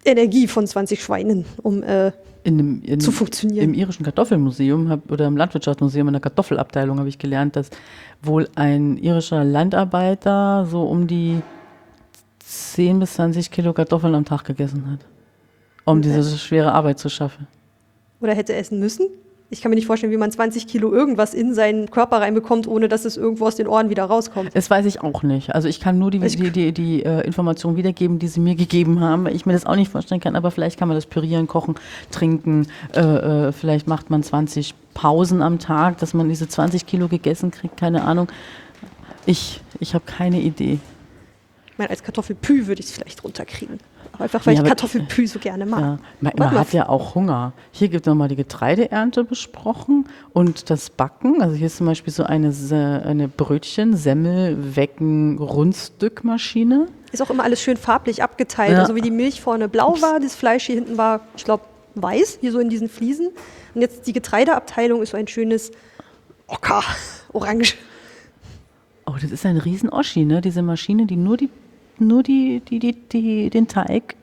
[0.06, 2.14] Energie von 20 Schweinen, um äh,
[2.45, 3.65] in dem, in, zu funktionieren.
[3.65, 7.70] Im irischen Kartoffelmuseum hab, oder im Landwirtschaftsmuseum in der Kartoffelabteilung habe ich gelernt, dass
[8.22, 11.41] wohl ein irischer Landarbeiter so um die
[12.40, 14.99] 10 bis 20 Kilo Kartoffeln am Tag gegessen hat.
[15.85, 17.47] Um diese schwere Arbeit zu schaffen.
[18.22, 19.07] oder hätte essen müssen.
[19.49, 22.88] Ich kann mir nicht vorstellen, wie man 20 Kilo irgendwas in seinen Körper reinbekommt, ohne
[22.88, 24.49] dass es irgendwo aus den Ohren wieder rauskommt.
[24.55, 25.53] Das weiß ich auch nicht.
[25.53, 28.55] Also ich kann nur die, Ich- die, die, die äh, Informationen wiedergeben, die sie mir
[28.55, 31.05] gegeben haben, weil ich mir das auch nicht vorstellen kann, aber vielleicht kann man das
[31.05, 31.76] pürieren, kochen,
[32.10, 32.65] trinken,
[32.95, 37.51] äh, äh, vielleicht macht man 20 Pausen am Tag, dass man diese 20 Kilo gegessen
[37.51, 38.30] kriegt, keine Ahnung.
[39.27, 40.80] Ich, ich habe keine Idee.
[41.72, 43.80] Ich meine, als Kartoffelpü würde ich es vielleicht runterkriegen.
[44.19, 45.81] Einfach, weil Ja, ich Kartoffelpü so gerne mag.
[45.81, 47.53] Ja, man, man hat ja auch Hunger.
[47.72, 51.41] Hier gibt es nochmal die Getreideernte besprochen und das Backen.
[51.41, 52.53] Also hier ist zum Beispiel so eine,
[53.06, 56.88] eine Brötchen, Semmel, Wecken, Rundstückmaschine.
[57.11, 58.73] Ist auch immer alles schön farblich abgeteilt.
[58.73, 58.80] Ja.
[58.80, 61.64] Also wie die Milch vorne blau war, das Fleisch hier hinten war, ich glaube,
[61.95, 63.30] weiß, hier so in diesen Fliesen.
[63.73, 65.72] Und jetzt die Getreideabteilung ist so ein schönes
[66.48, 66.84] Ocker,
[67.34, 67.76] orange.
[69.06, 70.40] Oh, das ist ein riesen Oschi, ne?
[70.41, 71.49] Diese Maschine, die nur die,
[72.04, 74.16] nur die, die, die, die, den Teig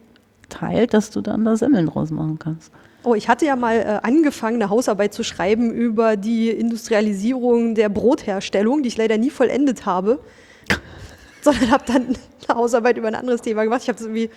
[0.48, 2.72] teilt, dass du dann da Semmeln draus machen kannst.
[3.02, 7.88] Oh, ich hatte ja mal äh, angefangen, eine Hausarbeit zu schreiben über die Industrialisierung der
[7.88, 10.20] Brotherstellung, die ich leider nie vollendet habe,
[11.42, 12.06] sondern habe dann
[12.48, 13.82] eine Hausarbeit über ein anderes Thema gemacht.
[13.82, 14.30] Ich habe es irgendwie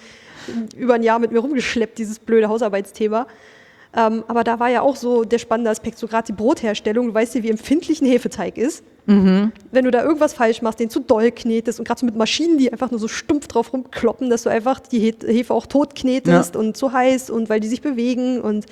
[0.77, 3.27] über ein Jahr mit mir rumgeschleppt, dieses blöde Hausarbeitsthema.
[3.95, 7.07] Ähm, aber da war ja auch so der spannende Aspekt, so gerade die Brotherstellung.
[7.07, 8.83] Du weißt ja, wie empfindlich ein Hefeteig ist.
[9.05, 9.51] Wenn
[9.83, 12.71] du da irgendwas falsch machst, den zu doll knetest und gerade so mit Maschinen, die
[12.71, 16.55] einfach nur so stumpf drauf rumkloppen, dass du einfach die He- Hefe auch tot knetest
[16.55, 16.59] Ja.
[16.61, 18.65] und zu heiß und weil die sich bewegen und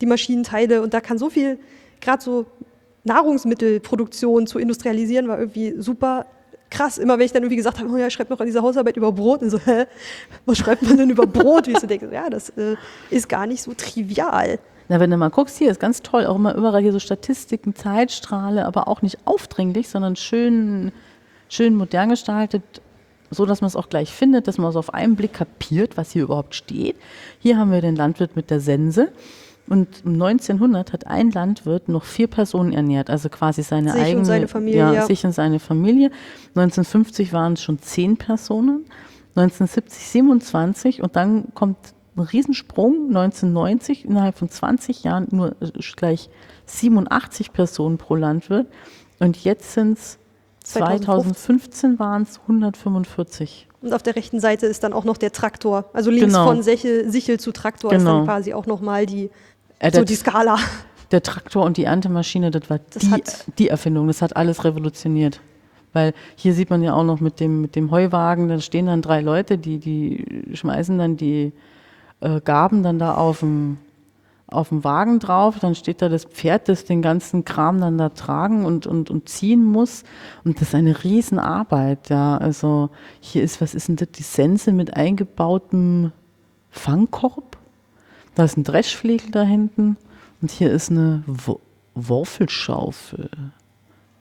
[0.00, 1.58] die Maschinenteile und da kann so viel,
[2.00, 2.46] gerade so
[3.04, 6.26] Nahrungsmittelproduktion zu industrialisieren, war irgendwie super
[6.74, 6.98] krass.
[6.98, 8.96] Immer wenn ich dann irgendwie gesagt habe, oh ja, ich schreibe noch an dieser Hausarbeit
[8.96, 9.86] über Brot und so, hä,
[10.44, 11.66] was schreibt man denn über Brot?
[11.66, 12.76] Wie ich so denke, ja, das äh,
[13.10, 14.58] ist gar nicht so trivial.
[14.88, 17.74] Na, wenn du mal guckst, hier ist ganz toll, auch immer überall hier so Statistiken,
[17.74, 20.92] Zeitstrahle, aber auch nicht aufdringlich, sondern schön,
[21.48, 22.62] schön modern gestaltet.
[23.30, 26.12] so dass man es auch gleich findet, dass man es auf einen Blick kapiert, was
[26.12, 26.96] hier überhaupt steht.
[27.38, 29.10] Hier haben wir den Landwirt mit der Sense.
[29.66, 34.06] Und um 1900 hat ein Landwirt noch vier Personen ernährt, also quasi seine Sich und
[34.06, 35.06] eigene, seine Familie, ja, ja.
[35.06, 36.10] sich und seine Familie.
[36.54, 38.84] 1950 waren es schon zehn Personen,
[39.36, 41.78] 1970 27 und dann kommt
[42.16, 46.28] ein Riesensprung, 1990 innerhalb von 20 Jahren nur äh, gleich
[46.66, 48.66] 87 Personen pro Landwirt
[49.18, 50.18] und jetzt sind es
[50.64, 53.68] 2015 waren es 145.
[53.82, 55.84] Und auf der rechten Seite ist dann auch noch der Traktor.
[55.92, 56.46] Also links Genau.
[56.46, 58.18] von Sichel, Sichel zu Traktor ist Genau.
[58.18, 59.30] dann quasi auch nochmal die,
[59.78, 60.56] Äh, so die Skala.
[61.10, 64.64] der Traktor und die Erntemaschine, das war Das die, hat- die Erfindung, das hat alles
[64.64, 65.40] revolutioniert.
[65.92, 69.00] Weil hier sieht man ja auch noch mit dem, mit dem Heuwagen, da stehen dann
[69.02, 71.52] drei Leute, die, die schmeißen dann die
[72.20, 73.78] äh, Gaben dann da auf dem,
[74.48, 78.08] auf dem Wagen drauf, dann steht da das Pferd, das den ganzen Kram dann da
[78.08, 80.02] tragen und, und, und ziehen muss.
[80.44, 82.38] Und das ist eine Riesenarbeit, ja.
[82.38, 82.90] Also
[83.20, 86.10] hier ist, was ist denn das, die Sense mit eingebautem
[86.70, 87.56] Fangkorb?
[88.34, 89.96] Da ist ein Dreschflegel da hinten
[90.42, 91.60] und hier ist eine Wo
[91.94, 93.30] Worfelschaufel.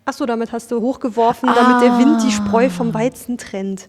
[0.06, 2.70] Achso, damit hast du hochgeworfen, damit der Wind die Spreu Ah.
[2.70, 3.88] vom Weizen trennt.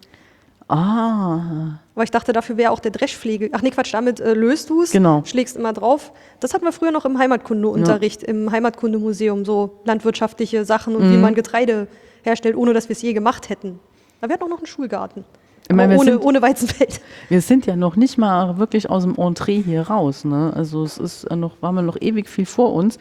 [0.68, 3.50] Ah, Aber ich dachte, dafür wäre auch der Dreschflegel.
[3.52, 5.22] Ach nee, Quatsch, damit äh, löst du es, Genau.
[5.26, 6.12] schlägst immer drauf.
[6.40, 11.12] Das hatten wir früher noch im Heimatkundeunterricht, im Heimatkundemuseum, so landwirtschaftliche Sachen und Mhm.
[11.12, 11.86] wie man Getreide
[12.22, 13.78] herstellt, ohne dass wir es je gemacht hätten.
[14.22, 15.26] Da wäre auch noch einen Schulgarten.
[15.68, 17.00] Ich meine, ohne, sind- ohne Weizenfeld.
[17.28, 20.24] wir sind ja noch nicht mal wirklich aus dem Entree hier raus.
[20.24, 20.52] Ne?
[20.54, 22.98] Also es ist noch, waren wir noch ewig viel vor uns.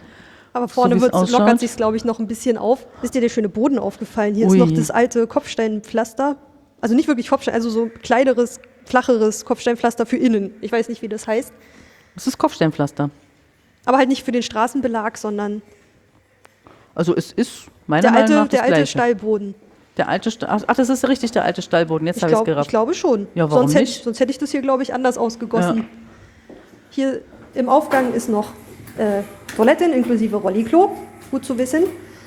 [0.53, 1.29] Aber vorne ausschaut.
[1.31, 2.85] lockert sich glaube ich, noch ein bisschen auf.
[3.01, 4.35] Ist dir der schöne Boden aufgefallen?
[4.35, 4.57] Hier Ui.
[4.57, 6.37] ist noch das alte Kopfsteinpflaster.
[6.79, 10.51] Also nicht wirklich Kopfstein, also so kleineres, flacheres Kopfsteinpflaster für innen.
[10.61, 11.51] Ich weiß nicht, wie das heißt.
[12.15, 13.09] Es ist Kopfsteinpflaster.
[13.85, 15.61] Aber halt nicht für den Straßenbelag, sondern
[16.95, 18.87] Also es ist meiner der Meinung alte, nach das der alte Gleiche.
[18.91, 19.55] Stallboden.
[19.97, 22.07] Der alte Sta ach, das ist richtig der alte Stallboden.
[22.07, 22.69] Jetzt habe ich es glaub, ich gerafft.
[22.69, 23.27] glaube schon.
[23.35, 23.97] Ja, warum sonst, hätte, nicht?
[23.97, 25.85] ich- sonst hätte ich das hier, glaube ich, anders ausgegossen.
[26.89, 27.21] Hier
[27.53, 28.49] im Aufgang ist noch
[28.97, 29.21] äh,
[29.55, 30.95] Toiletten inklusive Rolliklo.
[31.31, 31.83] Gut zu wissen.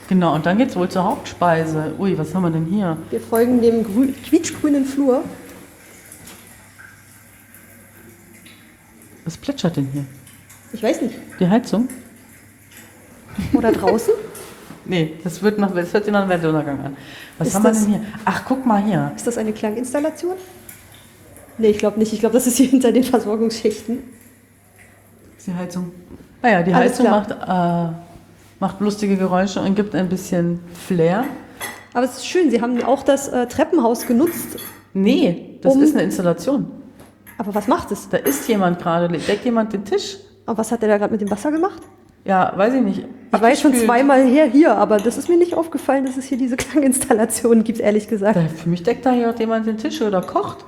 [0.09, 1.95] Genau, und dann geht es wohl zur Hauptspeise.
[1.99, 2.97] Ui, was haben wir denn hier?
[3.11, 5.25] Wir folgen dem grü quietschgrünen Flur.
[9.25, 10.05] Was plätschert denn hier?
[10.73, 11.15] Ich weiß nicht.
[11.41, 11.89] Die Heizung?
[13.53, 14.15] Oder draußen?
[14.89, 16.97] Nee, das, wird noch, das hört sich nach einem Weltuntergang an.
[17.39, 18.01] Was Ist haben wir das- denn hier?
[18.25, 19.13] Ach, guck mal hier.
[19.17, 20.35] Ist das eine Klanginstallation?
[21.59, 22.13] Nee, ich glaube nicht.
[22.13, 23.99] Ich glaube, das ist hier hinter den Versorgungsschächten.
[25.39, 25.93] Ist die Heizung?
[26.43, 27.27] Ah ja, die Alles Heizung klar.
[27.89, 27.97] macht, äh,
[28.61, 31.25] macht lustige Geräusche und gibt ein bisschen Flair.
[31.95, 34.59] Aber es ist schön, Sie haben auch das äh, Treppenhaus genutzt.
[34.93, 36.67] Nee, das Um- ist eine Installation.
[37.39, 38.09] Aber was macht es?
[38.09, 40.19] Da ist jemand gerade, deckt jemand den Tisch?
[40.47, 41.83] Aber was hat der da gerade mit dem Wasser gemacht?
[42.27, 43.05] Ja, weiß ich nicht.
[43.33, 46.25] Ich war jetzt schon zweimal her hier, aber das ist mir nicht aufgefallen, dass es
[46.25, 48.39] hier diese Klanginstallation gibt, ehrlich gesagt.
[48.57, 50.65] Für mich deckt da hier jemand den Tisch oder kocht.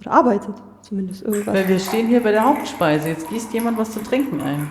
[0.00, 1.54] Oder arbeitet zumindest irgendwas.
[1.54, 3.08] Weil wir stehen hier bei der Hauptspeise.
[3.08, 4.68] Jetzt gießt jemand was zu trinken ein.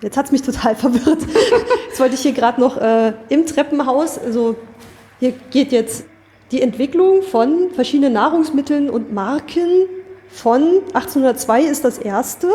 [0.00, 1.22] Jetzt hat es mich total verwirrt.
[1.88, 4.56] Jetzt wollte ich hier gerade noch äh, im Treppenhaus, also
[5.18, 6.06] hier geht jetzt
[6.50, 9.86] die Entwicklung von verschiedenen Nahrungsmitteln und Marken
[10.28, 10.62] von
[10.92, 12.48] 1802 ist das erste.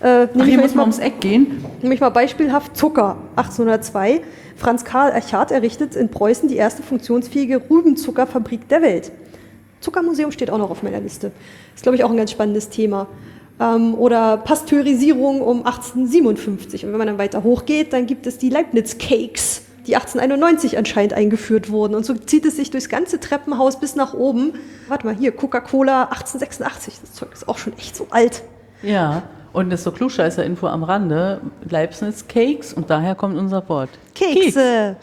[0.00, 1.64] Äh, Ach, nehme ich hier mal muss man ums Eck gehen.
[1.82, 4.20] nehme ich mal beispielhaft Zucker 1802.
[4.56, 9.12] Franz Karl Erchard errichtet in Preußen die erste funktionsfähige Rübenzuckerfabrik der Welt.
[9.80, 11.32] Zuckermuseum steht auch noch auf meiner Liste.
[11.74, 13.06] Ist, glaube ich, auch ein ganz spannendes Thema.
[13.60, 16.84] Ähm, oder Pasteurisierung um 1857.
[16.84, 21.12] Und wenn man dann weiter hochgeht, dann gibt es die Leibniz Cakes, die 1891 anscheinend
[21.12, 21.94] eingeführt wurden.
[21.94, 24.54] Und so zieht es sich durchs ganze Treppenhaus bis nach oben.
[24.88, 26.94] Warte mal, hier, Coca-Cola 1886.
[27.00, 28.42] Das Zeug ist auch schon echt so alt.
[28.82, 31.40] Ja, und das ist so Klugscheißer-Info am Rande.
[31.68, 33.90] Leibniz Cakes und daher kommt unser Wort.
[34.14, 34.96] Kekse.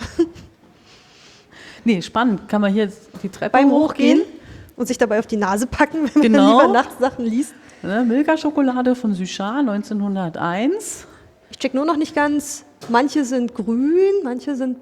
[1.84, 2.48] Nee, spannend.
[2.48, 2.92] Kann man hier
[3.22, 4.20] die Treppe Beim hochgehen?
[4.20, 4.36] Hochgehen
[4.76, 6.44] und sich dabei auf die Nase packen, wenn Genau.
[6.58, 7.54] man lieber nachts Sachen liest.
[7.82, 11.06] Ne, Milka-Schokolade von Suchard 1901.
[11.52, 12.66] Ich check nur noch nicht ganz.
[12.90, 14.78] Manche sind grün, manche sind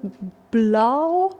[0.50, 1.36] blau.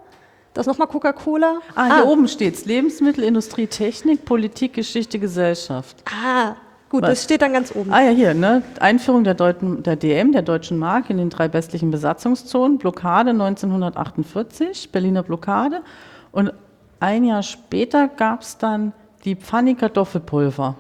[0.52, 1.58] Das nochmal Coca-Cola.
[1.74, 2.64] Ah, hier oben steht's.
[2.64, 5.96] Lebensmittelindustrie, Technik, Politik, Geschichte, Gesellschaft.
[6.24, 6.54] Ah,
[6.94, 7.10] gut, Was?
[7.10, 7.92] das steht dann ganz oben.
[7.92, 8.62] Ah ja, hier, ne?
[8.78, 14.92] Einführung der, Deuten, der DM, der Deutschen Mark in den drei westlichen Besatzungszonen, Blockade 1948,
[14.92, 15.82] Berliner Blockade.
[16.30, 16.52] Und
[17.00, 18.92] ein Jahr später gab es dann
[19.24, 20.76] die Pfanni-Kartoffelpulver.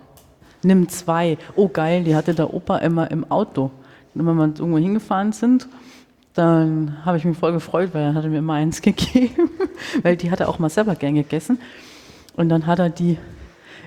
[0.62, 1.36] Nimm zwei.
[1.56, 3.72] Oh geil, die hatte der Opa immer im Auto.
[4.14, 5.68] Und wenn wir irgendwo hingefahren sind,
[6.34, 9.50] dann habe ich mich voll gefreut, weil er hatte mir immer eins gegeben,
[10.02, 11.58] weil die hat er auch mal selber gern gegessen.
[12.36, 13.18] Und dann hat er die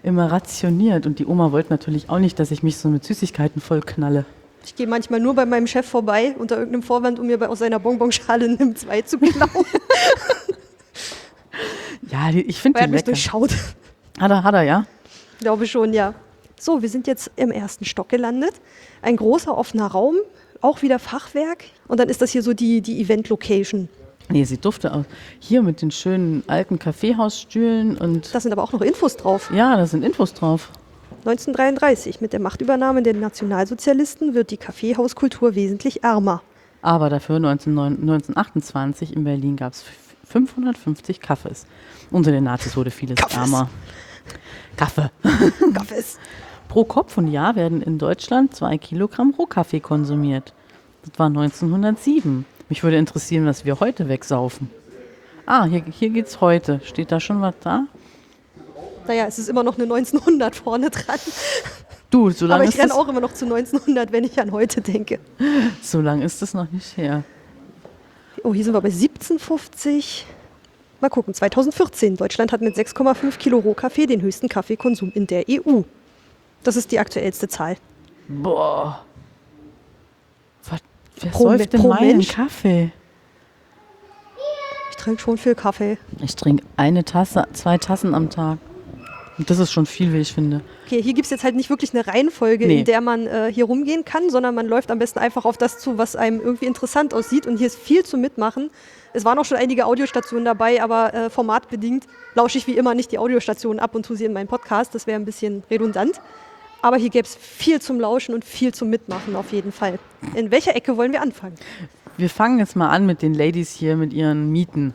[0.08, 3.62] immer rationiert und die Oma wollte natürlich auch nicht, dass ich mich so mit Süßigkeiten
[3.62, 4.26] vollknalle.
[4.66, 7.60] Ich gehe manchmal nur bei meinem Chef vorbei unter irgendeinem Vorwand, um mir bei- aus
[7.60, 9.50] seiner Bonbonschale Nimm 2 zu klauen.
[12.12, 13.12] Ja, die, ich finde Er die hat mich lecker.
[13.12, 13.52] durchschaut.
[14.20, 14.86] Hat er, hat er, ja?
[15.40, 16.14] Glaube schon, ja.
[16.60, 18.54] So, wir sind jetzt im ersten Stock gelandet.
[19.02, 20.16] Ein großer offener Raum,
[20.62, 21.66] auch wieder Fachwerk.
[21.88, 23.90] Und dann ist das hier so die, die Event-Location.
[24.30, 25.06] Nee, sieht dufte aus.
[25.40, 29.50] Hier mit den schönen alten Kaffeehausstühlen und Da sind aber auch noch Infos drauf.
[29.54, 30.70] ja, da sind Infos drauf.
[31.26, 32.22] 1933.
[32.22, 36.42] Mit der Machtübernahme der Nationalsozialisten wird die Kaffeehauskultur wesentlich ärmer.
[36.82, 39.84] Aber dafür 19, 1928 in Berlin gab es
[40.26, 41.66] 550 Kaffees.
[42.12, 43.38] Unter den Nazis wurde vieles Kaffees.
[43.38, 43.70] ärmer.
[44.76, 45.10] Kaffee.
[45.74, 46.18] Kaffees.
[46.68, 50.54] Pro Kopf und Jahr werden in Deutschland zwei Kilogramm Rohkaffee konsumiert.
[51.04, 52.46] Das war 1907.
[52.70, 54.70] Mich würde interessieren, was wir heute wegsaufen.
[55.46, 56.82] Ah, hier, hier geht's heute.
[56.84, 57.88] Steht da schon was da?
[59.08, 61.20] Naja, es ist immer noch eine 1900 vorne dran.
[62.10, 64.52] Du, so Aber lange ich ist, renne auch immer noch zu 1900, wenn ich an
[64.52, 65.20] heute denke.
[65.82, 67.24] so lang ist das noch nicht her.
[68.44, 70.26] Oh, hier sind wir bei 1750.
[71.00, 72.18] Mal gucken, 2014.
[72.18, 75.82] Deutschland hat mit 6,5 Kilo Rohkaffee den höchsten Kaffeekonsum in der EU.
[76.64, 77.78] Das ist die aktuellste Zahl.
[78.28, 79.06] Boah.
[81.22, 82.30] Wer Pro säuft denn pro meinen Mensch?
[82.30, 82.92] Kaffee?
[84.92, 85.98] Ich trinke schon viel Kaffee.
[86.24, 88.58] Ich trinke eine Tasse, zwei Tassen am Tag.
[89.38, 90.62] Und das ist schon viel, wie ich finde.
[90.88, 92.80] Okay, hier gibt es jetzt halt nicht wirklich eine Reihenfolge, Nee.
[92.80, 95.78] in der man äh, hier rumgehen kann, sondern man läuft am besten einfach auf das
[95.78, 97.46] zu, was einem irgendwie interessant aussieht.
[97.46, 98.72] Und hier ist viel zu mitmachen.
[99.14, 103.12] Es waren auch schon einige Audiostationen dabei, aber äh, formatbedingt lausche ich wie immer nicht
[103.12, 104.96] die Audiostationen ab und tue sie in meinen Podcast.
[104.96, 106.20] Das wäre ein bisschen redundant.
[106.82, 110.00] Aber hier gäbe es viel zum Lauschen und viel zum Mitmachen auf jeden Fall.
[110.36, 111.56] In welcher Ecke wollen wir anfangen?
[112.18, 114.94] Wir fangen jetzt mal an mit den Ladies hier mit ihren Mieten.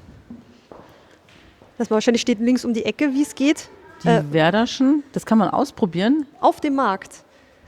[1.79, 3.69] Das wahrscheinlich steht links um die Ecke, wie es geht.
[4.05, 4.23] Die Äh.
[4.31, 6.27] Werderschen, das kann man ausprobieren.
[6.41, 7.25] Auf dem Markt.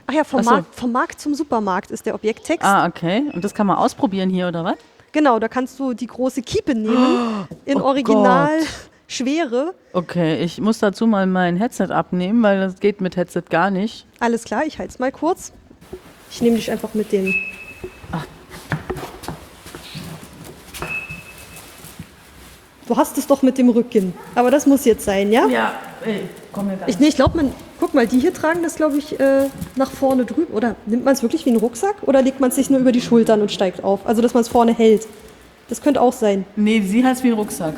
[0.07, 0.49] Ach ja, vom, Ach so.
[0.51, 2.63] Markt, vom Markt zum Supermarkt ist der Objekttext.
[2.65, 3.23] Ah, okay.
[3.33, 4.75] Und das kann man ausprobieren hier, oder was?
[5.11, 8.67] Genau, da kannst du die große Kiepe nehmen, in Oh Original Gott.
[9.07, 9.73] Schwere.
[9.93, 14.05] Okay, ich muss dazu mal mein Headset abnehmen, weil das geht mit Headset gar nicht.
[14.19, 15.53] Alles klar, ich halte es mal kurz.
[16.31, 17.33] Ich nehme dich einfach mit den.
[22.87, 24.13] Du hast es doch mit dem Rücken.
[24.35, 25.47] Aber das muss jetzt sein, ja?
[25.47, 25.73] Ja,
[26.05, 27.51] ey, komm mir Ich, nee, ich glaube, man.
[27.79, 30.53] Guck mal, die hier tragen das, glaube ich, äh, nach vorne drüben.
[30.53, 31.95] Oder nimmt man es wirklich wie einen Rucksack?
[32.03, 34.05] Oder legt man es sich nur über die Schultern und steigt auf?
[34.05, 35.07] Also, dass man es vorne hält.
[35.67, 36.45] Das könnte auch sein.
[36.55, 37.75] Nee, sie heißt wie ein Rucksack.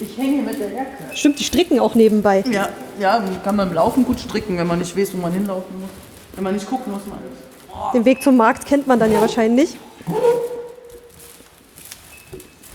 [0.00, 1.04] Ich hänge mit der Jacke.
[1.14, 2.44] Stimmt, die stricken auch nebenbei.
[2.50, 2.68] Ja,
[3.00, 5.90] ja, kann man im Laufen gut stricken, wenn man nicht weiß, wo man hinlaufen muss.
[6.34, 7.94] Wenn man nicht gucken muss, man ist.
[7.94, 9.76] Den Weg zum Markt kennt man dann ja wahrscheinlich.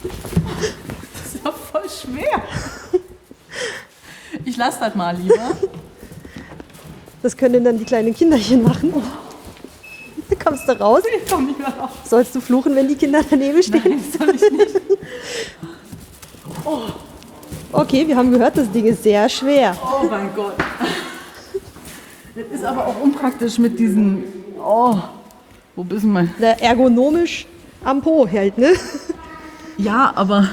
[0.03, 2.43] Das ist ja voll schwer.
[4.43, 5.51] Ich lasse das mal lieber.
[7.21, 8.93] Das können dann die kleinen Kinderchen machen.
[10.29, 11.03] Dann kommst du raus.
[11.23, 11.91] Ich komm nicht mehr raus.
[12.03, 13.81] Sollst du fluchen, wenn die Kinder daneben stehen?
[13.85, 14.81] Nein, das soll ich nicht.
[17.73, 19.75] Okay, wir haben gehört, das Ding ist sehr schwer.
[19.81, 20.53] Oh mein Gott.
[22.35, 24.23] Das ist aber auch unpraktisch mit diesen.
[24.63, 24.95] Oh,
[25.75, 26.33] wo bist mein.
[26.39, 27.47] Der ergonomisch
[27.83, 28.73] am Po hält, ne?
[29.77, 30.49] Ja, aber.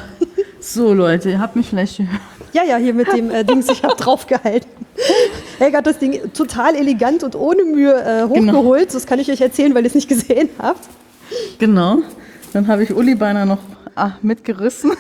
[0.61, 2.21] So, Leute, ihr habt mich vielleicht gehört.
[2.53, 4.71] Ja, ja, hier mit dem äh, Dings, ich habe draufgehalten.
[5.59, 8.95] Helga hat das Ding total elegant und ohne Mühe äh, hochgeholt.
[8.95, 10.89] Das kann ich euch erzählen, weil ihr es nicht gesehen habt.
[11.59, 11.99] Genau.
[12.53, 13.61] Dann habe ich Uli beinahe noch
[13.95, 14.93] ah, mitgerissen.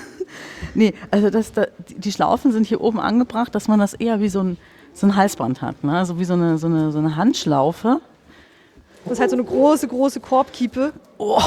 [0.74, 4.28] Nee, also das, da, die- Schlaufen sind hier oben angebracht, dass man das eher wie
[4.28, 4.56] so ein,
[4.94, 5.82] so ein Halsband hat.
[5.84, 5.96] Ne?
[5.96, 8.00] Also wie so eine, so, eine, so eine Handschlaufe.
[9.04, 10.92] Das ist halt so eine große, große Korbkiepe.
[11.18, 11.40] Oh,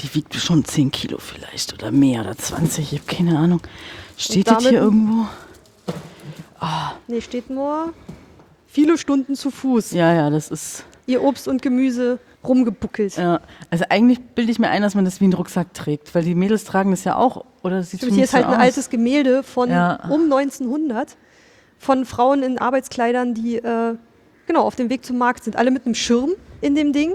[0.00, 3.60] die wiegt schon 10 Kilo vielleicht oder mehr oder 20, ich habe keine Ahnung.
[4.16, 5.26] Steht das hier irgendwo?
[7.08, 7.92] Nee, steht nur
[8.66, 9.92] viele Stunden zu Fuß.
[9.92, 10.84] Ja, ja, das ist.
[11.06, 13.16] Ihr Obst und Gemüse rumgebuckelt.
[13.16, 13.40] Ja,
[13.70, 16.34] also eigentlich bilde ich mir ein, dass man das wie einen Rucksack trägt, weil die
[16.34, 17.44] Mädels tragen das ja auch.
[17.62, 18.62] Oder das sieht Stimmt, hier ist halt ein so aus.
[18.62, 20.00] altes Gemälde von Ja.
[20.08, 21.16] um 1900
[21.78, 23.96] von Frauen in Arbeitskleidern, die äh,
[24.46, 25.56] genau auf dem Weg zum Markt sind.
[25.56, 26.30] Alle mit einem Schirm
[26.60, 27.14] in dem Ding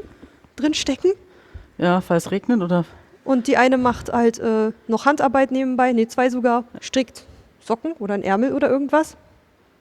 [0.55, 1.11] drin stecken.
[1.77, 2.85] Ja, falls es regnet oder.
[3.23, 7.25] Und die eine macht halt äh, noch Handarbeit nebenbei, nee, zwei sogar, strickt
[7.59, 9.17] Socken oder ein Ärmel oder irgendwas.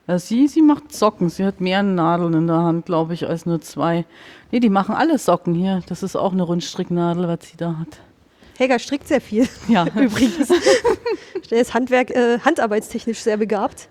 [0.09, 1.29] Ja, sie, sie macht Socken.
[1.29, 4.05] Sie hat mehr Nadeln in der Hand, glaube ich, als nur zwei.
[4.53, 5.83] Nee, die machen alle Socken hier.
[5.89, 7.99] Das ist auch eine Rundstricknadel, was sie da hat.
[8.57, 10.49] Helga strickt sehr viel, Ja, übrigens.
[11.51, 13.89] Der ist Handwerk, äh, handarbeitstechnisch sehr begabt.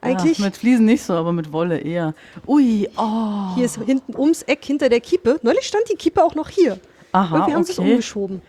[0.00, 0.38] Eigentlich.
[0.38, 2.14] Ja, mit Fliesen nicht so, aber mit Wolle eher.
[2.46, 3.54] Ui, oh.
[3.54, 5.40] hier ist hinten ums Eck hinter der Kiepe.
[5.42, 6.78] Neulich stand die Kiepe auch noch hier.
[7.12, 7.90] Aha, Und wir haben sie es okay.
[7.90, 8.42] umgeschoben.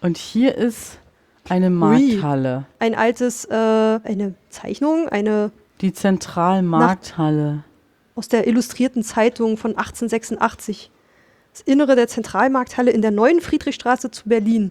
[0.00, 0.98] Und hier ist
[1.48, 2.66] eine Markthalle.
[2.78, 5.50] Ein altes, äh, eine Zeichnung, eine
[5.80, 7.64] Die Zentralmarkthalle.
[8.14, 10.90] aus der Illustrierten Zeitung von 1886.
[11.52, 14.70] Das Innere der Zentralmarkthalle in der neuen Friedrichstraße zu Berlin.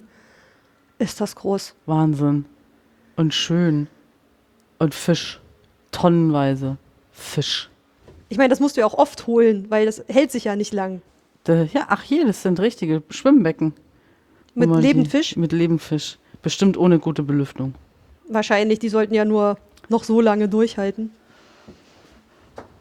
[0.99, 1.75] Ist das groß.
[1.85, 2.45] Wahnsinn.
[3.15, 3.87] Und schön.
[4.77, 5.41] Und Fisch.
[5.91, 6.77] Tonnenweise.
[7.11, 7.69] Fisch.
[8.29, 10.73] Ich meine, das musst du ja auch oft holen, weil das hält sich ja nicht
[10.73, 11.01] lang.
[11.45, 13.73] Da, ja, ach hier, das sind richtige Schwimmbecken.
[14.53, 15.35] Mit man lebendem die- Fisch?
[15.35, 16.19] Mit Lebendfisch.
[16.41, 17.73] Bestimmt ohne gute Belüftung.
[18.29, 19.57] Wahrscheinlich, die sollten ja nur
[19.89, 21.11] noch so lange durchhalten.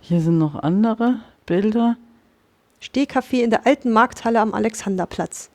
[0.01, 1.97] Hier sind noch andere Bilder.
[2.81, 5.51] Stehkaffee in der alten Markthalle am Alexanderplatz.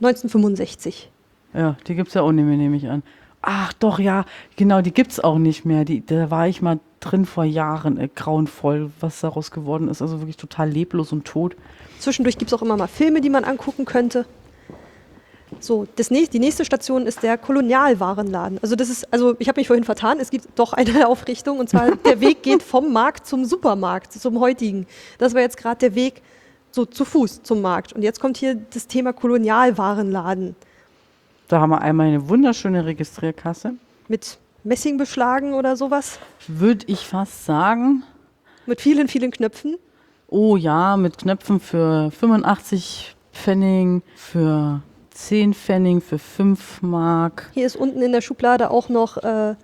[0.00, 1.10] 1965.
[1.54, 3.02] Ja, die gibt es ja auch nicht mehr, nehme ich an.
[3.40, 4.24] Ach doch, ja,
[4.56, 5.84] genau, die gibt es auch nicht mehr.
[5.84, 10.02] Die, da war ich mal drin vor Jahren, äh, grauenvoll, was daraus geworden ist.
[10.02, 11.56] Also wirklich total leblos und tot.
[11.98, 14.26] Zwischendurch gibt es auch immer mal Filme, die man angucken könnte.
[15.60, 18.58] So, das nächste, die nächste Station ist der Kolonialwarenladen.
[18.62, 21.68] Also das ist, also ich habe mich vorhin vertan, es gibt doch eine Aufrichtung und
[21.68, 24.86] zwar der Weg geht vom Markt zum Supermarkt, zum heutigen.
[25.18, 26.22] Das war jetzt gerade der Weg
[26.70, 27.92] so zu Fuß zum Markt.
[27.94, 30.54] Und jetzt kommt hier das Thema Kolonialwarenladen
[31.48, 33.74] Da haben wir einmal eine wunderschöne Registrierkasse.
[34.08, 36.18] mit Messingbeschlagen oder sowas,
[36.48, 38.02] Würde ich fast sagen,
[38.66, 39.76] mit vielen, vielen Knöpfen.
[40.28, 44.82] oh ja, mit Knöpfen für 85 Pfennig, für
[45.16, 47.50] 10 Pfennig, für 5 Mark.
[47.54, 49.54] Hier ist unten in der Schublade auch noch äh,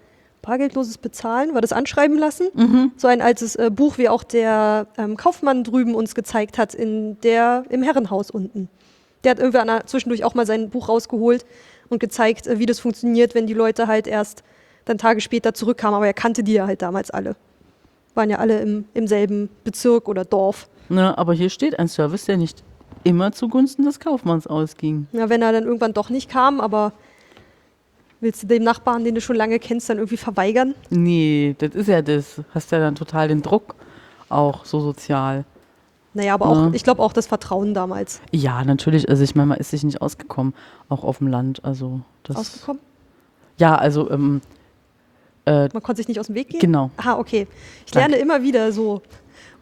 [0.41, 1.53] bargeldloses Bezahlen.
[1.55, 2.93] War das anschreiben lassen?
[2.97, 7.21] So ein altes äh, Buch, wie auch der ähm, Kaufmann drüben uns gezeigt hat, in
[7.21, 8.69] der, im Herrenhaus unten.
[9.25, 11.45] Der hat irgendwann an- zwischendurch auch mal sein Buch rausgeholt
[11.91, 14.43] und gezeigt, äh, wie das funktioniert, wenn die Leute halt erst
[14.87, 15.95] dann Tage später zurückkamen.
[15.95, 17.37] Aber er kannte die ja halt damals alle.
[18.15, 20.69] Waren ja alle im, im selben Bezirk oder Dorf.
[20.89, 22.65] Ne, aber hier steht ein Service, der nicht
[23.05, 25.07] immer zugunsten des Kaufmanns ausging.
[25.13, 26.93] Ja, wenn er dann irgendwann doch nicht kam, aber
[28.21, 30.75] willst du dem Nachbarn, den du schon lange kennst, dann irgendwie verweigern?
[30.91, 32.41] Nee, das ist ja das.
[32.55, 33.75] Hast ja dann total den Druck,
[34.29, 35.45] auch so sozial.
[36.15, 36.71] Naja, aber auch, Ja.
[36.75, 38.21] ich glaube auch das Vertrauen damals.
[38.33, 39.09] Ja, natürlich.
[39.09, 40.53] Also ich meine, man ist sich nicht ausgekommen,
[40.91, 41.65] auch auf dem Land.
[41.65, 42.37] Also das.
[42.37, 42.83] Ausgekommen?
[43.59, 44.41] Ja, also ähm,
[45.47, 46.61] äh, Man konnte sich nicht aus dem Weg gehen?
[46.61, 46.91] genau.
[46.99, 47.47] Aha, okay.
[47.87, 48.11] Ich Danke.
[48.11, 49.01] lerne immer wieder so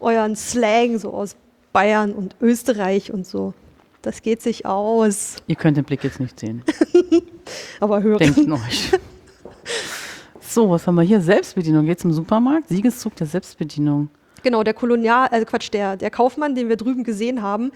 [0.00, 1.36] euren Slang so aus
[1.72, 3.54] Bayern und Österreich und so.
[4.02, 5.36] Das geht sich aus.
[5.46, 6.62] Ihr könnt den Blick jetzt nicht sehen.
[7.80, 8.18] Aber hören.
[8.18, 8.92] Denkt euch.
[10.40, 11.20] So, was haben wir hier?
[11.20, 11.86] Selbstbedienung.
[11.86, 12.68] Geht zum Supermarkt?
[12.68, 14.08] Siegeszug der Selbstbedienung.
[14.42, 17.72] Genau, der Kolonial, also Quatsch, der, der Kaufmann, den wir drüben gesehen haben,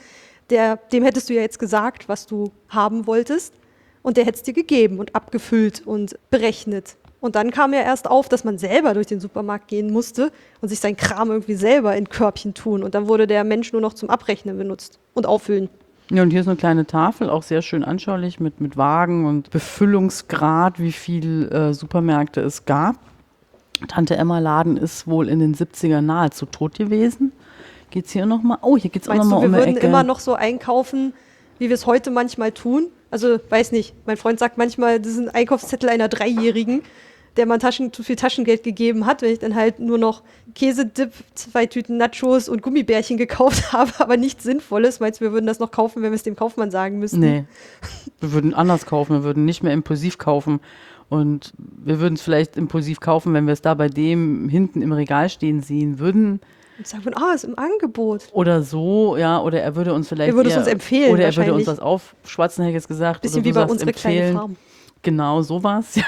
[0.51, 3.55] der, dem hättest du ja jetzt gesagt, was du haben wolltest.
[4.03, 6.97] Und der hätte es dir gegeben und abgefüllt und berechnet.
[7.25, 10.31] Und dann kam ja erst auf, dass man selber durch den Supermarkt gehen musste
[10.61, 12.83] und sich sein Kram irgendwie selber in Körbchen tun.
[12.83, 15.71] Und dann wurde der Mensch nur noch zum Abrechnen benutzt und auffüllen.
[16.11, 19.49] Ja, und hier ist eine kleine Tafel, auch sehr schön anschaulich mit, mit Wagen und
[19.49, 22.97] Befüllungsgrad, wie viel äh, Supermärkte es gab.
[23.89, 27.33] Tante Emma Laden ist wohl in den 70ern nahezu tot gewesen.
[27.89, 28.59] Geht's hier nochmal?
[28.61, 29.87] Oh, hier geht's auch Meinst du, nochmal wir um die würden Ecke.
[29.87, 31.15] immer noch so einkaufen,
[31.59, 32.89] wie wir es heute manchmal tun?
[33.11, 33.95] Also, weiß nicht.
[34.05, 36.83] Mein Freund sagt manchmal, das ist ein Einkaufszettel einer Dreijährigen,
[37.37, 40.23] der man Taschen, zu viel Taschengeld gegeben hat, wenn ich dann halt nur noch
[40.55, 45.01] Käsedip, zwei Tüten Nachos und Gummibärchen gekauft habe, aber nichts Sinnvolles.
[45.01, 47.21] Meinst du, wir würden das noch kaufen, wenn wir es dem Kaufmann sagen müssten?
[47.21, 47.45] Nee.
[48.21, 50.61] Wir würden anders kaufen, wir würden nicht mehr impulsiv kaufen.
[51.11, 54.93] Und wir würden es vielleicht impulsiv kaufen, wenn wir es da bei dem hinten im
[54.93, 56.41] Regal stehen sehen würden.
[56.79, 58.29] Und sagen wir, ah, ist im Angebot.
[58.33, 60.31] Oder so, ja, oder er würde uns vielleicht.
[60.31, 63.23] Er würde es uns empfehlen, Oder er würde uns was aufschwatzen, hätte ich jetzt gesagt.
[63.23, 64.35] Bisschen wie bei unserer kleinen.
[64.35, 64.57] Farm.
[65.05, 66.05] Genau, sowas, ja.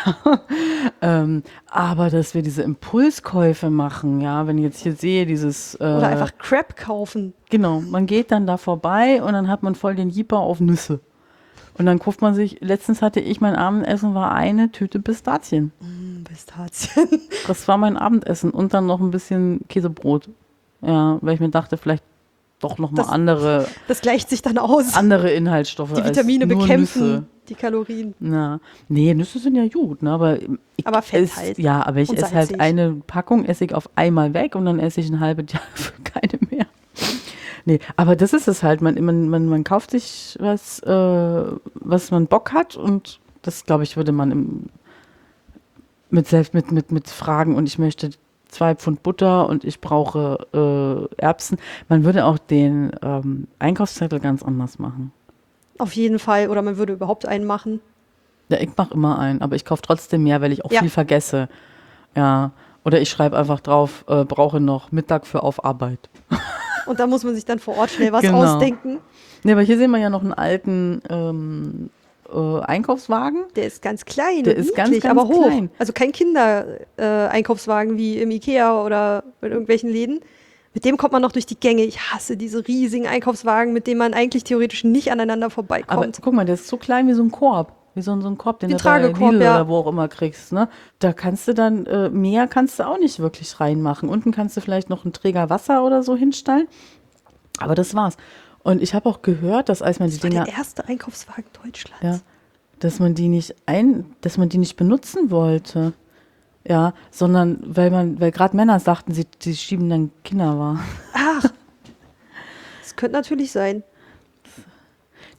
[1.02, 5.74] ähm, aber dass wir diese Impulskäufe machen, ja, wenn ich jetzt hier sehe, dieses.
[5.76, 7.32] Äh, Oder einfach Crap kaufen.
[7.50, 11.00] Genau, man geht dann da vorbei und dann hat man voll den Jeeper auf Nüsse.
[11.78, 15.72] Und dann kauft man sich, letztens hatte ich mein Abendessen, war eine Tüte Pistazien.
[15.80, 17.06] Hm, Pistazien.
[17.46, 20.28] Das war mein Abendessen und dann noch ein bisschen Käsebrot.
[20.80, 22.02] Ja, weil ich mir dachte, vielleicht
[22.60, 24.94] doch noch mal Das- andere, Das gleicht sich dann aus.
[24.96, 25.92] andere Inhaltsstoffe.
[25.92, 27.24] Die Vitamine bekämpfen Nüsse.
[27.48, 28.14] Die Kalorien.
[28.18, 30.10] Na, nee, Nüsse sind ja gut, ne?
[30.10, 30.38] aber
[30.76, 31.58] ich Aber Fett ess, halt.
[31.58, 35.00] Ja, aber ich esse halt eine Packung, esse ich auf einmal weg und dann esse
[35.00, 36.66] ich ein halbes Jahr für keine mehr.
[37.64, 38.80] Nee, aber das ist es halt.
[38.80, 41.44] Man, man, man, man kauft sich was, äh,
[41.74, 44.66] was man Bock hat und das, glaube ich, würde man im,
[46.10, 48.10] mit, selbst mit, mit, mit Fragen und ich möchte
[48.48, 51.58] zwei Pfund Butter und ich brauche äh, Erbsen.
[51.88, 55.12] Man würde auch den ähm, Einkaufszettel ganz anders machen.
[55.78, 56.48] Auf jeden Fall.
[56.48, 57.80] Oder man würde überhaupt einen machen.
[58.48, 60.80] Ja, ich mache immer einen, aber ich kaufe trotzdem mehr, weil ich auch Ja.
[60.80, 61.48] viel vergesse.
[62.14, 62.52] Ja.
[62.84, 66.08] Oder ich schreibe einfach drauf, äh, brauche noch Mittag für auf Arbeit.
[66.86, 68.44] Und da muss man sich dann vor Ort schnell was Genau.
[68.44, 68.98] ausdenken.
[69.42, 71.90] Ne, aber hier sehen wir ja noch einen alten ähm,
[72.32, 73.44] äh, Einkaufswagen.
[73.56, 75.46] Der ist ganz klein, Der ist ganz, ganz aber hoch.
[75.46, 75.70] klein.
[75.80, 80.20] Also kein Kinder-Einkaufswagen äh, wie im Ikea oder in irgendwelchen Läden.
[80.76, 81.84] Mit dem kommt man noch durch die Gänge.
[81.84, 86.18] Ich hasse diese riesigen Einkaufswagen, mit denen man eigentlich theoretisch nicht aneinander Aber vorbeikommt.
[86.20, 87.72] guck mal, der ist so klein wie so ein Korb.
[87.94, 89.54] wie so, ein- so ein Korb, den Wie du bei Tragekorb, Lidl ja.
[89.54, 90.52] oder wo auch immer kriegst.
[90.52, 90.68] Ne?
[90.98, 94.10] Da kannst du dann, äh, mehr kannst du auch nicht wirklich reinmachen.
[94.10, 96.68] Unten kannst du vielleicht noch einen Träger Wasser oder so hinstellen.
[97.58, 98.18] Aber das war's.
[98.62, 101.44] Und ich habe auch gehört, dass als man die Das war Dinger, der erste Einkaufswagen
[101.64, 102.02] Deutschlands.
[102.04, 102.18] ja,
[102.80, 105.94] dass man die nicht ein, dass man die nicht benutzen wollte.
[106.68, 110.80] Ja, sondern weil man, weil gerade Männer sagten, sie, sie schieben dann Kinder wahr.
[111.14, 111.44] Ach,
[112.82, 113.84] das könnte natürlich sein.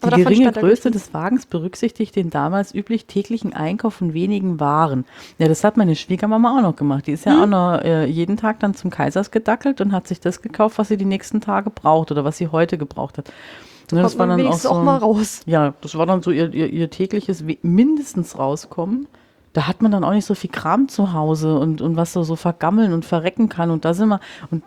[0.03, 5.05] Die Aber geringe Größe des Wagens berücksichtigt den damals üblich täglichen Einkauf von wenigen Waren.
[5.39, 7.07] Ja, das hat meine Schwiegermama auch noch gemacht.
[7.07, 7.41] Die ist ja Hm.
[7.41, 10.89] auch noch äh, jeden Tag dann zum Kaisers gedackelt und hat sich das gekauft, was
[10.89, 13.31] sie die nächsten Tage braucht oder was sie heute gebraucht hat.
[13.91, 15.41] Ne, Kommt man wenigstens auch mal raus.
[15.45, 19.07] Ja, das war dann so ihr, ihr, ihr tägliches mindestens rauskommen.
[19.57, 22.21] Da hat man dann auch nicht so viel Kram zu Hause und, und was so,
[22.21, 23.71] so vergammeln und verrecken kann.
[23.71, 24.19] Und da sind wir,
[24.51, 24.63] und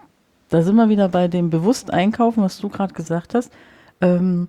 [0.49, 3.53] da sind wir wieder bei dem bewusst einkaufen, was du gerade gesagt hast.
[4.01, 4.49] Ähm,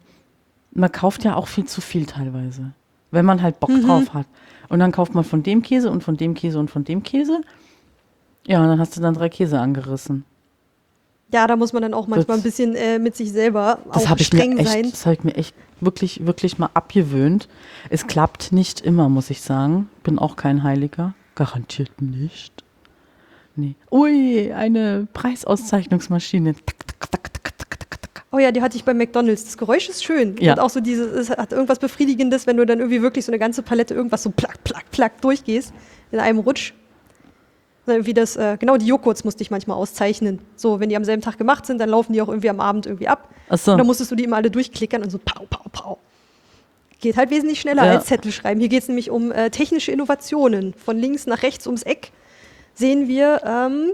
[0.71, 2.71] man kauft ja auch viel zu viel teilweise,
[3.11, 3.85] wenn man halt Bock Mhm.
[3.85, 4.25] drauf hat.
[4.67, 7.41] Und dann kauft man von dem Käse und von dem Käse und von dem Käse.
[8.47, 10.25] Ja, und dann hast du dann drei Käse angerissen.
[11.34, 14.06] Ja, da muss man dann auch manchmal ein Das- bisschen äh, mit sich selber Das
[14.06, 14.92] auch streng echt, sein.
[14.92, 17.48] das habe ich mir echt wirklich, wirklich mal abgewöhnt.
[17.90, 19.90] Es klappt nicht immer, muss ich sagen.
[20.03, 21.14] Bin auch kein Heiliger.
[21.35, 22.64] Garantiert nicht.
[23.56, 23.76] Nee.
[23.92, 26.56] Ui, eine Preisauszeichnungsmaschine.
[28.34, 29.43] Oh ja, die hatte ich bei McDonalds.
[29.43, 30.35] Das Geräusch ist schön.
[30.40, 30.53] Ja.
[30.53, 33.40] Und auch so dieses, es hat irgendwas Befriedigendes, wenn du dann irgendwie wirklich so eine
[33.40, 35.74] ganze Palette irgendwas so plack, plack, plack durchgehst
[36.11, 36.74] in einem Rutsch.
[37.85, 40.40] Wie das, äh, genau die Joghurts musste ich manchmal auszeichnen.
[40.56, 42.85] So, wenn die am selben Tag gemacht sind, dann laufen die auch irgendwie am Abend
[42.85, 43.30] irgendwie ab.
[43.50, 43.72] Ach so.
[43.72, 45.98] Und dann musstest du die immer alle durchklickern und so pau, pau, pau.
[47.00, 47.92] Geht halt wesentlich schneller Ja.
[47.93, 48.60] als Zettel schreiben.
[48.60, 50.74] Hier geht es nämlich um äh, technische Innovationen.
[50.76, 52.11] Von links nach rechts ums Eck
[52.76, 53.92] sehen wir ähm,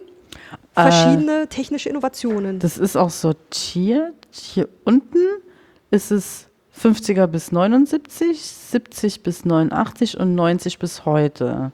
[0.73, 2.59] verschiedene technische Innovationen.
[2.59, 4.13] Das ist auch sortiert.
[4.31, 5.19] Hier unten
[5.91, 6.47] ist es
[6.79, 11.71] 50er bis 79, 70 bis 89 und 90 bis heute.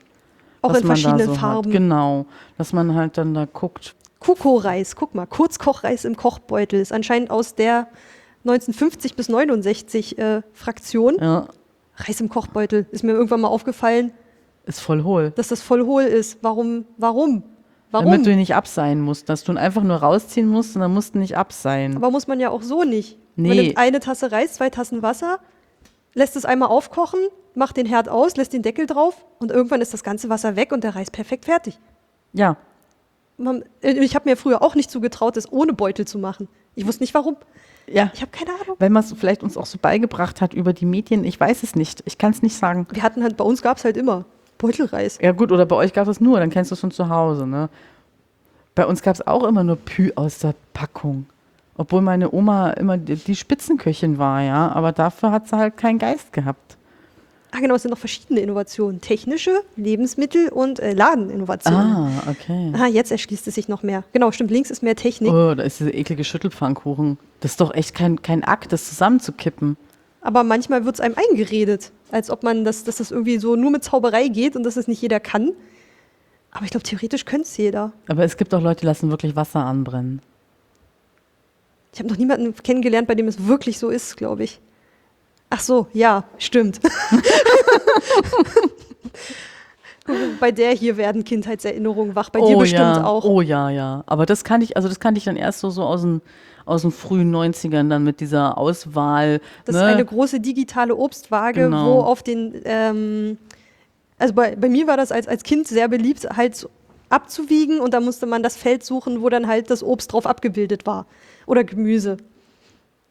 [0.64, 1.67] Auch in man verschiedenen so Farben.
[1.67, 1.72] Hat.
[1.72, 2.25] Genau.
[2.58, 3.95] Dass man halt dann da guckt.
[4.19, 7.88] Kuko-Reis, guck mal, Kurzkochreis im Kochbeutel ist anscheinend aus der
[8.45, 11.17] 1950 bis 69 äh, Fraktion.
[11.19, 11.48] Ja,
[11.98, 14.11] Reis im Kochbeutel ist mir irgendwann mal aufgefallen,
[14.66, 15.32] ist voll hohl.
[15.35, 16.40] dass das voll hohl ist.
[16.42, 16.85] Warum?
[16.98, 17.43] Warum?
[17.92, 18.06] Warum?
[18.06, 20.93] Damit du ihn nicht abseihen musst, dass du ihn einfach nur rausziehen musst und dann
[20.93, 21.95] musst du nicht abseihen.
[21.98, 23.17] Aber muss man ja auch so nicht.
[23.35, 23.61] Man Nee.
[23.61, 25.40] nimmt eine Tasse Reis, zwei Tassen Wasser,
[26.14, 27.19] lässt es einmal aufkochen,
[27.56, 30.72] macht den Herd aus, lässt den Deckel drauf und irgendwann ist das ganze Wasser weg
[30.72, 31.80] und der Reis perfekt fertig.
[32.33, 32.57] Ja,
[33.38, 36.48] Man, äh, ich habe mir früher auch nicht zugetraut, das ohne Beutel zu machen.
[36.75, 37.35] Ich wusste nicht warum.
[37.88, 38.09] ja.
[38.14, 38.75] Ich habe keine Ahnung.
[38.80, 41.23] Weil man es vielleicht uns auch so beigebracht hat über die Medien.
[41.23, 42.01] Ich weiß es nicht.
[42.06, 42.88] Ich kann es nicht sagen.
[42.91, 44.25] Wir hatten halt, bei uns gab es halt immer
[44.57, 45.19] Beutelreis.
[45.22, 47.45] Ja gut, oder bei euch gab es nur, dann kennst du es von zu Hause.
[47.45, 47.69] Ne?
[48.75, 51.27] Bei uns gab es auch immer nur Pü aus der Packung.
[51.75, 54.72] Obwohl meine Oma immer die Spitzenköchin war, ja.
[54.72, 56.77] Aber dafür hat sie halt keinen Geist gehabt.
[57.56, 58.99] Ah, genau, es sind noch verschiedene Innovationen.
[58.99, 61.82] Technische, Lebensmittel und äh, Ladeninnovationen.
[61.82, 62.73] Ah, okay.
[62.75, 64.03] Ah, jetzt erschließt es sich noch mehr.
[64.11, 65.32] Genau, stimmt, links ist mehr Technik.
[65.32, 67.19] Oh, da ist dieser eklige Schüttelpfannkuchen.
[67.41, 69.77] Das ist doch echt kein, kein Akt, das zusammenzukippen.
[70.22, 73.69] Aber manchmal wird es einem eingeredet, als ob man das, dass das irgendwie so nur
[73.69, 75.51] mit Zauberei geht und dass es nicht jeder kann.
[76.49, 77.93] Aber ich glaube, theoretisch könnte es jeder.
[78.07, 80.23] Aber es gibt auch Leute, die lassen wirklich Wasser anbrennen.
[81.93, 84.59] Ich habe noch niemanden kennengelernt, bei dem es wirklich so ist, glaube ich.
[85.56, 86.80] Ach so, ja, stimmt.
[90.40, 92.32] bei der hier werden Kindheitserinnerungen wach.
[92.32, 93.06] Bei dir bestimmt ja.
[93.06, 93.23] auch.
[93.23, 94.03] Oh ja, ja.
[94.07, 96.23] Aber das kannte ich, also das kannte ich dann erst so, so aus den,
[96.65, 99.41] aus den frühen 90ern dann mit dieser Auswahl.
[99.65, 99.82] Das ne?
[99.82, 101.85] ist eine große digitale Obstwaage, Genau.
[101.85, 103.38] wo auf den, ähm,
[104.17, 106.67] also bei, bei mir war das als, als Kind sehr beliebt, halt
[107.09, 110.88] abzuwiegen und da musste man das Feld suchen, wo dann halt das Obst drauf abgebildet
[110.88, 111.06] war
[111.45, 112.17] oder Gemüse.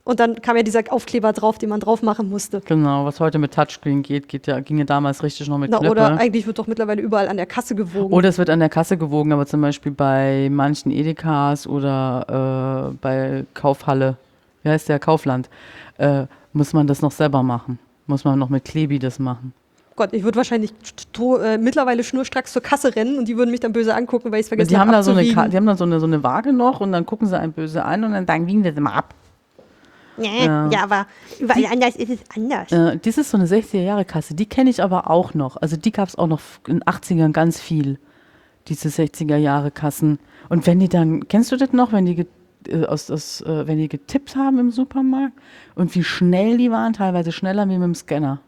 [0.04, 2.60] Und dann kam ja dieser Aufkleber drauf, den man drauf machen musste.
[2.64, 5.78] Genau, was heute mit Touchscreen geht, geht ja, ging ja damals richtig noch mit Na,
[5.78, 8.12] oder eigentlich wird doch mittlerweile überall an der Kasse gewogen.
[8.12, 12.96] Oder es wird an der Kasse gewogen, aber zum Beispiel bei manchen Edekas oder äh,
[13.00, 14.16] bei Kaufhalle,
[14.64, 15.48] wie heißt der, Kaufland,
[15.98, 17.78] äh, muss man das noch selber machen.
[18.08, 19.52] Muss man noch mit Klebi das machen.
[19.94, 20.72] Gott, ich würde wahrscheinlich
[21.42, 24.44] äh, mittlerweile schnurstracks zur Kasse rennen und die würden mich dann böse angucken, weil ich
[24.46, 25.32] es vergessen Die haben habe da so eine.
[25.32, 27.52] Ka- die haben da so eine, so eine Waage noch und dann gucken sie einen
[27.52, 29.14] böse an und dann sagen, wiegen wir das mal ab.
[30.16, 30.68] Nee, Ja.
[30.70, 30.82] ja.
[30.84, 31.06] aber
[31.40, 32.70] überall anders ist es anders.
[32.72, 35.56] Äh, das ist so eine 60er-Jahre-Kasse, die kenne ich aber auch noch.
[35.56, 37.98] Also die gab es auch noch in den 80ern ganz viel,
[38.68, 40.18] diese 60er-Jahre-Kassen.
[40.48, 42.26] Und wenn die dann, kennst du das noch, wenn die,
[42.68, 45.34] äh, aus, aus, äh, wenn die getippt haben im Supermarkt
[45.74, 48.40] und wie schnell die waren, teilweise schneller wie mit dem Scanner.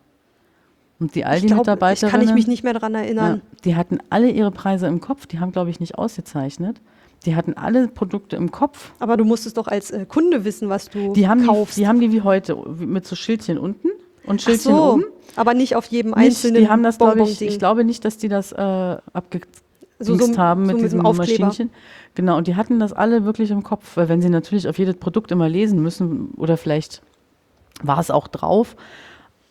[1.00, 3.36] Und die ich glaube, ich Aldi-Mitarbeiterinnen, kann ich mich nicht mehr daran erinnern.
[3.42, 6.80] ja, die hatten alle ihre Preise im Kopf, die haben, glaube ich, nicht ausgezeichnet.
[7.26, 8.92] Die hatten alle Produkte im Kopf.
[8.98, 11.76] Aber du musstest doch als äh, Kunde wissen, was du Die haben kaufst.
[11.76, 13.88] die, die haben die wie heute, mit so Schildchen unten
[14.26, 14.92] und Schildchen so.
[14.92, 15.04] oben.
[15.36, 18.18] Aber nicht auf jedem Nicht, einzelnen die haben das, glaube ich, ich glaube nicht, dass
[18.18, 18.56] die das äh,
[19.12, 19.62] abgedingst
[19.98, 21.02] So- so- haben so mit mit diesem.
[21.02, 21.70] Maschinchen.
[22.14, 24.96] Genau, und die hatten das alle wirklich im Kopf, weil wenn sie natürlich auf jedes
[24.96, 27.02] Produkt immer lesen müssen, oder vielleicht
[27.82, 28.76] war es auch drauf,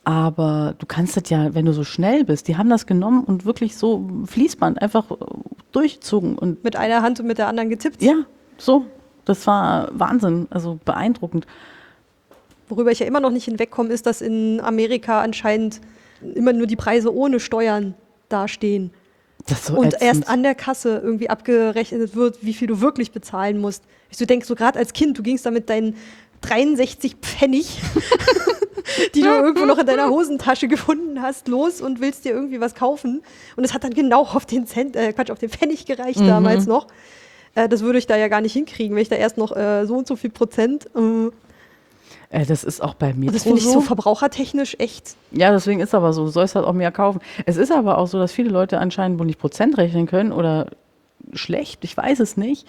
[0.04, 3.46] aber du kannst das ja, wenn du so schnell bist, die haben das genommen und
[3.46, 5.16] wirklich so Fließband einfach äh,
[5.72, 8.02] durchgezogen und mit einer Hand und mit der anderen getippt.
[8.02, 8.26] ja,
[8.58, 8.86] so,
[9.26, 11.48] das war Wahnsinn, also beeindruckend.
[12.68, 15.80] Worüber ich ja immer noch nicht hinwegkomme, ist, dass in Amerika anscheinend
[16.36, 17.94] immer nur die Preise ohne Steuern
[18.30, 18.92] dastehen.
[19.48, 20.04] Das so und ätzend.
[20.04, 23.84] erst an der Kasse irgendwie abgerechnet wird, wie viel du wirklich bezahlen musst.
[24.10, 25.96] Ich so denke, so gerade als Kind, du gingst da mit deinen
[26.44, 27.82] 63 Pfennig,
[29.16, 32.76] die du irgendwo noch in deiner Hosentasche gefunden hast, los und willst dir irgendwie was
[32.76, 33.24] kaufen.
[33.56, 36.28] Und es hat dann genau auf den Cent, äh, Quatsch, auf den Pfennig gereicht Mhm.
[36.28, 36.88] damals noch.
[37.56, 39.86] Äh, das würde ich da ja gar nicht hinkriegen, wenn ich da erst noch äh,
[39.86, 40.88] so und so viel Prozent.
[40.96, 41.32] Äh, und
[42.30, 45.16] äh, das ist auch bei mir das finde ich so verbrauchertechnisch echt.
[45.32, 46.26] Ja, deswegen ist aber so.
[46.26, 47.20] Du sollst halt auch mehr kaufen.
[47.46, 50.68] Es ist aber auch so, dass viele Leute anscheinend wohl nicht Prozent rechnen können oder
[51.34, 51.84] schlecht.
[51.84, 52.68] Ich weiß es nicht.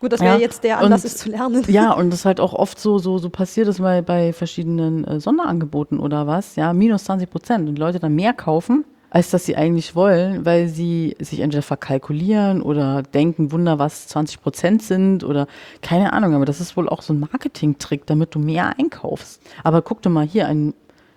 [0.00, 1.64] Gut, das wäre Ja, jetzt der Anlass, und- es zu lernen.
[1.68, 5.20] Ja, und das halt auch oft so, so, so passiert ist bei, bei verschiedenen äh,
[5.20, 6.54] Sonderangeboten oder was.
[6.56, 7.68] Ja, minus 20 Prozent.
[7.68, 12.60] Und Leute dann mehr kaufen, als dass sie eigentlich wollen, weil sie sich entweder verkalkulieren
[12.60, 15.46] oder denken, Wunder, was 20 Prozent sind oder
[15.80, 16.34] keine Ahnung.
[16.34, 19.40] Aber das ist wohl auch so ein Marketing-Trick, damit du mehr einkaufst.
[19.64, 20.74] Aber guck dir mal hier, ein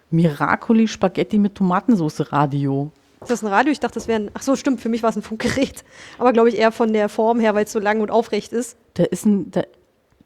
[0.09, 2.91] Miracoli Spaghetti mit Tomatensauce Radio.
[3.21, 3.71] Ist das ein Radio?
[3.71, 4.31] Ich dachte, das wäre ein.
[4.33, 5.83] Ach so, stimmt, für mich war es ein Funkgerät.
[6.17, 8.77] Aber glaube ich eher von der Form her, weil es so lang und aufrecht ist.
[8.93, 9.63] Da ist ein, da,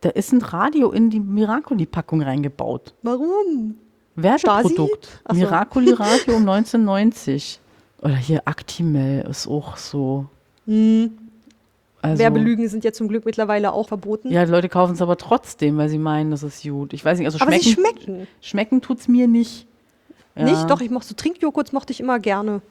[0.02, 2.94] da ist ein Radio in die Miracoli-Packung reingebaut.
[3.02, 3.76] Warum?
[4.16, 5.10] Werbeprodukt.
[5.28, 5.36] So.
[5.36, 7.60] Miracoli Radio um 1990.
[8.02, 10.26] Oder hier Actimel ist auch so.
[10.68, 14.30] Also, Werbelügen sind ja zum Glück mittlerweile auch verboten.
[14.30, 16.94] Ja, die Leute kaufen es aber trotzdem, weil sie meinen, das ist gut.
[16.94, 18.28] Ich weiß nicht, also Aber schmecken, sie schmecken.
[18.42, 19.68] schmecken tut es mir nicht.
[20.36, 20.44] Ja.
[20.44, 20.70] Nicht?
[20.70, 22.62] Doch, ich mochte so Trinkjoghurts mochte ich immer gerne.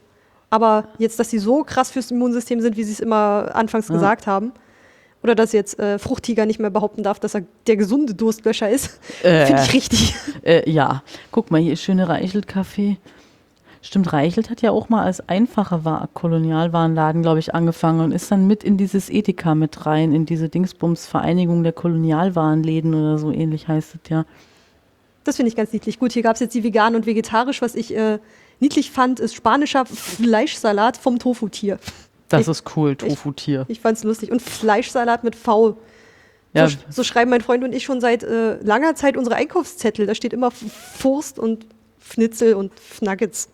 [0.52, 4.26] Aber jetzt, dass sie so krass fürs Immunsystem sind, wie sie es immer anfangs gesagt
[4.26, 4.52] haben.
[5.22, 9.00] Oder dass jetzt äh, Fruchtiger nicht mehr behaupten darf, dass er der gesunde Durstlöscher ist.
[9.22, 9.47] Äh.
[9.47, 10.14] Finde ich richtig.
[10.44, 12.98] Äh, ja, guck mal, hier ist schöne Reichelt-Kaffee.
[13.81, 18.31] Stimmt, Reichelt hat ja auch mal als einfacher Wa- Kolonialwarenladen, glaube ich, angefangen und ist
[18.31, 23.31] dann mit in dieses Edeka mit rein, in diese Dingsbums Vereinigung der Kolonialwarenläden oder so
[23.32, 24.26] ähnlich heißt es ja.
[25.24, 25.98] Das finde ich ganz niedlich.
[26.00, 27.62] Gut, hier gab es jetzt die vegan und vegetarisch.
[27.62, 28.18] Was ich äh,
[28.62, 31.78] niedlich fand, ist spanischer Fleischsalat vom Tofu-Tier.
[32.28, 33.66] Das Ich- ist cool, Tofu-Tier.
[33.68, 34.31] Ich fand es lustig.
[34.31, 35.76] Und Fleischsalat mit V.
[36.55, 40.07] Ja, So, so schreiben mein Freund und ich schon seit äh, langer Zeit unsere Einkaufszettel.
[40.07, 41.66] Da steht immer Furst und
[41.99, 43.49] Fnitzel und Nuggets.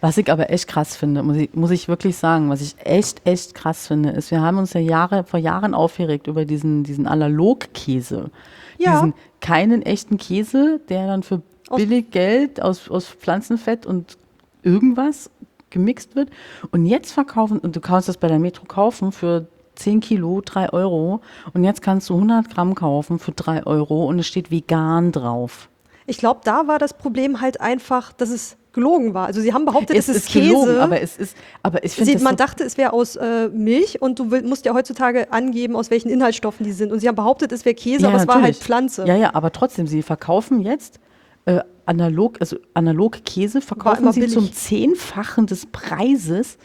[0.00, 3.22] was ich aber echt krass finde, muss ich, muss ich wirklich sagen, was ich echt,
[3.26, 7.06] echt krass finde, ist, wir haben uns ja Jahre, vor Jahren aufgeregt über diesen, diesen
[7.06, 8.30] Analogkäse.
[8.78, 8.92] Ja.
[8.92, 14.18] Diesen keinen echten Käse, der dann für Aus- billig Geld aus, aus Pflanzenfett und
[14.66, 15.30] irgendwas
[15.70, 16.30] gemixt wird.
[16.70, 19.46] Und jetzt verkaufen, und du kannst das bei der Metro kaufen für
[19.76, 21.20] 10 Kilo, 3 Euro.
[21.54, 25.68] Und jetzt kannst du 100 Gramm kaufen für 3 Euro und es steht vegan drauf.
[26.06, 29.26] Ich glaube, da war das Problem halt einfach, dass es gelogen war.
[29.26, 30.82] Also sie haben behauptet, es, ist, gelogen, Käse.
[30.82, 34.18] aber es ist, aber ich finde man so dachte, es wäre aus äh, Milch und
[34.18, 36.92] du will, musst ja heutzutage angeben, aus welchen Inhaltsstoffen die sind.
[36.92, 38.56] Und sie haben behauptet, es wäre Käse, aber es war halt.
[38.56, 39.06] Pflanze.
[39.06, 41.00] Ja, ja, aber trotzdem, sie verkaufen jetzt
[41.46, 44.34] äh, analog, also analog Käse verkaufen sie billig.
[44.34, 46.58] zum Zehnfachen des Preises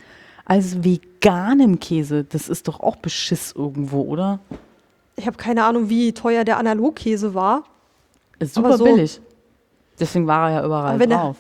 [0.46, 2.24] als veganen Käse.
[2.26, 4.40] Das ist doch auch Beschiss irgendwo, oder?
[5.16, 7.64] Ich habe keine Ahnung, wie teuer der Analogkäse war.
[8.40, 9.22] Ist super so- billig.
[10.00, 11.38] Deswegen war er ja überall Aber wenn er- drauf.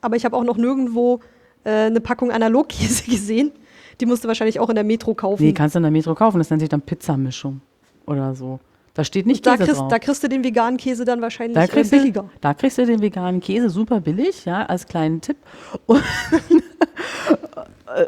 [0.00, 1.20] Aber ich habe auch noch nirgendwo
[1.64, 3.52] äh, eine Packung Analogkäse gesehen.
[4.00, 5.42] Die musst du wahrscheinlich auch in der Metro kaufen.
[5.44, 6.38] Nee, kannst du in der Metro kaufen.
[6.38, 7.60] Das nennt sich dann Pizzamischung
[8.06, 8.58] oder so.
[8.94, 9.88] Da steht nicht da, Käse kriegst, drauf.
[9.88, 12.22] da kriegst du den veganen Käse dann wahrscheinlich Da äh, kriegst, billiger.
[12.22, 15.38] du, da kriegst du den veganen Käse super billig, ja, als kleinen Tipp.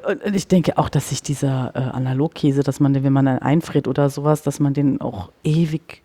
[0.08, 3.28] Und, und ich denke auch, dass sich dieser äh, Analogkäse, dass man den, wenn man
[3.28, 6.02] einen einfriert oder sowas, dass man den auch ewig,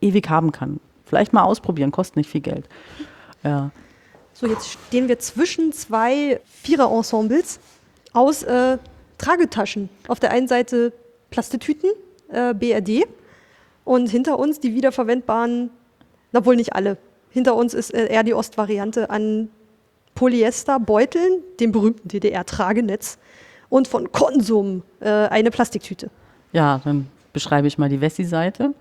[0.00, 0.80] ewig haben kann.
[1.04, 2.66] Vielleicht mal ausprobieren, kostet nicht viel Geld.
[3.44, 3.70] Ja.
[4.32, 7.60] So, jetzt stehen wir zwischen zwei Vierer-Ensembles
[8.14, 8.78] aus äh,
[9.18, 9.90] Tragetaschen.
[10.08, 10.92] Auf der einen Seite
[11.30, 11.90] Plastetüten,
[12.30, 13.06] äh, BRD,
[13.90, 15.68] und hinter uns die wiederverwendbaren,
[16.30, 16.96] na wohl nicht alle.
[17.28, 19.48] Hinter uns ist äh, eher die Ostvariante an
[20.14, 23.18] Polyesterbeuteln, dem berühmten DDR-Tragenetz,
[23.68, 26.08] und von Konsum äh, eine Plastiktüte.
[26.52, 28.74] ja, dann beschreibe ich mal die Wessi-Seite.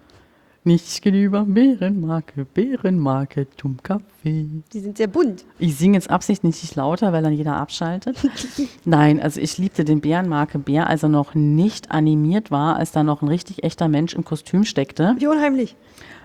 [0.65, 4.45] Nichts gegenüber Bärenmarke, Bärenmarke zum Kaffee.
[4.73, 5.45] Die sind sehr bunt.
[5.57, 8.17] Ich singe jetzt absichtlich nicht lauter, weil dann jeder abschaltet.
[8.85, 13.03] Nein, also ich liebte den Bärenmarke Bär, als er noch nicht animiert war, als da
[13.03, 15.15] noch ein richtig echter Mensch im Kostüm steckte.
[15.17, 15.77] Wie unheimlich.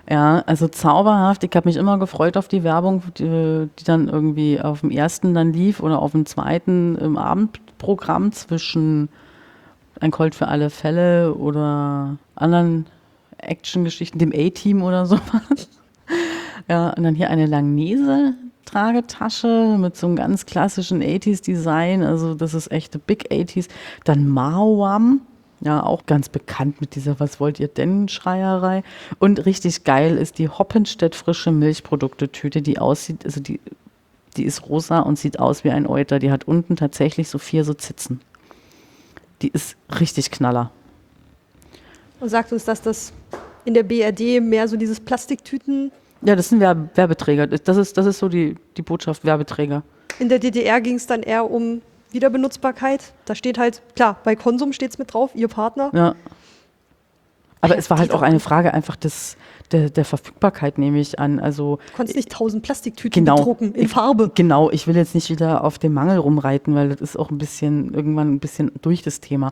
[0.09, 1.43] Ja, also zauberhaft.
[1.45, 5.33] Ich habe mich immer gefreut auf die Werbung, die, die dann irgendwie auf dem ersten
[5.33, 9.07] dann lief oder auf dem zweiten im Abendprogramm zwischen
[10.01, 12.85] Ein Colt für alle Fälle oder anderen
[13.45, 15.69] Actiongeschichten, dem A-Team oder sowas.
[16.67, 22.01] Ja, und dann hier eine Langnese-Tragetasche mit so einem ganz klassischen 80s-Design.
[22.01, 23.67] Also das ist echte Big 80s.
[24.03, 25.21] Dann Mawam,
[25.61, 28.81] ja, auch ganz bekannt mit dieser Was wollt ihr denn Schreierei.
[29.19, 33.59] Und richtig geil ist die Hoppenstedt frische Milchprodukte-Tüte, die aussieht, also die,
[34.35, 36.19] die ist rosa und sieht aus wie ein Euter.
[36.19, 38.21] Die hat unten tatsächlich so vier so Zitzen.
[39.41, 40.71] Die ist richtig knaller.
[42.25, 43.13] Und sagt uns, dass das
[43.65, 45.91] in der BRD mehr so dieses Plastiktüten.
[46.23, 47.45] Ja, das sind Werbe Werbeträger.
[47.45, 49.83] Das ist, das ist so die, die Botschaft, Werbeträger.
[50.17, 53.13] In der DDR ging es dann eher um Wiederbenutzbarkeit.
[53.25, 55.91] Da steht halt, klar, bei Konsum steht es mit drauf, ihr Partner.
[55.93, 56.15] Ja.
[57.61, 58.39] Aber es war halt auch eine.
[58.39, 59.37] Frage einfach des,
[59.71, 61.39] der, der Verfügbarkeit, nehme ich an.
[61.39, 63.35] Also Du konntest nicht tausend Plastiktüten Genau.
[63.35, 64.31] bedrucken in Farbe.
[64.33, 67.37] Genau, ich will jetzt nicht wieder auf dem Mangel rumreiten, weil das ist auch ein
[67.37, 69.51] bisschen, irgendwann ein bisschen durch das Thema.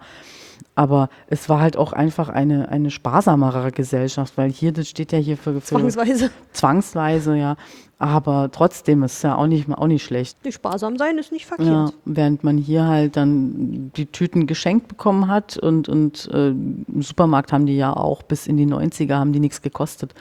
[0.76, 5.20] Aber es war halt auch einfach eine, eine sparsamere Gesellschaft, weil hier, das steht ja
[5.20, 6.32] hier für, für Zwangsweise.
[6.52, 7.56] zwangsweise, ja.
[8.00, 10.38] Aber trotzdem ist es ja auch nicht, auch nicht schlecht.
[10.44, 11.94] Nee, sparsam sein ist nicht Ja, verkehrt.
[12.06, 17.54] während man hier halt dann die Tüten geschenkt bekommen hat und, und äh, im Supermarkt
[17.54, 20.14] haben die ja auch bis in die 90er haben die nichts gekostet.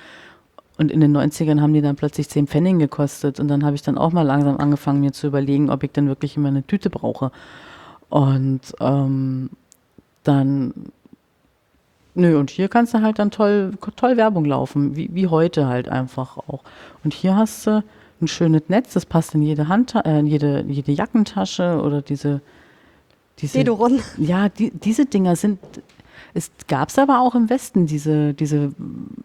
[0.79, 3.41] Und in den 90ern haben die dann plötzlich 10 Pfennig gekostet.
[3.41, 6.09] Und dann habe ich dann auch mal langsam angefangen, mir zu überlegen, ob ich dann
[6.09, 7.31] wirklich immer eine Tüte brauche.
[8.09, 9.51] Und ähm,
[10.25, 10.73] dann,
[12.15, 15.89] nö, und hier kannst du halt dann toll, toll Werbung laufen, wie, wie heute halt
[15.89, 16.63] einfach auch.
[17.05, 17.83] Und hier hast du
[18.21, 22.41] ein schönes Netz, das passt in jede Hand, äh, in jede, jede Jackentasche oder diese,
[23.39, 24.01] diese Dedoron.
[24.17, 25.59] ja, die, diese Dinger sind,
[26.67, 28.73] gab es aber auch im Westen, diese, diese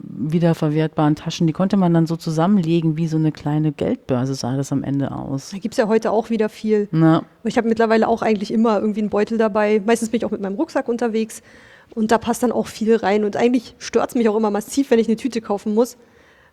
[0.01, 4.71] wiederverwertbaren Taschen, die konnte man dann so zusammenlegen, wie so eine kleine Geldbörse sah das
[4.71, 5.51] am Ende aus.
[5.51, 6.89] Da gibt es ja heute auch wieder viel.
[6.91, 9.81] Na, Ich habe mittlerweile auch eigentlich immer irgendwie einen Beutel dabei.
[9.85, 11.41] Meistens bin ich auch mit meinem Rucksack unterwegs.
[11.95, 13.23] Und da passt dann auch viel rein.
[13.23, 15.97] Und eigentlich stört es mich auch immer massiv, wenn ich eine Tüte kaufen muss.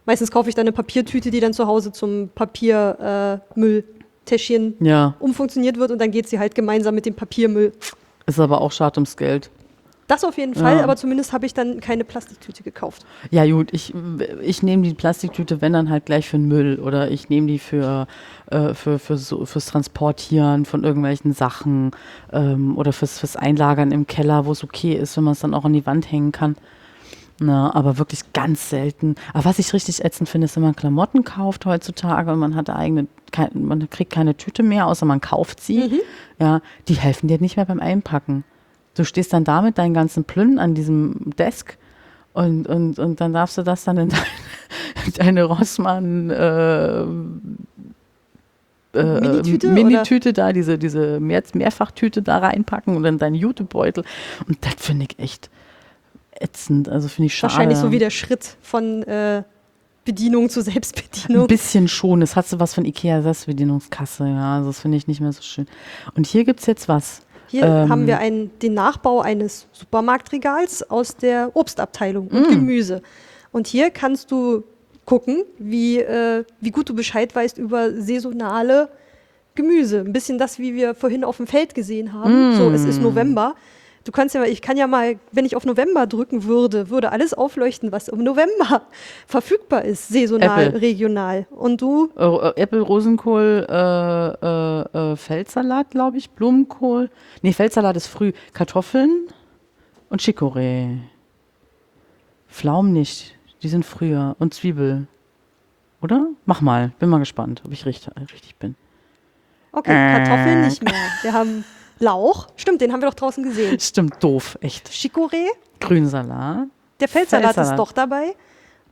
[0.06, 5.90] Meistens kaufe ich dann eine Papiertüte, die dann zu Hause zum Papiermülltäschchen ja, umfunktioniert wird.
[5.90, 7.72] Und dann geht sie halt gemeinsam mit dem Papiermüll.
[8.26, 9.50] ist aber auch schad ums Geld.
[10.06, 10.84] Das auf jeden Fall, Ja.
[10.84, 13.06] aber zumindest habe ich dann keine Plastiktüte gekauft.
[13.30, 13.94] Ja gut, ich,
[14.42, 17.58] ich nehme die Plastiktüte, wenn dann halt gleich für den Müll oder ich nehme die
[17.58, 18.06] für,
[18.50, 21.92] äh, für, für so, fürs Transportieren von irgendwelchen Sachen
[22.32, 25.54] ähm, oder fürs, fürs Einlagern im Keller, wo es okay ist, wenn man es dann
[25.54, 26.56] auch an die Wand hängen kann.
[27.40, 29.16] Na, aber wirklich ganz selten.
[29.32, 32.70] Aber was ich richtig ätzend finde, ist, wenn man Klamotten kauft heutzutage und man hat
[32.70, 36.00] eigene, kein, man kriegt keine Tüte mehr, außer man kauft sie.
[36.38, 38.44] Ja, die helfen dir nicht mehr beim Einpacken.
[38.94, 41.76] Du stehst dann da mit deinen ganzen Plünnen an diesem Desk
[42.32, 44.24] und, und, und dann darfst du das dann in deine,
[45.16, 47.02] deine Rossmann äh,
[48.94, 54.04] äh, Minitüte, Minitüte da, diese, diese Mehr Mehrfachtüte da reinpacken und dann deinen Jutebeutel.
[54.48, 55.50] Und das finde ich echt
[56.40, 56.88] ätzend.
[56.88, 57.52] Also finde ich schade.
[57.52, 59.42] Wahrscheinlich so wie der Schritt von äh,
[60.04, 61.46] Bedienung zu Ein Selbstbedienung.
[61.46, 62.22] bisschen schon.
[62.22, 64.26] Es hat so was von Ikea Selbstbedienungskasse.
[64.26, 65.66] Ja, also das finde ich nicht mehr so schön.
[66.14, 67.22] Und hier gibt es jetzt was.
[67.54, 72.36] Hier Ähm, haben wir einen, den Nachbau eines Supermarktregals aus der Obstabteilung Mm.
[72.36, 73.00] und Gemüse.
[73.52, 74.64] Und hier kannst du
[75.04, 78.88] gucken, wie, äh, wie gut du Bescheid weißt über saisonale
[79.54, 80.00] Gemüse.
[80.00, 82.56] Ein bisschen das, wie wir vorhin auf dem Feld gesehen haben.
[82.56, 83.04] So, es ist Mm.
[83.04, 83.54] November.
[84.04, 87.32] Du kannst ja, ich kann ja mal, wenn ich auf November drücken würde, würde alles
[87.32, 88.82] aufleuchten, was im November
[89.26, 90.80] verfügbar ist, saisonal, Apple.
[90.82, 91.46] regional.
[91.50, 93.74] Und du, Äh, Äpfel, Rosenkohl, äh,
[94.46, 97.08] äh, äh, Feldsalat, glaube ich, Blumenkohl.
[97.40, 98.32] Nee, Feldsalat ist früh.
[98.52, 99.26] Kartoffeln
[100.10, 100.98] und Chicorée.
[102.48, 103.34] Pflaumen nicht.
[103.62, 104.36] Die sind früher.
[104.38, 105.06] Und Zwiebel.
[106.02, 106.26] Oder?
[106.44, 106.92] Mach mal.
[106.98, 108.74] Bin mal gespannt, ob ich richtig, richtig bin.
[109.72, 110.92] okay, Kartoffeln nicht mehr.
[111.22, 111.64] Wir haben
[111.98, 112.48] Lauch.
[112.56, 113.78] Stimmt, den haben wir doch draußen gesehen.
[113.80, 114.58] Stimmt, doof.
[114.60, 114.88] Echt.
[114.90, 115.46] Chicorée,
[115.80, 116.66] Grünsalat.
[117.00, 117.72] der Feldsalat, Feldsalat.
[117.72, 118.34] ist doch dabei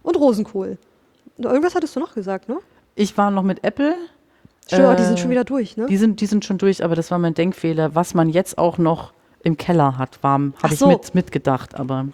[0.02, 0.78] und Rosenkohl.
[1.39, 2.58] Irgendwas hattest du noch gesagt, ne?
[2.94, 3.94] Ich war noch mit Äpfel.
[4.66, 5.86] Stimmt, aber die Äh, sind schon wieder durch, ne?
[5.86, 7.94] Die sind, die sind schon durch, aber das war mein Denkfehler.
[7.94, 10.86] Was man jetzt auch noch im Keller hat, warm, habe ich so.
[10.89, 11.74] mit, mitgedacht.
[11.74, 12.06] Aber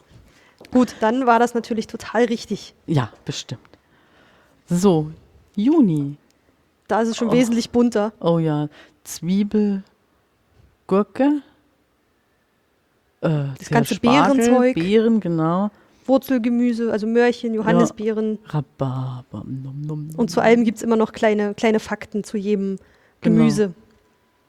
[0.70, 2.74] Gut, dann war das natürlich total richtig.
[2.86, 3.60] ja, bestimmt.
[4.66, 5.10] So,
[5.56, 6.16] Juni.
[6.88, 7.32] Da ist es schon Oh.
[7.32, 8.12] wesentlich bunter.
[8.20, 8.68] Oh ja,
[9.04, 9.82] Zwiebel,
[10.88, 11.42] Gurke.
[13.20, 14.74] Äh, Das ganze Spargel, Beerenzeug.
[14.74, 15.70] Beeren, genau.
[16.06, 18.38] Wurzelgemüse, also Möhrchen, Johannisbeeren.
[18.46, 19.44] Rhabarber.
[19.46, 20.10] Num, num, num.
[20.16, 22.78] Und zu allem gibt es immer noch kleine, kleine Fakten zu jedem
[23.20, 23.36] Genau.
[23.38, 23.72] Gemüse.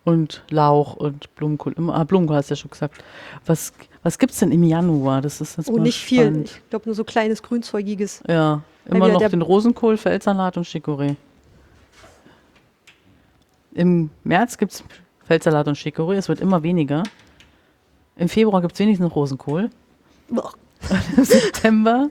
[0.06, 1.76] Und Lauch und Blumenkohl.
[1.90, 3.04] Ah, Blumenkohl hast du ja schon gesagt.
[3.46, 5.22] Was, was gibt es denn im Januar?
[5.22, 6.22] Das ist jetzt Oh, nicht viel.
[6.22, 6.52] spannend.
[6.64, 8.24] Ich glaube nur so kleines grünzeugiges.
[8.28, 11.16] Ja, Immer noch den Rosenkohl, Feldsalat und Chicorée.
[13.74, 14.84] Im März gibt es
[15.30, 17.04] Feldsalat und Chicorée, es wird immer weniger.
[18.16, 19.70] Im Februar gibt es wenigstens Rosenkohl.
[20.28, 20.52] Boah.
[21.18, 22.10] Im September,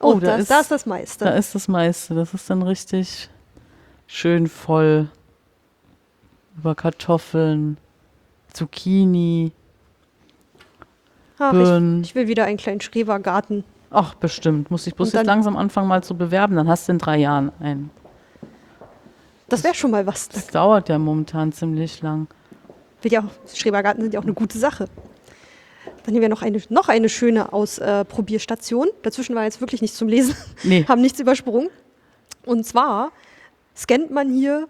[0.00, 1.24] Oh, Oh, da das, ist- das ist das meiste.
[1.24, 2.14] da ist das meiste.
[2.14, 3.30] Das ist dann richtig
[4.06, 5.08] schön voll.
[6.58, 7.78] Über Kartoffeln,
[8.52, 9.52] Zucchini.
[11.38, 12.02] Ach, Birnen.
[12.02, 13.64] ich, ich will wieder einen kleinen Schrebergarten.
[13.90, 14.70] Ach, bestimmt.
[14.70, 16.54] Muss ich bloß jetzt langsam anfangen, mal zu bewerben.
[16.56, 17.88] Dann hast du in drei Jahren einen.
[19.48, 20.28] Das wäre schon mal was.
[20.28, 22.26] Das dauert ja momentan ziemlich lang.
[23.02, 24.88] Will ja auch, Schrebergarten sind ja auch eine gute Sache.
[26.04, 28.88] Dann hier wäre noch eine, noch eine schöne Ausprobierstation.
[29.02, 30.34] Dazwischen war jetzt wirklich nichts zum Lesen.
[30.62, 30.84] Nee.
[30.88, 31.68] Haben nichts übersprungen.
[32.44, 33.10] Und zwar
[33.76, 34.68] scannt man hier,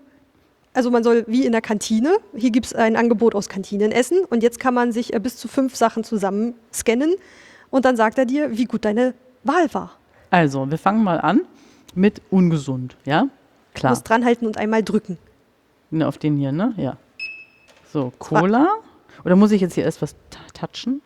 [0.74, 4.42] also man soll wie in der Kantine, hier gibt es ein Angebot aus Kantinenessen und
[4.42, 7.14] jetzt kann man sich äh, bis zu fünf Sachen zusammen scannen
[7.70, 9.14] und dann sagt er dir, wie gut deine
[9.44, 9.92] Wahl war.
[10.30, 11.42] Also, wir fangen mal an
[11.94, 13.28] mit ungesund, ja?
[13.76, 13.92] Du Klar.
[13.92, 15.18] musst dranhalten und einmal drücken.
[15.90, 16.72] Ne, auf den hier, ne?
[16.78, 16.96] Ja.
[17.92, 18.66] So, Cola.
[19.24, 20.16] Oder muss ich jetzt hier erst was
[20.54, 21.02] touchen?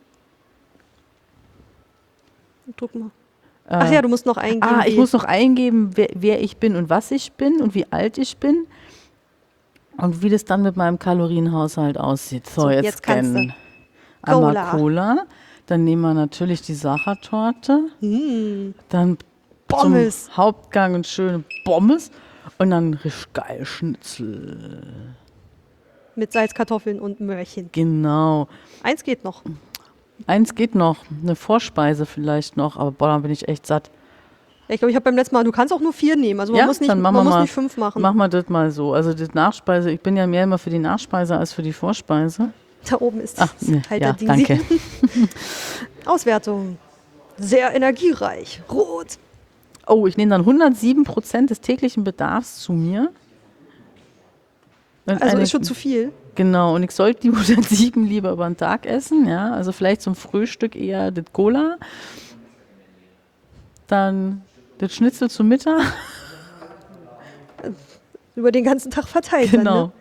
[2.76, 3.10] Drück mal.
[3.68, 4.62] Ach Äh, ja, du musst noch eingeben.
[4.62, 7.90] Ah, ich muss noch eingeben, wer, wer ich bin und was ich bin und wie
[7.90, 8.66] alt ich bin.
[9.96, 12.46] Und wie das dann mit meinem Kalorienhaushalt aussieht.
[12.46, 13.52] So, So, jetzt, jetzt scannen.
[14.22, 14.70] Einmal Cola.
[14.70, 15.26] Cola.
[15.66, 17.88] Dann nehmen wir natürlich die Sachertorte.
[18.00, 19.18] Hm, Dann
[19.68, 20.26] Pommes.
[20.26, 22.10] zum Hauptgang und schöne Pommes.
[22.58, 24.82] Und dann richtig geil Schnitzel.
[26.16, 27.70] mit Salz, Kartoffeln und Möhrchen.
[27.72, 28.48] Genau.
[28.82, 29.42] Eins geht noch.
[30.26, 30.98] Eins geht noch.
[31.22, 32.76] Eine Vorspeise vielleicht noch.
[32.76, 33.90] Aber boah, dann bin ich echt satt.
[34.68, 36.40] Ja, Ich glaube, ich habe beim letzten Mal, du kannst auch nur vier nehmen.
[36.40, 38.02] Also man Ja, muss nicht, dann machen man muss mal- nicht fünf machen.
[38.02, 38.92] Machen wir das mal so.
[38.92, 42.52] Also die Nachspeise, ich bin ja mehr immer für die Nachspeise als für die Vorspeise.
[42.88, 44.28] Da oben ist Ach, das ne, ja, Halterding.
[44.28, 44.60] danke.
[46.06, 46.78] Auswertung.
[47.38, 48.62] Sehr energiereich.
[48.70, 49.18] Rot.
[49.90, 53.10] Oh, ich nehme dann 107 Prozent des täglichen Bedarfs zu mir.
[55.06, 56.12] Und Also eine- ist schon zu viel.
[56.36, 59.50] Genau, und ich sollte die 107 lieber über den Tag essen, ja.
[59.52, 61.76] Also vielleicht zum Frühstück eher das Cola.
[63.88, 64.42] Dann
[64.78, 65.82] das Schnitzel zum Mittag.
[68.36, 69.52] Über den ganzen Tag verteilt.
[69.52, 69.86] Dann, Genau.
[69.86, 69.92] ne?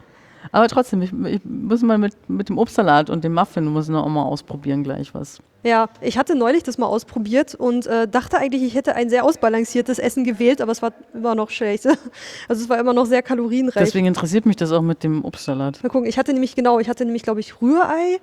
[0.51, 4.07] Aber trotzdem, ich, ich muss mal mit, mit dem Obstsalat und dem Muffin, muss noch
[4.07, 5.39] mal ausprobieren gleich was.
[5.63, 9.25] Ja, ich hatte neulich das mal ausprobiert und äh, dachte eigentlich, ich hätte ein sehr
[9.25, 11.85] ausbalanciertes Essen gewählt, aber es war immer noch schlecht.
[12.47, 13.83] Also es war immer noch sehr kalorienreich.
[13.83, 15.83] Deswegen interessiert mich das auch mit dem Obstsalat.
[15.83, 18.19] Mal gucken, ich hatte nämlich, genau, ich hatte nämlich, glaube ich, Rührei,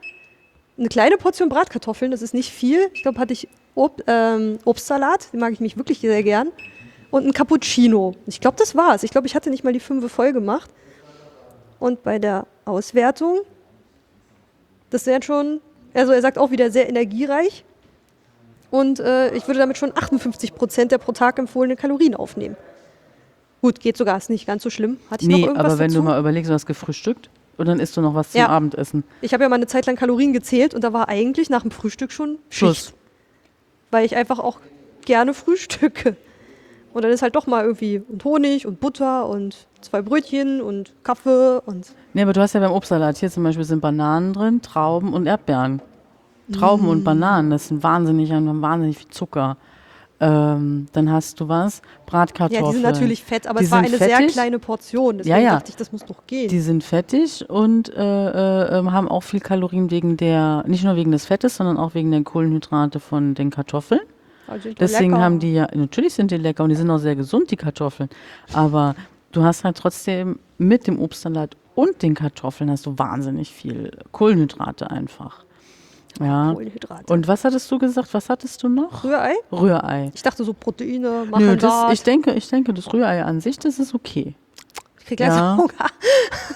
[0.78, 2.89] eine kleine Portion Bratkartoffeln, das ist nicht viel.
[2.95, 6.49] Ich glaube, hatte ich Ob ähm, Obstsalat, den mag ich mich wirklich sehr gern.
[7.11, 8.15] Und ein Cappuccino.
[8.27, 9.03] Ich glaube, das war's.
[9.03, 10.70] Ich glaube, ich hatte nicht mal die fünfe voll gemacht.
[11.78, 13.40] Und bei der Auswertung,
[14.90, 15.60] das wären schon,
[15.94, 17.64] also er sagt auch wieder sehr energiereich.
[18.70, 22.56] Und äh, ich würde damit schon 58 Prozent der pro Tag empfohlenen Kalorien aufnehmen.
[23.62, 24.98] Gut, geht sogar, ist nicht ganz so schlimm.
[25.10, 26.00] Hatte ich noch Nee, irgendwas aber wenn dazu?
[26.00, 28.48] du mal überlegst, du hast gefrühstückt und dann isst du noch was zum Ja.
[28.48, 29.05] Abendessen.
[29.22, 31.70] Ich habe ja mal eine Zeit lang Kalorien gezählt und da war eigentlich nach dem
[31.70, 32.58] Frühstück schon Schicht.
[32.58, 32.94] Schluss.
[33.90, 34.58] Weil ich einfach auch
[35.05, 36.16] gerne frühstücke.
[36.97, 40.94] Und dann ist halt doch mal irgendwie und Honig und Butter und zwei Brötchen und
[41.02, 44.62] Kaffee und Nee, aber du hast ja beim Obstsalat hier zum Beispiel sind Bananen drin,
[44.62, 45.83] Trauben und Erdbeeren.
[46.52, 46.91] Trauben Mm.
[46.91, 49.57] und Bananen, das sind wahnsinnig, haben wahnsinnig viel Zucker.
[50.18, 51.83] Ähm, dann hast du was?
[52.07, 52.65] Bratkartoffeln.
[52.65, 54.33] ja, die sind natürlich fett, aber Die es war eine sehr fettig.
[54.33, 55.18] kleine Portion.
[55.18, 55.55] Deswegen Ja, ja.
[55.57, 56.49] dachte ich, das muss doch gehen.
[56.49, 60.97] Die sind fettig und äh, äh, ähm, haben auch viel Kalorien wegen der, nicht nur
[60.97, 64.00] wegen des Fettes, sondern auch wegen der Kohlenhydrate von den Kartoffeln.
[64.49, 65.23] Also Deswegen lecker.
[65.23, 68.08] haben die ja, natürlich sind die lecker und die sind auch sehr gesund, die Kartoffeln.
[68.52, 68.94] Aber
[69.33, 74.91] du hast halt trotzdem mit dem Obstsalat und den Kartoffeln hast du wahnsinnig viel Kohlenhydrate
[74.91, 75.44] einfach.
[76.20, 76.52] Ja.
[76.52, 77.12] Kohlenhydrate.
[77.12, 78.12] Und was hattest du gesagt?
[78.15, 79.05] Was hattest du noch?
[79.05, 79.34] Rührei?
[79.52, 80.10] Rührei.
[80.15, 83.58] Ich dachte so Proteine, machen Nö, das, ich denke, ich denke, das Rührei an sich,
[83.58, 84.34] das ist okay.
[85.00, 85.57] Ich krieg langsam Ja.
[85.58, 85.91] Hunger.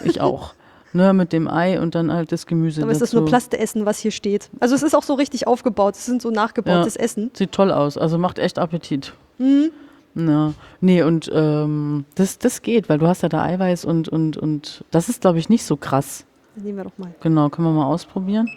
[0.04, 0.54] Ich auch.
[0.92, 3.20] Ne, mit dem Ei und dann halt das Gemüse Aber es ist dazu.
[3.20, 4.50] nur Plasteessen, was hier steht.
[4.60, 5.94] Also es ist auch so richtig aufgebaut.
[5.94, 7.00] Es sind so nachgebautes Ja.
[7.00, 7.30] Essen.
[7.34, 9.12] Sieht toll aus, also macht echt Appetit.
[9.38, 9.70] Mhm.
[10.16, 10.52] Ja.
[10.80, 14.84] Nee, und ähm, das, das geht, weil du hast ja da Eiweiß und, und, und
[14.90, 16.24] das ist, glaube ich, nicht so krass.
[16.56, 17.14] Dann nehmen wir doch mal.
[17.20, 18.48] Genau, können wir mal ausprobieren.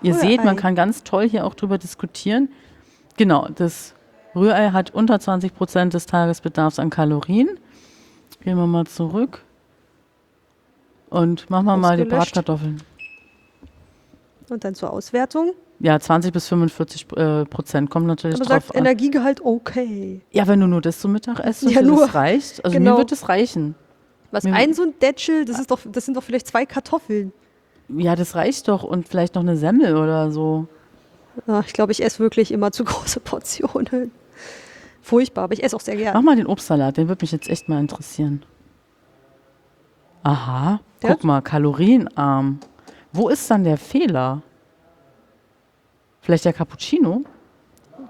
[0.00, 0.28] Ihr Rührei.
[0.28, 2.48] seht, man kann ganz toll hier auch drüber diskutieren.
[3.16, 3.94] Genau, das
[4.36, 7.48] Rührei hat unter 20 Prozent des Tagesbedarfs an Kalorien.
[8.42, 9.42] Gehen wir mal zurück.
[11.12, 12.04] Und machen wir mal die.
[12.04, 12.82] Bratkartoffeln.
[14.48, 15.52] Und dann zur Auswertung.
[15.78, 18.84] Ja, 20 bis 45 äh, Prozent kommt natürlich Aber drauf sagt an.
[18.84, 20.20] Energiegehalt okay.
[20.30, 22.02] Ja, wenn du nur das zum Mittag isst, Ja, nur.
[22.06, 22.64] das reicht.
[22.64, 22.92] Also Genau.
[22.92, 23.74] mir wird es reichen.
[24.30, 27.32] Was Mir- ein so ein Dätschel, das ist doch, das sind doch vielleicht zwei Kartoffeln.
[27.88, 28.82] Ja, das reicht doch.
[28.84, 30.66] Und vielleicht noch eine Semmel oder so.
[31.46, 34.12] Ah, ich glaube, ich esse wirklich immer zu große Portionen.
[35.02, 36.24] Furchtbar, aber ich esse auch sehr Mach gern.
[36.24, 38.44] mal den Obstsalat, den würde mich jetzt echt mal interessieren.
[40.22, 42.60] Aha, Der guck hat- mal, kalorienarm.
[43.12, 44.42] Wo ist dann der Fehler?
[46.20, 47.24] Vielleicht der Cappuccino?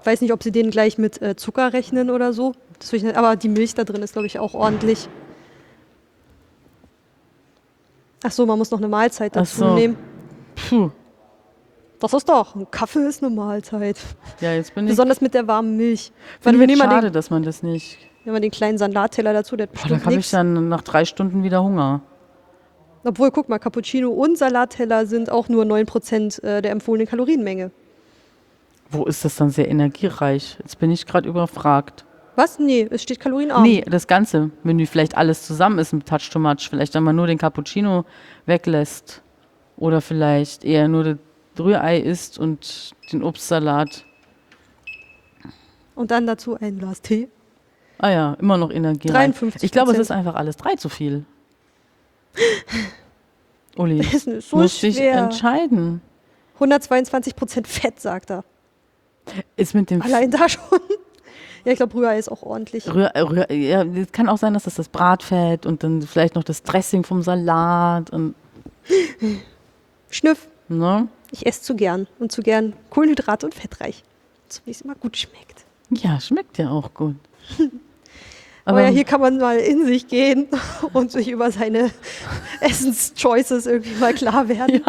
[0.03, 2.53] Weiß nicht, ob sie den gleich mit äh, Zucker rechnen oder so.
[2.79, 5.07] Das will ich nicht, aber die Milch da drin ist, glaube ich, auch ordentlich.
[8.23, 9.73] Ach so, man muss noch eine Mahlzeit Ach dazu so.
[9.75, 9.97] nehmen.
[10.55, 10.91] Puh,
[11.99, 13.97] Das ist doch, ein Kaffee ist eine Mahlzeit.
[14.39, 14.91] ja, jetzt bin ich.
[14.91, 16.11] Besonders mit der warmen Milch.
[16.39, 17.97] Finde ich mal schade, dass man das nicht.
[18.25, 21.05] Nehmen wir den kleinen Salatteller dazu, der hat Boah, da habe ich dann nach drei
[21.05, 22.01] Stunden wieder Hunger.
[23.03, 27.71] Obwohl, guck mal, Cappuccino und Salatteller sind auch nur 9% äh, der empfohlenen Kalorienmenge.
[28.89, 30.57] Wo ist das dann sehr energiereich?
[30.59, 32.05] Jetzt bin ich gerade überfragt.
[32.35, 32.59] Was?
[32.59, 33.63] Nee, es steht kalorienarm.
[33.63, 36.69] Nee, das ganze Menü, vielleicht alles zusammen ist ein Touch too much.
[36.69, 38.05] Vielleicht, wenn man nur den Cappuccino
[38.45, 39.21] weglässt.
[39.75, 41.17] Oder vielleicht eher nur das
[41.59, 44.05] Rührei isst und den Obstsalat.
[45.95, 47.29] Und dann dazu ein Glas Tee.
[48.03, 49.31] Ah ja, immer noch energiereich.
[49.31, 51.23] 53 Ich glaube, es ist einfach alles drei zu viel.
[53.77, 56.01] Uli, Essen ist so muss dich entscheiden.
[56.59, 58.43] 122% Fett, sagt er.
[59.55, 60.81] Ist mit dem Allein da schon.
[61.63, 62.93] Ja, ich glaube, Rührei ist auch ordentlich.
[62.93, 66.43] Rühr, Rühr, ja, es kann auch sein, dass das das Bratfett und dann vielleicht noch
[66.43, 68.35] das Dressing vom Salat und
[70.09, 70.49] Schnüff.
[70.67, 71.07] ne?
[71.31, 72.07] Ich esse zu gern.
[72.19, 74.03] Und zu gern Kohlenhydrate und fettreich.
[74.49, 75.63] So wie es immer gut schmeckt.
[75.89, 77.15] Ja, schmeckt ja auch gut.
[78.65, 80.47] Aber, ja, hier kann man mal in sich gehen
[80.93, 81.89] und sich über seine
[82.61, 84.81] Essenschoices irgendwie mal klar werden.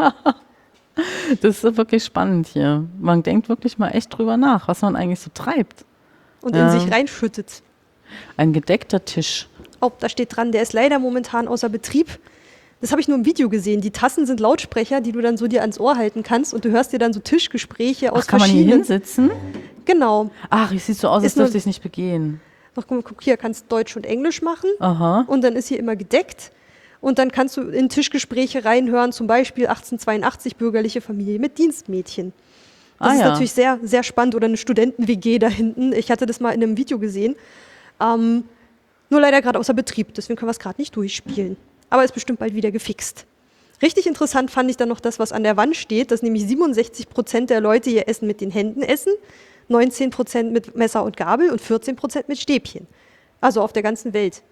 [1.41, 2.85] das ist wirklich spannend hier.
[3.01, 5.85] Man denkt wirklich mal echt drüber nach, was man eigentlich so treibt.
[6.41, 6.73] Und Ja.
[6.73, 7.63] in sich reinschüttet.
[8.37, 9.49] Ein gedeckter Tisch.
[9.81, 12.19] Oh, da steht dran, der ist leider momentan außer Betrieb.
[12.81, 13.81] Das habe ich nur im Video gesehen.
[13.81, 16.71] Die Tassen sind Lautsprecher, die du dann so dir ans Ohr halten kannst und du
[16.71, 18.85] hörst dir dann so Tischgespräche aus Ach, kann man hier verschiedenen.
[18.85, 19.31] hinsitzen?
[19.87, 20.31] Genau.
[20.51, 22.41] Ach, es sieht so aus, als dürfte ich es nicht begehen.
[22.77, 25.25] Mal, guck hier, kannst Deutsch und Englisch machen Aha.
[25.27, 26.51] und dann ist hier immer gedeckt.
[27.01, 32.33] Und dann kannst du in Tischgespräche reinhören, zum Beispiel 1882 bürgerliche Familie mit Dienstmädchen.
[32.99, 33.29] Das Ah, ist ja.
[33.31, 34.35] natürlich sehr, sehr spannend.
[34.35, 35.93] Oder eine Studenten-WG da hinten.
[35.93, 37.37] Ich hatte das mal in einem Video gesehen.
[38.01, 38.45] Ähm,
[39.11, 41.57] nur leider gerade außer Betrieb, deswegen können wir es gerade nicht durchspielen.
[41.91, 43.27] Aber ist bestimmt bald wieder gefixt.
[43.83, 47.11] Richtig interessant fand ich dann noch das, was an der Wand steht, dass nämlich 67
[47.11, 49.13] Prozent der Leute ihr Essen mit den Händen essen,
[49.69, 52.87] 19 Prozent mit Messer und Gabel und 14 Prozent mit Stäbchen.
[53.41, 54.43] Also auf der ganzen Welt.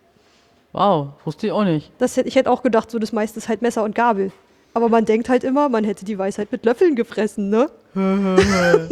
[0.73, 1.91] Wow, wusste ich auch nicht.
[1.99, 4.33] Das, ich hätte auch gedacht, so das meiste ist halt Messer und Gabel.
[4.75, 7.71] Aber man denkt halt immer, man hätte die Weisheit mit Löffeln gefressen, ne?
[7.95, 8.89] da habe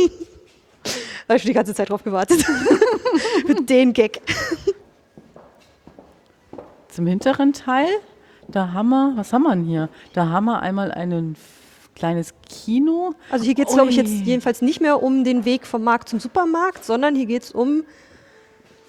[1.37, 2.45] ich schon die ganze Zeit drauf gewartet.
[3.47, 4.21] mit den Gag.
[6.89, 7.89] Zum hinteren Teil,
[8.49, 9.89] da haben wir, was haben wir denn hier?
[10.13, 11.35] Da haben wir einmal ein
[12.01, 13.15] kleines Kino.
[13.31, 16.09] Also hier geht es, glaube ich, jetzt jedenfalls nicht mehr um den Weg vom Markt
[16.09, 17.85] zum Supermarkt, sondern hier geht es um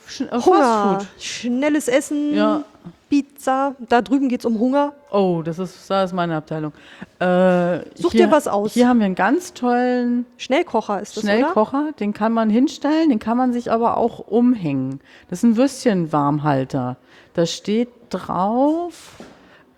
[0.09, 0.97] Sch- äh, Hunger.
[0.97, 1.21] Fastfood.
[1.21, 2.63] Schnelles Essen, Ja.
[3.09, 3.75] Pizza.
[3.89, 4.93] Da drüben geht es um Hunger.
[5.11, 6.71] Oh, das ist, das ist meine Abteilung.
[7.19, 8.73] Äh, Such hier- dir was aus.
[8.73, 11.33] Hier haben wir einen ganz tollen Schnellkocher ist das, oder?
[11.33, 11.91] Schnellkocher.
[11.99, 15.01] Den kann man hinstellen, den kann man sich aber auch umhängen.
[15.29, 16.95] Das ist ein Würstchenwarmhalter.
[17.33, 19.15] Da steht drauf.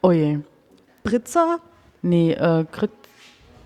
[0.03, 0.39] Oh je.
[1.03, 1.57] Britzer.
[2.01, 2.91] Nee, äh, Grit,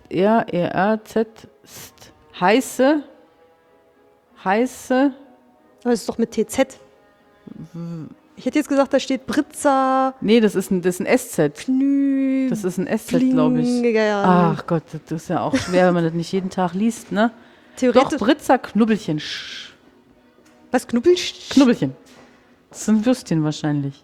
[0.10, 1.28] R, E, R, Z,
[1.66, 2.12] St.
[2.40, 3.04] Heiße.
[4.44, 5.12] Heiße.
[5.84, 6.78] Aber es ist doch mit TZ.
[8.36, 11.64] Ich hätte jetzt gesagt, da steht Britzer, Nee, das ist ein, das ist ein SZ.
[11.66, 12.48] Knü.
[12.50, 13.98] Das ist ein SZ, glaube ich.
[14.14, 17.32] Ach Gott, das ist ja auch schwer, wenn man das nicht jeden Tag liest, ne?
[17.32, 18.20] Doch, Theoretisch.
[18.20, 19.20] Britzer Knubbelchen.
[19.20, 19.70] Sch-
[20.72, 21.16] was Knubbel?
[21.50, 21.96] Knubbelchen.
[22.70, 24.04] Das sind Würstchen wahrscheinlich.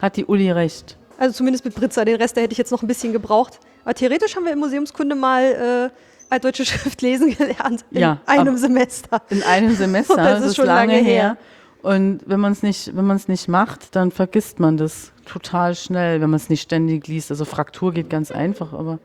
[0.00, 0.98] Hat die Uli recht.
[1.18, 2.04] Also zumindest mit Britzer.
[2.04, 3.60] Den Rest, da hätte ich jetzt noch ein bisschen gebraucht.
[3.84, 7.84] Aber theoretisch haben wir in Museumskunde mal äh, altdeutsche Schrift lesen gelernt.
[7.90, 9.22] In Ja, einem Semester.
[9.30, 11.22] In einem Semester, Das das ist schon lange, lange her.
[11.22, 11.36] her.
[11.82, 15.74] Und wenn man es nicht, wenn man es nicht macht, dann vergisst man das total
[15.74, 17.30] schnell, wenn man es nicht ständig liest.
[17.32, 19.00] Also Fraktur geht ganz einfach, aber.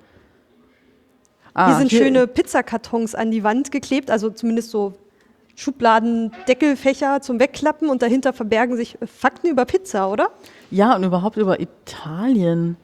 [1.56, 4.94] Ah, Hier sind schöne Pizzakartons an die Wand geklebt, also zumindest so
[5.56, 10.30] Schubladen, Deckelfächer zum Wegklappen und dahinter verbergen sich Fakten über Pizza, oder?
[10.70, 12.78] Ja, und überhaupt über Italien.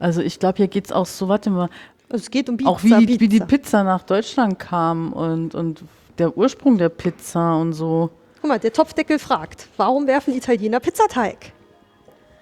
[0.00, 1.68] Also ich glaube, hier geht es auch so, warte mal,
[2.08, 2.70] Also es geht um Pizza.
[2.70, 3.46] auch wie die, wie die Pizza.
[3.46, 5.84] Pizza nach Deutschland kam und, und
[6.18, 8.10] der Ursprung der Pizza und so.
[8.40, 11.52] Guck mal, der Topfdeckel fragt, warum werfen Italiener Pizzateig?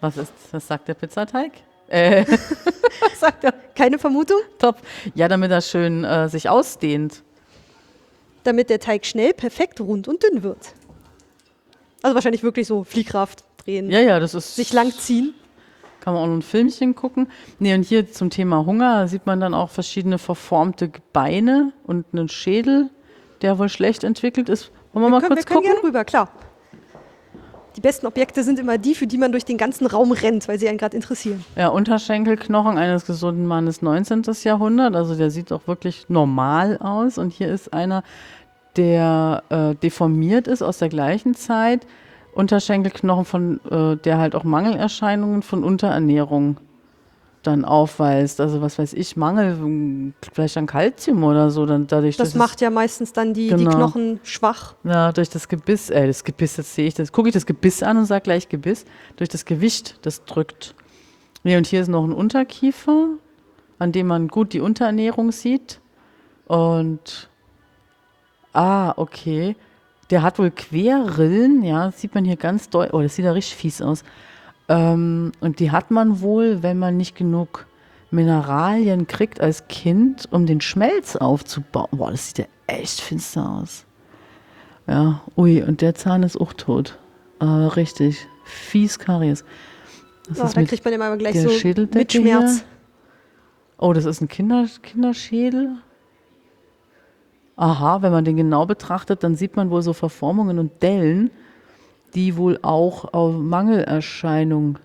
[0.01, 1.53] Was ist, was sagt der Pizzateig?
[1.89, 2.25] Äh,
[3.01, 4.39] was sagt der Keine Vermutung?
[4.59, 4.81] Topf?
[5.15, 7.23] Ja, damit er schön äh, sich ausdehnt.
[8.45, 10.59] Damit der Teig schnell, perfekt, rund und dünn wird.
[12.03, 14.55] Also wahrscheinlich wirklich so Fliehkraft drehen, Ja, ja, das ist.
[14.55, 15.35] sich langziehen.
[16.01, 17.29] Kann man auch noch ein Filmchen gucken.
[17.59, 22.29] Nee, und hier zum Thema Hunger sieht man dann auch verschiedene verformte Beine und einen
[22.29, 22.91] Schädel,
[23.43, 24.71] der wohl schlecht entwickelt ist.
[24.93, 25.73] Wollen wir, mal können, kurz wir können gucken?
[25.73, 26.31] gerne rüber, klar.
[27.77, 30.59] Die besten Objekte sind immer die, für die man durch den ganzen Raum rennt, weil
[30.59, 31.45] sie einen gerade interessieren.
[31.55, 34.23] Ja, Unterschenkelknochen eines gesunden Mannes 19.
[34.43, 34.97] Jahrhundert.
[34.97, 37.19] Also der sieht auch wirklich normal aus.
[37.19, 38.03] Und hier ist einer,
[38.77, 41.87] der äh, deformiert ist aus der gleichen Zeit.
[42.35, 46.59] Unterschenkelknochen von, äh, der halt auch Mangelerscheinungen von Unterernährung
[47.43, 48.41] dann aufweist.
[48.41, 51.67] Also was weiß ich, Mangel vielleicht an Kalzium oder so.
[51.67, 53.71] Dann dadurch, Das macht ja meistens dann die, die Genau.
[53.77, 54.75] Knochen schwach.
[54.85, 57.83] ja, durch das Gebiss, äh, das Gebiss, jetzt sehe ich das, gucke ich das Gebiss
[57.83, 58.85] an und sage gleich Gebiss,
[59.17, 60.75] durch das Gewicht, das drückt.
[61.45, 63.09] Nee, und hier ist noch ein Unterkiefer,
[63.79, 65.81] an dem man gut die Unterernährung sieht.
[66.47, 67.29] Und
[68.53, 69.55] ah, okay.
[70.11, 72.95] Der hat wohl Querrillen, ja, das sieht man hier ganz deutlich.
[72.95, 74.05] Oh, das sieht ja richtig fies aus.
[74.69, 77.67] Ähm, und die hat man wohl, wenn man nicht genug
[78.11, 81.89] Mineralien kriegt als Kind, um den Schmelz aufzubauen.
[81.93, 83.85] Boah, das sieht ja echt finster aus.
[84.87, 86.99] Ja, ui, und der Zahn ist auch tot.
[87.41, 88.27] Äh, richtig.
[88.45, 89.45] Fies Karies.
[90.29, 92.13] Das Ja, ist da kriegt man immer gleich so mit Schmerz.
[92.13, 92.65] hier.
[93.77, 95.77] Oh, das ist ein Kinder, Kinderschädel.
[97.59, 101.31] Aha, wenn man den genau betrachtet, dann sieht man wohl so Verformungen und Dellen,
[102.15, 104.79] die wohl auch auf Mangelerscheinung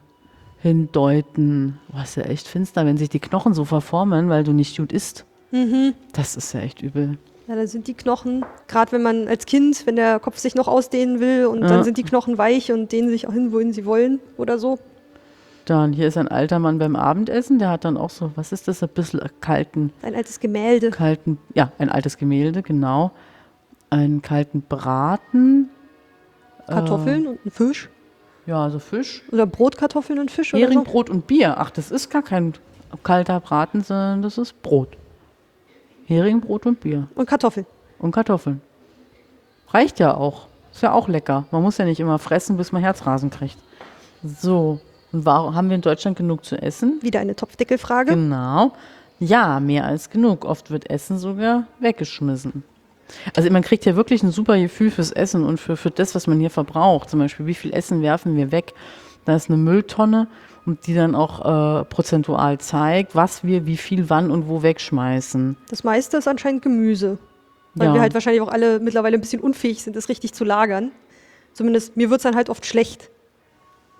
[0.59, 1.77] hindeuten.
[1.91, 4.91] Boah, ist ja echt finster, wenn sich die Knochen so verformen, weil du nicht gut
[4.91, 5.23] isst.
[5.51, 5.93] Mhm.
[6.13, 7.19] Das ist ja echt übel.
[7.47, 10.67] Ja, dann sind die Knochen, gerade wenn man als Kind, wenn der Kopf sich noch
[10.67, 11.67] ausdehnen will und Ja.
[11.67, 14.79] dann sind die Knochen weich und dehnen sich auch hin, wohin sie wollen oder so.
[15.65, 18.67] Dann, hier ist ein alter Mann beim Abendessen, der hat dann auch so, was ist
[18.67, 20.91] das, ein bisschen kalten, Ein altes Gemälde.
[20.91, 23.11] kalten, ja, ein altes Gemälde, genau.
[23.89, 25.69] Einen kalten Braten.
[26.67, 27.89] Kartoffeln und ein Fisch.
[28.45, 29.23] Ja, also Fisch.
[29.31, 30.83] Oder Brotkartoffeln und Fisch oder Hering, so.
[30.83, 31.55] Brot und Bier.
[31.57, 32.53] Ach, das ist gar kein
[33.03, 34.97] kalter Braten, sondern das ist Brot.
[36.05, 37.07] Hering, Brot und Bier.
[37.15, 37.65] Und Kartoffeln.
[37.99, 38.61] Und Kartoffeln.
[39.69, 40.47] Reicht ja auch.
[40.73, 41.45] Ist ja auch lecker.
[41.51, 43.57] Man muss ja nicht immer fressen, bis man Herzrasen kriegt.
[44.23, 44.79] So.
[45.13, 46.99] Und warum haben wir in Deutschland genug zu essen?
[47.01, 48.13] Wieder eine Topfdeckelfrage.
[48.15, 48.73] Genau.
[49.19, 50.43] Ja, mehr als genug.
[50.43, 52.63] Oft wird Essen sogar weggeschmissen.
[53.35, 56.25] Also man kriegt ja wirklich ein super Gefühl fürs Essen und für, für das, was
[56.25, 57.09] man hier verbraucht.
[57.11, 58.73] Zum Beispiel, wie viel Essen werfen wir weg?
[59.25, 60.27] Da ist eine Mülltonne
[60.65, 65.57] und die dann auch äh, prozentual zeigt, was wir wie viel wann und wo wegschmeißen.
[65.69, 67.19] Das meiste ist anscheinend Gemüse.
[67.75, 67.93] Weil Ja.
[67.93, 70.91] wir halt wahrscheinlich auch alle mittlerweile ein bisschen unfähig sind, das richtig zu lagern.
[71.53, 73.09] Zumindest mir wird es dann halt oft schlecht.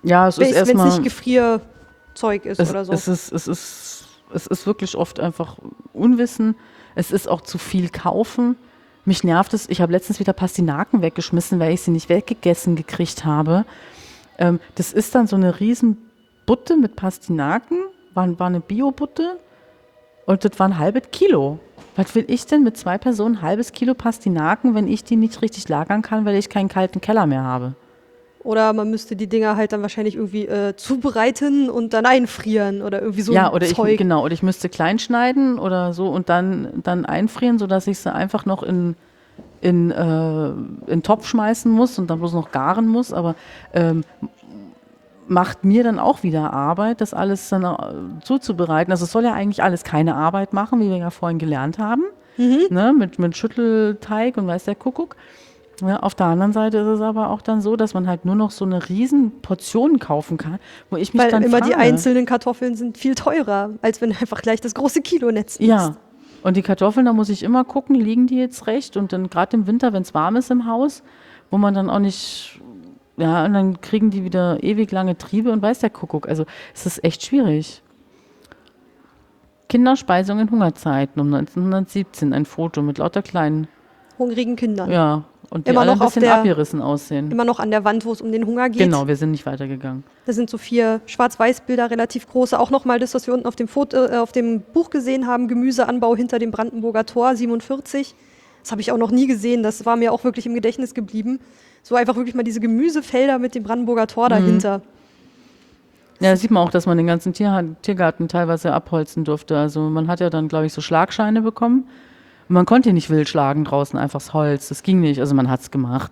[0.03, 0.88] Ja, es Wenn ist es erstmal.
[0.88, 2.93] nicht Gefrierzeug ist es, oder so.
[2.93, 5.57] es, ist, es, ist, es ist wirklich oft einfach
[5.93, 6.56] Unwissen.
[6.95, 8.56] Es ist auch zu viel kaufen.
[9.06, 9.69] Mich nervt es.
[9.69, 13.65] Ich habe letztens wieder Pastinaken weggeschmissen, weil ich sie nicht weggegessen gekriegt habe.
[14.38, 15.98] Ähm, das ist dann so eine riesen
[16.45, 17.80] Butte mit Pastinaken.
[18.14, 19.40] War, war eine Bio-Butte.
[20.25, 21.59] Und das war ein halbes Kilo.
[21.95, 25.41] Was will ich denn mit zwei Personen ein halbes Kilo Pastinaken, wenn ich die nicht
[25.41, 27.75] richtig lagern kann, weil ich keinen kalten Keller mehr habe?
[28.43, 33.01] Oder man müsste die Dinger halt dann wahrscheinlich irgendwie äh, zubereiten und dann einfrieren oder
[33.01, 33.97] irgendwie so ja, ein oder ich, Zeug.
[33.97, 38.13] genau, oder ich müsste klein schneiden oder so und dann, dann einfrieren, sodass ich sie
[38.13, 38.95] einfach noch in,
[39.61, 43.13] in, äh, in den Topf schmeißen muss und dann bloß noch garen muss.
[43.13, 43.35] Aber
[43.73, 44.03] ähm,
[45.27, 48.91] macht mir dann auch wieder Arbeit, das alles dann äh, zuzubereiten.
[48.91, 52.03] Also es soll ja eigentlich alles keine Arbeit machen, wie wir ja vorhin gelernt haben,
[52.38, 55.15] ne, mit, mit Schüttelteig und weiß der Kuckuck.
[55.81, 58.35] Ja, auf der anderen Seite ist es aber auch dann so, dass man halt nur
[58.35, 61.81] noch so eine riesen Portion kaufen kann, wo ich mich Weil dann immer die frage,
[61.81, 65.69] einzelnen Kartoffeln sind viel teurer, als wenn einfach gleich das große Kilonetz nimmst.
[65.69, 65.95] Ja.
[66.43, 68.97] Und die Kartoffeln, da muss ich immer gucken, liegen die jetzt recht?
[68.97, 71.01] Und dann gerade im Winter, wenn es warm ist im Haus,
[71.49, 72.61] wo man dann auch nicht,
[73.17, 76.27] ja, und dann kriegen die wieder ewig lange Triebe und weiß der Kuckuck.
[76.27, 77.81] Also es ist echt schwierig.
[79.69, 83.67] Kinderspeisung in Hungerzeiten um 1917, ein Foto mit lauter kleinen,
[84.19, 84.91] Hungrigen Kindern.
[84.91, 85.23] ja,
[85.53, 87.30] und die Immer alle ein noch auf bisschen der- abgerissen aussehen.
[87.32, 88.80] Immer noch an der Wand, wo es um den Hunger geht.
[88.80, 90.03] Genau, wir sind nicht weitergegangen.
[90.25, 92.59] Da sind so vier Schwarz-Weiß-Bilder, relativ große.
[92.59, 95.48] Auch nochmal das, was wir unten auf dem, Foto, äh, auf dem Buch gesehen haben:
[95.48, 98.15] Gemüseanbau hinter dem Brandenburger Tor 47.
[98.64, 99.61] Das habe ich auch noch nie gesehen.
[99.61, 101.40] Das war mir auch wirklich im Gedächtnis geblieben.
[101.83, 104.82] So einfach wirklich mal diese Gemüsefelder mit dem Brandenburger Tor dahinter.
[106.19, 109.57] Ja, da sieht man auch, dass man den ganzen Tier Tiergarten teilweise abholzen durfte.
[109.57, 111.88] Also man hat ja dann, glaube ich, so Schlagscheine bekommen.
[112.49, 114.69] Und man konnte nicht wild schlagen draußen, einfach das Holz.
[114.69, 115.19] Das ging nicht.
[115.19, 116.11] Also man hat es gemacht.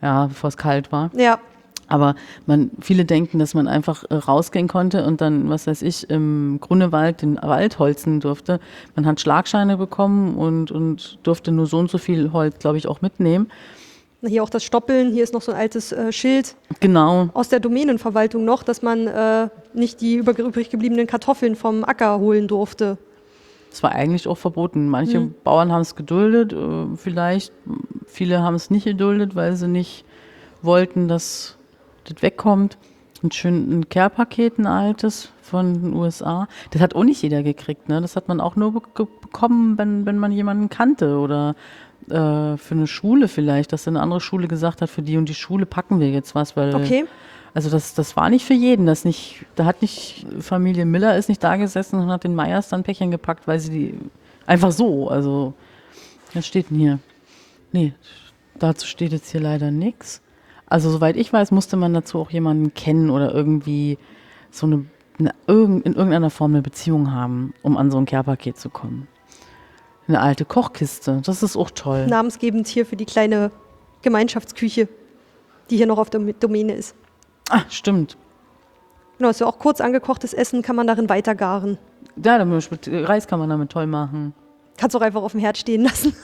[0.00, 1.10] Ja, bevor es kalt war.
[1.14, 1.38] Ja,
[1.86, 2.14] Aber
[2.46, 6.58] man, viele denken, dass man einfach äh, rausgehen konnte und dann, was weiß ich, im
[6.60, 8.58] Grunewald den Wald holzen durfte.
[8.96, 12.88] Man hat Schlagscheine bekommen und, und durfte nur so und so viel Holz, glaube ich,
[12.88, 13.48] auch mitnehmen.
[14.26, 15.12] hier auch das Stoppeln.
[15.12, 17.28] Hier ist noch so ein altes äh, Schild Genau.
[17.34, 22.48] aus der Domänenverwaltung noch, dass man äh, nicht die übrig gebliebenen Kartoffeln vom Acker holen
[22.48, 22.98] durfte.
[23.72, 24.88] Das war eigentlich auch verboten.
[24.88, 27.52] Manche Bauern haben es geduldet, äh, vielleicht.
[28.06, 30.04] viele haben es nicht geduldet, weil sie nicht
[30.60, 31.56] wollten, dass
[32.04, 32.76] das wegkommt.
[33.22, 36.48] Ein schön ein Care-Paket, ein altes von den USA.
[36.70, 38.02] Das hat auch nicht jeder gekriegt, ne?
[38.02, 38.80] Das hat man auch nur be
[39.22, 41.54] bekommen, wenn, wenn man jemanden kannte oder
[42.10, 45.34] äh, für eine Schule vielleicht, dass eine andere Schule gesagt hat, für die und die
[45.34, 47.06] Schule packen wir jetzt was, weil Okay.
[47.54, 48.86] Also das, das war nicht für jeden.
[48.86, 52.68] Das nicht, da hat nicht Familie Miller ist nicht da gesessen und hat den Meyers
[52.68, 53.98] dann Päckchen gepackt, weil sie die
[54.46, 55.08] einfach so.
[55.08, 55.54] Also
[56.32, 56.98] was steht denn hier?
[57.72, 57.92] Nee,
[58.58, 60.22] dazu steht jetzt hier leider nichts.
[60.66, 63.98] Also soweit ich weiß, musste man dazu auch jemanden kennen oder irgendwie
[64.50, 64.86] so eine,
[65.18, 69.08] eine in irgendeiner Form eine Beziehung haben, um an so ein Care-Paket zu kommen.
[70.08, 72.06] Eine alte Kochkiste, das ist auch toll.
[72.06, 73.50] Namensgebend hier für die kleine
[74.00, 74.88] Gemeinschaftsküche,
[75.70, 76.96] die hier noch auf der Domäne ist.
[77.54, 78.16] Ah, stimmt.
[79.18, 81.76] Genau, ist ja auch kurz angekochtes Essen, kann man darin weitergaren.
[82.16, 84.32] Ja, damit, mit Reis kann man damit toll machen.
[84.78, 86.16] Kannst auch einfach auf dem Herd stehen lassen.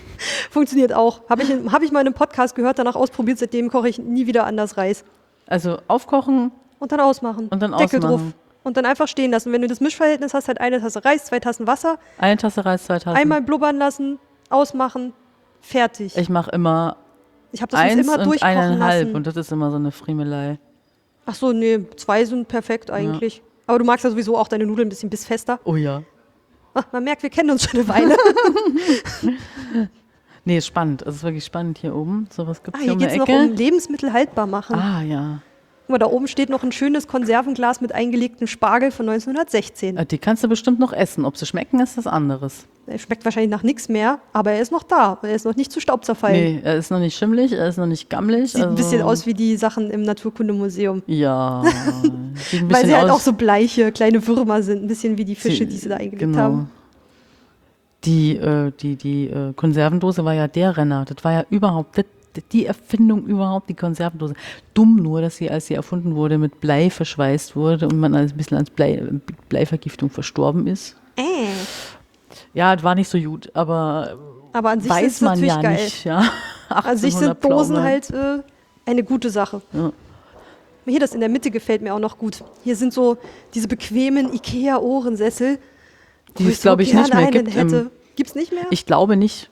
[0.50, 1.28] Funktioniert auch.
[1.28, 4.26] Habe ich, hab ich mal in einem Podcast gehört, danach ausprobiert, seitdem koche ich nie
[4.26, 5.04] wieder anders Reis.
[5.46, 7.48] Also aufkochen, Und dann ausmachen.
[7.48, 8.16] Und dann Deckel ausmachen.
[8.32, 8.34] drauf.
[8.64, 9.52] Und dann einfach stehen lassen.
[9.52, 12.84] Wenn du das Mischverhältnis hast, halt eine Tasse Reis, zwei Tassen Wasser, eine Tasse Reis,
[12.86, 13.16] zwei Tassen.
[13.16, 14.18] einmal blubbern lassen,
[14.50, 15.12] ausmachen,
[15.60, 16.16] fertig.
[16.16, 16.96] Ich mache immer
[17.52, 19.16] Ich habe das eins immer und durchkochen eineinhalb lassen.
[19.16, 20.58] und das ist immer so eine Friemelei.
[21.26, 23.42] Ach so, nee, zwei sind perfekt eigentlich.
[23.66, 25.58] Aber du magst ja sowieso auch deine Nudeln ein bisschen bissfester.
[25.64, 26.02] Oh ja.
[26.72, 28.16] Ach, man merkt, wir kennen uns schon eine Weile.
[30.48, 31.02] Nee, spannend.
[31.02, 32.28] Es ist wirklich spannend hier oben.
[32.30, 33.38] So was gibt Ah, es hier hier um geht die es noch Ecke.
[33.50, 34.76] um Lebensmittel haltbar machen.
[34.76, 35.42] ah ja.
[35.86, 39.96] Guck mal, da oben steht noch ein schönes Konservenglas mit eingelegtem Spargel von 1916.
[39.96, 41.24] Äh, Die kannst du bestimmt noch essen.
[41.24, 42.66] Ob sie schmecken, ist das anderes.
[42.88, 45.18] Er schmeckt wahrscheinlich nach nichts mehr, aber er ist noch da.
[45.22, 46.54] Er ist noch nicht zu Staub zerfallen.
[46.56, 48.52] Nee, er ist noch nicht schimmelig, er ist noch nicht gammelig.
[48.52, 51.02] Sieht ein also- bisschen aus wie die Sachen im Naturkundemuseum.
[51.06, 51.62] Ja.
[52.52, 54.82] Ein Weil sie halt auch so bleiche, kleine Würmer sind.
[54.82, 56.38] Ein bisschen wie die Fische, Sie- die sie da eingelegt genau.
[56.38, 56.70] haben.
[58.04, 61.04] Die, äh, die, die äh, Konservendose war ja der Renner.
[61.06, 62.04] Das war ja überhaupt das,
[62.42, 64.34] die Erfindung überhaupt, die Konservendose.
[64.74, 68.32] Dumm nur, dass sie, als sie erfunden wurde, mit Blei verschweißt wurde und man als
[68.32, 69.02] ein bisschen als Blei,
[69.48, 70.96] Bleivergiftung verstorben ist.
[71.16, 71.22] Äh.
[72.54, 74.18] Ja, war nicht so gut, aber
[74.52, 75.84] Aber an sich weiß man natürlich ja geil.
[75.84, 76.04] nicht.
[76.04, 76.18] Ja.
[76.68, 77.88] An sich 1800 sind Dosen Pflaume.
[77.88, 78.42] halt äh,
[78.90, 79.62] eine gute Sache.
[79.72, 79.92] Ja.
[80.84, 82.42] Hier, das in der Mitte gefällt mir auch noch gut.
[82.62, 83.18] Hier sind so
[83.54, 85.58] diese bequemen Ikea-Ohrensessel.
[86.38, 87.54] Die es, glaube ich, nicht mehr gibt.
[87.54, 87.76] Hätte.
[87.76, 88.66] Im, Gibt's nicht mehr?
[88.70, 89.50] ich glaube nicht.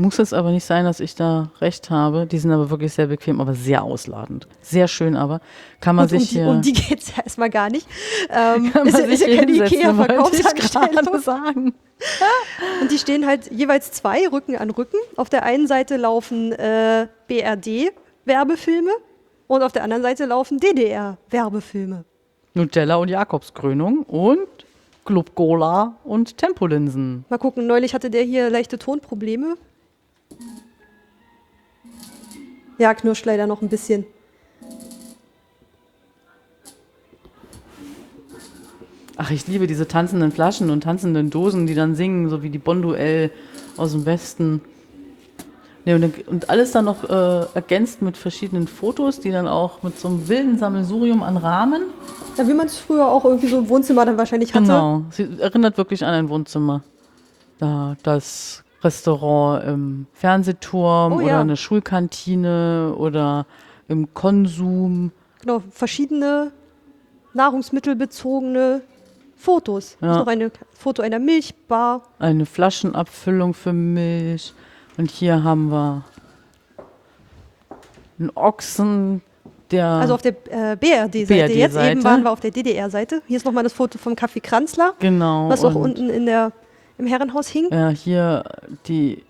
[0.00, 2.24] Muss es aber nicht sein, dass ich da recht habe.
[2.24, 4.46] Die sind aber wirklich sehr bequem, aber sehr ausladend.
[4.62, 5.40] Sehr schön aber.
[5.80, 6.46] Kann man und um sich die, hier...
[6.46, 7.84] um die geht es ja erstmal gar nicht.
[8.30, 11.04] Ähm, kann ist, man ist sich ja keine Ikea-Verkaufsanstellung.
[11.04, 11.74] gerade sagen.
[12.80, 14.98] Und die stehen halt jeweils zwei Rücken an Rücken.
[15.16, 18.92] Auf der einen Seite laufen äh, BRD-Werbefilme
[19.48, 22.04] und auf der anderen Seite laufen DDR-Werbefilme.
[22.54, 24.46] Nutella und Jakobskrönung und
[25.04, 27.24] Club Cola und Tempolinsen.
[27.28, 29.56] Mal gucken, neulich hatte der hier leichte Tonprobleme.
[32.78, 34.06] Ja, knirscht leider noch ein bisschen.
[39.16, 42.58] Ach, ich liebe diese tanzenden Flaschen und tanzenden Dosen, die dann singen, so wie die
[42.58, 43.32] Bonduell
[43.76, 44.60] aus dem Westen.
[45.84, 49.98] Nee, und, und alles dann noch äh, ergänzt mit verschiedenen Fotos, die dann auch mit
[49.98, 51.82] so einem wilden Sammelsurium an Rahmen.
[52.36, 54.66] Ja, wie man es früher auch irgendwie so im Wohnzimmer dann wahrscheinlich hatte.
[54.66, 55.02] Genau.
[55.10, 56.82] Sie erinnert wirklich an ein Wohnzimmer.
[57.58, 61.40] Da das Restaurant im Fernsehturm Oh, oder ja.
[61.40, 63.46] eine Schulkantine oder
[63.88, 65.12] im Konsum.
[65.40, 66.52] Genau, verschiedene
[67.34, 68.82] nahrungsmittelbezogene
[69.36, 69.96] Fotos.
[70.00, 70.12] Ja.
[70.12, 72.02] Ist noch ein Foto einer Milchbar.
[72.18, 74.52] eine Flaschenabfüllung für Milch.
[74.96, 76.04] Und hier haben wir
[78.18, 79.22] einen Ochsen,
[79.70, 79.86] der.
[79.86, 81.52] Also auf der äh, BRD-Seite.
[81.52, 81.92] Jetzt BRD-Seite.
[81.92, 83.22] eben waren wir auf der DDR-Seite.
[83.26, 85.48] Hier ist nochmal das Foto vom Café Kranzler, genau.
[85.48, 86.52] was auch unten in der,
[86.98, 87.68] im Herrenhaus hing.
[87.70, 88.44] Ja, hier
[88.86, 89.24] die,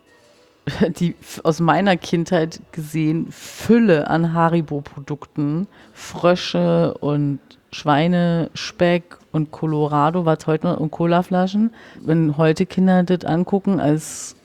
[0.98, 1.14] die
[1.44, 5.68] aus meiner Kindheit gesehen Fülle an Haribo-Produkten.
[5.92, 7.38] Frösche und
[7.70, 11.70] Schweinespeck und Colorado, was heute noch, und Colaflaschen.
[12.00, 14.36] Wenn heute Kinder das angucken als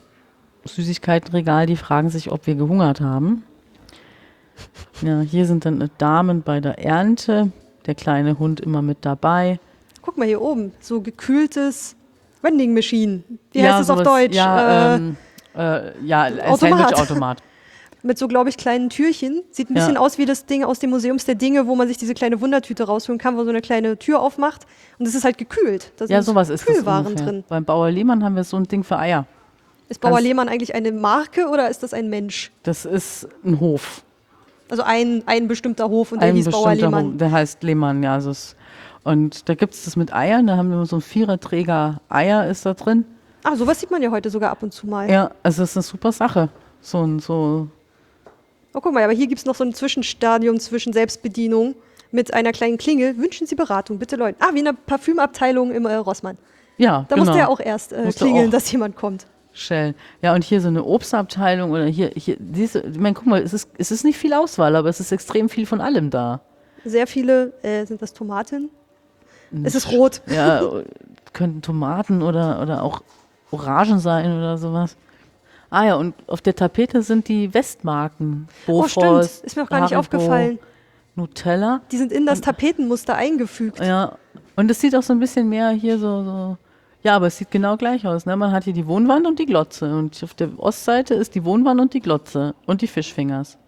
[0.66, 3.44] Süßigkeitenregal, die fragen sich, ob wir gehungert haben.
[5.02, 7.50] Ja, hier sind dann Damen bei der Ernte,
[7.86, 9.58] der kleine Hund immer mit dabei.
[10.02, 11.96] Guck mal hier oben, so gekühltes
[12.44, 13.22] Vending Machine.
[13.52, 14.34] Wie ja, heißt es auf Deutsch?
[14.36, 15.16] Ja, äh, ähm,
[15.56, 16.28] äh, ja.
[16.56, 17.42] Sandwich-Automat.
[18.02, 19.42] mit so, glaube ich, kleinen Türchen.
[19.50, 19.80] Sieht ein Ja.
[19.80, 22.40] bisschen aus wie das Ding aus dem Museums der Dinge, wo man sich diese kleine
[22.40, 24.66] Wundertüte rausholen kann, wo so eine kleine Tür aufmacht.
[24.98, 25.90] Und es ist halt gekühlt.
[25.96, 27.26] Da Ja, sowas ist Kühlwaren ungefähr.
[27.26, 27.44] drin.
[27.48, 29.26] Beim Bauer Lehmann haben wir so ein Ding für Eier.
[29.88, 32.52] Ist Bauer Kannst- Lehmann eigentlich eine Marke oder ist das ein Mensch?
[32.62, 34.02] Das ist ein Hof.
[34.68, 37.12] Also ein, ein bestimmter Hof und der ein hieß Bauer bestimmter Lehmann.
[37.12, 37.16] Hof.
[37.18, 38.14] Der heißt Lehmann, ja.
[38.14, 38.54] Also es,
[39.04, 40.46] und da gibt es das mit Eiern.
[40.46, 43.04] Da haben wir so ein Viererträger Eier ist da drin.
[43.42, 45.10] Ah, sowas sieht man ja heute sogar ab und zu mal.
[45.10, 46.48] Ja, also es ist eine super Sache.
[46.80, 47.68] So ein, so,
[48.76, 51.76] Oh, guck mal, aber hier gibt es noch so ein Zwischenstadium zwischen Selbstbedienung
[52.10, 53.16] mit einer kleinen Klingel.
[53.18, 54.36] Wünschen Sie Beratung, bitte Leute.
[54.40, 56.36] Ah, wie in der Parfümabteilung im äh, Rossmann.
[56.76, 57.24] ja, Da genau.
[57.26, 58.52] musste ja auch erst äh, klingeln, auch.
[58.52, 59.26] dass jemand kommt.
[59.52, 59.94] Shell.
[60.22, 63.52] Ja, und hier so eine Obstabteilung oder hier, hier, diese, ich meine, guck mal, es
[63.52, 66.40] ist, es ist nicht viel Auswahl, aber es ist extrem viel von allem da.
[66.84, 68.70] Sehr viele, äh, sind das Tomaten?
[69.62, 70.22] Es ist rot.
[70.26, 70.62] Ja,
[71.32, 73.02] könnten Tomaten oder, oder auch
[73.50, 74.96] Orangen sein oder sowas.
[75.70, 78.48] Ah ja, und auf der Tapete sind die Westmarken.
[78.66, 79.46] Oh, Bofors, stimmt.
[79.46, 80.58] Ist mir auch gar nicht Haribo, aufgefallen.
[81.16, 81.80] Nutella.
[81.90, 83.80] Die sind in das Tapetenmuster eingefügt.
[83.80, 84.16] Ja,
[84.56, 86.56] und es sieht auch so ein bisschen mehr hier so, so.
[87.02, 88.24] Ja, aber es sieht genau gleich aus.
[88.24, 88.36] Ne?
[88.36, 89.94] Man hat hier die Wohnwand und die Glotze.
[89.94, 93.58] Und auf der Ostseite ist die Wohnwand und die Glotze und die Fischfingers.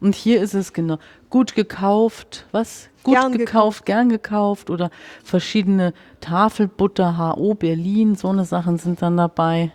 [0.00, 0.98] Und hier ist es genau
[1.30, 2.88] gut gekauft, was?
[3.06, 4.90] Gut Gern gekauft, gern gekauft oder
[5.22, 9.70] verschiedene Tafelbutter, HO Berlin, so eine Sachen sind dann dabei.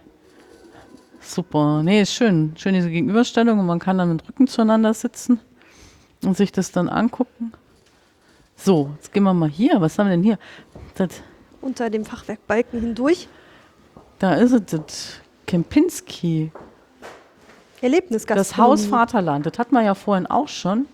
[1.21, 1.81] Super.
[1.81, 2.51] Nee, ist schön.
[2.57, 5.39] Schön diese Gegenüberstellung und man kann dann mit Rücken zueinander sitzen
[6.25, 7.53] und sich das dann angucken.
[8.57, 9.79] So, jetzt gehen wir mal hier.
[9.79, 10.37] Was haben wir denn hier?
[10.95, 11.21] Das,
[11.61, 13.29] Unter dem Fachwerkbalken hindurch.
[14.19, 15.13] da ist es, das
[15.47, 16.51] Kempinski,
[17.81, 18.49] Erlebnisgastronomie.
[18.49, 19.45] das Haus Vaterland.
[19.45, 20.85] Das hatten wir ja vorhin auch schon.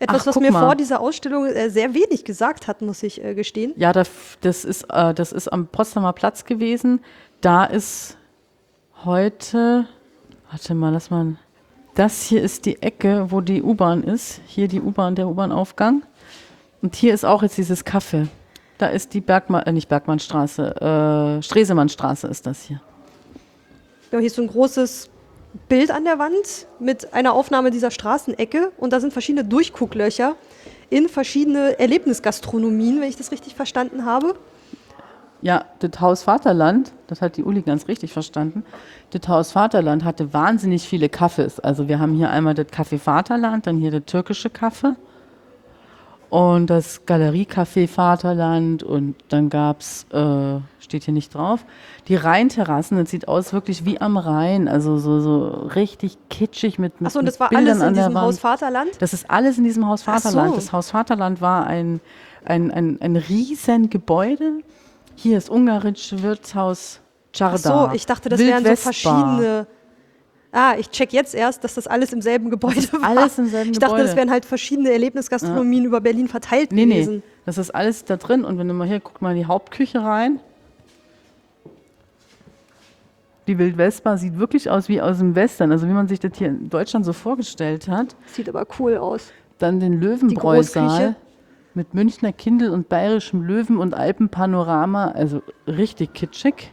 [0.00, 0.60] Etwas, Ach, was mir mal.
[0.60, 3.72] vor dieser Ausstellung äh, sehr wenig gesagt hat, muss ich äh, gestehen.
[3.76, 4.08] Ja, das,
[4.40, 7.00] das, ist, äh, das ist am Potsdamer Platz gewesen.
[7.40, 8.16] Da ist
[9.04, 9.86] heute,
[10.50, 11.36] warte mal, lass mal.
[11.94, 14.40] Das hier ist die Ecke, wo die U-Bahn ist.
[14.46, 16.02] Hier die U-Bahn, der U-Bahn-Aufgang.
[16.80, 18.28] Und hier ist auch jetzt dieses Café.
[18.78, 22.80] Da ist die Bergmann, äh, nicht Bergmannstraße, äh, Stresemannstraße ist das hier.
[24.12, 25.10] Ja, hier ist so ein großes
[25.68, 30.36] Bild an der Wand mit einer Aufnahme dieser Straßenecke und da sind verschiedene Durchgucklöcher
[30.90, 34.34] in verschiedene Erlebnisgastronomien, wenn ich das richtig verstanden habe.
[35.40, 38.64] Ja, das Haus Vaterland, das hat die Uli ganz richtig verstanden.
[39.10, 41.60] Das Haus Vaterland hatte wahnsinnig viele Cafés.
[41.60, 44.96] Also wir haben hier einmal das Café Vaterland, dann hier das türkische Café
[46.30, 51.64] und das Galerie-Café Vaterland und dann gab es, äh, steht hier nicht drauf,
[52.08, 52.98] die Rheinterrassen.
[52.98, 57.20] Das sieht aus wirklich wie am Rhein, also so, so richtig kitschig mit, mit, Achso,
[57.20, 58.20] und das war Bildern alles in diesem.
[58.20, 58.90] Haus Vaterland.
[58.98, 60.28] Das ist alles in diesem Haus Ach so.
[60.28, 60.56] Vaterland.
[60.56, 62.00] Das Haus Vaterland war ein,
[62.44, 64.60] ein, ein, ein riesen Gebäude.
[65.16, 67.00] Hier ist ungarische Wirtshaus
[67.32, 67.54] Czarda.
[67.54, 69.66] Ach so, ich dachte, das wären so verschiedene.
[70.50, 73.02] Ah, ich check jetzt erst, dass das alles im selben Gebäude war.
[73.10, 74.16] alles im selben ich dachte, das Gebäude.
[74.16, 77.16] wären halt verschiedene Erlebnisgastronomien über Berlin verteilt Nee, gewesen.
[77.16, 78.44] nee, das ist alles da drin.
[78.44, 80.40] Und wenn du mal hier, guck mal in die Hauptküche rein.
[83.46, 86.48] Die Wildwestbar sieht wirklich aus wie aus dem Western, also wie man sich das hier
[86.48, 88.14] in Deutschland so vorgestellt hat.
[88.26, 89.32] Sieht aber cool aus.
[89.58, 90.00] Dann den.
[90.00, 91.16] Löwenbräusaal
[91.74, 96.72] mit Münchner Kindel und bayerischem Löwen und Alpenpanorama, also richtig kitschig.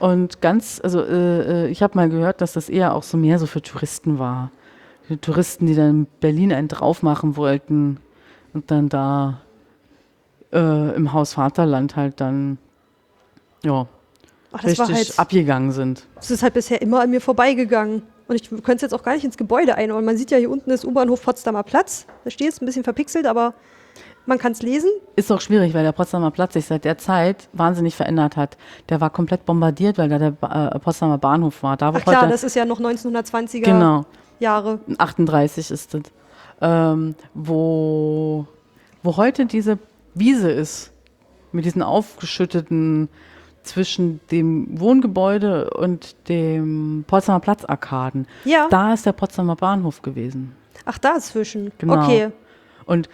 [0.00, 3.38] Und ganz, also äh, äh, ich habe mal gehört, dass das eher auch so mehr
[3.38, 4.50] so für Touristen war.
[5.02, 7.98] Für Touristen, die dann in Berlin einen drauf machen wollten
[8.52, 9.40] und dann da
[10.52, 12.58] äh, im Haus Vaterland halt dann
[13.64, 13.86] ja,
[14.52, 16.06] Ach, richtig halt, abgegangen sind.
[16.14, 18.02] das ist halt bisher immer an mir vorbeigegangen.
[18.28, 20.04] Und ich könnte es jetzt auch gar nicht ins Gebäude einordnen.
[20.04, 22.06] Man sieht ja hier unten ist U-Bahnhof Potsdamer Platz.
[22.24, 23.54] Da steht es ein bisschen verpixelt, aber
[24.28, 24.90] man kann es lesen.
[25.16, 28.56] Ist auch schwierig, weil der Potsdamer Platz sich seit der Zeit wahnsinnig verändert hat.
[28.90, 31.76] Der war komplett bombardiert, weil da der äh, Potsdamer Bahnhof war.
[31.76, 34.04] Da, Ach klar, das ist ja noch 1920er genau,
[34.38, 34.80] Jahre.
[34.98, 36.02] 38 ist das.
[36.60, 38.46] Ähm, wo,
[39.02, 39.78] wo heute diese
[40.14, 40.92] Wiese ist,
[41.50, 43.08] mit diesen aufgeschütteten
[43.62, 48.26] zwischen dem Wohngebäude und dem Potsdamer Platz-Arkaden.
[48.44, 48.66] Ja.
[48.68, 50.54] Da ist der Potsdamer Bahnhof gewesen.
[50.84, 51.72] Ach, dazwischen.
[51.78, 52.02] Genau.
[52.02, 52.30] Okay.
[52.84, 53.08] Und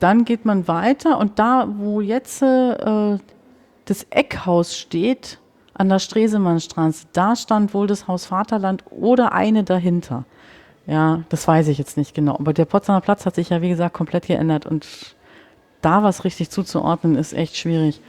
[0.00, 3.18] dann geht man weiter und da, wo jetzt äh,
[3.84, 5.38] das Eckhaus steht,
[5.74, 10.24] an der Stresemannstraße, da stand wohl das Haus Vaterland oder eine dahinter.
[10.86, 12.34] Ja, das weiß ich jetzt nicht genau.
[12.34, 14.86] Aber der Potsdamer Platz hat sich ja, wie gesagt, komplett geändert und
[15.80, 18.02] da was richtig zuzuordnen, ist echt schwierig.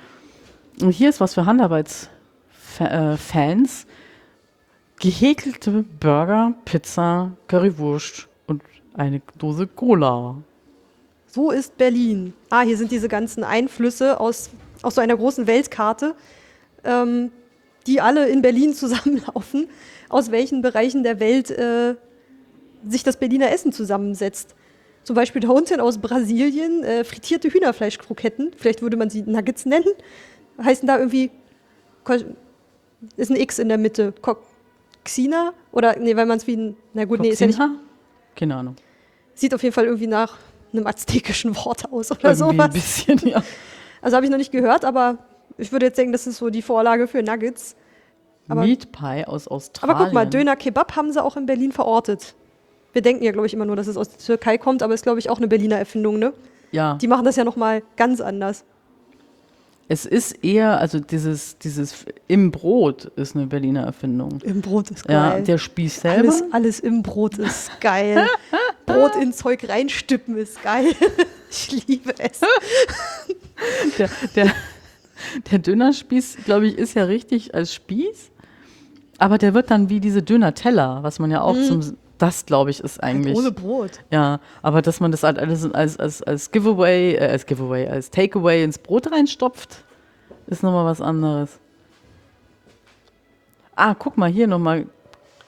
[0.81, 3.85] Und hier ist was für Handarbeitsfans.
[4.99, 8.63] Gehäkelte Burger, Pizza, Currywurst und
[8.93, 10.35] eine Dose Cola.
[11.33, 12.33] So ist Berlin.
[12.49, 14.49] Ah, hier sind diese ganzen Einflüsse aus,
[14.81, 16.13] aus so einer großen Weltkarte,
[16.83, 17.31] ähm,
[17.87, 19.69] die alle in Berlin zusammenlaufen,
[20.09, 21.95] aus welchen Bereichen der Welt äh,
[22.85, 24.55] sich das Berliner Essen zusammensetzt.
[25.03, 29.87] Zum Beispiel da unten aus Brasilien äh, frittierte Hühnerfleischkroketten, vielleicht würde man sie Nuggets nennen,
[30.61, 31.31] heißen da irgendwie,
[33.15, 35.53] ist ein X in der Mitte, Coxina?
[35.71, 37.61] Oder, nee, weil man es wie ein, na gut, nee, ist ja nicht?
[38.35, 38.75] Keine Ahnung.
[39.33, 40.37] sieht auf jeden Fall irgendwie nach
[40.74, 42.66] einem aztekischen Wort aus oder Irgendwie sowas.
[42.67, 43.43] ein bisschen, ja.
[44.01, 45.19] Also habe ich noch nicht gehört, aber
[45.59, 47.75] ich würde jetzt denken, das ist so die Vorlage für Nuggets.
[48.50, 49.95] Aber- Meat Pie aus Australien.
[49.95, 52.33] Aber guck mal, Döner Kebab haben sie auch in Berlin verortet.
[52.93, 55.03] Wir denken ja, glaube ich, immer nur, dass es aus der Türkei kommt, aber ist,
[55.03, 56.33] glaube ich, auch eine Berliner Erfindung, ne?
[56.72, 58.64] Ja, Die machen das ja nochmal ganz anders.
[59.91, 64.39] Es ist eher, also dieses, dieses im Brot ist eine Berliner Erfindung.
[64.41, 65.43] Im Brot ist Ja, geil.
[65.43, 66.29] der Spieß selber.
[66.29, 68.25] alles, alles im Brot ist geil.
[68.85, 70.85] Brot in Zeug reinstippen ist geil.
[71.53, 72.39] Ich liebe es.
[73.97, 74.51] der, der,
[75.51, 78.31] der Dönerspieß, glaube ich, ist ja richtig als Spieß.
[79.17, 81.81] Aber der wird dann wie diese Döner-Teller, was man ja auch zum.
[82.22, 83.35] Das, glaube ich, ist eigentlich.
[83.35, 84.01] Ohne Brot.
[84.11, 88.11] Ja, aber dass man das halt alles als, als, als Giveaway, äh, als Giveaway, als
[88.11, 89.83] Takeaway ins Brot reinstopft,
[90.45, 91.59] ist nochmal was anderes.
[93.75, 94.85] Ah, guck mal, hier nochmal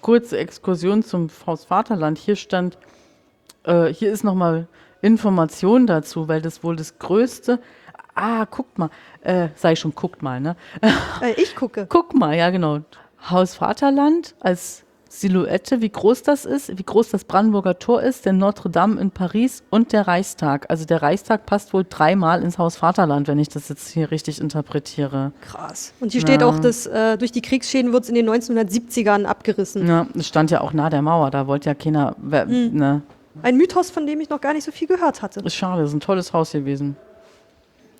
[0.01, 2.17] kurze Exkursion zum Haus Vaterland.
[2.17, 2.79] Hier stand,
[3.65, 4.67] äh, hier ist nochmal
[5.03, 7.59] Information dazu, weil das wohl das größte.
[8.15, 8.89] Ah, guckt mal,
[9.21, 10.55] äh, sei schon, guckt mal, ne?
[11.21, 11.85] Äh, ich gucke.
[11.89, 12.79] Guck mal, ja genau.
[13.29, 14.82] Haus Vaterland als
[15.15, 19.11] Silhouette, wie groß das ist, wie groß das Brandenburger Tor ist, der Notre Dame in
[19.11, 20.65] Paris und der Reichstag.
[20.71, 24.41] Also der Reichstag passt wohl dreimal ins Haus Vaterland, wenn ich das jetzt hier richtig
[24.41, 25.31] interpretiere.
[25.41, 25.93] Krass.
[25.99, 26.47] Und hier steht Ja.
[26.47, 29.87] auch, dass äh, durch die Kriegsschäden wird es in den 1970ern abgerissen.
[29.87, 32.15] Ja, das stand ja auch nah der Mauer, da wollte ja keiner.
[32.17, 33.03] wer- Ne,
[33.43, 35.41] Ein Mythos, von dem ich noch gar nicht so viel gehört hatte.
[35.41, 36.95] ist schade, ist ein tolles Haus gewesen.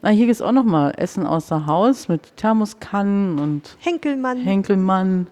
[0.01, 4.37] Ah, hier gibt es auch nochmal Essen außer Haus mit Thermoskannen und Henkelmann.
[4.39, 5.27] Henkelmann.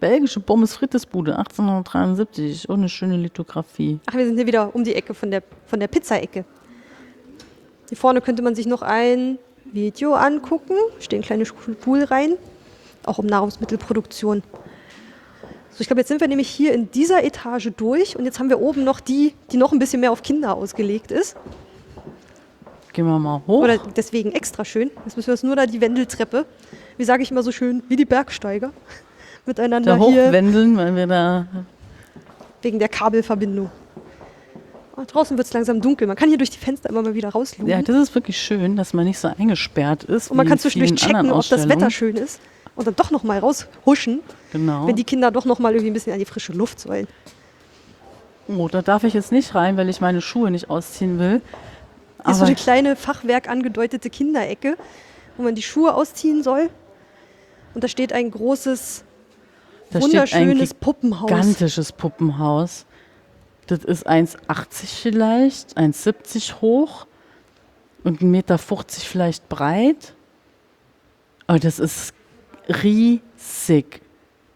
[0.00, 2.68] Belgische Pommes Frittesbude 1873.
[2.68, 3.98] Oh, eine schöne Lithografie.
[4.06, 6.44] Ach, wir sind hier wieder um die Ecke von der, von der Pizza-Ecke.
[7.88, 10.74] Hier vorne könnte man sich noch ein Video angucken.
[11.00, 12.34] Stehen kleine Pool rein.
[13.04, 14.42] Auch um Nahrungsmittelproduktion.
[15.70, 18.50] So, ich glaube, jetzt sind wir nämlich hier in dieser Etage durch und jetzt haben
[18.50, 21.36] wir oben noch die, die noch ein bisschen mehr auf Kinder ausgelegt ist.
[22.92, 23.62] Gehen wir mal hoch.
[23.62, 24.90] Oder deswegen extra schön.
[25.04, 26.46] Jetzt müssen wir jetzt nur da die Wendeltreppe.
[26.96, 28.72] Wie sage ich immer so schön, wie die Bergsteiger.
[29.48, 31.46] Miteinander da hochwendeln, weil wir da.
[32.62, 33.70] wegen der Kabelverbindung.
[34.96, 36.06] Oh, draußen wird es langsam dunkel.
[36.06, 37.68] Man kann hier durch die Fenster immer mal wieder rauslugen.
[37.70, 40.30] Ja, das ist wirklich schön, dass man nicht so eingesperrt ist.
[40.30, 42.40] und man kann zwischendurch checken, ob das Wetter schön ist.
[42.76, 44.20] Und dann doch noch mal raushuschen,
[44.52, 44.86] Genau.
[44.86, 47.08] wenn die Kinder doch noch mal irgendwie ein bisschen an die frische Luft sollen.
[48.48, 51.40] oh, da darf ich jetzt nicht rein, weil ich meine Schuhe nicht ausziehen will.
[52.22, 54.76] Hier ist so eine kleine Fachwerk angedeutete Kinderecke,
[55.36, 56.68] wo man die Schuhe ausziehen soll.
[57.74, 59.04] Und da steht ein großes,
[59.90, 61.28] da wunderschönes Puppenhaus.
[61.28, 62.86] gigantisches Puppenhaus.
[63.66, 64.36] Das ist 1,80
[65.02, 67.06] vielleicht, 1,70 hoch
[68.04, 70.14] und 1,50 Meter vielleicht breit.
[71.46, 72.14] Aber das ist
[72.82, 74.00] riesig.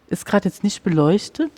[0.09, 1.53] Ist gerade jetzt nicht beleuchtet.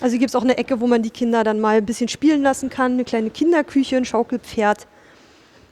[0.00, 2.42] Also gibt es auch eine Ecke, wo man die Kinder dann mal ein bisschen spielen
[2.42, 2.92] lassen kann.
[2.92, 4.86] Eine kleine Kinderküche, ein Schaukelpferd.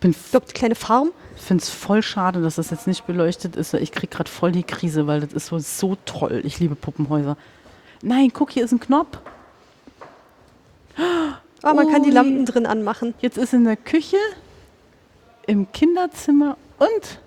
[0.01, 1.11] Bin Ich glaube, die kleine Farm.
[1.41, 3.73] Ich finde es voll schade, dass das jetzt nicht beleuchtet ist.
[3.73, 6.43] weil Ich kriege gerade voll die Krise, weil das ist so, so toll.
[6.45, 7.37] Ich liebe Puppenhäuser.
[8.03, 9.19] Nein, guck, hier ist ein Knopf.
[11.63, 12.11] Aber man kann die.
[12.11, 13.15] Lampen drin anmachen.
[13.21, 14.19] Jetzt ist in der Küche,
[15.47, 17.21] im Kinderzimmer und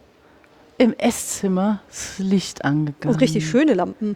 [0.77, 3.16] im Esszimmer das Licht angegangen.
[3.16, 4.16] Und richtig schöne Lampen.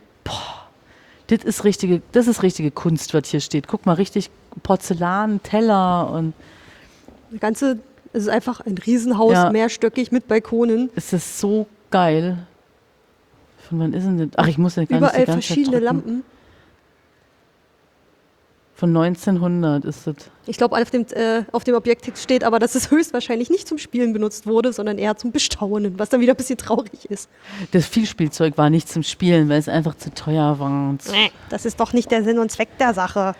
[1.27, 3.67] Das ist richtige, das ist richtige Kunst, was hier steht.
[3.67, 4.29] Guck mal, richtig
[4.63, 6.33] Porzellan, Teller und
[7.31, 7.79] Das Ganze
[8.17, 9.49] es ist einfach ein Riesenhaus, Ja.
[9.51, 10.89] mehrstöckig mit Balkonen.
[10.95, 12.37] es ist so geil.
[13.69, 14.29] Von wann ist denn das?
[14.37, 15.79] Ach, ich muss ja gar nicht Überall Zeit verschiedene.
[15.79, 16.23] Lampen.
[18.75, 20.15] Von 1900 ist das.
[20.45, 23.79] Ich glaube, auf dem, äh, auf dem Objekttext steht aber, dass es höchstwahrscheinlich nicht zum
[23.79, 27.27] Spielen benutzt wurde, sondern eher zum Bestaunen, was dann wieder ein bisschen traurig ist.
[27.71, 30.95] Das Vielspielzeug war nicht zum Spielen, weil es einfach zu teuer war.
[31.01, 31.11] So.
[31.49, 33.33] Das ist doch nicht der Sinn und Zweck der Sache.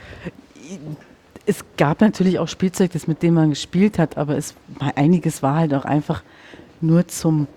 [1.50, 4.54] Es gab natürlich auch Spielzeug, das mit dem man gespielt hat, aber es
[4.96, 6.22] einiges war halt auch einfach
[6.82, 7.48] nur zum,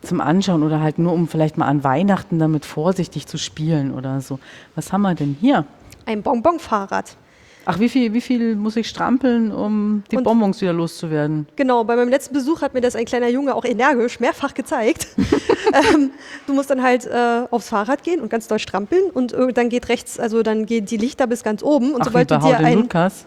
[0.00, 4.20] zum Anschauen oder halt nur um vielleicht mal an Weihnachten damit vorsichtig zu spielen oder
[4.20, 4.38] so.
[4.76, 5.66] Was haben wir denn hier?
[6.06, 7.16] Ein Bonbonfahrrad.
[7.64, 11.46] Ach, wie viel, wie viel muss ich strampeln, um die Und- Bonbons wieder loszuwerden?
[11.56, 15.08] Genau, bei meinem letzten Besuch hat mir das ein kleiner Junge auch energisch mehrfach gezeigt.
[15.94, 16.10] ähm,
[16.46, 19.68] du musst dann halt äh, aufs Fahrrad gehen und ganz doll strampeln und äh, dann
[19.68, 22.58] geht rechts, also dann gehen die Lichter bis ganz oben und Ach, sobald du dir
[22.58, 23.26] ein, Lukas.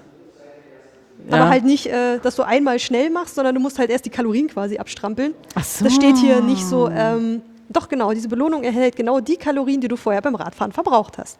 [1.29, 4.09] Aber halt nicht, äh, dass du einmal schnell machst, sondern du musst halt erst die
[4.09, 5.33] Kalorien quasi abstrampeln.
[5.55, 5.83] Ach so.
[5.85, 6.89] Das steht hier nicht so.
[6.89, 11.17] Ähm, doch genau, diese Belohnung erhält genau die Kalorien, die du vorher beim Radfahren verbraucht
[11.17, 11.37] hast.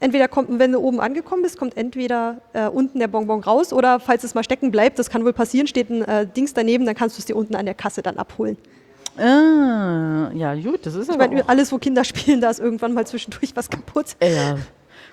[0.00, 4.00] Entweder kommt, wenn du oben angekommen bist, kommt entweder äh, unten der Bonbon raus oder
[4.00, 6.94] falls es mal stecken bleibt, das kann wohl passieren, steht ein äh, Dings daneben, dann
[6.94, 8.58] kannst du es dir unten an der Kasse dann abholen.
[9.16, 12.92] Ah, ja, gut, das ist Ich aber meine, alles, wo Kinder spielen, da ist irgendwann
[12.92, 14.16] mal zwischendurch was kaputt.
[14.22, 14.56] ja.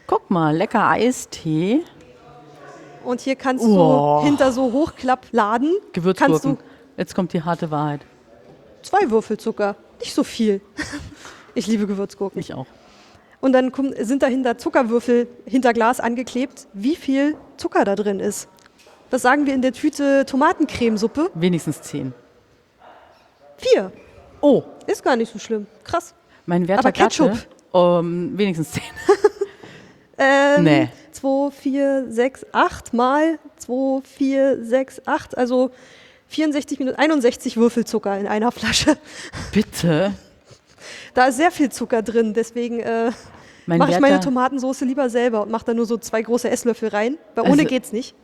[0.07, 1.81] Guck mal, lecker Eistee.
[3.03, 4.19] Und hier kannst Oh.
[4.21, 6.57] du hinter so Hochklappladen, Gewürzgurken.
[6.57, 6.63] du
[6.97, 8.01] Jetzt kommt die harte Wahrheit.
[8.83, 10.61] zwei Würfel Zucker, nicht so viel.
[11.53, 12.39] Ich liebe Gewürzgurken.
[12.39, 12.65] Ich auch.
[13.41, 18.47] Und dann sind dahinter Zuckerwürfel hinter Glas angeklebt, wie viel Zucker da drin ist.
[19.09, 21.29] Was sagen wir in der Tüte Tomatencremesuppe?
[21.33, 22.13] Wenigstens zehn.
[23.57, 23.91] Vier.
[24.39, 25.67] Oh, Ist gar nicht so schlimm.
[25.83, 26.13] Krass.
[26.45, 27.31] mein werter Aber Ketchup?
[27.33, 27.47] Gatte.
[27.77, 28.83] Um, wenigstens zehn.
[30.17, 30.89] Ähm, Nee.
[31.21, 35.37] 2, 4, 6, 8 mal 2, 4, 6, 8.
[35.37, 35.71] Also
[36.27, 38.97] 64 Minuten, 61 Würfelzucker in einer Flasche.
[39.51, 40.13] Bitte.
[41.13, 43.11] Da ist sehr viel Zucker drin, deswegen äh,
[43.67, 47.17] mache ich meine Tomatensauce lieber selber und mache da nur so zwei große Esslöffel rein,
[47.35, 48.15] weil ohne Also- geht's nicht.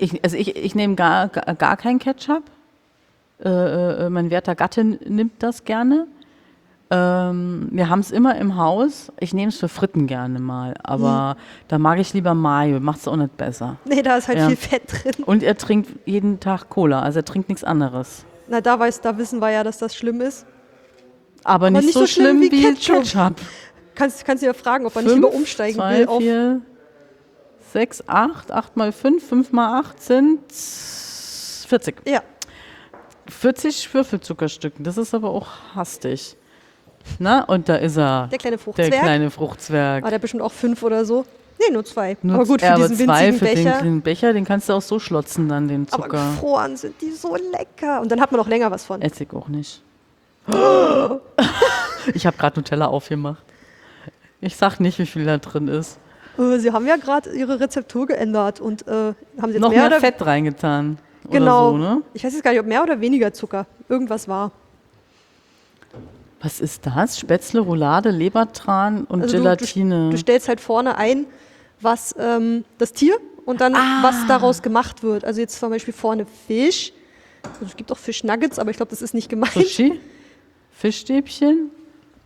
[0.00, 2.44] Ich, also ich, ich nehme gar, gar, gar kein Ketchup.
[3.44, 3.48] Äh,
[4.06, 6.06] äh, mein werter Gatte nimmt das gerne.
[6.90, 9.12] Ähm, wir haben es immer im Haus.
[9.20, 11.36] Ich nehme es für Fritten gerne mal, aber
[11.68, 12.80] da mag ich lieber Mayo.
[12.80, 13.76] Macht es auch nicht besser.
[13.84, 14.46] Nee, da ist halt Ja.
[14.48, 15.24] viel Fett drin.
[15.24, 18.24] Und er trinkt jeden Tag Cola, also er trinkt nichts anderes.
[18.48, 20.46] Na, da, weiß, da wissen wir ja, dass das schlimm ist.
[21.44, 23.02] Aber nicht, nicht so, so schlimm schlimm wie Ketchup.
[23.02, 23.34] Ketchup.
[23.94, 26.18] Kannst, kannst du ja fragen, ob man nicht lieber umsteigen zwei, will auf.
[26.22, 26.62] vier,
[27.72, 31.96] sechs, acht, acht mal fünf, fünf mal acht sind 40.
[32.06, 32.22] Ja,
[33.28, 36.37] 40 Würfelzuckerstücken, das ist aber auch hastig.
[37.18, 38.92] Na, und da ist er, der kleine der Fruchtzwerg.
[38.92, 40.04] kleine Fruchtzwerg.
[40.04, 41.24] Ah, der bestimmt auch fünf oder so.
[41.58, 42.16] Nee, nur zwei.
[42.22, 43.78] Nur aber gut, für aber diesen zwei winzigen für Becher.
[43.78, 46.30] Den, den Becher, den kannst du auch so schlotzen, dann den aber Zucker.
[46.30, 48.00] gefroren sind die so lecker.
[48.00, 49.02] Und dann hat man auch länger was von.
[49.02, 49.82] Essig auch nicht.
[52.14, 53.42] ich habe gerade Nutella aufgemacht.
[54.40, 55.98] Ich sag nicht, wie viel da drin ist.
[56.38, 59.14] Äh, Sie haben ja gerade Ihre Rezeptur geändert und äh, haben
[59.46, 60.98] Sie jetzt Noch mehr, mehr, Fett reingetan.
[61.30, 61.72] Genau.
[61.72, 62.02] So, ne?
[62.14, 63.66] Ich weiß jetzt gar nicht, ob mehr oder weniger Zucker.
[63.88, 64.52] Irgendwas war.
[66.40, 67.18] Was ist das?
[67.18, 70.10] Spätzle, Roulade, Lebertran und Also du- Gelatine.
[70.10, 71.26] Du stellst halt vorne ein,
[71.80, 73.98] was ähm, das Tier und dann Ah.
[74.02, 75.24] was daraus gemacht wird.
[75.24, 76.92] Also jetzt zum Beispiel vorne Fisch.
[77.42, 79.52] Also es gibt auch Fischnuggets, aber ich glaube, das ist nicht gemeint.
[79.52, 80.00] Sushi,
[80.72, 81.70] Fischstäbchen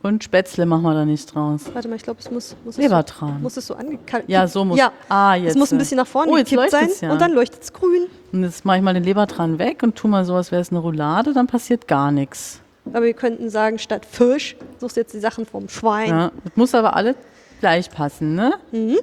[0.03, 1.63] und Spätzle machen wir da nicht draus.
[1.73, 3.35] Warte mal, ich glaube, es muss, muss, es Lebertran.
[3.37, 4.79] so, muss es so angekalt Ja, so muss.
[4.79, 5.57] Ja, Ah, es jetzt.
[5.59, 5.79] muss ein äh.
[5.79, 7.13] bisschen nach vorne oh, gekippt sein ja.
[7.13, 8.07] und dann leuchtet es grün.
[8.33, 10.71] Und jetzt mache ich mal den Lebertran weg und tu mal so, als wäre es
[10.71, 12.61] eine Roulade, dann passiert gar nichts.
[12.87, 16.11] Aber wir könnten sagen, statt Fisch suchst du jetzt die Sachen vom Schwein.
[16.11, 17.15] Ja, das muss aber alle
[17.61, 18.55] gleich passen, ne?
[18.73, 18.99] Mhm.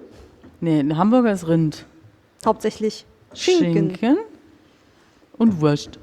[0.59, 1.85] Nee, ein Hamburger ist Rind.
[2.45, 3.95] Hauptsächlich Schinken.
[3.95, 4.17] Schinken
[5.37, 5.97] und Wurst.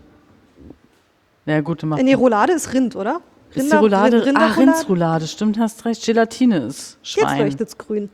[1.44, 2.00] Ja, gut, du machst.
[2.00, 3.20] Äh, nee, Roulade ist Rind, oder?
[3.54, 4.46] ist die Roulade, Rind- ah?
[4.48, 6.04] Rindsroulade, stimmt, hast recht.
[6.04, 7.38] Gelatine ist Jetzt Schwein.
[7.38, 8.10] leuchtet es grün.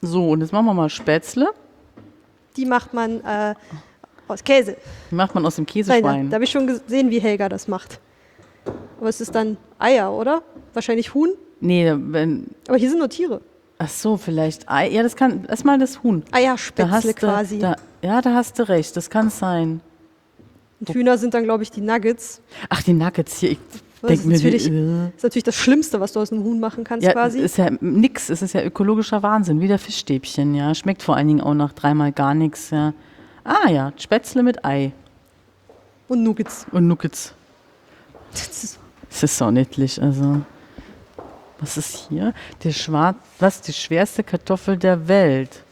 [0.00, 1.48] So, und jetzt machen wir mal Spätzle.
[2.56, 3.54] Die macht man äh,
[4.26, 4.76] aus Käse.
[5.10, 6.30] Die macht man aus dem Nein, Käseschwein.
[6.30, 8.00] da habe ich schon gesehen, wie Helga das macht.
[8.98, 10.42] Aber es ist dann Eier, oder?
[10.74, 11.30] Wahrscheinlich Huhn.
[11.60, 12.48] nee, wenn.
[12.68, 13.40] Aber hier sind nur Tiere.
[13.78, 14.88] Ach so, vielleicht Ei.
[14.90, 15.44] Ja, das kann.
[15.46, 16.24] Erstmal das Huhn.
[16.30, 17.58] Da Eierspätzle du, quasi.
[17.60, 18.96] Da, ja, da hast du recht.
[18.96, 19.80] Das kann sein.
[20.80, 22.40] Und Hühner sind dann, glaube ich, die Nuggets.
[22.68, 23.52] Ach, die Nuggets hier.
[23.52, 23.58] Ich
[24.00, 26.44] Das denke ist mir, natürlich- äh, Das ist natürlich das Schlimmste, was du aus einem
[26.44, 27.40] Huhn machen kannst, ja, quasi.
[27.40, 28.30] ist ja nix.
[28.30, 29.60] Es ist ja ökologischer Wahnsinn.
[29.60, 30.74] Wie der Fischstäbchen, ja.
[30.74, 32.94] Schmeckt vor allen Dingen auch nach dreimal gar nichts, ja.
[33.44, 34.92] Ah ja, Spätzle mit Ei
[36.08, 36.66] Und Nuggets.
[36.72, 37.32] und Nuggets.
[38.32, 38.78] Das ist,
[39.10, 40.42] Das ist so niedlich, also.
[41.60, 42.34] Was ist hier?
[42.62, 43.60] Der Schwarz, was?
[43.62, 45.64] Die schwerste Kartoffel der Welt.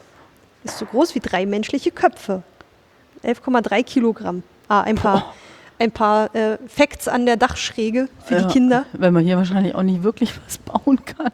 [0.64, 2.42] ist so groß wie drei menschliche Köpfe.
[3.22, 4.42] 11,3 Kilogramm.
[4.68, 5.32] Ah, ein paar,
[5.78, 8.84] ein paar äh, Facts an der Dachschräge für Ja, die Kinder.
[8.94, 11.30] Weil man hier wahrscheinlich auch nicht wirklich was bauen kann.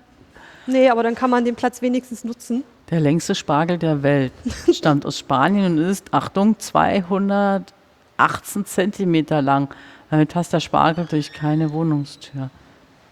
[0.67, 2.63] Nee, aber dann kann man den Platz wenigstens nutzen.
[2.91, 4.33] Der längste Spargel der Welt
[4.73, 9.75] stammt aus Spanien und ist, Achtung, 218 Zentimeter lang.
[10.13, 12.51] Damit passt der Spargel durch keine Wohnungstür.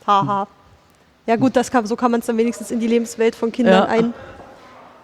[0.07, 0.47] Haha.
[1.27, 3.75] Ja gut, das kann, so kann man es dann wenigstens in die Lebenswelt von Kindern
[3.75, 3.85] Ja.
[3.87, 4.13] ein,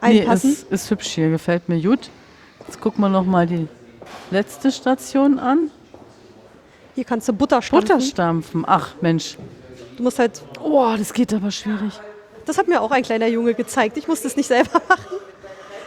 [0.02, 0.52] Nee, einpassen.
[0.52, 2.10] ist, ist hübsch hier, gefällt mir gut.
[2.66, 3.66] Jetzt gucken wir noch mal die
[4.30, 5.70] letzte Station an.
[6.94, 7.88] Hier kannst du Butter stampfen.
[7.96, 8.64] Butterstampfen.
[8.66, 9.38] Ach Mensch.
[9.96, 11.98] Du musst halt, Oh, das geht aber schwierig.
[12.44, 13.96] das hat mir auch ein kleiner Junge gezeigt.
[13.96, 15.16] Ich musste es nicht selber machen.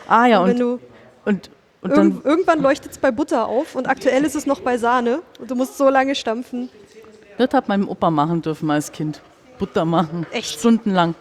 [0.07, 0.79] Ah ja, und, du,
[1.25, 1.51] und,
[1.81, 5.21] und dann irgendwann leuchtet es bei Butter auf und aktuell ist es noch bei Sahne.
[5.39, 6.69] Und du musst so lange stampfen.
[7.37, 9.21] Das hat mein Opa machen dürfen als Kind.
[9.59, 10.25] Butter machen.
[10.31, 10.59] Echt?
[10.59, 11.15] Stundenlang.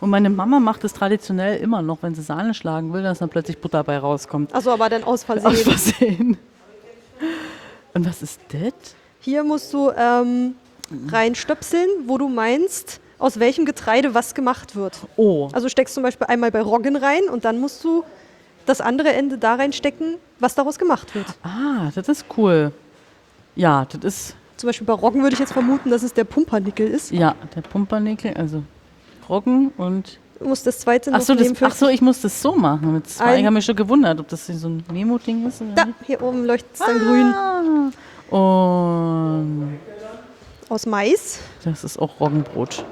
[0.00, 3.30] Und meine Mama macht es traditionell immer noch, wenn sie Sahne schlagen will, dass dann
[3.30, 4.54] plötzlich Butter bei rauskommt.
[4.54, 5.46] Also aber dann aus Versehen.
[5.46, 6.36] Aus Versehen.
[7.94, 8.94] Und was ist das?
[9.20, 10.54] Hier musst du ähm,
[11.08, 14.98] reinstöpseln, wo du meinst, aus welchem Getreide was gemacht wird.
[15.16, 18.04] Oh, Also steckst zum Beispiel einmal bei Roggen rein und dann musst du
[18.66, 21.26] das andere Ende da reinstecken, was daraus gemacht wird.
[21.42, 22.72] ah, das ist cool.
[23.54, 26.86] Ja, das ist, Zum Beispiel bei Roggen würde ich jetzt vermuten, dass es der Pumpernickel
[26.86, 27.10] ist.
[27.10, 28.62] ja, der Pumpernickel, also
[29.28, 30.18] Roggen und.
[30.38, 32.92] Du musst das zweite Ach noch so, das, ach so, ich muss das so machen.
[32.92, 33.38] Mit zwei.
[33.38, 35.62] Ich habe mich schon gewundert, ob das so ein Memo-Ding ist.
[35.74, 35.96] Da, nicht.
[36.06, 37.32] hier oben leuchtet es dann grün.
[37.32, 37.60] Ah,
[38.36, 39.78] und
[40.68, 41.38] aus Mais.
[41.64, 42.84] Das ist auch Roggenbrot.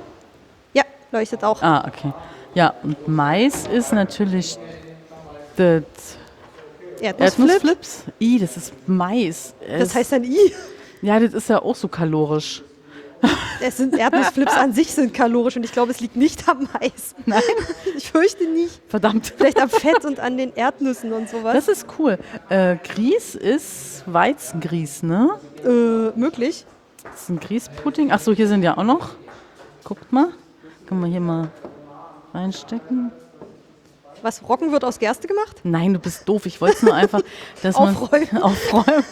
[0.73, 1.61] Ja, leuchtet auch.
[1.61, 2.15] Ah, okay.
[2.55, 4.59] Ja, und Mais ist natürlich
[5.57, 5.83] das
[7.01, 7.49] Erdnussflip.
[7.51, 8.05] Erdnussflips.
[8.21, 9.55] I, das ist Mais.
[9.61, 10.39] Das Es- heißt dann I.
[11.03, 12.63] ja, das ist ja auch so kalorisch.
[13.61, 17.15] Es sind Erdnussflips an sich sind kalorisch und ich glaube, es liegt nicht am Mais.
[17.27, 17.41] Nein,
[17.97, 18.83] Ich fürchte nicht.
[18.89, 19.33] verdammt.
[19.37, 21.55] Vielleicht am Fett und an den Erdnüssen und sowas.
[21.55, 22.19] Das ist cool.
[22.51, 25.31] Äh, Grieß ist Weizengrieß, ne?
[25.65, 26.67] äh, möglich.
[27.03, 28.13] Das ist ein Grießpudding.
[28.13, 29.11] Achso, hier sind ja auch noch.
[29.85, 30.29] Guckt mal.
[30.87, 31.49] Können wir hier mal
[32.35, 33.11] reinstecken?
[34.25, 35.61] Was Roggen wird aus Gerste gemacht?
[35.65, 36.47] Nein, du bist doof.
[36.47, 37.21] Ich wollte es nur einfach,
[37.63, 38.39] dass man Aufräumen.
[38.43, 39.05] aufräumen.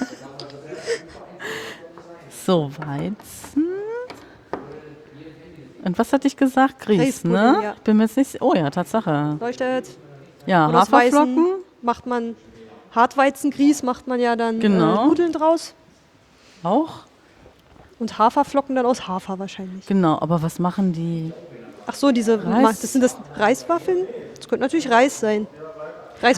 [2.46, 3.66] So, Weizen.
[5.84, 6.80] Und was hatte ich gesagt?
[6.80, 7.60] Grieß, Grießpudding, ne?
[7.62, 7.72] ja.
[7.76, 8.40] Ich bin mir jetzt nicht.
[8.40, 9.36] Oh ja, Tatsache.
[9.38, 9.86] Leuchtet.
[10.46, 11.46] Ja, Und Haferflocken.
[11.82, 12.34] Macht man
[12.94, 15.02] Hartweizengrieß, macht man ja dann Genau.
[15.04, 15.74] äh, Nudeln draus.
[16.62, 17.00] Auch.
[17.98, 19.84] Und Haferflocken dann aus Hafer wahrscheinlich.
[19.84, 21.32] Genau, aber was machen die?
[21.86, 22.80] Ach so, diese, Reis.
[22.80, 24.06] das sind das Reiswaffeln?
[24.36, 25.46] Das könnte natürlich Reis sein.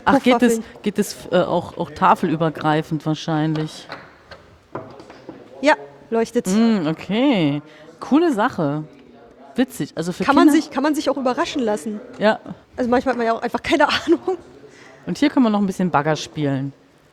[0.04, 3.86] Ach, geht es, geht es äh, auch, auch tafelübergreifend wahrscheinlich?
[5.60, 5.74] Ja,
[6.10, 6.46] leuchtet.
[6.46, 7.60] Hm, okay.
[8.00, 8.84] Coole Sache.
[9.56, 9.92] Witzig.
[9.94, 12.00] Also für Kann man, sich, kann man sich auch überraschen lassen.
[12.18, 12.40] Ja.
[12.76, 14.38] Also manchmal hat man ja auch einfach keine Ahnung.
[15.06, 16.72] Und hier können wir noch ein bisschen Bagger spielen.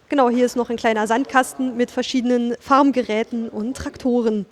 [0.10, 4.46] Genau, hier ist noch ein kleiner Sandkasten mit verschiedenen Farmgeräten und Traktoren.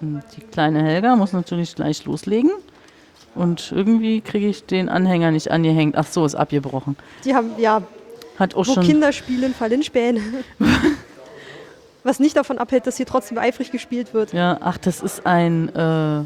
[0.00, 2.50] Die kleine Helga muss natürlich gleich loslegen.
[3.34, 5.96] Und irgendwie kriege ich den Anhänger nicht angehängt.
[5.96, 6.96] Ach so, ist abgebrochen.
[7.24, 7.82] Die haben, ja,
[8.38, 8.84] Hat auch wo schon.
[8.84, 10.20] Kinder spielen, fallen Späne.
[12.02, 14.32] Was nicht davon abhält, dass hier trotzdem eifrig gespielt wird.
[14.32, 16.22] Ja, ach, das ist ein, äh,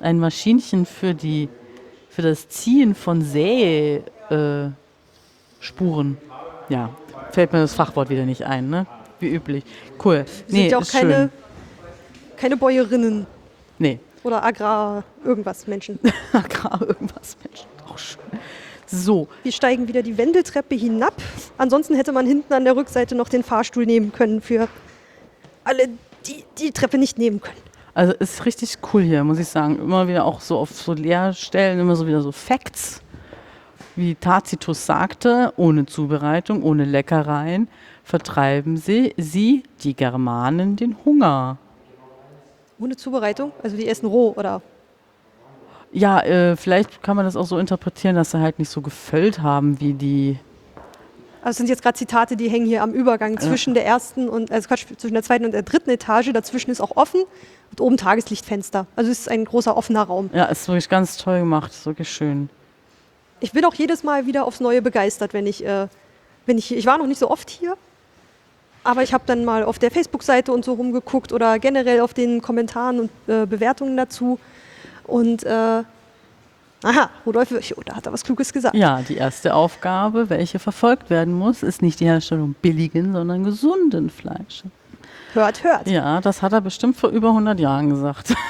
[0.00, 1.48] ein Maschinchen für die
[2.16, 4.02] für das Ziehen von Säspuren.
[4.30, 6.90] Äh, ja,
[7.30, 8.86] fällt mir das Fachwort wieder nicht ein, ne?
[9.20, 9.64] Wie üblich.
[10.02, 10.24] Cool.
[10.46, 11.30] Sind ja auch ist keine, schön.
[12.36, 13.26] Keine Bäuerinnen
[13.78, 15.98] Nee, oder Agrar irgendwas Menschen.
[16.32, 17.66] Agrar irgendwas, Mensch.
[17.88, 18.20] Auch schön.
[18.86, 21.14] So, Wir steigen wieder die Wendeltreppe hinab.
[21.58, 24.68] Ansonsten hätte man hinten an der Rückseite noch den Fahrstuhl nehmen können für
[25.64, 25.88] alle,
[26.26, 27.56] die die Treppe nicht nehmen können.
[27.94, 29.78] Also ist richtig cool hier, muss ich sagen.
[29.78, 33.00] Immer wieder auch so auf so Leerstellen, immer so wieder so Facts.
[33.96, 37.68] Wie Tacitus sagte, ohne Zubereitung, ohne Leckereien
[38.04, 41.58] vertreiben sie, sie, die Germanen, den Hunger.
[42.78, 44.60] Ohne Zubereitung, also die essen roh oder
[45.92, 49.40] Ja, äh, vielleicht kann man das auch so interpretieren, dass sie halt nicht so gefüllt
[49.40, 50.38] haben wie die.
[51.40, 54.50] Also es sind jetzt gerade Zitate, die hängen hier am Übergang zwischen der ersten und,
[54.50, 56.32] also Quatsch, zwischen der zweiten und der dritten Etage.
[56.32, 57.22] Dazwischen ist auch offen
[57.70, 58.86] und oben Tageslichtfenster.
[58.96, 60.28] Also es ist ein großer offener Raum.
[60.32, 62.50] Ja, ist wirklich ganz toll gemacht, ist wirklich schön.
[63.38, 65.86] Ich bin auch jedes Mal wieder aufs Neue begeistert, wenn ich, äh,
[66.46, 67.76] wenn ich hier, ich war noch nicht so oft hier,
[68.86, 72.40] aber ich habe dann mal auf der Facebook-Seite und so rumgeguckt oder generell auf den
[72.40, 74.38] Kommentaren und äh, Bewertungen dazu.
[75.04, 75.50] Und äh,
[76.82, 78.74] aha, Rudolf Virchow, da hat er was Kluges gesagt.
[78.74, 84.10] Ja, die erste Aufgabe, welche verfolgt werden muss, ist nicht die Herstellung billigen, sondern gesunden
[84.10, 84.70] Fleisches.
[85.34, 85.86] Hört, hört.
[85.86, 88.34] Ja, das hat er bestimmt vor über 100 Jahren gesagt.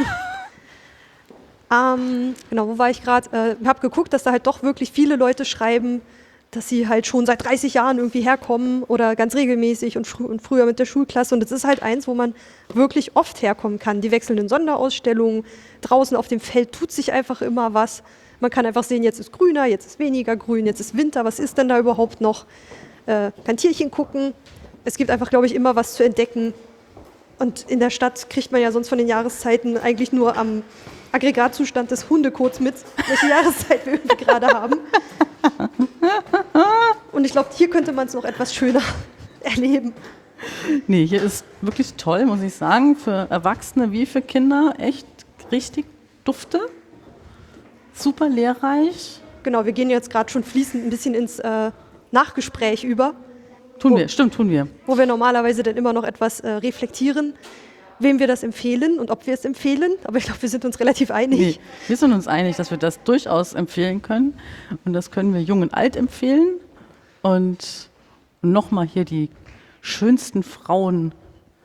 [1.68, 3.56] Ähm, genau, wo war ich gerade?
[3.60, 6.00] Äh, habe geguckt, dass da halt doch wirklich viele Leute schreiben,
[6.50, 10.40] dass sie halt schon seit 30 Jahren irgendwie herkommen oder ganz regelmäßig und, frü und
[10.40, 11.34] früher mit der Schulklasse.
[11.34, 12.34] Und das ist halt eins, wo man
[12.72, 14.00] wirklich oft herkommen kann.
[14.00, 15.44] Die wechselnden Sonderausstellungen,
[15.82, 18.02] draußen auf dem Feld tut sich einfach immer was.
[18.40, 21.38] Man kann einfach sehen, jetzt ist grüner, jetzt ist weniger grün, jetzt ist Winter, was
[21.38, 22.46] ist denn da überhaupt noch?
[23.06, 24.34] Äh, kann Tierchen gucken.
[24.84, 26.54] Es gibt einfach, glaube ich, immer was zu entdecken.
[27.38, 30.62] Und in der Stadt kriegt man ja sonst von den Jahreszeiten eigentlich nur am
[31.12, 32.74] Aggregatzustand des Hundekots mit,
[33.08, 34.76] welche Jahreszeit wir irgendwie gerade haben.
[37.12, 38.82] Und ich glaube, hier könnte man es noch etwas schöner
[39.40, 39.92] erleben.
[40.86, 42.96] Nee, hier ist wirklich toll, muss ich sagen.
[42.96, 45.06] Für Erwachsene wie für Kinder echt
[45.50, 45.86] richtig
[46.24, 46.60] dufte.
[47.94, 49.20] Super lehrreich.
[49.42, 51.70] Genau, wir gehen jetzt gerade schon fließend ein bisschen ins äh,
[52.10, 53.14] Nachgespräch über,
[53.78, 53.96] Tun Oh.
[53.98, 54.68] wir, stimmt, tun wir.
[54.86, 57.34] wo wir normalerweise dann immer noch etwas äh, reflektieren,
[57.98, 59.92] wem wir das empfehlen und ob wir es empfehlen.
[60.04, 61.38] Aber ich glaube, wir sind uns relativ einig.
[61.38, 64.34] Nee, wir sind uns einig, dass wir das durchaus empfehlen können.
[64.84, 66.60] Und das können wir jung und alt empfehlen.
[67.22, 67.90] Und
[68.42, 69.30] nochmal hier die
[69.80, 71.14] schönsten Frauen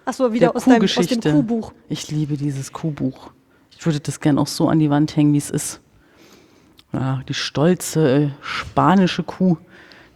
[0.06, 1.22] Achso, wieder der aus, deinem, aus dem.
[1.22, 1.74] Kuhbuch.
[1.90, 3.32] Ich liebe dieses Kuhbuch.
[3.78, 5.82] Ich würde das gern auch so an die Wand hängen, wie es ist.
[6.94, 9.58] Ja, die stolze äh, spanische Kuh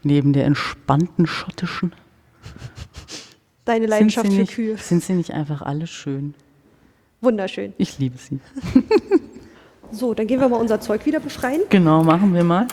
[0.03, 1.93] neben der entspannten schottischen.
[3.65, 4.77] Deine Sind Leidenschaft für nicht, Kühe.
[4.77, 6.33] sind sie nicht einfach alle schön?
[7.21, 7.73] Wunderschön.
[7.77, 8.39] Ich liebe sie.
[9.91, 11.61] So, dann gehen wir mal unser Zeug wieder befreien.
[11.69, 12.67] Genau, machen wir mal.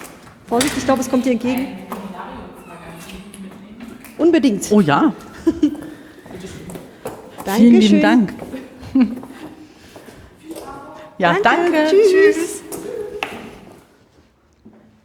[0.46, 1.68] Vorsicht, ich glaube, es kommt dir entgegen.
[4.18, 4.66] Unbedingt.
[4.72, 5.12] Oh ja,
[7.56, 8.32] vielen lieben Dank.
[11.18, 11.86] Ja, danke.
[11.88, 12.62] Tschüss.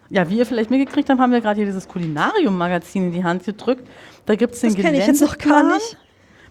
[0.10, 3.44] Ja, wie ihr vielleicht mitgekriegt habt, haben wir gerade hier dieses Kulinarium-Magazin in die Hand
[3.44, 3.88] gedrückt.
[4.28, 5.98] Da gibt es den Das kenne ich jetzt noch gar nicht.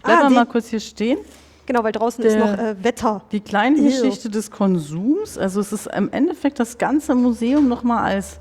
[0.03, 1.19] Bleiben Ah, wir mal kurz hier stehen.
[1.67, 3.23] Genau, weil draußen ist Der- noch äh, Wetter.
[3.33, 3.85] Die kleine Ew.
[3.85, 5.37] Geschichte des Konsums.
[5.39, 8.39] Also es ist im Endeffekt das ganze Museum nochmal als,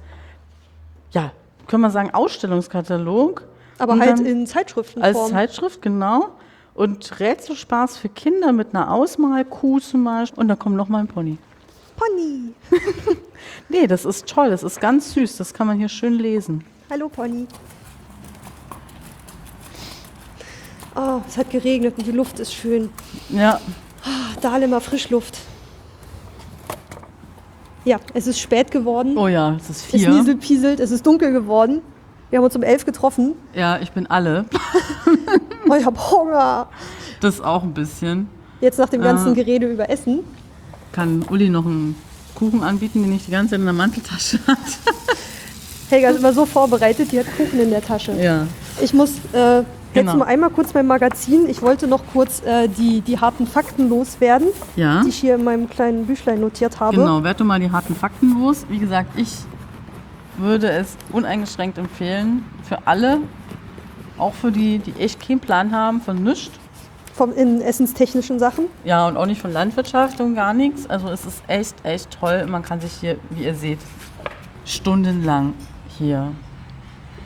[1.11, 1.31] ja,
[1.67, 3.43] können wir sagen, Ausstellungskatalog.
[3.77, 5.31] Aber Und halt in Als Zeitschriftenform.
[5.31, 6.29] Zeitschrift, genau.
[6.75, 10.39] Und Rätselspaß für Kinder mit einer Ausmalkuh zum Beispiel.
[10.39, 11.37] Und da kommt nochmal ein Pony.
[11.97, 12.53] Pony.
[13.69, 14.49] Nee, das ist toll.
[14.49, 15.37] Das ist ganz süß.
[15.37, 16.63] Das kann man hier schön lesen.
[16.89, 17.47] Hallo Pony.
[20.95, 22.89] Oh, es hat geregnet und die Luft ist schön.
[23.29, 23.59] Ja,
[24.03, 25.37] Ah, Dahlemer Frischluft.
[27.85, 29.17] Ja, es ist spät geworden.
[29.17, 30.09] oh ja, es ist es vier.
[30.09, 31.81] nieselt, pieselt, es ist dunkel geworden.
[32.29, 33.33] Wir haben uns um elf getroffen.
[33.53, 34.45] Ja, ich bin alle.
[35.67, 36.67] Oh, ich habe Hunger.
[37.21, 38.29] Das auch ein bisschen.
[38.61, 39.33] Jetzt nach dem ganzen Ah.
[39.33, 40.19] Gerede über Essen.
[40.91, 41.95] Kann Uli noch einen
[42.35, 44.59] Kuchen anbieten, den ich die ganze Zeit in der Manteltasche hatte?
[45.89, 48.11] Helga ist immer so vorbereitet, die hat Kuchen in der Tasche.
[48.13, 48.45] Ja.
[48.79, 49.63] Ich muss äh,
[49.95, 50.17] jetzt Genau.
[50.17, 51.49] mal einmal kurz mein Magazin.
[51.49, 55.01] Ich wollte noch kurz äh, die, die harten Fakten loswerden, Ja.
[55.03, 56.95] die ich hier in meinem kleinen Büchlein notiert habe.
[56.97, 58.65] Genau, werd du mal die harten Fakten los.
[58.69, 59.31] Wie gesagt, ich
[60.37, 63.19] würde es uneingeschränkt empfehlen für alle,
[64.17, 66.51] auch für die, die echt keinen Plan haben von nichts.
[67.13, 68.65] Vom, in essenstechnischen Sachen.
[68.83, 70.89] Ja, und auch nicht von Landwirtschaft und gar nichts.
[70.89, 72.45] Also es ist echt, echt toll.
[72.45, 73.79] Man kann sich hier, wie ihr seht,
[74.65, 75.53] stundenlang
[75.97, 76.31] hier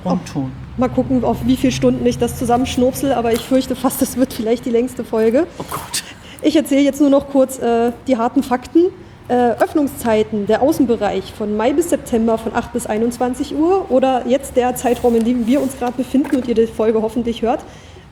[0.06, 0.52] rumtun.
[0.78, 4.34] Mal gucken, auf wie viele Stunden ich das zusammenschnurpsel, aber ich fürchte fast, das wird
[4.34, 5.46] vielleicht die längste Folge.
[5.58, 6.04] Oh Gott.
[6.42, 8.86] Ich erzähle jetzt nur noch kurz äh, die harten Fakten.
[9.28, 14.56] Äh, Öffnungszeiten, der Außenbereich von Mai bis September von 8 bis 21 Uhr oder jetzt
[14.56, 17.60] der Zeitraum, in dem wir uns gerade befinden und ihr die Folge hoffentlich hört.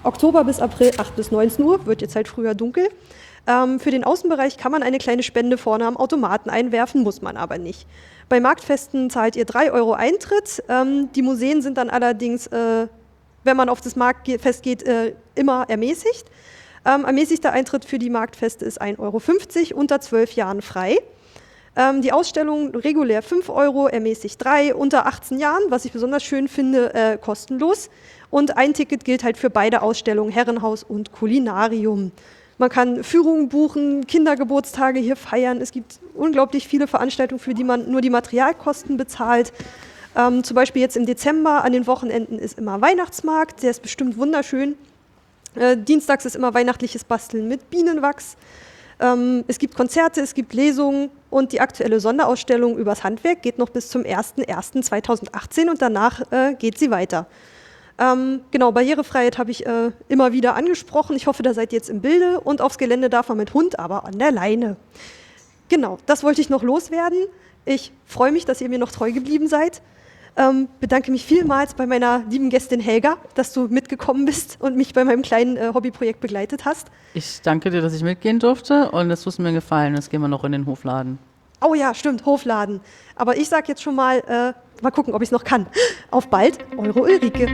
[0.04, 2.90] Oktober bis April 8 bis 19 Uhr, wird jetzt halt früher dunkel.
[3.48, 7.36] Ähm, für den Außenbereich kann man eine kleine Spende vorne am Automaten einwerfen, muss man
[7.36, 7.88] aber nicht.
[8.30, 10.64] Bei Marktfesten zahlt ihr 3 Euro Eintritt.
[10.68, 12.88] Ähm, die Museen sind dann allerdings, äh,
[13.44, 16.26] wenn man auf das Marktfest geht, äh, immer ermäßigt.
[16.86, 20.98] Ähm, ermäßigter Eintritt für die Marktfeste ist 1,50 Euro, unter 12 Jahren frei.
[21.78, 26.48] Ähm, die Ausstellung regulär 5 Euro, ermäßigt 3, unter 18 Jahren, was ich besonders schön
[26.48, 27.90] finde, äh, kostenlos.
[28.30, 32.12] Und ein Ticket gilt halt für beide Ausstellungen, Herrenhaus und Kulinarium.
[32.58, 35.62] Man kann Führungen buchen, Kindergeburtstage hier feiern.
[35.62, 39.54] Es gibt unglaublich viele Veranstaltungen, für die man nur die Materialkosten bezahlt.
[40.16, 44.18] Ähm, zum Beispiel jetzt im Dezember an den Wochenenden ist immer Weihnachtsmarkt, der ist bestimmt
[44.18, 44.76] wunderschön.
[45.54, 48.38] Äh, dienstags ist immer weihnachtliches Basteln mit Bienenwachs.
[49.00, 53.70] Ähm, es gibt Konzerte, es gibt Lesungen und die aktuelle Sonderausstellung übers Handwerk geht noch
[53.70, 57.28] bis zum 01.01.2018 und danach äh, geht sie weiter.
[58.00, 61.16] Ähm, genau, Barrierefreiheit habe ich äh, immer wieder angesprochen.
[61.16, 63.80] Ich hoffe, da seid ihr jetzt im Bilde und aufs Gelände darf man mit Hund,
[63.80, 64.78] aber an der Leine.
[65.70, 67.26] Genau, das wollte ich noch loswerden.
[67.66, 69.82] Ich freue mich, dass ihr mir noch treu geblieben seid.
[70.38, 74.94] Ähm, bedanke mich vielmals bei meiner lieben Gästin Helga, dass du mitgekommen bist und mich
[74.94, 76.90] bei meinem kleinen äh, Hobbyprojekt begleitet hast.
[77.16, 79.96] Ich danke dir, dass ich mitgehen durfte und es tut mir gefallen.
[79.96, 81.18] Jetzt gehen wir noch in den Hofladen.
[81.60, 82.82] Oh ja, stimmt, Hofladen.
[83.16, 84.54] Aber ich sag jetzt schon mal, äh,
[84.84, 85.68] mal gucken, ob ich es noch kann.
[86.12, 87.48] Auf bald, eure Ulrike.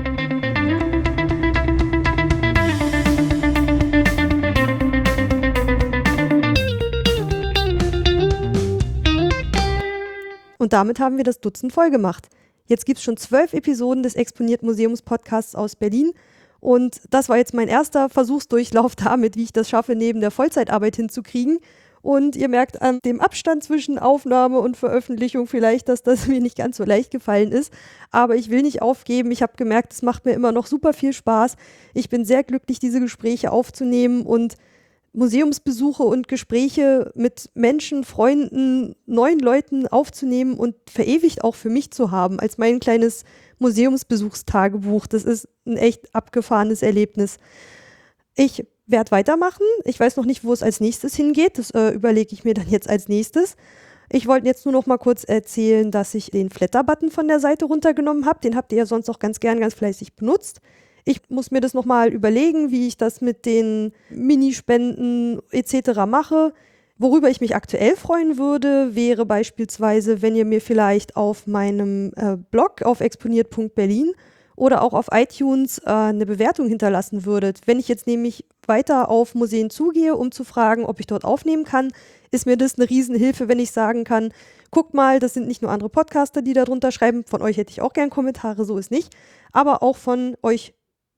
[10.57, 12.29] Und damit haben wir das Dutzend voll gemacht.
[12.67, 16.13] Jetzt gibt es schon zwölf Episoden des Exponiert Museums Podcasts aus Berlin.
[16.61, 20.95] Und das war jetzt mein erster Versuchsdurchlauf damit, wie ich das schaffe, neben der Vollzeitarbeit
[20.95, 21.59] hinzukriegen.
[22.03, 26.57] Und ihr merkt an dem Abstand zwischen Aufnahme und Veröffentlichung vielleicht, dass das mir nicht
[26.57, 27.73] ganz so leicht gefallen ist.
[28.11, 29.31] Aber ich will nicht aufgeben.
[29.31, 31.55] Ich habe gemerkt, es macht mir immer noch super viel Spaß.
[31.93, 34.55] Ich bin sehr glücklich, diese Gespräche aufzunehmen und
[35.13, 42.11] Museumsbesuche und Gespräche mit Menschen, Freunden, neuen Leuten aufzunehmen und verewigt auch für mich zu
[42.11, 43.23] haben als mein kleines
[43.59, 45.07] Museumsbesuchstagebuch.
[45.07, 47.37] Das ist ein echt abgefahrenes Erlebnis.
[48.35, 49.65] Ich werde weitermachen.
[49.85, 51.57] Ich weiß noch nicht, wo es als nächstes hingeht.
[51.57, 53.55] Das äh, überlege ich mir dann jetzt als nächstes.
[54.11, 57.65] Ich wollte jetzt nur noch mal kurz erzählen, dass ich den Flatter-Button von der Seite
[57.65, 58.39] runtergenommen habe.
[58.41, 60.59] Den habt ihr ja sonst auch ganz gern, ganz fleißig benutzt.
[61.05, 66.05] Ich muss mir das nochmal überlegen, wie ich das mit den Minispenden etc.
[66.07, 66.53] mache.
[66.97, 72.37] Worüber ich mich aktuell freuen würde, wäre beispielsweise, wenn ihr mir vielleicht auf meinem äh,
[72.37, 74.13] Blog auf exponiert.berlin
[74.55, 77.61] oder auch auf iTunes äh, eine Bewertung hinterlassen würdet.
[77.65, 81.63] Wenn ich jetzt nämlich weiter auf Museen zugehe, um zu fragen, ob ich dort aufnehmen
[81.63, 81.91] kann,
[82.31, 84.33] ist mir das eine Riesenhilfe, wenn ich sagen kann,
[84.71, 87.81] guck mal, das sind nicht nur andere Podcaster, die darunter schreiben, von euch hätte ich
[87.81, 89.15] auch gern Kommentare, so ist nicht,
[89.51, 90.73] aber auch von euch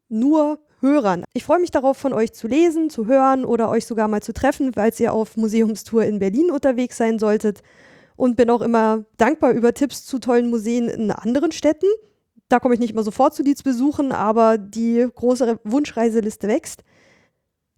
[0.10, 1.24] nur Hörern.
[1.34, 4.34] Ich freue mich darauf, von euch zu lesen, zu hören oder euch sogar mal zu
[4.34, 7.62] treffen, falls ihr auf Museumstour in Berlin unterwegs sein solltet
[8.16, 11.88] und bin auch immer dankbar über Tipps zu tollen Museen in anderen Städten
[12.50, 16.84] da komme ich nicht immer sofort zu dir zu besuchen, aber die große Wunschreiseliste wächst.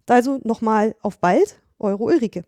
[0.06, 2.44] Also nochmal auf bald, eure Ulrike.